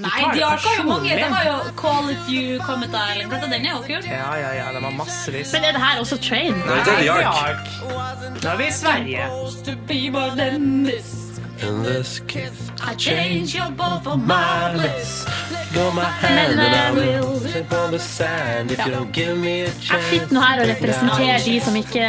Nei, 0.00 0.10
tar 0.10 0.32
det 0.32 0.40
de 0.40 0.44
har 0.44 0.58
jo 0.78 0.82
mange. 0.88 1.08
personlig. 1.08 1.16
De 1.16 1.30
har 1.34 1.44
jo 1.44 1.72
Call 1.82 2.10
If 2.14 2.28
You, 2.32 2.58
Comet 2.66 2.88
Island. 2.94 3.30
Dette, 3.30 3.50
den 3.54 3.66
er 3.66 3.70
jo 3.70 3.82
kul. 3.86 4.10
Ja, 4.10 4.34
ja, 4.40 4.50
ja, 4.58 4.66
den 4.74 4.82
var 4.82 4.94
massevis. 4.98 5.52
Men 5.52 5.64
er 5.64 5.72
det 5.78 5.82
her 5.86 6.00
også 6.00 6.18
Train? 6.28 6.54
Nei, 6.66 6.78
det 6.84 6.92
er 6.92 6.96
The 6.96 7.02
The 7.04 7.10
Ark. 7.10 7.26
Ark. 7.48 8.42
Nå 8.42 8.50
er 8.50 8.56
vi 8.56 8.66
i 8.70 8.76
Sverige. 8.82 9.30
To 9.66 9.76
be 9.86 10.00
than 10.36 10.84
this. 10.84 11.19
In 11.62 11.82
this 11.82 12.20
kiss, 12.26 12.52
I 12.82 12.94
change 12.94 13.54
your 13.54 13.70
ball 13.70 14.00
for 14.00 14.16
my 14.16 14.72
bliss. 14.74 15.26
go 15.74 15.90
my 15.92 16.04
hand 16.04 16.58
and 16.58 16.74
I 16.74 16.90
will 16.92 17.38
slip 17.40 17.72
on 17.72 17.90
the 17.92 17.98
sand 17.98 18.70
if 18.70 18.78
you 18.86 18.90
don't 18.92 19.12
give 19.12 19.36
me 19.38 19.60
a 19.60 19.64
Jeg 19.64 19.80
chance. 19.80 20.06
sitter 20.10 20.32
nå 20.34 20.40
her 20.40 20.60
og 20.62 20.68
representerer 20.68 21.38
de 21.44 21.60
som 21.60 21.76
ikke 21.76 22.08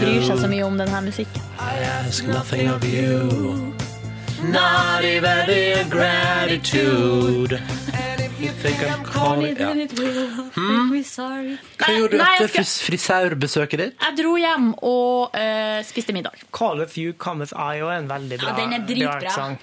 bryr 0.00 0.22
seg 0.26 0.38
så 0.42 0.48
mye 0.48 0.64
om 0.66 0.78
denne 0.78 1.00
musikken. 1.06 1.42
I 1.60 1.76
ask 1.98 2.26
nothing 2.26 2.68
of 2.68 2.84
you, 2.84 3.72
not 4.42 5.04
even 5.04 5.48
your 5.48 5.84
gratitude. 5.90 7.60
You 8.40 8.52
think 8.62 8.80
I'm 8.80 9.04
calling 9.04 9.58
ja. 9.58 9.74
Make. 9.74 9.92
Hva 11.76 11.88
gjorde 11.92 12.16
du 12.16 12.22
etter 12.24 12.48
skal- 12.48 12.54
fris 12.54 12.72
frisørbesøket 12.86 13.82
ditt? 13.82 13.98
Jeg 14.00 14.16
dro 14.16 14.32
hjem 14.40 14.70
og 14.80 15.36
uh, 15.36 15.80
spiste 15.84 16.14
middag. 16.16 16.40
Call 16.56 16.80
of 16.80 16.96
You 16.96 17.12
Cometh 17.12 17.52
I 17.52 17.82
er 17.84 17.98
en 17.98 18.08
veldig 18.08 18.38
bra 18.40 18.54
Ja, 18.54 18.56
den 18.62 18.72
er 18.78 18.86
dritbra. 18.88 19.18
The 19.20 19.28
Ark-sang. 19.28 19.58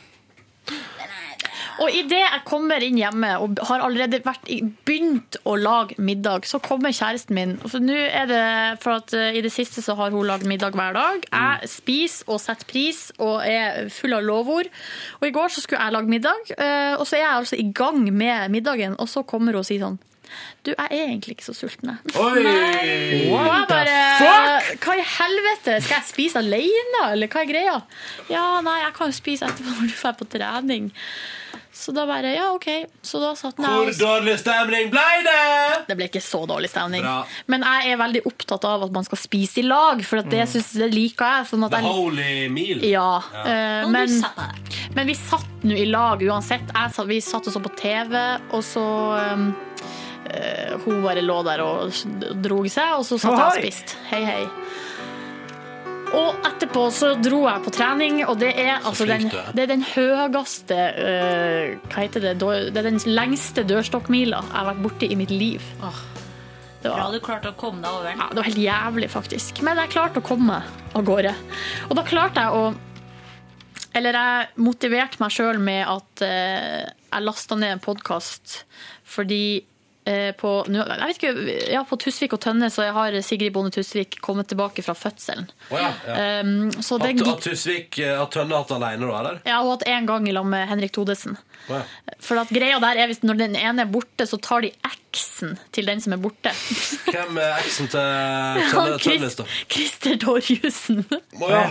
Og 1.84 1.94
idet 1.94 2.20
jeg 2.22 2.44
kommer 2.48 2.84
inn 2.84 2.98
hjemme 2.99 3.34
og 3.44 3.60
har 3.70 3.84
allerede 3.86 4.20
vært, 4.26 4.49
begynt 4.88 5.38
å 5.48 5.56
lage 5.60 5.98
middag, 6.02 6.48
så 6.49 6.60
kommer 6.64 6.95
kjæresten 6.95 7.38
min. 7.38 7.56
For 7.64 7.84
nå 7.84 7.98
er 7.98 8.30
det 8.30 8.41
for 8.84 8.98
at 8.98 9.14
eh, 9.18 9.38
i 9.38 9.44
det 9.45 9.54
siste 9.54 9.84
så 9.86 9.98
har 9.99 10.16
hun 10.16 10.28
lagd 10.28 10.48
middag 10.49 10.78
hver 10.78 10.98
dag. 10.98 11.28
Jeg 11.30 11.72
spiser 11.72 12.34
og 12.34 12.41
setter 12.44 12.70
pris 12.70 13.08
og 13.18 13.45
er 13.45 13.91
full 13.94 14.18
av 14.18 14.26
lovord. 14.26 14.72
Og 15.22 15.30
i 15.30 15.34
går 15.36 15.54
så 15.54 15.64
skulle 15.64 15.84
jeg 15.84 15.98
lage 15.98 16.12
middag, 16.12 16.52
eh, 16.58 16.94
og 16.98 17.06
så 17.06 17.20
er 17.20 17.26
jeg 17.26 17.38
altså 17.44 17.62
i 17.62 17.70
gang 17.78 18.04
med 18.10 18.54
middagen, 18.54 18.98
og 18.98 19.10
så 19.12 19.26
kommer 19.28 19.54
hun 19.54 19.64
og 19.64 19.70
sier 19.70 19.86
sånn 19.86 19.99
du, 20.66 20.74
jeg 20.74 20.88
er 20.91 21.06
egentlig 21.06 21.38
ikke 21.38 21.45
så 21.45 21.54
sulten, 21.56 21.94
jeg. 21.94 22.16
Oi! 22.20 22.41
Og 23.32 23.45
What 23.48 23.70
the 23.72 23.98
fuck? 24.20 24.84
Hva 24.84 24.95
i 24.99 25.06
helvete? 25.08 25.78
Skal 25.86 26.02
jeg 26.02 26.08
spise 26.10 26.41
alene, 26.41 27.04
eller 27.14 27.32
hva 27.32 27.44
er 27.44 27.52
greia? 27.52 27.76
Ja, 28.32 28.45
nei, 28.66 28.80
jeg 28.84 28.95
kan 28.98 29.14
jo 29.14 29.16
spise 29.16 29.48
etterpå 29.48 29.78
når 29.78 29.91
du 29.94 29.95
drar 29.95 30.18
på 30.20 30.28
trening. 30.36 30.90
Så 31.88 31.94
da 31.96 32.04
bare 32.10 32.34
Ja, 32.36 32.50
OK. 32.52 32.66
Så 33.02 33.22
da 33.24 33.30
satt 33.40 33.56
jeg 33.64 33.64
Hvor 33.72 33.92
dårlig 33.96 34.34
stemning 34.42 34.90
ble 34.92 35.04
det? 35.24 35.86
det 35.88 35.96
ble 35.96 36.08
ikke 36.10 36.20
så 36.26 36.42
dårlig 36.50 36.68
stemning. 36.74 37.06
Bra. 37.06 37.22
Men 37.48 37.64
jeg 37.64 37.94
er 37.94 38.02
veldig 38.02 38.22
opptatt 38.28 38.66
av 38.68 38.84
at 38.90 38.92
man 38.92 39.06
skal 39.08 39.22
spise 39.22 39.62
i 39.62 39.64
lag, 39.64 40.04
for 40.04 40.20
at 40.20 40.28
det, 40.30 40.42
Mm. 40.44 40.52
synes, 40.52 40.72
det 40.84 40.90
liker 40.94 41.26
jeg. 41.38 41.46
Sånn 41.54 41.64
at 41.64 41.72
The 41.72 41.80
jeg 41.80 41.96
holy 41.96 42.50
meal. 42.52 42.84
ja, 42.84 43.22
Ja. 43.34 43.46
Uh, 43.86 43.90
men, 43.94 44.18
men 44.98 45.08
vi 45.08 45.16
satt 45.16 45.64
nå 45.64 45.78
i 45.80 45.86
lag 45.86 46.20
uansett. 46.28 46.68
Jeg 46.76 46.92
satt, 46.98 47.08
vi 47.08 47.22
satt 47.24 47.48
og 47.48 47.54
så 47.56 47.64
på 47.64 47.72
TV, 47.80 48.18
og 48.52 48.62
så 48.68 48.84
um, 49.32 49.48
uh, 50.28 50.78
Hun 50.84 51.02
bare 51.08 51.24
lå 51.24 51.40
der 51.48 51.64
og 51.64 51.94
drog 52.44 52.68
seg, 52.70 52.98
og 53.00 53.06
så 53.08 53.16
satt 53.18 53.32
jeg 53.38 53.48
og 53.48 53.64
spiste. 53.64 53.96
Hei, 54.12 54.24
hei. 54.28 54.44
Og 56.16 56.46
etterpå 56.48 56.86
så 56.96 57.12
dro 57.20 57.42
jeg 57.48 57.64
på 57.66 57.74
trening, 57.76 58.22
og 58.26 58.38
det 58.40 58.54
er, 58.56 58.78
altså 58.80 59.08
den, 59.10 59.28
flink 59.28 59.56
det 59.58 59.66
er 59.66 59.72
den 59.74 59.84
høyeste 59.84 60.78
uh, 60.78 61.90
Hva 61.92 62.06
heter 62.06 62.24
det? 62.24 62.36
Det 62.40 62.80
er 62.80 62.88
den 62.88 63.02
lengste 63.12 63.66
dørstokkmila 63.68 64.40
jeg 64.46 64.56
har 64.56 64.70
vært 64.72 64.84
borti 64.86 65.12
i 65.12 65.18
mitt 65.20 65.34
liv. 65.34 65.64
Det 66.78 66.92
Bra 66.94 67.08
var, 67.08 67.14
du 67.14 67.24
klarte 67.24 67.52
å 67.52 67.58
komme 67.58 67.82
deg 67.84 67.92
over 67.92 68.08
den. 68.08 68.22
ja, 68.22 68.28
det 68.32 68.40
var 68.40 68.48
helt 68.48 68.64
jævlig, 68.64 69.10
faktisk. 69.12 69.64
Men 69.66 69.82
jeg 69.82 69.94
klarte 69.96 70.22
å 70.22 70.26
komme 70.26 70.60
av 70.96 71.08
gårde. 71.08 71.34
Og 71.90 71.98
da 71.98 72.06
klarte 72.08 72.46
jeg 72.46 72.60
å 72.62 72.68
Eller 73.98 74.14
jeg 74.14 74.62
motiverte 74.62 75.18
meg 75.20 75.34
sjøl 75.34 75.58
med 75.60 75.82
at 75.90 76.24
uh, 76.24 76.84
jeg 76.86 77.26
lasta 77.26 77.58
ned 77.58 77.78
en 77.78 77.84
podkast 77.84 78.62
fordi 79.08 79.66
på, 80.40 80.52
jeg 80.72 80.86
vet 81.02 81.18
ikke, 81.18 81.32
ja, 81.74 81.82
på 81.88 81.98
Tusvik 82.00 82.36
og 82.38 82.42
Tønne 82.44 82.70
så 82.74 82.86
har 82.96 83.16
Sigrid 83.26 83.54
Bonde 83.56 83.74
Tusvik 83.76 84.20
kommet 84.24 84.48
tilbake 84.52 84.86
fra 84.86 84.96
fødselen. 84.96 85.50
Oh, 85.70 85.80
ja, 85.82 85.92
ja. 86.08 86.42
Um, 86.42 86.70
At, 86.72 87.04
at 87.28 87.44
Tusvik 87.44 88.00
eh, 88.00 88.14
At 88.16 88.32
Tønne 88.36 88.56
har 88.56 88.64
hatt 88.64 88.76
alene, 88.78 89.10
da, 89.10 89.20
eller? 89.20 89.42
ja, 89.44 89.60
og 89.64 89.76
hatt 89.76 89.88
en 89.92 90.08
gang 90.10 90.30
i 90.30 90.36
lag 90.36 90.48
med 90.48 90.68
Henrik 90.72 90.96
Thodesen. 90.96 91.38
For 92.24 92.40
at 92.40 92.52
greia 92.54 92.80
der 92.84 93.02
er 93.02 93.10
hvis 93.12 93.24
når 93.26 93.42
den 93.42 93.58
ene 93.60 93.84
er 93.84 93.92
borte, 93.92 94.28
så 94.30 94.40
tar 94.42 94.64
de 94.64 94.72
eksen 94.88 95.56
til 95.76 95.88
den 95.90 96.00
som 96.04 96.14
er 96.16 96.22
borte. 96.22 96.52
Hvem 97.08 97.40
er 97.42 97.58
eksen 97.60 97.90
til 97.92 98.62
Tønnes, 99.04 99.36
da? 99.40 99.46
Christer 99.72 100.18
Torjussen. 100.22 101.04
Ja? 101.12 101.64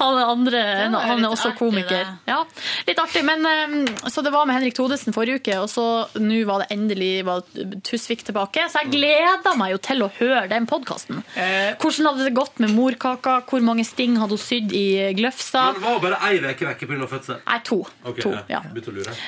Han 0.00 0.18
er, 0.20 0.24
andre, 0.24 0.62
han 0.94 1.24
er 1.24 1.28
også 1.28 1.50
artig, 1.50 1.58
komiker. 1.58 2.12
Ja, 2.28 2.40
litt 2.88 3.00
artig. 3.02 3.24
Men, 3.26 3.44
um, 3.46 4.10
så 4.10 4.24
det 4.26 4.32
var 4.34 4.46
med 4.48 4.58
Henrik 4.58 4.76
Thodesen 4.78 5.16
forrige 5.16 5.40
uke, 5.40 5.58
og 5.62 5.68
så 5.72 5.86
nå 6.20 6.42
var 6.48 6.64
det 6.64 6.70
endelig 6.76 7.10
var 7.28 7.44
Tusvik 7.86 8.24
tilbake. 8.28 8.68
Så 8.70 8.84
jeg 8.84 8.94
gleda 8.94 9.54
meg 9.58 9.74
jo 9.74 9.82
til 9.90 10.06
å 10.06 10.10
høre 10.20 10.46
den 10.52 10.68
podkasten. 10.70 11.22
Hvordan 11.34 12.10
hadde 12.12 12.28
det 12.28 12.34
gått 12.38 12.62
med 12.62 12.74
morkaka? 12.76 13.40
Hvor 13.50 13.64
mange 13.64 13.84
sting 13.88 14.18
hadde 14.20 14.36
hun 14.38 14.42
sydd 14.42 14.74
i 14.76 14.86
Gløfstad? 15.18 15.80
Men 15.80 15.86
var 15.86 15.98
hun 15.98 16.04
bare 16.06 16.22
ei 16.30 16.40
uke 16.40 16.68
vekke 16.70 16.88
pga. 16.90 17.10
fødsel? 17.10 17.40
Nei, 17.46 17.60
to. 17.66 17.82
Ok, 18.06 18.22
to 18.22 18.32
ja. 18.50 18.62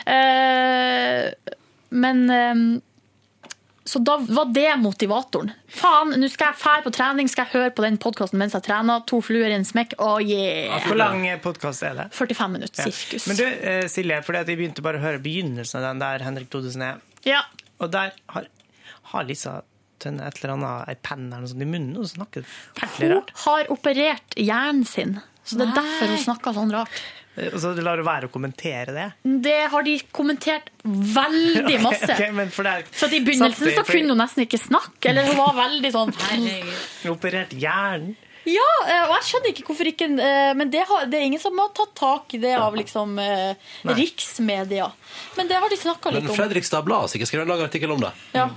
Eh, 0.07 1.29
men 1.91 2.31
eh, 2.31 2.81
Så 3.85 3.99
da 3.99 4.15
var 4.23 4.47
det 4.55 4.69
motivatoren. 4.79 5.51
Faen, 5.69 6.13
nå 6.23 6.29
skal 6.31 6.53
jeg 6.53 6.61
fære 6.63 6.85
på 6.87 6.93
trening, 6.95 7.29
skal 7.29 7.49
jeg 7.49 7.59
høre 7.59 7.73
på 7.75 7.83
den 7.85 7.97
podkasten 8.01 8.39
mens 8.41 8.55
jeg 8.55 8.63
trener. 8.69 9.03
To 9.11 9.19
fluer 9.25 9.51
i 9.51 9.57
en 9.59 9.67
smekk. 9.67 9.97
Oh 9.99 10.21
yeah! 10.23 10.79
Hvor 10.87 10.97
lang 11.01 11.25
podkast 11.43 11.83
er 11.89 11.99
det? 11.99 12.07
45 12.15 12.53
minutter, 12.55 12.87
Ja. 12.87 12.93
sirkus. 12.95 13.27
Men 13.27 13.37
du, 13.41 13.45
eh, 13.45 13.89
Silje, 13.91 14.21
fordi 14.23 14.39
at 14.45 14.47
vi 14.53 14.57
begynte 14.61 14.85
bare 14.87 15.01
å 15.01 15.03
høre 15.03 15.19
begynnelsen 15.25 15.81
av 15.83 15.89
den 15.91 15.99
der 16.05 16.25
Henrik 16.29 16.49
Thodesen 16.51 16.83
er. 16.87 17.03
Ja. 17.27 17.43
Og 17.83 17.91
der 17.91 18.15
har, 18.31 18.47
har 19.13 19.25
Lisa 19.29 19.63
Tønne 20.03 20.27
et 20.27 20.39
eller 20.41 20.55
annet, 20.57 20.89
ei 20.91 20.95
penn 21.03 21.29
eller 21.29 21.45
noe 21.45 21.51
sånt 21.53 21.63
i 21.63 21.67
munnen, 21.71 21.99
og 21.99 22.09
snakker 22.11 22.43
fælt 22.79 23.03
Hun 23.03 23.23
har 23.45 23.69
operert 23.71 24.35
hjernen 24.39 24.87
sin, 24.87 25.13
så 25.45 25.59
det 25.59 25.67
er 25.69 25.71
Nei. 25.71 25.77
derfor 25.79 26.11
hun 26.11 26.23
snakker 26.25 26.57
sånn 26.57 26.73
rart. 26.75 27.03
Eh, 27.37 27.49
Og 27.55 27.61
så 27.63 27.71
lar 27.81 27.97
du 27.97 28.03
være 28.05 28.29
å 28.29 28.33
kommentere 28.33 28.93
det. 28.93 29.07
Det 29.45 29.59
har 29.73 29.83
de 29.87 29.95
kommentert 30.13 30.69
veldig 30.85 31.79
masse. 31.87 32.11
Okay, 32.13 32.29
okay, 32.33 32.51
for 32.53 32.67
det 32.69 32.73
er 32.73 32.91
Så 32.93 33.07
at 33.09 33.15
I 33.17 33.21
begynnelsen 33.25 33.57
samtidig, 33.63 33.77
så 33.79 33.85
for- 33.87 33.97
kunne 33.97 34.13
hun 34.17 34.21
nesten 34.21 34.45
ikke 34.47 34.61
snakke. 34.61 35.09
Eller 35.13 35.31
hun 35.31 35.39
var 35.41 35.55
veldig 35.63 35.93
sånn 35.95 36.13
Operert 37.13 37.55
hjernen. 37.57 38.15
Ja, 38.43 38.67
eh, 38.91 39.05
og 39.07 39.13
jeg 39.21 39.27
skjønner 39.29 39.53
ikke 39.53 39.65
hvorfor 39.69 39.87
ikke 39.87 40.07
eh, 40.19 40.49
Men 40.59 40.71
det, 40.73 40.81
har, 40.89 41.05
det 41.07 41.15
er 41.21 41.27
ingen 41.29 41.39
som 41.39 41.55
har 41.63 41.69
tatt 41.79 41.93
tak 41.95 42.33
i 42.35 42.41
det 42.43 42.57
av 42.59 42.75
liksom 42.75 43.13
Nei. 43.15 43.55
riksmedia. 43.95 44.89
Men 45.39 45.47
det 45.47 45.61
har 45.63 45.71
de 45.71 45.79
snakka 45.79 46.11
litt 46.11 46.25
Men 46.27 46.33
om. 46.35 46.39
Fredrikstad 46.41 46.83
Blad 46.89 47.05
har 47.07 47.13
sikkert 47.13 47.31
skrevet 47.31 47.47
en 47.47 47.53
lang 47.55 47.63
artikkel 47.69 47.95
om 47.95 48.03
det. 48.03 48.11
Ja. 48.35 48.49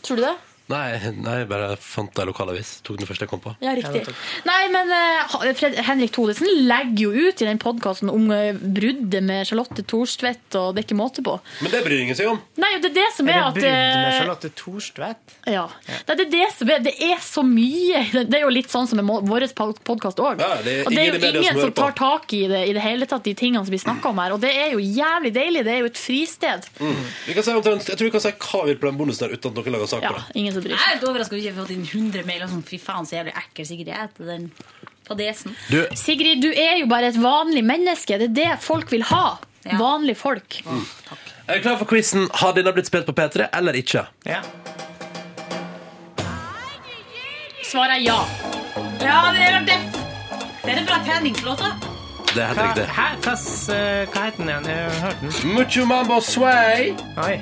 Tror 0.00 0.16
du 0.16 0.22
det? 0.24 0.32
Nei, 0.68 0.98
nei, 1.24 1.38
bare 1.48 1.76
fant 1.80 2.12
deg 2.12 2.28
lokalavis. 2.28 2.78
Tok 2.84 2.98
den 3.00 3.08
første 3.08 3.24
jeg 3.24 3.30
kom 3.30 3.40
på. 3.40 3.54
Ja, 3.64 3.72
riktig. 3.76 4.02
Nei, 4.44 4.60
men 4.72 4.90
eh, 4.92 5.36
Fred 5.56 5.78
Henrik 5.86 6.12
Thodesen 6.12 6.48
legger 6.68 7.06
jo 7.06 7.28
ut 7.28 7.40
i 7.40 7.48
den 7.48 7.60
podkasten 7.62 8.10
om 8.12 8.28
eh, 8.34 8.52
bruddet 8.52 9.24
med 9.24 9.48
Charlotte 9.48 9.84
Thorstvedt, 9.88 10.58
og 10.60 10.74
det 10.74 10.82
er 10.82 10.88
ikke 10.88 10.98
måte 10.98 11.24
på. 11.24 11.38
Men 11.64 11.72
det 11.72 11.80
bryr 11.86 12.02
ingen 12.04 12.18
seg 12.18 12.28
om. 12.34 12.40
Nei, 12.60 12.74
det 12.82 12.90
er 12.92 12.96
det 12.98 13.06
som 13.16 13.30
er, 13.32 13.38
Er 13.38 13.40
det 13.40 13.48
at 13.48 13.56
brudd 13.56 13.70
med 13.70 14.10
eh, 14.10 14.18
Charlotte 14.18 14.52
Thorstvedt? 14.60 15.36
Ja. 15.48 15.64
Det 16.04 16.18
er 16.18 16.30
det 16.36 16.50
som 16.58 16.74
er 16.74 16.84
Det 16.84 16.94
er 17.08 17.24
så 17.24 17.44
mye. 17.46 18.04
Det 18.18 18.36
er 18.36 18.44
jo 18.44 18.52
litt 18.52 18.68
sånn 18.72 18.90
som 18.90 19.00
med 19.00 19.28
vår 19.28 19.48
podkast 19.88 20.20
òg. 20.20 20.44
Ja, 20.44 20.60
det 20.64 20.76
og 20.84 20.92
det 20.92 21.00
er 21.00 21.08
jo 21.08 21.16
ingen, 21.16 21.24
som 21.24 21.40
ingen 21.40 21.60
som 21.62 21.68
som, 21.68 21.74
tar 21.80 21.96
tak 21.96 22.36
i 22.36 22.42
det 22.50 22.62
i 22.68 22.76
det 22.76 22.84
hele 22.84 23.08
tatt, 23.08 23.24
de 23.24 23.34
tingene 23.38 23.64
som 23.64 23.72
blir 23.72 23.82
snakka 23.82 24.12
om 24.12 24.20
her. 24.20 24.36
Og 24.36 24.44
det 24.44 24.52
er 24.52 24.76
jo 24.76 24.84
jævlig 24.84 25.32
deilig. 25.32 25.64
Det 25.64 25.74
er 25.78 25.82
jo 25.84 25.90
et 25.90 26.00
fristed. 26.00 26.68
Mm. 26.76 27.02
Vi 27.26 27.36
kan 27.38 27.46
si 27.46 27.56
jeg 27.56 27.96
tror 27.96 28.04
vi 28.04 28.12
kan 28.12 28.24
si 28.24 28.36
hva 28.36 28.62
vi 28.66 28.74
vil 28.74 28.80
på 28.82 28.90
den 28.90 29.00
bonusen 29.00 29.24
der 29.24 29.36
uten 29.38 29.50
at 29.52 29.58
noen 29.58 29.76
lager 29.78 29.90
sak 29.96 30.04
Ja, 30.04 30.12
på 30.12 30.20
det. 30.20 30.57
Som 30.58 30.66
bryr 30.66 30.74
Jeg 30.76 30.82
er 30.82 30.90
seg. 30.90 30.98
litt 31.00 31.08
overraska 31.08 31.34
over 31.36 31.42
ikke 31.44 31.54
har 31.54 31.62
fått 31.62 31.74
inn 31.76 31.86
100 31.86 32.26
mailer 32.28 32.50
sånn 32.52 32.64
fy 32.66 32.78
faen, 32.82 33.06
så 33.08 33.16
jævlig 33.18 33.34
ekkel 33.40 33.66
Sigrid 33.70 33.88
er 33.94 34.04
etter 34.08 34.30
den 34.34 34.48
fadesen. 35.08 35.54
Du, 35.72 35.78
Sigrid, 35.96 36.42
du 36.42 36.50
er 36.52 36.78
jo 36.82 36.86
bare 36.90 37.08
et 37.12 37.16
vanlig 37.22 37.62
menneske. 37.64 38.18
Det 38.20 38.28
er 38.30 38.36
det 38.42 38.58
folk 38.64 38.90
vil 38.92 39.02
ha. 39.12 39.38
Vanlige 39.78 40.16
folk. 40.20 40.60
er 41.48 41.58
du 41.58 41.60
klar 41.64 41.76
for 41.80 41.84
quizen? 41.90 42.28
Har 42.40 42.52
denne 42.56 42.72
blitt 42.72 42.86
spilt 42.88 43.06
på 43.08 43.12
P3 43.16 43.48
eller 43.52 43.76
ikke? 43.76 44.06
Ja. 44.28 44.42
Svaret 47.68 47.98
er 47.98 48.02
ja. 48.04 48.18
Ja, 49.02 49.18
det 49.36 49.44
er 49.44 49.64
det. 49.68 49.78
Det 50.64 50.72
er 50.72 50.78
en 50.82 50.86
bra 50.88 50.98
treningslåt, 51.04 51.60
da. 51.60 51.74
Det 52.28 52.42
er 52.42 52.46
helt 52.46 52.58
Hva, 52.58 52.66
riktig. 52.68 52.86
hæ? 52.96 53.06
Hva, 53.24 53.32
s- 53.36 53.68
eh, 53.72 54.06
hva 54.12 54.24
heter 54.24 54.38
den 54.38 54.48
igjen? 54.48 54.66
Jeg 54.68 54.90
har 54.90 55.00
hørt 55.06 55.20
den. 55.20 55.54
Mucho 55.54 55.84
mambo 55.88 56.20
sway 56.20 56.94
Oi. 57.24 57.36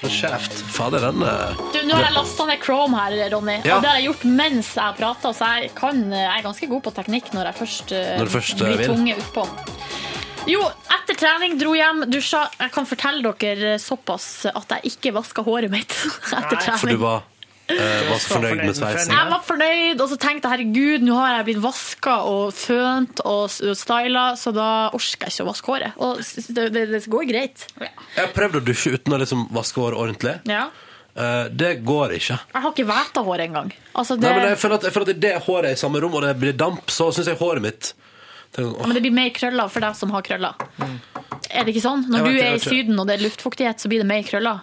Fra 0.00 0.10
Shaft. 0.12 0.52
Fader, 0.76 1.06
den 1.08 1.22
eh, 1.26 1.60
Du, 1.74 1.78
nå 1.88 1.96
har 1.96 2.06
jeg 2.08 2.16
lasta 2.16 2.46
ned 2.48 2.62
Chrome 2.64 2.98
her, 3.00 3.16
Ronny. 3.32 3.58
Ja. 3.64 3.76
Og 3.78 3.84
det 3.84 3.90
har 3.90 4.00
jeg 4.00 4.08
gjort 4.10 4.24
mens 4.38 4.72
jeg 4.76 4.84
har 4.84 4.96
prata, 4.98 5.32
så 5.36 5.50
jeg, 5.60 5.70
kan, 5.78 6.02
jeg 6.12 6.32
er 6.38 6.44
ganske 6.46 6.68
god 6.70 6.82
på 6.86 6.94
teknikk 6.98 7.30
når 7.36 7.50
jeg 7.50 7.58
først, 7.62 7.94
eh, 7.96 8.12
Når 8.20 8.32
først, 8.36 8.56
eh, 8.60 8.66
blir 8.68 8.82
vil. 8.82 8.90
tvunget 8.92 9.24
utpå. 9.24 9.46
Jo, 10.46 10.60
etter 10.94 11.16
trening 11.18 11.56
dro 11.58 11.72
hjem, 11.74 12.04
dusja. 12.12 12.44
Jeg 12.60 12.70
kan 12.74 12.86
fortelle 12.86 13.32
dere 13.40 13.72
såpass 13.82 14.28
at 14.52 14.76
jeg 14.76 14.92
ikke 14.92 15.14
vaska 15.16 15.42
håret 15.46 15.72
mitt 15.72 15.90
etter 16.38 16.54
trening. 16.60 16.78
For 16.84 16.92
du 16.92 17.00
var, 17.02 17.24
eh, 17.74 18.08
var 18.10 18.20
så 18.22 18.36
fornøyd 18.36 18.62
med 18.62 18.76
sveisen? 18.78 19.12
Jeg 19.14 19.30
var 19.32 19.44
fornøyd, 19.46 20.00
og 20.00 20.10
så 20.12 20.18
tenkte 20.22 20.48
jeg 20.48 20.54
herregud, 20.54 21.06
nå 21.06 21.18
har 21.18 21.36
jeg 21.36 21.46
blitt 21.50 21.62
vaska 21.64 22.16
og 22.30 22.56
fønt 22.56 23.22
og 23.26 23.50
styla, 23.50 24.26
så 24.40 24.52
da 24.56 24.70
orker 24.96 25.26
jeg 25.26 25.34
ikke 25.34 25.46
å 25.46 25.50
vaske 25.50 25.72
håret. 25.74 26.00
Og 26.02 26.22
det, 26.22 26.66
det, 26.74 26.84
det 26.94 27.02
går 27.12 27.28
greit. 27.30 27.68
Jeg 27.80 28.20
har 28.20 28.34
prøvd 28.36 28.60
å 28.60 28.64
dusje 28.70 28.96
uten 28.96 29.16
å 29.16 29.20
liksom 29.22 29.46
vaske 29.56 29.82
håret 29.82 30.02
ordentlig. 30.06 30.36
Ja. 30.50 30.68
Uh, 31.16 31.46
det 31.48 31.78
går 31.86 32.12
ikke. 32.18 32.34
Jeg 32.52 32.60
har 32.60 32.72
ikke 32.74 32.88
væta 32.90 33.22
hår 33.24 33.42
engang. 33.46 33.70
Altså, 33.96 34.18
det, 34.20 34.28
Nei, 34.28 34.34
men 34.36 34.50
jeg 34.52 34.60
føler 34.60 34.76
at, 34.76 34.84
jeg 34.84 34.92
føler 34.92 35.14
at 35.30 35.46
håret 35.46 35.70
er 35.70 35.78
i 35.78 35.80
samme 35.80 36.02
rom, 36.04 36.18
og 36.18 36.26
det 36.26 36.34
blir 36.42 36.58
damp, 36.60 36.92
så 36.92 37.08
syns 37.14 37.30
jeg 37.32 37.40
håret 37.40 37.64
mitt 37.64 37.94
det, 38.52 38.62
Ja, 38.62 38.84
men 38.84 38.94
det 38.96 39.02
blir 39.04 39.14
mer 39.16 39.30
krøller 39.34 39.70
for 39.72 39.84
deg 39.84 39.96
som 39.96 40.12
har 40.14 40.24
krøller. 40.26 40.60
Er 41.50 41.64
det 41.64 41.72
ikke 41.72 41.84
sånn? 41.84 42.04
Når 42.12 42.26
vet 42.26 42.28
du 42.28 42.36
er 42.36 42.36
i 42.36 42.44
jeg 42.44 42.60
det. 42.60 42.68
Syden 42.68 43.00
og 43.00 43.08
det 43.08 43.16
er 43.16 43.24
luftfuktighet, 43.24 43.80
så 43.80 43.90
blir 43.92 44.04
det 44.04 44.08
mer 44.08 44.26
krøller. 44.28 44.62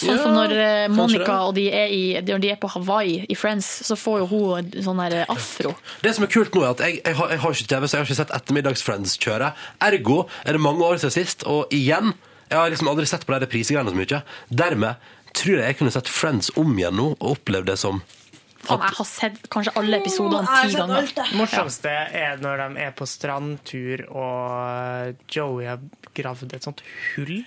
Sånn 0.00 0.14
Ja, 0.14 0.22
som 0.22 0.32
når 0.36 0.54
eh, 0.56 0.86
Monica 0.92 1.36
og 1.44 1.54
de 1.58 1.66
er, 1.68 1.92
i, 1.92 2.02
når 2.24 2.42
de 2.42 2.50
er 2.54 2.58
på 2.60 2.70
Hawaii 2.72 3.26
i 3.28 3.36
Friends, 3.36 3.68
så 3.86 3.96
får 4.00 4.22
jo 4.22 4.28
hun 4.30 4.70
sånn 4.86 5.02
her 5.04 5.18
afro. 5.26 5.74
Det 6.04 6.14
som 6.16 6.24
er 6.24 6.32
kult 6.32 6.56
nå, 6.56 6.64
er 6.64 6.72
at 6.72 6.82
jeg, 6.86 7.00
jeg, 7.04 7.18
har, 7.18 7.34
jeg 7.34 7.42
har 7.44 7.56
ikke 7.58 7.70
TV, 7.74 7.86
så 7.86 7.96
jeg 7.96 8.00
har 8.02 8.08
ikke 8.08 8.20
sett 8.22 8.34
Ettermiddags-Friends 8.40 9.16
kjøre. 9.20 9.52
Ergo 9.90 10.22
er 10.44 10.56
det 10.56 10.62
mange 10.64 10.86
år 10.86 11.02
siden 11.02 11.16
sist, 11.20 11.46
og 11.50 11.72
igjen 11.74 12.14
Jeg 12.50 12.58
har 12.58 12.70
liksom 12.72 12.88
aldri 12.90 13.04
sett 13.06 13.22
på 13.28 13.30
de 13.30 13.44
reprisegreiene 13.44 13.92
så 13.92 13.98
mye. 14.00 14.22
Dermed 14.50 15.10
tror 15.38 15.60
jeg 15.60 15.68
jeg 15.68 15.76
kunne 15.78 15.92
sett 15.94 16.08
Friends 16.10 16.48
om 16.58 16.72
igjen 16.74 16.96
nå, 16.98 17.12
og 17.20 17.36
opplevd 17.36 17.68
det 17.70 17.76
som 17.78 18.00
Faen, 18.60 18.82
jeg 18.84 18.96
har 18.98 19.06
sett 19.08 19.36
kanskje 19.52 19.72
alle 19.80 20.00
episodene 20.02 20.42
jeg 20.44 20.50
har 20.50 20.68
ti 20.68 20.76
ganger. 20.76 21.06
Det 21.16 21.28
morsomste 21.38 21.92
er 22.20 22.42
når 22.42 22.60
de 22.60 22.82
er 22.84 22.90
på 22.98 23.06
strandtur 23.08 24.02
og 24.10 25.22
Joey 25.32 25.70
har 25.70 25.80
gravd 26.18 26.52
et 26.58 26.66
sånt 26.66 26.82
hull. 27.14 27.38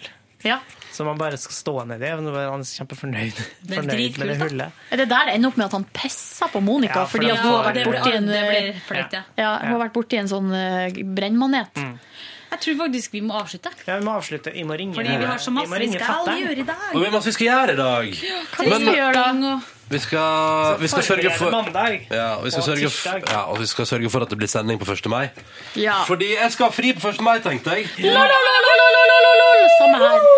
Ja. 0.43 0.59
Som 0.93 1.07
han 1.09 1.17
bare 1.17 1.39
skal 1.41 1.55
stå 1.57 1.73
nedi. 1.89 2.09
Han 2.13 2.27
er 2.29 2.67
kjempefornøyd 2.67 3.39
Det 3.65 3.79
fornøyd 3.79 4.19
med 4.21 4.29
det 4.29 4.37
hullet. 4.43 4.83
Er 4.93 5.01
det 5.01 5.07
der 5.09 5.29
det 5.29 5.37
ender 5.39 5.49
opp 5.49 5.57
med 5.57 5.65
at 5.65 5.77
han 5.79 5.87
pisser 5.95 6.51
på 6.53 6.61
Monica 6.61 7.01
Ja, 7.01 7.07
for 7.09 7.17
fordi 7.17 7.31
at 7.33 7.41
hun 7.41 7.55
har 7.55 7.71
vært 7.71 7.89
borti 7.89 8.13
en 8.19 8.29
det 8.29 8.43
blir 8.49 8.69
eh, 8.69 9.01
ja. 9.15 9.23
ja, 9.39 9.51
hun 9.63 9.73
har 9.73 9.83
vært 9.87 9.97
borti 9.97 10.21
en 10.21 10.29
sånn 10.29 10.53
eh, 10.53 11.01
brennmanet. 11.17 11.83
Jeg 12.53 12.61
tror 12.61 12.75
faktisk 12.83 13.15
vi 13.15 13.23
må 13.25 13.33
avslutte. 13.39 13.71
Ja, 13.87 13.97
vi 13.97 14.05
må 14.05 14.13
avslutte. 14.13 14.51
Jeg 14.53 14.67
må 14.69 14.77
ringe 14.77 14.93
Fordi 14.93 15.15
vi 15.17 15.29
har 15.31 15.39
så 15.41 15.53
masse 15.55 15.79
vi 15.81 15.89
skal 15.95 16.29
gjøre 16.43 16.59
i 16.61 16.67
dag. 16.67 16.83
Og 16.91 16.99
vi 16.99 17.07
har 17.07 17.15
masse 17.15 17.31
vi 17.31 17.37
skal 17.39 17.49
gjøre 17.49 17.73
i 17.73 17.79
dag. 17.79 18.19
Hva 18.53 18.67
skal 18.67 18.85
vi 18.85 18.99
gjøre 18.99 19.23
da? 19.41 19.53
Vi 19.89 19.99
skal, 19.99 20.77
vi 20.79 20.87
skal 20.87 21.03
sørge 21.03 21.31
for 21.37 21.51
mandag 21.53 22.07
ja, 22.09 22.35
og 22.39 22.45
vi 22.45 22.51
skal 22.53 22.63
og 22.63 22.69
sørge 22.69 22.87
tirsdag. 22.87 23.27
ja, 23.29 23.41
og 23.51 23.59
vi 23.59 23.67
skal 23.69 23.85
sørge 23.85 24.09
for 24.09 24.25
at 24.25 24.29
det 24.31 24.37
blir 24.39 24.49
sending 24.49 24.79
på 24.81 24.87
1. 24.91 25.05
mai. 25.11 25.27
Ja. 25.75 25.99
Fordi 26.07 26.33
jeg 26.33 26.51
skal 26.55 26.71
ha 26.71 26.73
fri 26.73 26.93
på 26.97 27.11
1. 27.13 27.21
mai, 27.21 27.37
tenkte 27.43 27.77
jeg. 27.77 27.91
Lololololololol, 27.99 29.69
Samme 29.79 30.01
her. 30.05 30.31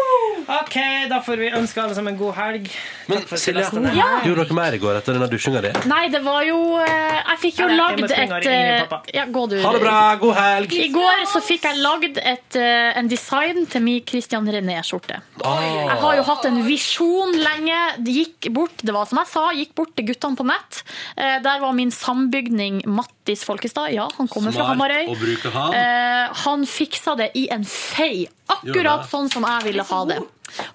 OK, 0.45 0.75
da 1.09 1.17
får 1.25 1.39
vi 1.41 1.47
ønske 1.57 1.81
alle 1.81 1.95
sammen 1.97 2.13
en 2.13 2.19
god 2.19 2.35
helg. 2.37 2.67
Men 3.09 3.23
Silje. 3.37 3.63
Ja. 3.97 4.19
gjorde 4.25 4.43
dere 4.45 4.57
mer 4.57 4.75
i 4.77 4.79
går 4.81 4.99
etter 4.99 5.15
denne 5.17 5.25
dusjinga 5.31 5.61
di? 5.63 5.71
Nei, 5.89 6.03
det 6.13 6.21
var 6.25 6.43
jo 6.45 6.59
eh, 6.81 7.17
Jeg 7.17 7.39
fikk 7.41 7.61
jo 7.63 7.69
lagd 7.71 8.03
et 8.05 8.47
eh. 8.49 8.93
Ja, 9.13 9.25
gå 9.25 9.45
du. 9.49 9.55
Ha 9.63 9.71
det 9.73 9.81
bra, 9.81 9.97
god 10.21 10.35
helg! 10.37 10.75
I 10.77 10.89
går 10.93 11.23
så 11.31 11.41
fikk 11.45 11.65
jeg 11.65 11.81
lagd 11.81 12.19
et, 12.21 12.59
eh, 12.61 12.91
en 12.99 13.09
design 13.09 13.65
til 13.71 13.85
min 13.85 14.03
Christian 14.05 14.45
René-skjorte. 14.45 15.17
Jeg 15.41 15.97
har 16.05 16.19
jo 16.19 16.27
hatt 16.29 16.45
en 16.51 16.61
visjon 16.65 17.33
lenge. 17.41 17.81
Det 18.05 18.17
gikk 18.19 18.51
bort, 18.53 18.85
det 18.85 18.93
var 18.93 19.09
som 19.09 19.21
jeg 19.23 19.31
sa, 19.33 19.44
gikk 19.53 19.75
bort 19.75 19.95
til 19.95 20.05
guttene 20.07 20.35
på 20.39 20.45
nett. 20.47 20.83
Eh, 21.17 21.39
Der 21.45 21.59
var 21.59 21.73
min 21.73 21.91
sambygning 21.91 22.81
Mattis 22.87 23.43
Folkestad. 23.45 23.91
Ja, 23.93 24.09
han 24.17 24.27
kommer 24.27 24.51
fra 24.51 24.65
Smart 24.65 24.77
Hamarøy. 24.77 25.09
å 25.13 25.19
bruke 25.19 25.51
han. 25.53 25.73
Eh, 25.73 26.33
Han 26.45 26.65
fiksa 26.65 27.15
det 27.17 27.31
i 27.35 27.47
en 27.51 27.63
fei. 27.63 28.27
Akkurat 28.49 29.07
sånn 29.09 29.29
som 29.31 29.43
jeg 29.43 29.63
ville 29.63 29.83
ha 29.83 30.05
det. 30.05 30.19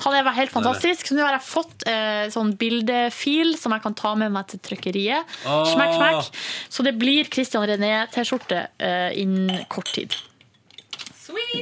Han 0.05 0.15
er 0.15 0.31
helt 0.33 0.51
fantastisk. 0.51 1.07
Så 1.07 1.15
nå 1.15 1.23
har 1.25 1.33
jeg 1.39 1.47
fått 1.47 1.87
eh, 1.87 2.29
sånn 2.31 2.57
bildefil 2.57 3.57
som 3.59 3.73
jeg 3.73 3.83
kan 3.83 3.95
ta 3.95 4.15
med 4.15 4.33
meg 4.33 4.47
til 4.49 4.59
trykkeriet. 4.59 5.25
Ah. 5.47 5.65
Smekk, 5.65 5.95
smekk. 5.95 6.41
Så 6.69 6.83
det 6.85 6.97
blir 6.99 7.25
Christian 7.31 7.67
René-T-skjorte 7.67 8.67
eh, 8.79 9.11
innen 9.23 9.65
kort 9.69 9.93
tid. 9.95 10.15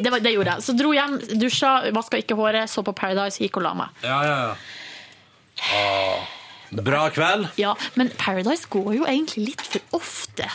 Det, 0.03 0.11
var, 0.11 0.21
det 0.21 0.33
gjorde 0.33 0.55
jeg. 0.57 0.65
Så 0.65 0.75
dro 0.77 0.93
hjem, 0.97 1.19
dusja, 1.41 1.91
vaska 1.93 2.21
ikke 2.23 2.37
håret, 2.39 2.71
så 2.73 2.83
på 2.85 2.95
Paradise, 2.97 3.41
gikk 3.43 3.59
og 3.61 3.67
la 3.67 3.75
meg. 3.75 4.03
Ja, 4.05 4.19
ja, 4.25 4.37
ja. 4.49 4.57
Ah, 5.59 6.27
bra 6.71 7.09
kveld. 7.15 7.49
Ja, 7.61 7.75
Men 7.95 8.11
Paradise 8.19 8.69
går 8.71 8.95
jo 9.01 9.05
egentlig 9.09 9.51
litt 9.53 9.67
for 9.67 10.01
ofte. 10.01 10.49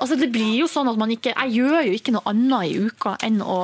Altså 0.00 0.16
det 0.16 0.30
blir 0.32 0.54
jo 0.62 0.66
sånn 0.70 0.88
at 0.88 0.96
man 0.96 1.10
ikke 1.12 1.34
Jeg 1.34 1.52
gjør 1.58 1.82
jo 1.84 1.96
ikke 1.98 2.12
noe 2.14 2.24
annet 2.30 2.70
i 2.70 2.86
uka 2.88 3.14
enn 3.26 3.40
å 3.44 3.58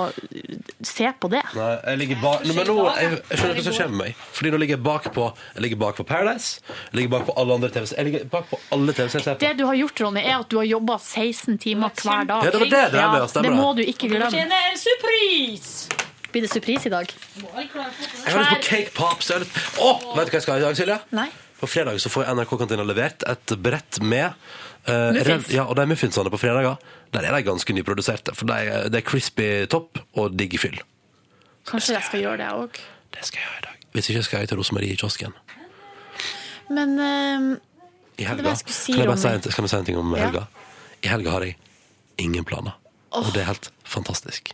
se 0.84 1.08
på 1.20 1.30
det. 1.32 1.40
Nei, 1.56 1.70
jeg 1.86 2.00
ligger 2.02 2.18
bak 2.20 2.44
Nå, 2.44 2.56
Men 2.58 2.68
nå, 2.68 2.76
jeg, 2.92 3.20
jeg 3.30 3.40
skjønner 3.40 3.56
hva 3.56 3.64
som 3.64 3.76
skjer 3.78 3.92
med 3.92 4.00
meg. 4.02 4.24
Fordi 4.36 4.52
nå 4.52 4.60
ligger 4.60 4.76
jeg 4.76 4.84
bak 4.84 5.08
på 5.16 5.28
Jeg 5.54 5.64
ligger 5.64 5.80
bak 5.80 6.00
på 6.00 6.06
Paradise. 6.08 6.60
Jeg 6.90 7.00
ligger 7.00 7.14
bak 7.16 7.24
på 7.30 7.36
alle 7.40 7.56
andre 7.56 7.70
TV-serier. 7.72 8.02
Jeg 8.02 8.10
ligger 8.10 8.28
bak 8.36 8.50
på 8.50 8.60
alle 8.76 8.96
TV-serier. 8.98 9.38
Det 9.46 9.54
du 9.56 9.64
har 9.70 9.78
gjort, 9.80 10.04
Ronny, 10.04 10.24
er 10.26 10.36
at 10.42 10.50
du 10.52 10.58
har 10.60 10.68
jobba 10.68 10.98
16 11.00 11.56
timer 11.64 11.96
hver 12.02 12.28
dag. 12.28 12.44
Ja, 12.44 12.52
det 12.52 12.60
var 12.60 12.72
det 12.74 12.84
det 12.92 13.06
med, 13.06 13.22
oss. 13.22 13.38
det 13.48 13.54
må 13.56 13.72
du 13.78 13.84
ikke 13.86 14.12
glemme. 14.12 14.44
en 14.44 14.82
surprise! 14.82 16.04
Blir 16.36 16.44
det 16.44 16.52
surprise 16.52 16.90
i 16.90 16.92
dag? 16.92 17.08
Jeg 17.40 17.68
har 17.72 18.42
lyst 18.42 18.52
på 18.52 18.62
cake 18.66 18.92
pops. 18.92 19.32
Å, 19.32 19.40
vet 19.40 20.28
du 20.28 20.34
hva 20.34 20.36
jeg 20.36 20.44
skal 20.44 20.58
ha 20.58 20.60
i 20.60 20.66
dag, 20.66 20.76
Silje? 20.76 21.00
Nei. 21.16 21.30
På 21.60 21.66
fredag 21.70 22.00
så 22.02 22.10
får 22.12 22.28
NRK-kantina 22.36 22.84
levert 22.84 23.22
et 23.30 23.54
brett 23.64 24.00
med 24.04 24.26
eh, 24.84 25.12
Muffins. 25.16 25.48
ja, 25.54 25.64
og 25.64 25.76
de 25.78 25.86
muffinsene 25.88 26.28
på 26.32 26.40
fredager 26.42 26.76
Der 27.14 27.24
er 27.24 27.32
de 27.38 27.46
ganske 27.46 27.72
nyproduserte. 27.72 28.34
For 28.36 28.44
de, 28.50 28.58
det 28.92 29.00
er 29.00 29.06
crispy 29.06 29.46
topp 29.72 30.02
og 30.20 30.34
digg 30.36 30.58
fyll. 30.60 30.76
Kanskje 31.66 31.96
jeg 31.96 32.04
skal 32.10 32.20
gjøre 32.26 32.40
det 32.42 32.50
òg. 32.52 32.80
Det 33.16 33.24
skal 33.24 33.40
jeg 33.40 33.48
gjøre 33.48 33.62
i 33.62 33.66
dag. 33.70 33.86
Hvis 33.96 34.10
ikke 34.12 34.22
skal 34.26 34.42
jeg 34.44 34.50
til 34.52 34.60
Rosemarie 34.60 34.92
i 34.92 34.98
kiosken. 35.00 35.32
Men 36.76 36.92
eh, 37.00 37.48
I 38.20 38.26
helga. 38.28 38.52
jeg 38.52 38.74
si, 38.74 38.92
kan 38.92 39.04
jeg 39.06 39.10
bare 39.14 39.22
si 39.22 39.32
en, 39.32 39.46
skal 39.48 39.64
vi 39.66 39.72
si 39.72 39.78
en 39.80 39.88
ting 39.88 39.98
om 40.00 40.12
Ja. 40.16 40.26
helga? 40.26 40.44
I 41.04 41.08
helga 41.12 41.30
har 41.38 41.46
jeg 41.46 41.56
ingen 42.20 42.44
planer. 42.48 42.76
Og 43.16 43.30
det 43.32 43.42
er 43.46 43.50
helt 43.54 43.70
fantastisk. 43.88 44.52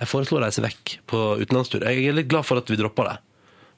Jeg 0.00 0.08
foreslår 0.08 0.42
å 0.42 0.44
reise 0.44 0.62
vekk 0.64 0.98
på 1.08 1.20
utenlandstur. 1.40 1.82
Jeg 1.86 2.04
er 2.08 2.16
litt 2.16 2.28
glad 2.28 2.44
for 2.46 2.60
at 2.60 2.68
vi 2.70 2.76
droppa 2.76 3.06
det. 3.08 3.16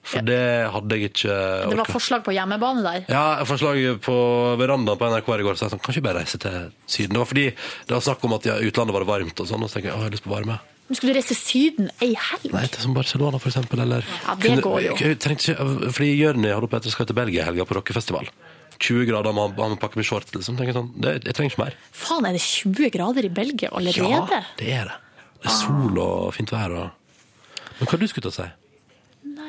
For 0.07 0.23
det 0.23 0.39
hadde 0.71 0.97
jeg 0.97 1.11
ikke 1.11 1.37
det 1.67 1.79
var 1.81 1.91
forslag 1.91 2.23
på 2.27 2.35
hjemmebane 2.37 2.85
der. 2.85 3.03
Ja, 3.11 3.43
forslag 3.49 3.81
på 4.05 4.15
verandaen 4.61 5.01
på 5.01 5.11
NRK 5.11 5.33
i 5.35 5.47
går. 5.49 5.59
Så 5.59 5.67
jeg 5.67 5.75
sånn, 5.75 5.83
kan 5.83 5.97
ikke 5.97 6.07
bare 6.07 6.23
reise 6.23 6.39
til 6.43 6.71
Syden? 6.87 7.17
Det 7.17 7.23
var 7.23 7.31
fordi 7.33 7.47
det 7.51 7.97
var 7.97 8.05
snakk 8.07 8.25
om 8.29 8.37
at 8.39 8.47
ja, 8.47 8.57
utlandet 8.63 8.97
var 8.97 9.07
varmt 9.09 9.43
og 9.43 9.51
sånn. 9.51 9.67
Og 9.67 9.71
så 9.71 9.79
tenker 9.79 9.91
jeg, 9.91 9.97
å, 9.97 10.05
jeg 10.05 10.11
har 10.11 10.15
lyst 10.15 10.27
på 10.27 10.35
varme. 10.35 10.59
Men 10.87 10.99
skulle 10.99 11.15
du 11.15 11.19
reise 11.19 11.35
til 11.35 11.41
Syden 11.41 11.89
ei 11.99 12.13
helg? 12.15 12.53
Nei, 12.55 12.67
til 12.71 12.85
som 12.85 12.95
Barcelona, 12.95 13.41
for 13.43 13.51
eksempel. 13.51 13.83
Eller 13.83 14.07
Ja, 14.07 14.37
det 14.39 14.53
går 14.63 14.85
jo. 14.85 14.99
Trengte 15.23 15.57
fordi 15.59 16.13
Jørny 16.15 16.53
holder 16.55 16.71
på 16.71 16.79
etter 16.79 16.95
skal 16.95 17.09
til 17.11 17.19
Belgia 17.19 17.43
i 17.43 17.49
helga 17.49 17.67
på 17.67 17.79
rockefestival. 17.81 18.31
20 18.79 19.09
grader, 19.09 19.35
man 19.35 19.57
har 19.57 19.73
med 19.73 19.81
pakke 19.83 19.99
med 19.99 20.07
shorts. 20.07 20.31
Liksom. 20.37 20.59
Tenker 20.61 20.77
sånn, 20.77 20.93
det, 21.03 21.17
jeg 21.27 21.35
trenger 21.35 21.55
ikke 21.55 21.65
mer. 21.65 21.81
Faen, 21.97 22.29
er 22.29 22.37
det 22.37 22.45
20 22.45 22.93
grader 22.95 23.27
i 23.27 23.33
Belgia 23.33 23.73
allerede? 23.75 24.13
Ja, 24.15 24.45
det 24.61 24.71
er 24.71 24.93
det. 24.93 25.01
Det 25.41 25.51
er 25.51 25.59
sol 25.59 25.99
og 25.99 26.31
fint 26.37 26.53
vær. 26.55 26.77
Og... 26.77 27.67
Men 27.81 27.91
hva 27.91 27.99
du 27.99 28.07
skulle 28.07 28.29
til 28.29 28.35
å 28.35 28.37
si? 28.37 28.47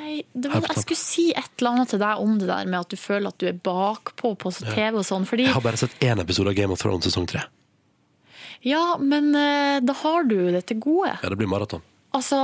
Nei, 0.07 0.21
var, 0.47 0.63
jeg 0.71 0.83
skulle 0.85 0.99
si 1.01 1.25
et 1.35 1.49
eller 1.59 1.73
annet 1.75 1.91
til 1.91 1.99
deg 1.99 2.21
om 2.23 2.37
det 2.39 2.47
der 2.47 2.65
med 2.71 2.79
at 2.79 2.93
du 2.93 2.95
føler 2.99 3.27
at 3.33 3.37
du 3.43 3.47
er 3.49 3.57
bakpå 3.67 4.31
på 4.39 4.51
TV 4.55 4.95
og 5.01 5.03
sånn. 5.07 5.25
Fordi, 5.27 5.47
Jeg 5.49 5.55
har 5.57 5.65
bare 5.65 5.79
sett 5.81 5.97
én 6.07 6.21
episode 6.23 6.53
av 6.53 6.55
Game 6.55 6.71
of 6.71 6.79
Thrones 6.81 7.03
sesong 7.09 7.27
tre. 7.27 7.43
ja, 8.65 8.97
men 8.99 9.33
eh, 9.35 9.79
da 9.85 9.93
har 10.03 10.23
du 10.29 10.35
jo 10.39 10.51
det 10.55 10.63
til 10.71 10.79
gode. 10.83 11.17
Ja, 11.21 11.29
det 11.29 11.37
blir 11.39 11.49
maraton. 11.51 11.83
Altså, 12.15 12.37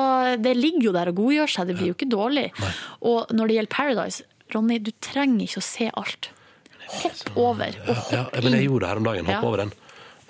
det 0.44 0.58
ligger 0.60 0.90
jo 0.90 0.92
der 0.94 1.10
og 1.10 1.16
godgjør 1.18 1.50
seg, 1.50 1.68
det 1.72 1.78
blir 1.80 1.94
jo 1.94 1.96
ikke 1.96 2.10
dårlig. 2.12 2.50
Og 3.02 3.32
når 3.34 3.48
det 3.50 3.56
gjelder 3.58 3.74
Paradise, 3.74 4.26
Ronny, 4.54 4.78
du 4.84 4.92
trenger 5.02 5.48
ikke 5.48 5.62
å 5.64 5.66
se 5.66 5.88
alt. 5.98 6.30
Hopp 7.00 7.38
over. 7.40 7.78
Og 7.88 7.96
hopp 7.96 8.12
Ja, 8.14 8.26
men 8.44 8.58
jeg 8.60 8.68
gjorde 8.68 8.84
det 8.84 8.90
her 8.92 9.00
om 9.02 9.08
dagen. 9.08 9.26
Hopp 9.32 9.40
Ja. 9.40 9.48
over 9.48 9.64
den. 9.64 9.72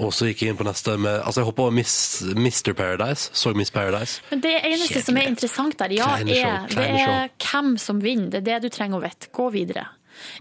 Og 0.01 0.13
så 0.15 0.27
gikk 0.29 0.41
jeg 0.41 0.53
inn 0.53 0.57
på 0.57 0.65
neste 0.65 0.95
med 0.97 1.19
Altså, 1.21 1.41
jeg 1.41 1.47
hoppa 1.51 1.67
over 1.67 1.75
Miss, 1.75 1.95
Mr. 2.33 2.73
Paradise. 2.77 3.29
Så 3.37 3.53
Miss 3.57 3.71
Paradise. 3.73 4.23
Men 4.31 4.41
det 4.43 4.55
eneste 4.59 5.03
som 5.05 5.19
er 5.21 5.29
interessant 5.29 5.77
der, 5.79 5.93
ja, 5.93 6.09
Kleine 6.17 6.37
show, 6.39 6.55
er, 6.81 6.95
det 6.95 7.03
er 7.03 7.33
hvem 7.45 7.75
som 7.81 8.01
vinner. 8.03 8.31
Det 8.33 8.41
er 8.41 8.63
det 8.63 8.71
du 8.71 8.77
trenger 8.77 8.99
å 8.99 9.03
vite. 9.03 9.29
Gå 9.35 9.49
videre. 9.53 9.85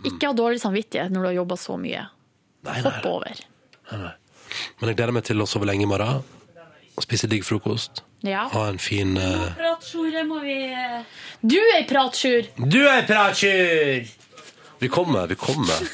Ikke 0.04 0.30
ha 0.30 0.36
dårlig 0.36 0.62
samvittighet 0.62 1.12
når 1.12 1.20
du 1.20 1.30
har 1.30 1.38
jobba 1.42 1.58
så 1.60 1.76
mye. 1.80 2.06
Hopp 2.68 3.10
over. 3.10 3.42
Nei, 3.90 3.98
nei. 4.06 4.14
Men 4.80 4.92
jeg 4.92 4.98
gleder 4.98 5.16
meg 5.16 5.26
til 5.26 5.42
å 5.42 5.48
sove 5.48 5.68
lenge 5.68 5.86
i 5.86 5.90
morgen. 5.90 6.22
Spise 7.02 7.28
digg 7.30 7.44
frokost. 7.46 8.02
Ja. 8.22 8.44
Ha 8.52 8.66
en 8.70 8.78
fin 8.78 9.16
eh, 9.18 9.54
Pratsjore 9.58 10.22
må 10.28 10.38
vi 10.44 10.54
Du 11.42 11.56
er 11.58 11.80
ei 11.80 11.86
pratsjur! 11.90 12.46
Du 12.70 12.78
er 12.86 13.02
pratsjur! 13.08 14.06
Vi 14.82 14.90
kommer, 14.90 15.26
vi 15.30 15.36
kommer. 15.38 15.86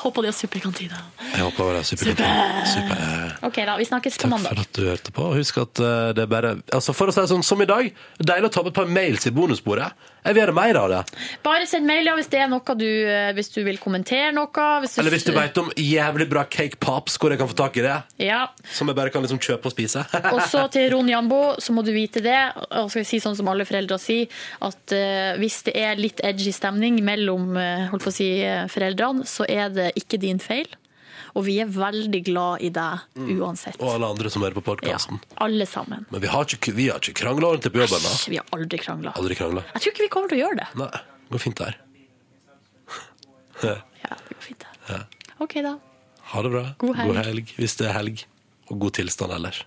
Håper 0.00 0.22
de 0.24 0.28
har 0.30 0.36
suppe 0.36 0.56
i 0.56 0.60
kantina. 0.64 0.96
Jeg 1.34 1.42
håper 1.44 1.74
det 1.76 1.80
er 1.82 1.86
superkontent. 1.90 2.68
Super. 2.72 3.34
OK, 3.48 3.58
da. 3.68 3.74
Vi 3.80 3.84
snakkes 3.88 4.16
på 4.16 4.22
Takk 4.24 4.32
mandag. 4.32 4.54
for 4.54 4.62
at 4.64 4.78
du 4.78 4.86
hørte 4.88 5.12
på. 5.16 5.26
Husk 5.36 5.58
at 5.60 5.80
eh, 5.84 6.12
det 6.16 6.24
er 6.24 6.30
bare 6.30 6.52
Altså 6.76 6.94
For 6.96 7.10
å 7.10 7.14
si 7.14 7.20
det 7.20 7.28
sånn 7.32 7.44
som 7.46 7.60
i 7.60 7.68
dag, 7.68 7.90
deilig 8.20 8.48
å 8.48 8.52
ta 8.54 8.64
med 8.64 8.72
et 8.72 8.78
par 8.80 8.88
mails 8.88 9.28
i 9.28 9.32
bonusbordet. 9.36 9.90
Jeg 10.20 10.34
vil 10.36 10.42
gjøre 10.42 10.54
mer 10.56 10.78
av 10.80 10.88
det. 10.92 11.00
Bare 11.44 11.66
send 11.68 11.88
mail 11.88 12.08
ja, 12.08 12.14
hvis 12.18 12.28
det 12.32 12.42
er 12.42 12.50
noe 12.50 12.74
du 12.76 12.86
eh, 12.86 13.30
Hvis 13.36 13.52
du 13.54 13.60
vil 13.66 13.78
kommentere 13.80 14.32
noe. 14.36 14.66
Hvis 14.82 14.96
du, 14.96 15.00
Eller 15.02 15.14
hvis 15.14 15.26
du 15.26 15.32
vet 15.36 15.60
om 15.62 15.70
jævlig 15.80 16.26
bra 16.30 16.44
cake 16.44 16.80
pops, 16.82 17.16
hvor 17.20 17.32
jeg 17.32 17.40
kan 17.40 17.50
få 17.50 17.56
tak 17.58 17.78
i 17.80 17.84
det. 17.86 17.96
Ja. 18.20 18.42
Som 18.76 18.90
jeg 18.90 18.98
bare 18.98 19.12
kan 19.14 19.24
liksom 19.24 19.40
kjøpe 19.42 19.70
og 19.70 19.74
spise. 19.74 20.04
Og 20.32 20.42
så 20.50 20.66
til 20.74 20.90
Ron 20.94 21.08
Jambo, 21.10 21.40
så 21.62 21.74
må 21.76 21.84
du 21.86 21.92
vite 21.96 22.22
det, 22.24 22.38
og 22.68 22.92
skal 22.92 23.06
si 23.08 23.22
sånn 23.22 23.38
som 23.38 23.48
alle 23.50 23.66
foreldre 23.68 23.98
sier, 24.00 24.28
at 24.66 24.94
uh, 24.96 25.38
hvis 25.40 25.60
det 25.68 25.74
er 25.78 26.00
litt 26.00 26.20
edgy 26.26 26.52
stemning 26.54 27.00
mellom 27.06 27.54
uh, 27.56 27.88
holdt 27.92 28.04
på 28.04 28.12
å 28.12 28.14
si, 28.14 28.30
foreldrene, 28.72 29.26
så 29.28 29.46
er 29.48 29.72
det 29.72 29.90
ikke 29.98 30.20
din 30.20 30.40
feil. 30.42 30.68
Og 31.34 31.44
vi 31.46 31.58
er 31.62 31.66
veldig 31.70 32.20
glad 32.26 32.62
i 32.66 32.70
deg 32.74 33.00
Mm. 33.16 33.40
uansett. 33.40 33.76
Og 33.80 33.94
alle 33.94 34.06
andre 34.10 34.30
som 34.30 34.42
hører 34.42 34.54
på 34.58 34.64
podkasten. 34.66 35.20
Alle 35.38 35.66
sammen. 35.66 36.06
Men 36.10 36.20
vi 36.20 36.26
har 36.32 36.44
ikke, 36.44 36.72
vi 36.74 36.88
har 36.88 36.98
ikke 36.98 37.14
krangla 37.22 37.52
ordentlig 37.52 37.72
på 37.72 37.82
jobben. 37.84 38.02
da 38.02 38.30
Vi 38.30 38.36
har 38.36 38.46
aldri 38.56 38.78
krangla. 38.78 39.12
Aldri 39.16 39.34
krangla. 39.38 39.64
Jeg 39.74 39.82
tror 39.82 39.92
ikke 39.94 40.02
vi 40.06 40.08
kommer 40.08 40.28
til 40.28 40.38
å 40.40 40.42
gjøre 40.48 40.56
det. 40.62 40.68
Nei, 40.76 40.90
det 40.90 41.30
går 41.30 41.38
fint 41.46 41.56
der. 41.56 41.76
Ja, 43.62 44.16
det 44.28 44.34
går 44.34 44.42
fint. 44.42 44.64
Ja. 44.88 45.00
OK, 45.38 45.54
da. 45.62 45.78
Ha 46.32 46.42
det 46.42 46.50
bra. 46.50 46.62
God 46.78 46.96
helg. 46.96 47.52
hvis 47.58 47.76
det 47.76 47.88
er 47.90 47.92
helg. 47.98 48.24
Og 48.70 48.78
god 48.80 48.92
tilstand 48.96 49.32
ellers. 49.34 49.64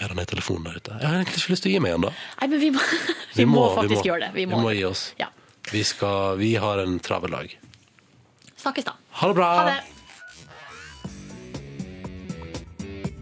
Er 0.00 0.08
det 0.12 0.24
i 0.26 0.28
telefonen 0.34 0.64
der 0.68 0.76
ute? 0.80 0.96
Jeg 1.00 1.08
har 1.08 1.14
egentlig 1.20 1.40
ikke 1.42 1.52
lyst 1.54 1.62
til 1.64 1.70
å 1.70 1.74
gi 1.76 1.80
meg 1.80 1.92
igjen, 1.92 2.04
da. 2.04 2.10
Nei, 2.40 2.48
men 2.52 2.60
vi 2.60 2.70
må, 2.74 2.80
vi 3.38 3.44
må 3.48 3.62
faktisk 3.76 4.04
gjøre 4.08 4.20
det. 4.26 4.30
Vi 4.34 4.46
må, 4.50 4.60
gi 4.76 4.84
oss. 4.88 5.04
Ja. 5.20 5.28
Vi, 5.70 5.82
skal, 5.88 6.36
vi 6.40 6.54
har 6.60 6.82
en 6.82 6.98
travel 7.04 7.32
dag. 7.36 7.54
Snakkes, 8.60 8.84
da. 8.88 8.96
Ha 9.20 9.28
det 9.30 9.36
bra. 9.38 9.48
Ha 9.60 9.64
det. 9.70 9.95